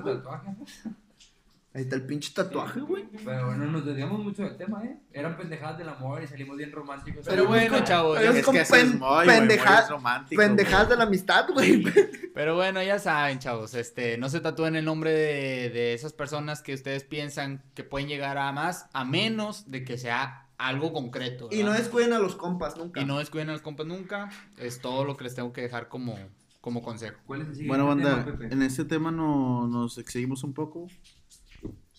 Ahí 1.75 1.83
está 1.83 1.97
el 1.97 2.05
pinche 2.05 2.33
tatuaje, 2.35 2.81
güey. 2.81 3.09
Pero 3.25 3.55
no 3.57 3.65
nos 3.65 3.87
desviamos 3.87 4.21
mucho 4.23 4.43
del 4.43 4.59
tema, 4.59 4.85
¿eh? 4.85 4.99
Eran 5.11 5.39
pendejadas 5.39 5.79
del 5.79 5.89
amor 5.89 6.23
y 6.23 6.27
salimos 6.27 6.59
bien 6.59 6.71
románticos. 6.71 7.25
Pero 7.27 7.47
bueno, 7.47 7.83
chavos. 7.83 8.21
Es 8.21 8.47
es 8.47 8.71
pen- 8.71 8.99
muy, 8.99 9.09
güey, 9.25 9.27
pendeja- 9.27 9.81
muy 9.81 9.91
romántico, 9.91 10.43
Pendejadas 10.43 10.89
de 10.91 10.97
la 10.97 11.05
amistad, 11.05 11.47
güey. 11.51 11.83
Pero 12.35 12.57
bueno, 12.57 12.83
ya 12.83 12.99
saben, 12.99 13.39
chavos, 13.39 13.73
este, 13.75 14.19
no 14.19 14.29
se 14.29 14.41
tatúen 14.41 14.77
el 14.77 14.85
nombre 14.85 15.13
de, 15.13 15.71
de 15.71 15.95
esas 15.95 16.13
personas 16.13 16.61
que 16.61 16.75
ustedes 16.75 17.05
piensan 17.05 17.63
que 17.75 17.85
pueden 17.85 18.07
llegar 18.09 18.37
a 18.37 18.53
más, 18.53 18.87
a 18.93 19.05
menos 19.07 19.71
de 19.71 19.83
que 19.83 19.97
sea 19.97 20.49
algo 20.59 20.93
concreto. 20.93 21.49
Y 21.51 21.63
no 21.63 21.73
descuiden 21.73 22.13
a 22.13 22.19
los 22.19 22.37
compas 22.37 22.77
nunca. 22.77 23.01
Y 23.01 23.07
no 23.07 23.19
descuiden 23.19 23.49
a 23.49 23.53
los 23.53 23.63
compas 23.63 23.87
nunca. 23.87 24.31
Es 24.59 24.81
todo 24.83 25.05
lo 25.07 25.17
que 25.17 25.25
les 25.25 25.35
tengo 25.35 25.53
que 25.55 25.63
dejar 25.63 25.89
como, 25.89 26.19
como 26.61 26.83
consejo. 26.83 27.19
¿Cuál 27.27 27.41
es 27.43 27.49
el 27.49 27.55
siguiente 27.55 27.69
Bueno, 27.83 27.87
banda, 27.87 28.25
tema, 28.27 28.47
en 28.53 28.61
este 28.63 28.85
tema 28.85 29.11
no, 29.11 29.67
nos 29.69 29.97
excedimos 29.97 30.45
un 30.45 30.53
poco. 30.53 30.87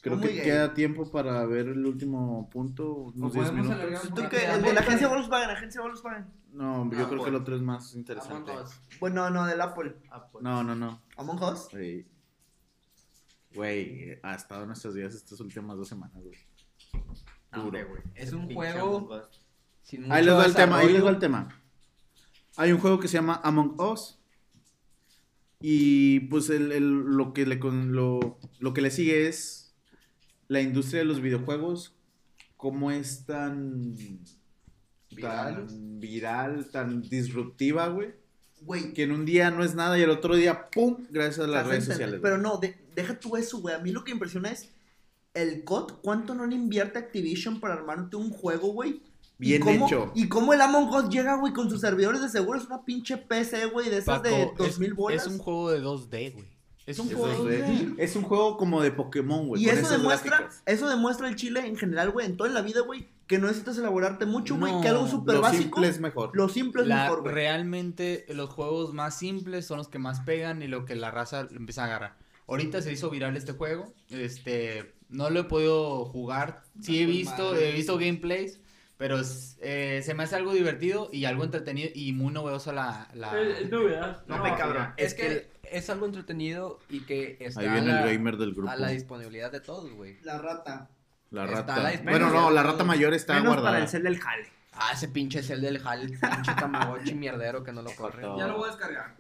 Creo 0.04 0.18
Muy 0.18 0.28
que 0.28 0.34
gay. 0.36 0.44
queda 0.44 0.74
tiempo 0.74 1.10
para 1.10 1.46
ver 1.46 1.68
el 1.70 1.86
último 1.86 2.50
punto, 2.50 2.92
¿O 2.92 3.04
unos 3.16 3.32
10 3.34 3.50
podemos 3.52 3.78
minutos. 3.80 4.10
¿Tú 4.14 4.22
qué? 4.30 4.46
El 4.52 4.62
de 4.62 4.74
la 4.74 4.82
agencia 4.82 5.08
Volkswagen, 5.08 5.50
agencia 5.50 5.82
Volkswagen. 5.82 6.26
No, 6.52 6.92
yo 6.92 7.06
Ah, 7.06 7.10
creo 7.10 7.24
que 7.24 7.30
el 7.30 7.36
otro 7.36 7.56
es 7.56 7.62
más 7.62 7.96
interesante. 7.96 8.52
Bueno, 9.00 9.30
no, 9.30 9.46
del 9.48 9.62
Apple. 9.62 9.96
No, 10.42 10.62
no, 10.62 10.76
no. 10.76 11.02
Among 11.18 11.42
Us. 11.42 11.70
Güey, 11.72 12.06
Güey, 13.56 14.20
ha 14.24 14.36
estado 14.36 14.64
en 14.64 14.68
nuestros 14.68 14.94
días 14.94 15.14
estas 15.16 15.40
últimas 15.40 15.78
dos 15.78 15.88
semanas, 15.88 16.22
güey. 16.22 16.38
Duro. 17.54 17.80
Es 18.16 18.34
un 18.34 18.54
juego 18.54 18.98
Among 18.98 19.12
Us. 19.22 19.42
sin 19.84 20.12
Ahí 20.12 20.24
les 20.26 20.34
mucho 20.34 20.38
va 20.40 20.46
el 20.48 20.54
tema, 20.56 20.78
ahí 20.80 20.92
les 20.92 21.06
va 21.06 21.10
el 21.12 21.20
tema. 21.20 21.48
Hay 22.58 22.72
un 22.74 22.80
juego 22.80 23.00
que 23.00 23.08
se 23.08 23.14
llama 23.14 23.40
Among 23.42 23.80
Us. 23.80 24.20
Y 25.62 26.20
pues 26.22 26.50
el, 26.50 26.72
el- 26.74 26.92
lo, 26.92 27.32
que 27.34 27.46
le, 27.46 27.58
con- 27.58 27.94
lo, 27.96 28.38
lo 28.60 28.74
que 28.74 28.82
le 28.82 28.92
sigue 28.92 29.28
es 29.28 29.63
la 30.54 30.62
industria 30.62 31.00
de 31.00 31.06
los 31.06 31.22
videojuegos. 31.22 31.96
Cómo 32.58 32.92
es 32.92 33.26
tan 33.26 33.94
Viral. 35.12 35.68
tan 35.68 36.00
viral, 36.00 36.70
tan 36.72 37.02
disruptiva, 37.02 37.88
güey. 37.90 38.14
Güey, 38.62 38.94
Que 38.94 39.04
en 39.04 39.12
un 39.12 39.26
día 39.26 39.52
no 39.52 39.64
es 39.64 39.76
nada 39.76 40.00
y 40.00 40.02
el 40.04 40.10
otro 40.10 40.36
día, 40.38 40.70
¡pum! 40.72 40.96
Gracias 41.10 41.46
a 41.46 41.48
las 41.50 41.68
redes 41.68 41.84
sociales. 41.86 42.20
Pero 42.22 42.38
no, 42.38 42.58
de- 42.58 42.78
deja 42.96 43.20
tú 43.20 43.36
eso, 43.36 43.60
güey. 43.60 43.76
A 43.76 43.80
mí 43.80 43.92
lo 43.92 44.06
que 44.06 44.12
impresiona 44.14 44.50
es 44.52 44.70
el 45.34 45.66
COD. 45.66 45.92
¿Cuánto 46.02 46.34
no 46.34 46.46
le 46.46 46.56
invierte 46.56 46.98
Activision 47.00 47.60
para 47.60 47.74
armarte 47.74 48.16
un 48.16 48.30
juego, 48.30 48.70
güey? 48.72 49.02
Y 49.40 49.50
Bien 49.50 49.62
cómo- 49.62 49.88
hecho. 49.88 50.12
Y 50.16 50.30
cómo 50.30 50.54
el 50.54 50.62
Among 50.62 50.90
Us 50.94 51.10
llega, 51.10 51.36
güey, 51.38 51.52
con 51.52 51.70
sus 51.70 51.82
servidores 51.82 52.22
de 52.22 52.30
seguro. 52.30 52.58
Es 52.58 52.66
una 52.68 52.86
pinche 52.86 53.18
PC, 53.18 53.66
güey, 53.66 53.90
de 53.90 53.98
esas 53.98 54.24
de 54.24 54.30
Paco, 54.46 54.64
2000 54.64 54.92
es, 54.92 54.96
bolas. 54.96 55.22
es 55.26 55.32
un 55.34 55.40
juego 55.40 55.70
de 55.72 55.82
2D, 55.82 56.32
güey. 56.34 56.46
Es 56.86 57.00
un 57.00 57.08
Es 57.08 57.14
juego 57.16 57.46
2D. 57.50 57.96
Es 57.98 58.16
un 58.16 58.24
juego 58.24 58.58
como 58.58 58.82
de 58.82 58.92
Pokémon, 58.92 59.48
güey. 59.48 59.64
Y 59.64 59.70
eso 59.70 59.90
demuestra, 59.90 60.38
gráficas. 60.40 60.64
eso 60.66 60.90
demuestra 60.90 61.28
el 61.30 61.36
chile 61.38 61.66
en 61.66 61.78
general, 61.78 62.12
güey, 62.12 62.26
en 62.26 62.36
toda 62.36 62.50
la 62.50 62.62
vida, 62.62 62.82
güey, 62.82 63.08
que 63.28 63.38
no 63.38 63.48
necesitas 63.48 63.78
elaborarte 63.78 64.26
mucho, 64.26 64.58
güey, 64.58 64.72
No, 64.74 64.82
que 64.82 64.90
algo 64.90 65.08
súper 65.08 65.36
Lo 65.36 65.42
básico, 65.42 65.64
simple 65.78 65.88
es 65.88 66.00
mejor. 66.02 66.32
lo 66.34 66.50
simple 66.50 66.82
es 66.82 66.88
La- 66.90 67.04
mejor, 67.04 67.22
güey. 67.22 67.34
realmente 67.34 68.26
los 68.30 68.50
juegos 68.50 68.94
más 68.94 69.18
simples 69.18 69.66
son 69.66 69.78
los 69.78 69.88
que 69.88 69.98
más 70.00 70.20
pegan 70.22 70.62
y 70.62 70.68
lo 70.68 70.84
que 70.86 70.96
la 70.96 71.10
raza 71.10 71.48
empieza 71.56 71.84
a 71.84 71.86
agarrar. 71.86 72.16
Ahorita 72.48 72.82
se 72.82 72.92
hizo 72.92 73.10
viral 73.10 73.38
este 73.38 73.54
juego. 73.54 73.94
Este, 74.10 74.94
no 75.08 75.30
lo 75.30 75.40
he 75.40 75.44
podido 75.46 76.04
jugar. 76.06 76.64
Sí 76.82 77.02
he 77.02 77.06
visto, 77.06 77.56
he 77.56 77.72
visto 77.72 77.98
gameplays, 77.98 78.60
pero 78.98 79.20
es- 79.20 79.58
eh, 79.62 80.02
se 80.04 80.14
me 80.14 80.24
hace 80.24 80.36
algo 80.36 80.52
divertido 80.54 81.08
y 81.14 81.24
algo 81.24 81.46
entretenido 81.46 81.90
y 81.96 82.12
muy 82.12 82.34
novedosa 82.34 82.74
la, 82.74 83.08
la- 83.14 83.40
Es 83.42 83.72
novedad. 83.72 84.24
No, 84.28 84.44
me 84.44 84.54
cabrón. 84.58 84.90
Es 84.98 85.14
que 85.14 85.53
es 85.64 85.90
algo 85.90 86.06
entretenido 86.06 86.80
y 86.90 87.02
que 87.02 87.38
está 87.40 87.62
Ahí 87.62 87.68
a 87.68 87.82
la, 87.82 88.04
el 88.04 88.18
gamer 88.18 88.38
del 88.38 88.54
grupo. 88.54 88.70
a 88.72 88.76
la 88.76 88.90
disponibilidad 88.90 89.52
de 89.52 89.60
todos, 89.62 89.92
güey. 89.94 90.18
La 90.22 90.38
rata. 90.38 90.90
La 91.32 91.46
Está 91.46 91.56
rata. 91.76 91.80
la 91.92 92.02
bueno, 92.04 92.30
no, 92.30 92.52
la 92.52 92.62
rata 92.64 92.84
mayor 92.84 93.14
está 93.14 93.34
Menos 93.36 93.50
para 93.50 93.62
guardada. 93.62 93.84
el 93.84 93.90
cel 93.90 94.04
del 94.04 94.20
jale. 94.20 94.48
Ah, 94.74 94.92
ese 94.94 95.08
pinche 95.08 95.42
cel 95.42 95.62
del 95.62 95.82
HAL, 95.86 96.02
pinche 96.10 96.20
Tamagotchi 96.60 97.14
mierdero 97.16 97.64
que 97.64 97.72
no 97.72 97.82
lo 97.82 97.92
corre. 97.96 98.22
Ya 98.38 98.48
lo 98.48 98.58
voy 98.58 98.66
a 98.66 98.72
descargar. 98.72 99.16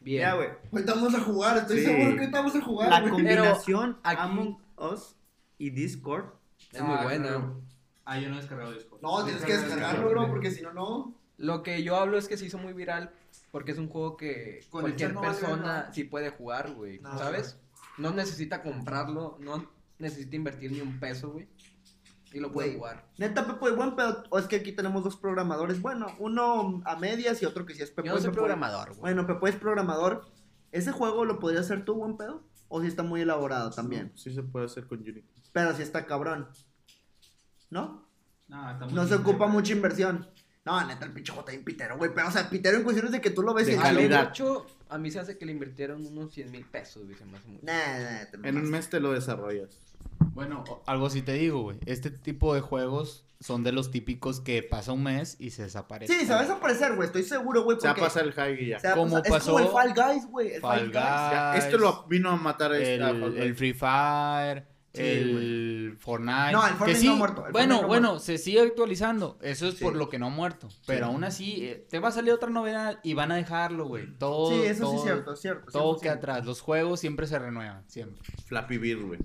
Bien. 0.00 0.20
Ya, 0.22 0.34
güey. 0.34 0.48
Ahorita 0.72 0.94
vamos 0.94 1.14
a 1.14 1.20
jugar, 1.20 1.56
estoy 1.58 1.78
Sí. 1.80 1.84
seguro 1.86 2.14
que 2.14 2.20
ahorita 2.20 2.38
vamos 2.38 2.56
a 2.56 2.60
jugar, 2.62 2.88
La 2.90 3.10
combinación 3.10 3.98
aquí- 4.04 4.20
Among 4.22 4.58
Us 4.76 5.16
y 5.58 5.70
Discord. 5.70 6.26
es 6.72 6.80
muy 6.80 6.96
Ah, 6.96 7.02
buena. 7.02 7.28
claro. 7.28 7.60
Ah, 8.04 8.18
yo 8.18 8.28
no 8.28 8.36
he 8.36 8.38
descargado 8.38 8.72
Discord. 8.72 9.02
No, 9.02 9.24
tienes 9.24 9.42
que 9.44 9.56
descargarlo, 9.56 10.08
bro, 10.10 10.28
porque 10.28 10.50
si 10.50 10.62
no, 10.62 10.72
no. 10.72 11.14
Lo 11.36 11.62
que 11.62 11.82
yo 11.82 11.96
hablo 11.96 12.18
es 12.18 12.26
que 12.28 12.36
se 12.36 12.46
hizo 12.46 12.58
muy 12.58 12.72
viral 12.72 13.10
porque 13.50 13.72
es 13.72 13.78
un 13.78 13.88
juego 13.88 14.16
que 14.16 14.60
Con 14.70 14.82
cualquier 14.82 15.14
no 15.14 15.20
persona 15.20 15.90
sí 15.92 16.04
puede 16.04 16.30
jugar, 16.30 16.72
güey. 16.74 17.00
No, 17.00 17.18
¿Sabes? 17.18 17.58
No 17.96 18.12
necesita 18.12 18.62
comprarlo, 18.62 19.36
no 19.40 19.70
necesita 19.98 20.36
invertir 20.36 20.72
ni 20.72 20.80
un 20.80 21.00
peso, 21.00 21.32
güey. 21.32 21.48
Y 22.32 22.40
lo 22.40 22.52
puede 22.52 22.76
jugar. 22.76 23.06
Neta, 23.16 23.46
Pepo, 23.46 23.74
buen 23.74 23.96
pedo. 23.96 24.22
O 24.28 24.38
es 24.38 24.46
que 24.46 24.56
aquí 24.56 24.72
tenemos 24.72 25.02
dos 25.02 25.16
programadores. 25.16 25.80
Bueno, 25.80 26.08
uno 26.18 26.82
a 26.84 26.96
medias 26.96 27.42
y 27.42 27.46
otro 27.46 27.64
que 27.64 27.74
sí 27.74 27.82
es 27.82 27.90
Pepo. 27.90 28.06
Yo 28.06 28.14
no 28.14 28.18
soy 28.18 28.30
Pepo. 28.30 28.42
programador, 28.42 28.88
güey. 28.88 29.00
Bueno, 29.00 29.26
Pepo 29.26 29.48
es 29.48 29.56
programador. 29.56 30.26
¿Ese 30.70 30.92
juego 30.92 31.24
lo 31.24 31.38
podrías 31.38 31.64
hacer 31.64 31.84
tú, 31.84 31.94
buen 31.94 32.18
pedo? 32.18 32.44
¿O 32.68 32.82
si 32.82 32.86
está 32.86 33.02
muy 33.02 33.22
elaborado 33.22 33.70
también? 33.70 34.12
Sí 34.14 34.34
se 34.34 34.42
puede 34.42 34.66
hacer 34.66 34.86
con 34.86 34.98
Unity. 35.00 35.24
Pero 35.52 35.74
si 35.74 35.82
está 35.82 36.04
cabrón. 36.04 36.48
¿No? 37.70 38.06
No, 38.46 38.70
está 38.70 38.84
muy 38.84 38.94
No 38.94 39.06
se 39.06 39.14
ocupa 39.14 39.46
mucha 39.46 39.72
inversión. 39.72 40.28
No, 40.70 40.86
neta, 40.86 41.04
el 41.06 41.12
pinche 41.12 41.32
J 41.32 41.50
bien 41.50 41.64
pitero, 41.64 41.96
güey. 41.96 42.10
Pero, 42.14 42.28
o 42.28 42.30
sea, 42.30 42.48
pitero 42.50 42.76
en 42.76 42.82
cuestiones 42.84 43.12
de 43.12 43.20
que 43.20 43.30
tú 43.30 43.42
lo 43.42 43.54
ves 43.54 43.66
De 43.66 43.72
y 43.72 43.76
A 43.76 43.78
lo 43.78 43.82
calidad. 43.84 44.26
mucho, 44.28 44.66
a 44.88 44.98
mí 44.98 45.10
se 45.10 45.18
hace 45.20 45.38
que 45.38 45.46
le 45.46 45.52
invirtieron 45.52 46.04
unos 46.06 46.32
100 46.32 46.50
mil 46.50 46.64
pesos, 46.64 47.04
güey. 47.04 47.16
Se 47.16 47.24
me 47.24 47.38
hace 47.38 47.48
mucho. 47.48 47.64
Nah, 47.64 47.72
nah, 47.72 48.24
te 48.30 48.48
En 48.48 48.56
un 48.58 48.70
mes 48.70 48.90
te 48.90 49.00
lo 49.00 49.12
desarrollas. 49.12 49.78
Bueno, 50.34 50.64
o- 50.68 50.82
algo 50.86 51.08
sí 51.10 51.22
te 51.22 51.32
digo, 51.32 51.62
güey. 51.62 51.78
Este 51.86 52.10
tipo 52.10 52.54
de 52.54 52.60
juegos 52.60 53.24
son 53.40 53.62
de 53.64 53.70
los 53.72 53.90
típicos 53.90 54.40
que 54.40 54.62
pasa 54.62 54.92
un 54.92 55.04
mes 55.04 55.36
y 55.38 55.50
se 55.50 55.62
desaparece. 55.62 56.12
Sí, 56.12 56.26
se 56.26 56.32
va 56.32 56.40
a 56.40 56.42
desaparecer, 56.42 56.94
güey. 56.96 57.06
Estoy 57.06 57.22
seguro, 57.22 57.62
güey. 57.64 57.78
Se 57.80 57.86
va 57.86 57.92
a 57.92 57.96
pasar 57.96 58.24
el 58.24 58.32
high 58.32 58.62
y 58.62 58.66
ya. 58.68 58.80
se 58.80 58.88
va 58.88 58.92
a 58.94 58.96
Como 58.96 59.22
pasar- 59.22 59.38
Es 59.38 59.44
como 59.44 59.58
el 59.60 59.64
pasó 59.66 59.76
Fall 59.76 59.94
Guys, 59.94 60.26
güey. 60.26 60.52
El 60.54 60.60
Fall, 60.60 60.92
Fall 60.92 61.52
Guys. 61.54 61.64
Esto 61.64 61.78
lo 61.78 62.04
vino 62.08 62.30
a 62.30 62.36
matar 62.36 62.72
a 62.72 62.76
el, 62.76 62.82
esta 62.82 63.06
Fall 63.08 63.30
Guys. 63.32 63.40
el 63.42 63.54
Free 63.54 63.74
Fire, 63.74 64.66
Sí, 64.98 65.08
el 65.08 65.96
Fortnite. 65.98 66.52
No, 66.52 66.64
el 66.66 66.72
que 66.72 66.78
Fortnite 66.78 67.00
sí, 67.00 67.06
no 67.06 67.12
ha 67.12 67.16
muerto, 67.16 67.46
el 67.46 67.52
bueno, 67.52 67.82
no 67.82 67.86
bueno, 67.88 68.18
se 68.18 68.38
sigue 68.38 68.60
actualizando. 68.60 69.38
Eso 69.42 69.66
es 69.68 69.76
Sí. 69.76 69.84
por 69.84 69.96
lo 69.96 70.08
que 70.08 70.18
no 70.18 70.26
ha 70.26 70.30
muerto. 70.30 70.68
Pero 70.86 71.06
aún 71.06 71.24
así, 71.24 71.64
eh, 71.66 71.86
te 71.88 71.98
va 71.98 72.08
a 72.08 72.12
salir 72.12 72.32
otra 72.32 72.50
novedad 72.50 72.98
y 73.02 73.14
van 73.14 73.32
a 73.32 73.36
dejarlo, 73.36 73.86
güey. 73.86 74.06
Todo, 74.18 74.50
Sí, 74.50 74.62
eso 74.66 74.74
sí 74.74 74.80
todo, 74.80 74.96
es 74.96 75.02
cierto, 75.02 75.32
es 75.34 75.40
cierto. 75.40 75.72
Todo 75.72 75.94
100%. 75.96 76.00
queda 76.02 76.12
atrás. 76.14 76.44
Los 76.46 76.60
juegos 76.60 77.00
siempre 77.00 77.26
se 77.26 77.38
renuevan, 77.38 77.82
siempre. 77.88 78.20
Flappy 78.46 78.78
Bird, 78.78 79.02
güey. 79.06 79.18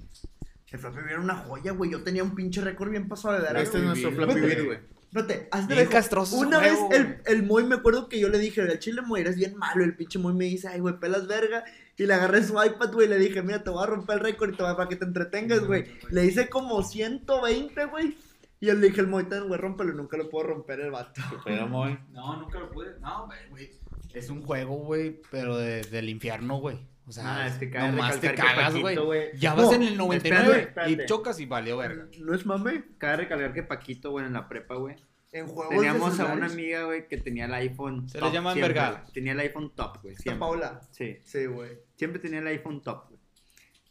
El 0.72 0.80
Flappy 0.80 0.98
Bird 0.98 1.10
era 1.12 1.22
una 1.22 1.36
joya, 1.36 1.72
güey. 1.74 1.92
Yo 1.92 2.04
tenía 2.04 2.24
un 2.24 2.34
pinche 2.36 2.62
récord 2.62 2.90
bien 2.90 3.08
pasado 3.08 3.36
de 3.36 3.42
verga. 3.42 3.62
Este 3.62 3.78
es 3.78 3.84
nuestro 3.84 4.12
Flappy. 4.12 4.40
Bird, 4.40 4.66
güey. 4.66 4.80
Espérate, 5.16 5.48
hazte 5.52 5.68
Bien 5.76 5.80
dejo. 5.82 5.92
castroso 5.92 6.36
Una 6.38 6.58
juego, 6.60 6.90
vez 6.90 7.00
el, 7.00 7.18
el 7.28 7.44
Moy 7.44 7.64
me 7.66 7.76
acuerdo 7.76 8.10
que 8.10 8.20
yo 8.20 8.30
le 8.30 8.40
dije, 8.40 8.62
el 8.62 8.80
chile 8.80 9.04
Moy, 9.04 9.22
eres 9.22 9.36
bien 9.36 9.56
malo. 9.56 9.84
El 9.84 9.96
pinche 9.96 10.18
Moy 10.18 10.34
me 10.34 10.46
dice, 10.46 10.70
ay, 10.70 10.80
güey, 10.80 10.98
pelas 11.00 11.28
verga. 11.28 11.64
Y 11.98 12.06
le 12.08 12.14
agarré 12.16 12.44
su 12.44 12.54
iPad, 12.54 12.92
güey, 12.92 13.06
y 13.08 13.10
le 13.10 13.18
dije, 13.20 13.42
mira, 13.44 13.64
te 13.64 13.70
voy 13.70 13.84
a 13.84 13.86
romper 13.86 14.18
el 14.18 14.24
récord 14.24 14.54
y 14.54 14.56
te 14.58 14.64
voy 14.64 14.72
a- 14.72 14.76
para 14.76 14.90
que 14.90 14.96
te 14.96 15.06
entretengas, 15.06 15.60
güey. 15.66 15.86
Le 16.10 16.26
hice 16.26 16.50
como 16.50 16.82
120, 16.84 17.86
güey. 17.86 18.18
Y 18.60 18.68
yo 18.68 18.74
le 18.76 18.88
dije, 18.88 19.02
el 19.02 19.08
Moy, 19.08 19.26
ten, 19.26 19.48
güey, 19.48 19.60
rómpelo. 19.60 19.94
Nunca 19.94 20.18
lo 20.18 20.30
puedo 20.30 20.48
romper 20.48 20.80
el 20.80 20.92
vato. 20.92 21.22
Pero 21.46 21.68
muy. 21.68 21.98
No, 22.12 22.38
nunca 22.38 22.60
lo 22.60 22.70
pude. 22.72 22.98
No, 23.02 23.28
güey. 23.50 23.72
Es 24.14 24.30
un 24.30 24.42
juego, 24.44 24.76
güey, 24.78 25.20
pero 25.32 25.58
de- 25.58 25.82
del 25.84 26.08
infierno, 26.10 26.58
güey. 26.60 26.80
O 27.06 27.12
sea, 27.12 27.42
Ah, 27.44 27.48
es 27.48 27.56
que 27.56 27.68
nomás 27.68 28.20
te 28.22 28.34
cagas, 28.34 28.74
güey. 28.76 28.96
Ya 29.38 29.54
vas 29.54 29.66
No, 29.66 29.74
en 29.74 29.84
el 29.84 29.98
99 29.98 30.60
espérate, 30.62 30.92
y 30.92 31.06
chocas 31.06 31.40
y 31.42 31.46
valió 31.46 31.78
verga. 31.78 32.08
¿No 32.20 32.34
es 32.34 32.46
mame? 32.46 32.86
Cabe 32.98 33.18
recalcar 33.18 33.54
que 33.54 33.64
Paquito, 33.64 34.12
güey, 34.12 34.26
en 34.26 34.34
la 34.34 34.48
prepa, 34.48 34.76
güey. 34.76 34.96
En 35.34 35.48
juegos 35.48 35.70
Teníamos 35.76 36.16
de 36.18 36.24
a 36.24 36.28
una 36.28 36.46
amiga, 36.46 36.84
güey, 36.84 37.08
que 37.08 37.18
tenía 37.18 37.46
el 37.46 37.54
iPhone 37.56 38.08
Se 38.08 38.20
top 38.20 38.28
le 38.28 38.34
llama 38.36 38.54
siempre, 38.54 38.70
envergada. 38.72 39.00
güey. 39.02 39.14
Tenía 39.14 39.32
el 39.34 39.40
iPhone 39.40 39.74
top, 39.76 40.02
güey. 40.04 40.12
Esta 40.14 40.24
Siempre. 40.24 40.40
Paula. 40.40 40.82
Sí. 40.92 41.18
Sí, 41.26 41.46
güey. 41.48 41.72
Siempre 41.96 42.20
tenía 42.22 42.40
el 42.40 42.48
iPhone 42.48 42.82
top, 42.84 43.08
güey. 43.10 43.20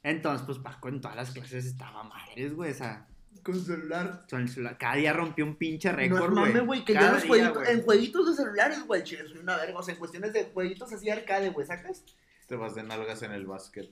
Entonces, 0.05 0.47
pues 0.47 0.59
Paco 0.59 0.88
en 0.88 1.01
todas 1.01 1.16
las 1.16 1.30
clases 1.32 1.64
estaba 1.66 2.05
madres, 2.05 2.55
güey. 2.55 2.70
O 2.70 2.74
sea, 2.74 3.09
Con 3.43 3.61
celular. 3.61 4.24
con 4.30 4.43
el 4.43 4.49
celular- 4.49 4.78
cada 4.78 4.95
día 4.95 5.12
rompió 5.12 5.45
un 5.45 5.57
pinche 5.57 5.90
No 5.90 5.97
récord, 5.97 6.32
güey. 6.32 6.53
mame, 6.53 6.61
güey, 6.61 6.84
que 6.84 6.93
Cada 6.95 7.09
en 7.09 7.12
los 7.14 7.22
día, 7.22 7.28
jueguitos, 7.28 7.55
güey. 7.62 7.72
en 7.72 7.82
jueguitos 7.82 8.26
de 8.30 8.34
celulares, 8.43 8.86
güey, 8.86 9.03
chile, 9.03 9.24
soy 9.28 9.38
una 9.38 9.57
verga. 9.57 9.78
O 9.78 9.82
sea, 9.82 9.95
en 9.95 9.99
cuestiones 9.99 10.32
de 10.32 10.45
jueguitos 10.45 10.93
así 10.93 11.11
arcade, 11.11 11.51
güey, 11.51 11.66
¿sacas? 11.66 12.05
Te 12.47 12.55
vas 12.55 12.74
de 12.76 12.84
nalgas 12.84 13.20
en 13.22 13.32
el 13.32 13.47
básquet. 13.47 13.90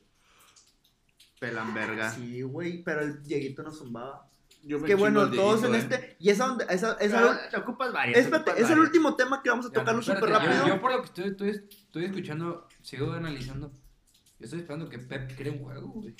Pelan 1.40 1.72
verga. 1.74 2.10
Sí, 2.12 2.42
güey, 2.42 2.82
pero 2.84 3.00
el 3.00 3.22
Dieguito 3.22 3.62
nos 3.62 3.78
zumbaba. 3.78 4.28
Yo 4.62 4.78
me 4.78 4.86
Que 4.86 4.94
bueno, 4.94 5.30
todos 5.30 5.64
en 5.64 5.74
¿eh? 5.74 5.78
este. 5.78 6.16
Y 6.18 6.30
esa 6.30 6.52
onda, 6.52 6.64
esa, 6.66 6.94
esa, 6.94 7.48
te 7.50 7.56
ocupas 7.56 7.92
varias. 7.92 8.14
te 8.14 8.20
espérate, 8.20 8.50
ocupas 8.50 8.64
es 8.64 8.70
el 8.70 8.78
último 8.80 9.16
tema 9.16 9.42
que 9.42 9.50
vamos 9.50 9.66
a 9.66 9.72
tocarlo 9.72 10.02
súper 10.02 10.24
rápido. 10.24 10.66
Yo, 10.66 10.80
por 10.80 10.92
lo 10.92 11.00
que 11.00 11.06
estoy, 11.06 11.28
estoy, 11.28 11.50
estoy 11.50 12.04
escuchando, 12.04 12.68
sigo 12.82 13.12
analizando. 13.12 13.72
Yo 14.38 14.44
estoy 14.44 14.60
esperando 14.60 14.88
que 14.88 14.98
Pep 14.98 15.36
cree 15.36 15.52
un 15.52 15.64
juego, 15.64 15.88
güey. 15.88 16.14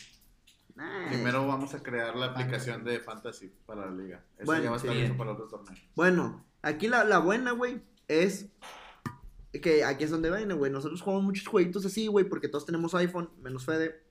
Primero 1.09 1.47
vamos 1.47 1.74
a 1.74 1.82
crear 1.82 2.16
la 2.16 2.26
aplicación 2.26 2.84
de 2.84 3.01
Fantasy 3.01 3.53
para 3.66 3.86
la 3.86 4.03
liga. 4.03 4.24
Eso 4.36 4.47
Bueno, 4.47 4.64
ya 4.64 4.70
va 4.70 4.76
a 4.76 4.78
estar 4.78 4.93
sí. 4.95 5.01
listo 5.01 5.16
para 5.16 5.32
otro 5.32 5.47
torneo. 5.47 5.74
Bueno, 5.95 6.45
aquí 6.62 6.88
la, 6.88 7.05
la 7.05 7.18
buena, 7.18 7.53
güey, 7.53 7.82
es 8.09 8.47
que 9.62 9.84
aquí 9.84 10.05
es 10.05 10.11
donde 10.11 10.34
viene, 10.34 10.55
güey. 10.55 10.72
Nosotros 10.72 11.03
jugamos 11.03 11.24
muchos 11.24 11.47
jueguitos 11.47 11.84
así, 11.84 12.07
güey, 12.07 12.24
porque 12.24 12.49
todos 12.49 12.64
tenemos 12.64 12.95
iPhone, 12.95 13.30
menos 13.43 13.66
Fede. 13.66 14.03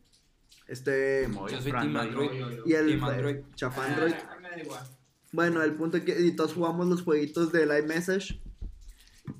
Este. 0.67 1.23
Como 1.33 1.49
Yo 1.49 1.61
soy 1.61 1.71
Team 1.71 1.97
Android. 1.97 2.29
yo- 2.31 2.51
yo- 2.51 2.63
Y 2.65 2.73
el 2.73 2.87
Team 2.87 3.03
Android. 3.03 3.37
chafa 3.55 3.85
Android. 3.85 4.13
Ah, 4.29 4.37
me 4.41 4.49
da 4.49 4.59
igual. 4.61 4.83
Bueno, 5.31 5.61
el 5.63 5.73
punto 5.75 5.97
es 5.97 6.03
que 6.03 6.19
y 6.21 6.31
todos 6.35 6.53
jugamos 6.53 6.87
los 6.87 7.01
jueguitos 7.03 7.51
de 7.51 7.63
iMessage. 7.79 8.41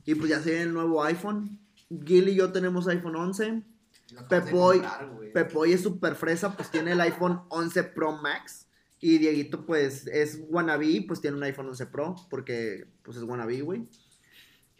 Y 0.06 0.16
pues 0.16 0.30
ya 0.30 0.40
se 0.42 0.50
viene 0.52 0.64
el 0.66 0.74
nuevo 0.74 1.04
iPhone. 1.04 1.60
Gil 2.06 2.30
y 2.30 2.36
yo 2.36 2.52
tenemos 2.52 2.88
iPhone 2.88 3.16
11. 3.16 3.64
Pepoy, 4.28 4.82
Pepoy 5.34 5.74
es 5.74 5.82
super 5.82 6.16
fresa, 6.16 6.56
pues 6.56 6.70
tiene 6.72 6.92
el 6.94 7.02
iPhone 7.02 7.42
11 7.50 7.84
Pro 7.84 8.12
Max. 8.18 8.68
Y 9.00 9.18
Dieguito, 9.18 9.66
pues 9.66 10.08
es 10.08 10.42
wannabe, 10.50 11.04
pues 11.08 11.22
tiene 11.22 11.38
un 11.38 11.44
iPhone 11.44 11.68
11 11.70 11.86
Pro, 11.88 12.16
porque 12.30 12.88
pues 13.04 13.18
es 13.18 13.24
wannabe, 13.24 13.62
güey. 13.62 13.88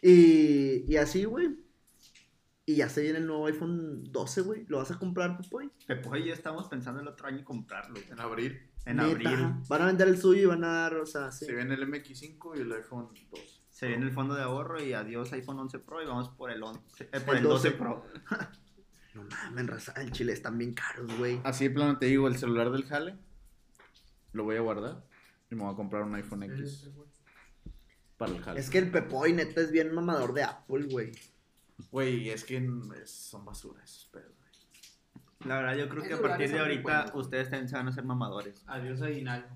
Y, 0.02 0.84
y 0.92 0.96
así, 0.96 1.24
güey. 1.24 1.56
Y 2.70 2.76
ya 2.76 2.88
se 2.88 3.02
viene 3.02 3.18
el 3.18 3.26
nuevo 3.26 3.46
iPhone 3.46 4.04
12, 4.12 4.42
güey. 4.42 4.64
¿Lo 4.68 4.78
vas 4.78 4.92
a 4.92 4.98
comprar, 5.00 5.36
Pepoy? 5.36 5.72
Pepo 5.88 6.14
y 6.14 6.26
yo 6.28 6.32
estamos 6.32 6.68
pensando 6.68 7.00
el 7.00 7.08
otro 7.08 7.26
año 7.26 7.44
comprarlo. 7.44 7.94
güey. 7.94 8.06
En 8.12 8.20
abril. 8.20 8.70
En 8.86 8.98
Neta. 8.98 9.10
abril. 9.10 9.54
Van 9.68 9.82
a 9.82 9.86
vender 9.86 10.06
el 10.06 10.16
suyo 10.18 10.42
y 10.42 10.46
van 10.46 10.62
a 10.62 10.68
dar, 10.68 10.94
o 10.94 11.04
sea, 11.04 11.32
sí. 11.32 11.46
Se 11.46 11.52
viene 11.52 11.74
el 11.74 11.88
MX5 11.88 12.56
y 12.56 12.60
el 12.60 12.72
iPhone 12.72 13.08
2. 13.32 13.62
Se 13.70 13.88
viene 13.88 14.04
el 14.04 14.12
fondo 14.12 14.36
de 14.36 14.42
ahorro 14.42 14.80
y 14.80 14.92
adiós 14.92 15.32
iPhone 15.32 15.58
11 15.58 15.80
Pro 15.80 16.00
y 16.00 16.06
vamos 16.06 16.28
por 16.28 16.52
el, 16.52 16.62
11, 16.62 16.80
eh, 17.10 17.18
por 17.18 17.34
El 17.34 17.38
el 17.42 17.48
12 17.48 17.70
12. 17.70 17.70
Pro. 17.72 18.06
No 19.14 19.24
mames, 19.24 19.66
raza, 19.66 19.92
el 20.00 20.12
chile 20.12 20.32
están 20.32 20.56
bien 20.56 20.72
caros, 20.72 21.10
güey. 21.18 21.40
Así 21.42 21.66
de 21.66 21.74
plano 21.74 21.98
te 21.98 22.06
digo, 22.06 22.28
el 22.28 22.36
celular 22.36 22.70
del 22.70 22.84
Jale. 22.84 23.18
Lo 24.32 24.44
voy 24.44 24.54
a 24.54 24.60
guardar. 24.60 25.04
Y 25.50 25.56
me 25.56 25.64
voy 25.64 25.72
a 25.72 25.76
comprar 25.76 26.04
un 26.04 26.14
iPhone 26.14 26.44
X. 26.44 26.88
Para 28.16 28.30
el 28.30 28.40
Jale. 28.40 28.60
Es 28.60 28.70
que 28.70 28.78
el 28.78 28.92
Pepoy, 28.92 29.32
neta, 29.32 29.60
es 29.60 29.72
bien 29.72 29.92
mamador 29.92 30.32
de 30.34 30.44
Apple, 30.44 30.86
güey. 30.88 31.10
Güey, 31.90 32.30
es 32.30 32.44
que 32.44 32.60
son 33.06 33.44
basura 33.44 33.82
esos 33.82 34.06
pedos, 34.06 34.36
güey. 34.36 34.50
La 35.46 35.56
verdad, 35.56 35.76
yo 35.76 35.88
creo 35.88 36.02
que 36.02 36.14
a 36.14 36.20
partir 36.20 36.50
de 36.50 36.58
ahorita 36.58 37.12
ustedes 37.14 37.48
también 37.50 37.68
se 37.68 37.76
van 37.76 37.86
a 37.86 37.90
hacer 37.90 38.04
mamadores. 38.04 38.62
Adiós 38.66 39.00
aguinaldo. 39.00 39.48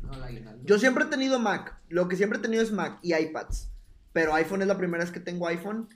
No, 0.00 0.12
la 0.12 0.26
aguinaldo. 0.26 0.64
Yo 0.64 0.78
siempre 0.78 1.04
he 1.04 1.08
tenido 1.08 1.38
Mac. 1.38 1.80
Lo 1.88 2.08
que 2.08 2.16
siempre 2.16 2.38
he 2.38 2.42
tenido 2.42 2.62
es 2.62 2.70
Mac 2.70 2.98
y 3.02 3.14
iPads. 3.14 3.70
Pero 4.12 4.34
iPhone 4.34 4.62
es 4.62 4.68
la 4.68 4.76
primera 4.76 5.02
vez 5.02 5.12
que 5.12 5.20
tengo 5.20 5.46
iPhone. 5.48 5.88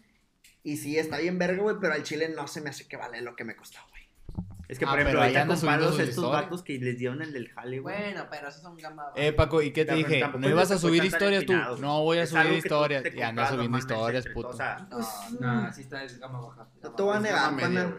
Y 0.62 0.76
sí, 0.76 0.98
está 0.98 1.18
bien 1.18 1.39
verga, 1.39 1.62
güey, 1.62 1.76
pero 1.80 1.93
al 1.93 2.02
chile 2.02 2.32
no 2.34 2.47
se 2.47 2.60
me 2.60 2.70
hace 2.70 2.86
que 2.89 2.97
vale 2.97 3.20
lo 3.20 3.36
que 3.36 3.44
me 3.44 3.56
costó. 3.56 3.78
Es 4.68 4.78
que, 4.78 4.84
Ah, 4.86 4.90
por 4.90 5.01
ejemplo, 5.01 5.20
ahí 5.20 5.36
andan 5.36 5.59
subiendo 5.59 5.98
estos 5.98 6.30
vatos 6.30 6.62
que 6.62 6.78
les 6.78 6.97
dieron 6.98 7.20
el 7.20 7.32
del 7.32 7.48
jale, 7.51 7.80
güey. 7.80 7.94
Bueno, 7.97 8.26
pero 8.30 8.48
esos 8.48 8.62
son 8.62 8.76
gama 8.76 9.05
baja. 9.05 9.14
Eh, 9.16 9.32
Paco, 9.32 9.60
¿y 9.60 9.70
qué 9.72 9.84
te 9.84 9.93
Pero 9.94 10.09
dije? 10.09 10.24
¿No 10.39 10.47
es 10.47 10.51
ibas 10.52 10.70
a 10.70 10.78
subir 10.78 11.05
historias 11.05 11.44
tú? 11.44 11.52
No 11.80 12.02
voy 12.02 12.18
a 12.18 12.22
Es 12.22 12.30
subir 12.30 12.52
historias. 12.52 13.05
Y 13.14 13.20
andas 13.20 13.51
subiendo 13.51 13.76
historias, 13.78 14.24
puto. 14.32 14.48
O 14.48 14.52
sea, 14.56 14.86
No, 14.90 14.98
No, 15.40 15.72
sí 15.72 15.82
está 15.82 16.05
es 16.05 16.18
gama 16.18 16.40
baja. 16.40 16.68
No 16.82 16.90
te 16.93 17.02
voy 17.02 17.12
a 17.12 17.16
Es 17.16 17.22
negar, 17.22 17.56
pana. 17.56 17.97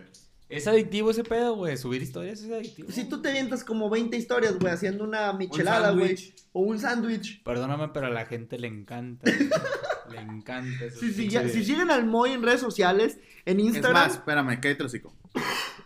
Es 0.49 0.68
adictivo 0.68 1.10
ese 1.11 1.23
pedo, 1.23 1.56
güey. 1.56 1.77
Subir 1.77 2.02
historias 2.03 2.41
es 2.41 2.52
adictivo. 2.52 2.91
Si 2.91 3.06
tú 3.06 3.22
te 3.22 3.30
avientas 3.30 3.64
como 3.64 3.90
20 3.90 4.15
historias, 4.18 4.57
güey, 4.60 4.72
haciendo 4.73 5.03
una 5.03 5.34
michelada, 5.34 5.91
güey. 5.91 6.34
O 6.52 6.61
un 6.61 6.80
sándwich. 6.80 7.41
Perdóname, 7.44 7.90
pero 7.90 8.07
a 8.07 8.10
la 8.11 8.26
gente 8.26 8.60
le 8.60 8.68
encanta. 8.68 9.31
le 10.11 10.19
encanta 10.19 10.85
eso. 10.85 10.99
Si, 10.99 11.11
si, 11.14 11.27
ya- 11.30 11.48
si 11.49 11.64
siguen 11.64 11.90
al 11.90 12.06
Moy 12.06 12.31
en 12.34 12.44
redes 12.44 12.61
sociales, 12.61 13.18
en 13.45 13.60
Es 13.60 13.65
Instagram. 13.68 13.94
más, 13.94 14.14
espérame, 14.14 14.60
cállate 14.60 14.81
el 14.81 14.85
hocico. 14.85 15.15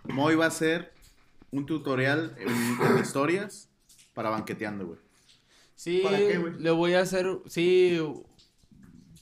Moy 0.09 0.35
va 0.35 0.45
a 0.45 0.47
hacer 0.49 0.93
un 1.51 1.65
tutorial 1.65 2.35
en, 2.37 2.47
en 2.49 2.99
historias 2.99 3.69
para 4.13 4.29
banqueteando, 4.29 4.85
güey. 4.87 4.99
Sí, 5.75 6.01
¿Para 6.03 6.17
qué, 6.17 6.37
güey? 6.37 6.53
le 6.59 6.71
voy 6.71 6.93
a 6.95 7.01
hacer, 7.01 7.27
sí, 7.47 7.99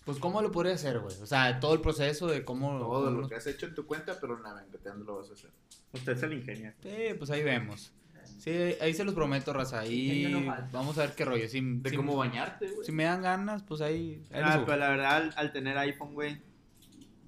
pues 0.06 0.20
cómo 0.20 0.42
lo 0.42 0.52
podría 0.52 0.76
hacer, 0.76 1.00
güey. 1.00 1.16
O 1.22 1.26
sea, 1.26 1.60
todo 1.60 1.74
el 1.74 1.82
proceso 1.82 2.28
de 2.28 2.46
cómo... 2.46 2.78
Todo 2.80 3.06
cómo- 3.06 3.22
lo 3.22 3.28
que 3.28 3.36
has 3.36 3.48
hecho 3.48 3.66
en 3.66 3.76
tu 3.76 3.86
cuenta, 3.86 4.18
pero 4.22 4.40
la 4.42 4.54
banqueteando 4.54 5.04
lo 5.04 5.18
vas 5.18 5.30
a 5.30 5.34
hacer. 5.34 5.52
Usted 5.94 6.18
se 6.18 6.28
lo 6.28 6.36
ingenia. 6.36 6.76
Sí, 6.82 7.14
pues 7.18 7.30
ahí 7.32 7.44
vemos. 7.44 7.92
Sí, 8.40 8.52
ahí 8.82 8.94
se 8.94 9.04
los 9.04 9.14
prometo, 9.16 9.54
raza. 9.54 9.80
Ahí 9.80 10.28
no 10.32 10.54
vamos 10.72 10.98
a 10.98 11.02
ver 11.02 11.16
qué 11.16 11.26
rollo. 11.26 11.48
Si, 11.48 11.60
De 11.62 11.90
si- 11.90 11.96
cómo 11.96 12.16
bañarte, 12.16 12.70
güey. 12.70 12.86
si 12.86 12.92
me 12.92 13.04
dan 13.06 13.22
ganas, 13.22 13.64
pues 13.64 13.82
ahí... 13.82 14.24
ahí 14.32 14.42
Ah, 14.44 14.64
pero 14.66 14.78
la 14.78 14.90
verdad, 14.90 15.16
al, 15.16 15.34
al 15.36 15.52
tener 15.52 15.78
iPhone, 15.78 16.14
güey, 16.14 16.42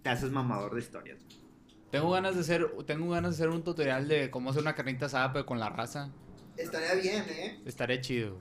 te 0.04 0.10
haces 0.10 0.32
mamador 0.32 0.74
de 0.76 0.82
historias. 0.82 1.20
Tengo 1.92 2.12
ganas 2.12 2.36
de 2.36 2.42
hacer, 2.42 2.68
tengo 2.86 3.10
ganas 3.12 3.38
de 3.38 3.44
hacer 3.44 3.50
un 3.54 3.64
tutorial 3.64 4.08
de 4.08 4.30
cómo 4.30 4.50
hacer 4.50 4.62
una 4.62 4.76
carnita 4.76 5.06
asada, 5.06 5.32
pero 5.32 5.46
con 5.46 5.60
la 5.60 5.70
raza. 5.70 6.10
Estaría 6.58 6.96
bien, 6.96 7.24
¿eh? 7.30 7.62
Estaría 7.66 8.02
chido. 8.02 8.38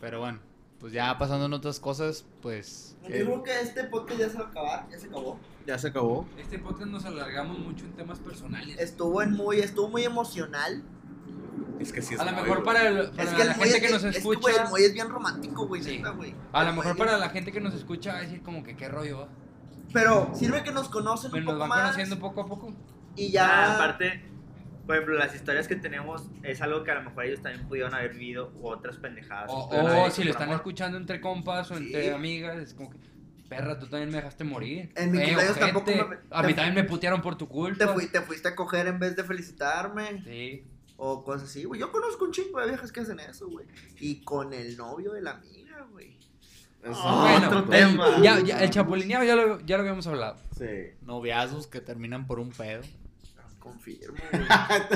Pero 0.00 0.20
bueno, 0.20 0.38
pues 0.78 0.92
ya 0.92 1.18
pasando 1.18 1.46
en 1.46 1.52
otras 1.52 1.80
cosas, 1.80 2.24
pues... 2.40 2.96
Yo 3.02 3.08
eh, 3.14 3.24
creo 3.24 3.42
que 3.42 3.60
este 3.60 3.84
podcast 3.84 4.20
ya 4.20 4.28
se 4.30 4.38
va 4.38 4.44
a 4.44 4.48
acabar, 4.48 4.88
ya 4.90 4.98
se 4.98 5.06
acabó. 5.06 5.38
Ya 5.66 5.78
se 5.78 5.88
acabó. 5.88 6.26
Este 6.38 6.58
podcast 6.58 6.86
nos 6.90 7.04
alargamos 7.04 7.58
mucho 7.58 7.84
en 7.84 7.92
temas 7.92 8.20
personales. 8.20 8.78
Estuvo 8.78 9.20
en 9.22 9.32
muy, 9.32 9.58
estuvo 9.58 9.88
muy 9.88 10.04
emocional. 10.04 10.82
Es 11.78 11.92
que 11.92 12.00
sí 12.00 12.14
es 12.14 12.20
a 12.20 12.24
lo 12.24 12.32
mejor 12.32 12.64
para, 12.64 12.88
el- 12.88 13.10
para 13.10 13.22
es 13.24 13.36
que 13.36 13.44
la 13.44 13.54
gente 13.54 13.68
es, 13.76 13.80
que 13.82 13.90
nos 13.90 14.04
es 14.04 14.12
que, 14.12 14.18
escucha. 14.18 14.40
güey, 14.40 14.56
el 14.56 14.68
Moy 14.70 14.82
es 14.84 14.92
bien 14.94 15.08
romántico, 15.10 15.66
güey, 15.66 15.82
Sí. 15.82 15.98
neta, 15.98 16.10
güey. 16.10 16.34
A 16.52 16.64
lo 16.64 16.72
mejor 16.72 16.96
para 16.96 17.18
la 17.18 17.28
gente 17.28 17.52
que 17.52 17.60
nos 17.60 17.74
escucha 17.74 18.12
va 18.14 18.18
a 18.18 18.22
decir 18.22 18.42
como 18.42 18.62
que 18.64 18.76
qué 18.76 18.88
rollo 18.88 19.18
va. 19.20 19.28
Pero 19.92 20.30
sirve 20.34 20.62
que 20.62 20.72
nos 20.72 20.88
conocen 20.88 21.30
Pero 21.30 21.40
un 21.40 21.44
nos 21.46 21.54
poco 21.54 21.60
van 21.60 21.68
más. 21.68 21.80
conociendo 21.82 22.18
poco 22.18 22.40
a 22.42 22.46
poco. 22.46 22.74
Y 23.16 23.30
Ya, 23.30 23.46
ya. 23.46 23.74
aparte, 23.76 24.22
por 24.86 24.96
ejemplo, 24.96 25.16
las 25.16 25.34
historias 25.34 25.66
que 25.66 25.76
tenemos 25.76 26.24
es 26.42 26.60
algo 26.62 26.84
que 26.84 26.90
a 26.90 26.94
lo 26.96 27.02
mejor 27.02 27.24
ellos 27.24 27.42
también 27.42 27.66
pudieron 27.66 27.94
haber 27.94 28.12
vivido 28.12 28.52
u 28.56 28.68
otras 28.68 28.96
pendejadas. 28.96 29.50
O, 29.50 29.64
o 29.68 29.88
haber 29.88 30.10
si 30.12 30.22
le 30.22 30.26
por 30.28 30.32
están 30.32 30.48
amor. 30.48 30.56
escuchando 30.56 30.98
entre 30.98 31.20
compas 31.20 31.70
o 31.70 31.76
Sí. 31.76 31.84
entre 31.86 32.12
amigas, 32.14 32.58
es 32.58 32.74
como 32.74 32.90
que, 32.90 32.98
perra, 33.48 33.78
tú 33.78 33.86
también 33.86 34.10
me 34.10 34.16
dejaste 34.18 34.44
morir. 34.44 34.92
En 34.94 35.10
mi 35.10 35.18
Eh, 35.18 35.24
cumpleaños 35.24 35.50
ojete, 35.56 35.72
tampoco 35.72 35.90
me- 35.90 36.16
A 36.30 36.42
mí 36.42 36.54
también 36.54 36.74
me 36.74 36.84
putearon 36.84 37.22
por 37.22 37.36
tu 37.36 37.48
culpa. 37.48 37.86
Te, 37.86 37.92
fui- 37.92 38.06
te 38.08 38.20
fuiste 38.20 38.48
a 38.48 38.54
coger 38.54 38.86
en 38.88 38.98
vez 38.98 39.16
de 39.16 39.24
felicitarme. 39.24 40.22
Sí. 40.24 40.64
O 41.00 41.22
cosas 41.24 41.48
así, 41.48 41.64
güey. 41.64 41.80
Yo 41.80 41.90
conozco 41.92 42.24
un 42.24 42.32
chingo 42.32 42.60
de 42.60 42.66
viejas 42.68 42.90
que 42.92 43.00
hacen 43.00 43.20
eso, 43.20 43.48
güey. 43.48 43.66
Y 44.00 44.22
con 44.22 44.52
el 44.52 44.76
novio 44.76 45.12
de 45.12 45.22
la 45.22 45.30
amiga. 45.32 45.57
Es 46.82 46.96
Bueno, 46.96 47.46
otro 47.48 47.58
el- 47.60 47.68
tema. 47.68 48.22
Ya, 48.22 48.40
ya, 48.40 48.62
el 48.62 48.70
chapulineado 48.70 49.24
ya 49.24 49.34
lo, 49.36 49.60
ya 49.60 49.76
lo 49.76 49.82
habíamos 49.82 50.06
hablado. 50.06 50.36
Sí. 50.56 50.66
Noviazos 51.02 51.66
que 51.66 51.80
terminan 51.80 52.26
por 52.26 52.38
un 52.40 52.50
pedo. 52.50 52.82
Confirmo, 53.58 54.16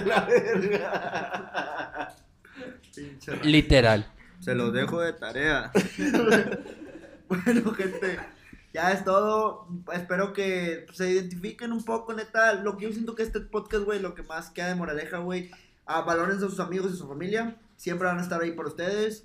la 0.06 0.26
verga. 0.28 2.14
Literal. 3.42 4.06
Se 4.40 4.54
los 4.54 4.72
dejo 4.72 5.00
de 5.00 5.12
tarea. 5.12 5.70
Bueno, 7.28 7.72
gente, 7.72 8.18
ya 8.74 8.92
es 8.92 9.04
todo. 9.04 9.66
Espero 9.94 10.34
que 10.34 10.84
se 10.92 11.10
identifiquen 11.10 11.72
un 11.72 11.82
poco, 11.82 12.12
neta. 12.12 12.52
Lo 12.54 12.76
que 12.76 12.84
yo 12.84 12.92
siento 12.92 13.14
que 13.14 13.22
este 13.22 13.40
podcast, 13.40 13.84
güey, 13.84 14.00
lo 14.00 14.14
que 14.14 14.22
más 14.22 14.50
queda 14.50 14.68
de 14.68 14.74
moraleja, 14.74 15.16
güey. 15.16 15.50
A 15.86 16.02
valores 16.02 16.40
de 16.40 16.46
sus 16.50 16.60
amigos 16.60 16.92
y 16.92 16.96
su 16.98 17.08
familia. 17.08 17.56
Siempre 17.78 18.06
van 18.06 18.18
a 18.18 18.22
estar 18.22 18.42
ahí 18.42 18.52
por 18.52 18.66
ustedes. 18.66 19.24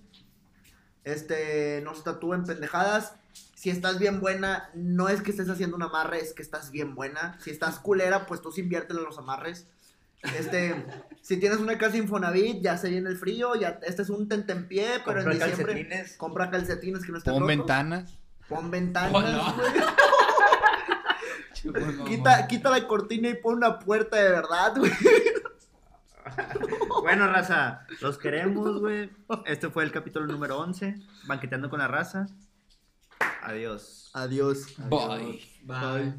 Este, 1.03 1.81
no 1.83 1.95
se 1.95 2.03
tatúen 2.03 2.43
pendejadas. 2.45 3.13
Si 3.55 3.69
estás 3.69 3.97
bien 3.99 4.19
buena, 4.19 4.69
no 4.75 5.09
es 5.09 5.21
que 5.21 5.31
estés 5.31 5.49
haciendo 5.49 5.75
un 5.75 5.83
amarre, 5.83 6.19
es 6.19 6.33
que 6.33 6.41
estás 6.43 6.71
bien 6.71 6.95
buena. 6.95 7.37
Si 7.41 7.49
estás 7.49 7.79
culera, 7.79 8.25
pues 8.25 8.41
tú 8.41 8.51
sí 8.51 8.61
inviértele 8.61 8.99
en 8.99 9.05
los 9.05 9.17
amarres. 9.17 9.67
Este, 10.37 10.85
si 11.21 11.37
tienes 11.37 11.59
una 11.59 11.77
casa 11.77 11.97
Infonavit, 11.97 12.61
ya 12.61 12.77
se 12.77 12.89
viene 12.89 13.09
el 13.09 13.17
frío, 13.17 13.55
ya 13.55 13.79
este 13.83 14.01
es 14.01 14.09
un 14.09 14.27
tentempié, 14.27 14.99
pero 15.05 15.19
en 15.21 15.27
Compra 15.27 15.45
diciembre 15.47 15.73
calcetines. 15.75 16.17
compra 16.17 16.49
calcetines 16.51 17.05
que 17.05 17.11
no 17.11 17.17
estén 17.19 17.33
Pon 17.33 17.41
rotos. 17.43 17.57
ventanas. 17.57 18.13
Pon 18.49 18.71
ventanas, 18.71 19.11
Oh, 19.13 19.21
no. 19.21 19.53
güey. 19.55 19.67
Quita, 22.07 22.47
quita 22.47 22.69
la 22.69 22.87
cortina 22.87 23.29
y 23.29 23.35
pon 23.35 23.55
una 23.55 23.79
puerta 23.79 24.17
de 24.17 24.29
verdad, 24.29 24.73
güey. 24.77 24.91
bueno, 27.01 27.27
raza, 27.27 27.85
los 28.01 28.17
queremos, 28.17 28.79
güey. 28.79 29.09
Este 29.45 29.69
fue 29.69 29.83
el 29.83 29.91
capítulo 29.91 30.27
número 30.27 30.57
11, 30.59 30.95
Banqueteando 31.25 31.69
con 31.69 31.79
la 31.79 31.87
raza. 31.87 32.27
Adiós. 33.43 34.11
Adiós. 34.13 34.75
Bye. 34.89 35.41
Bye. 35.63 36.13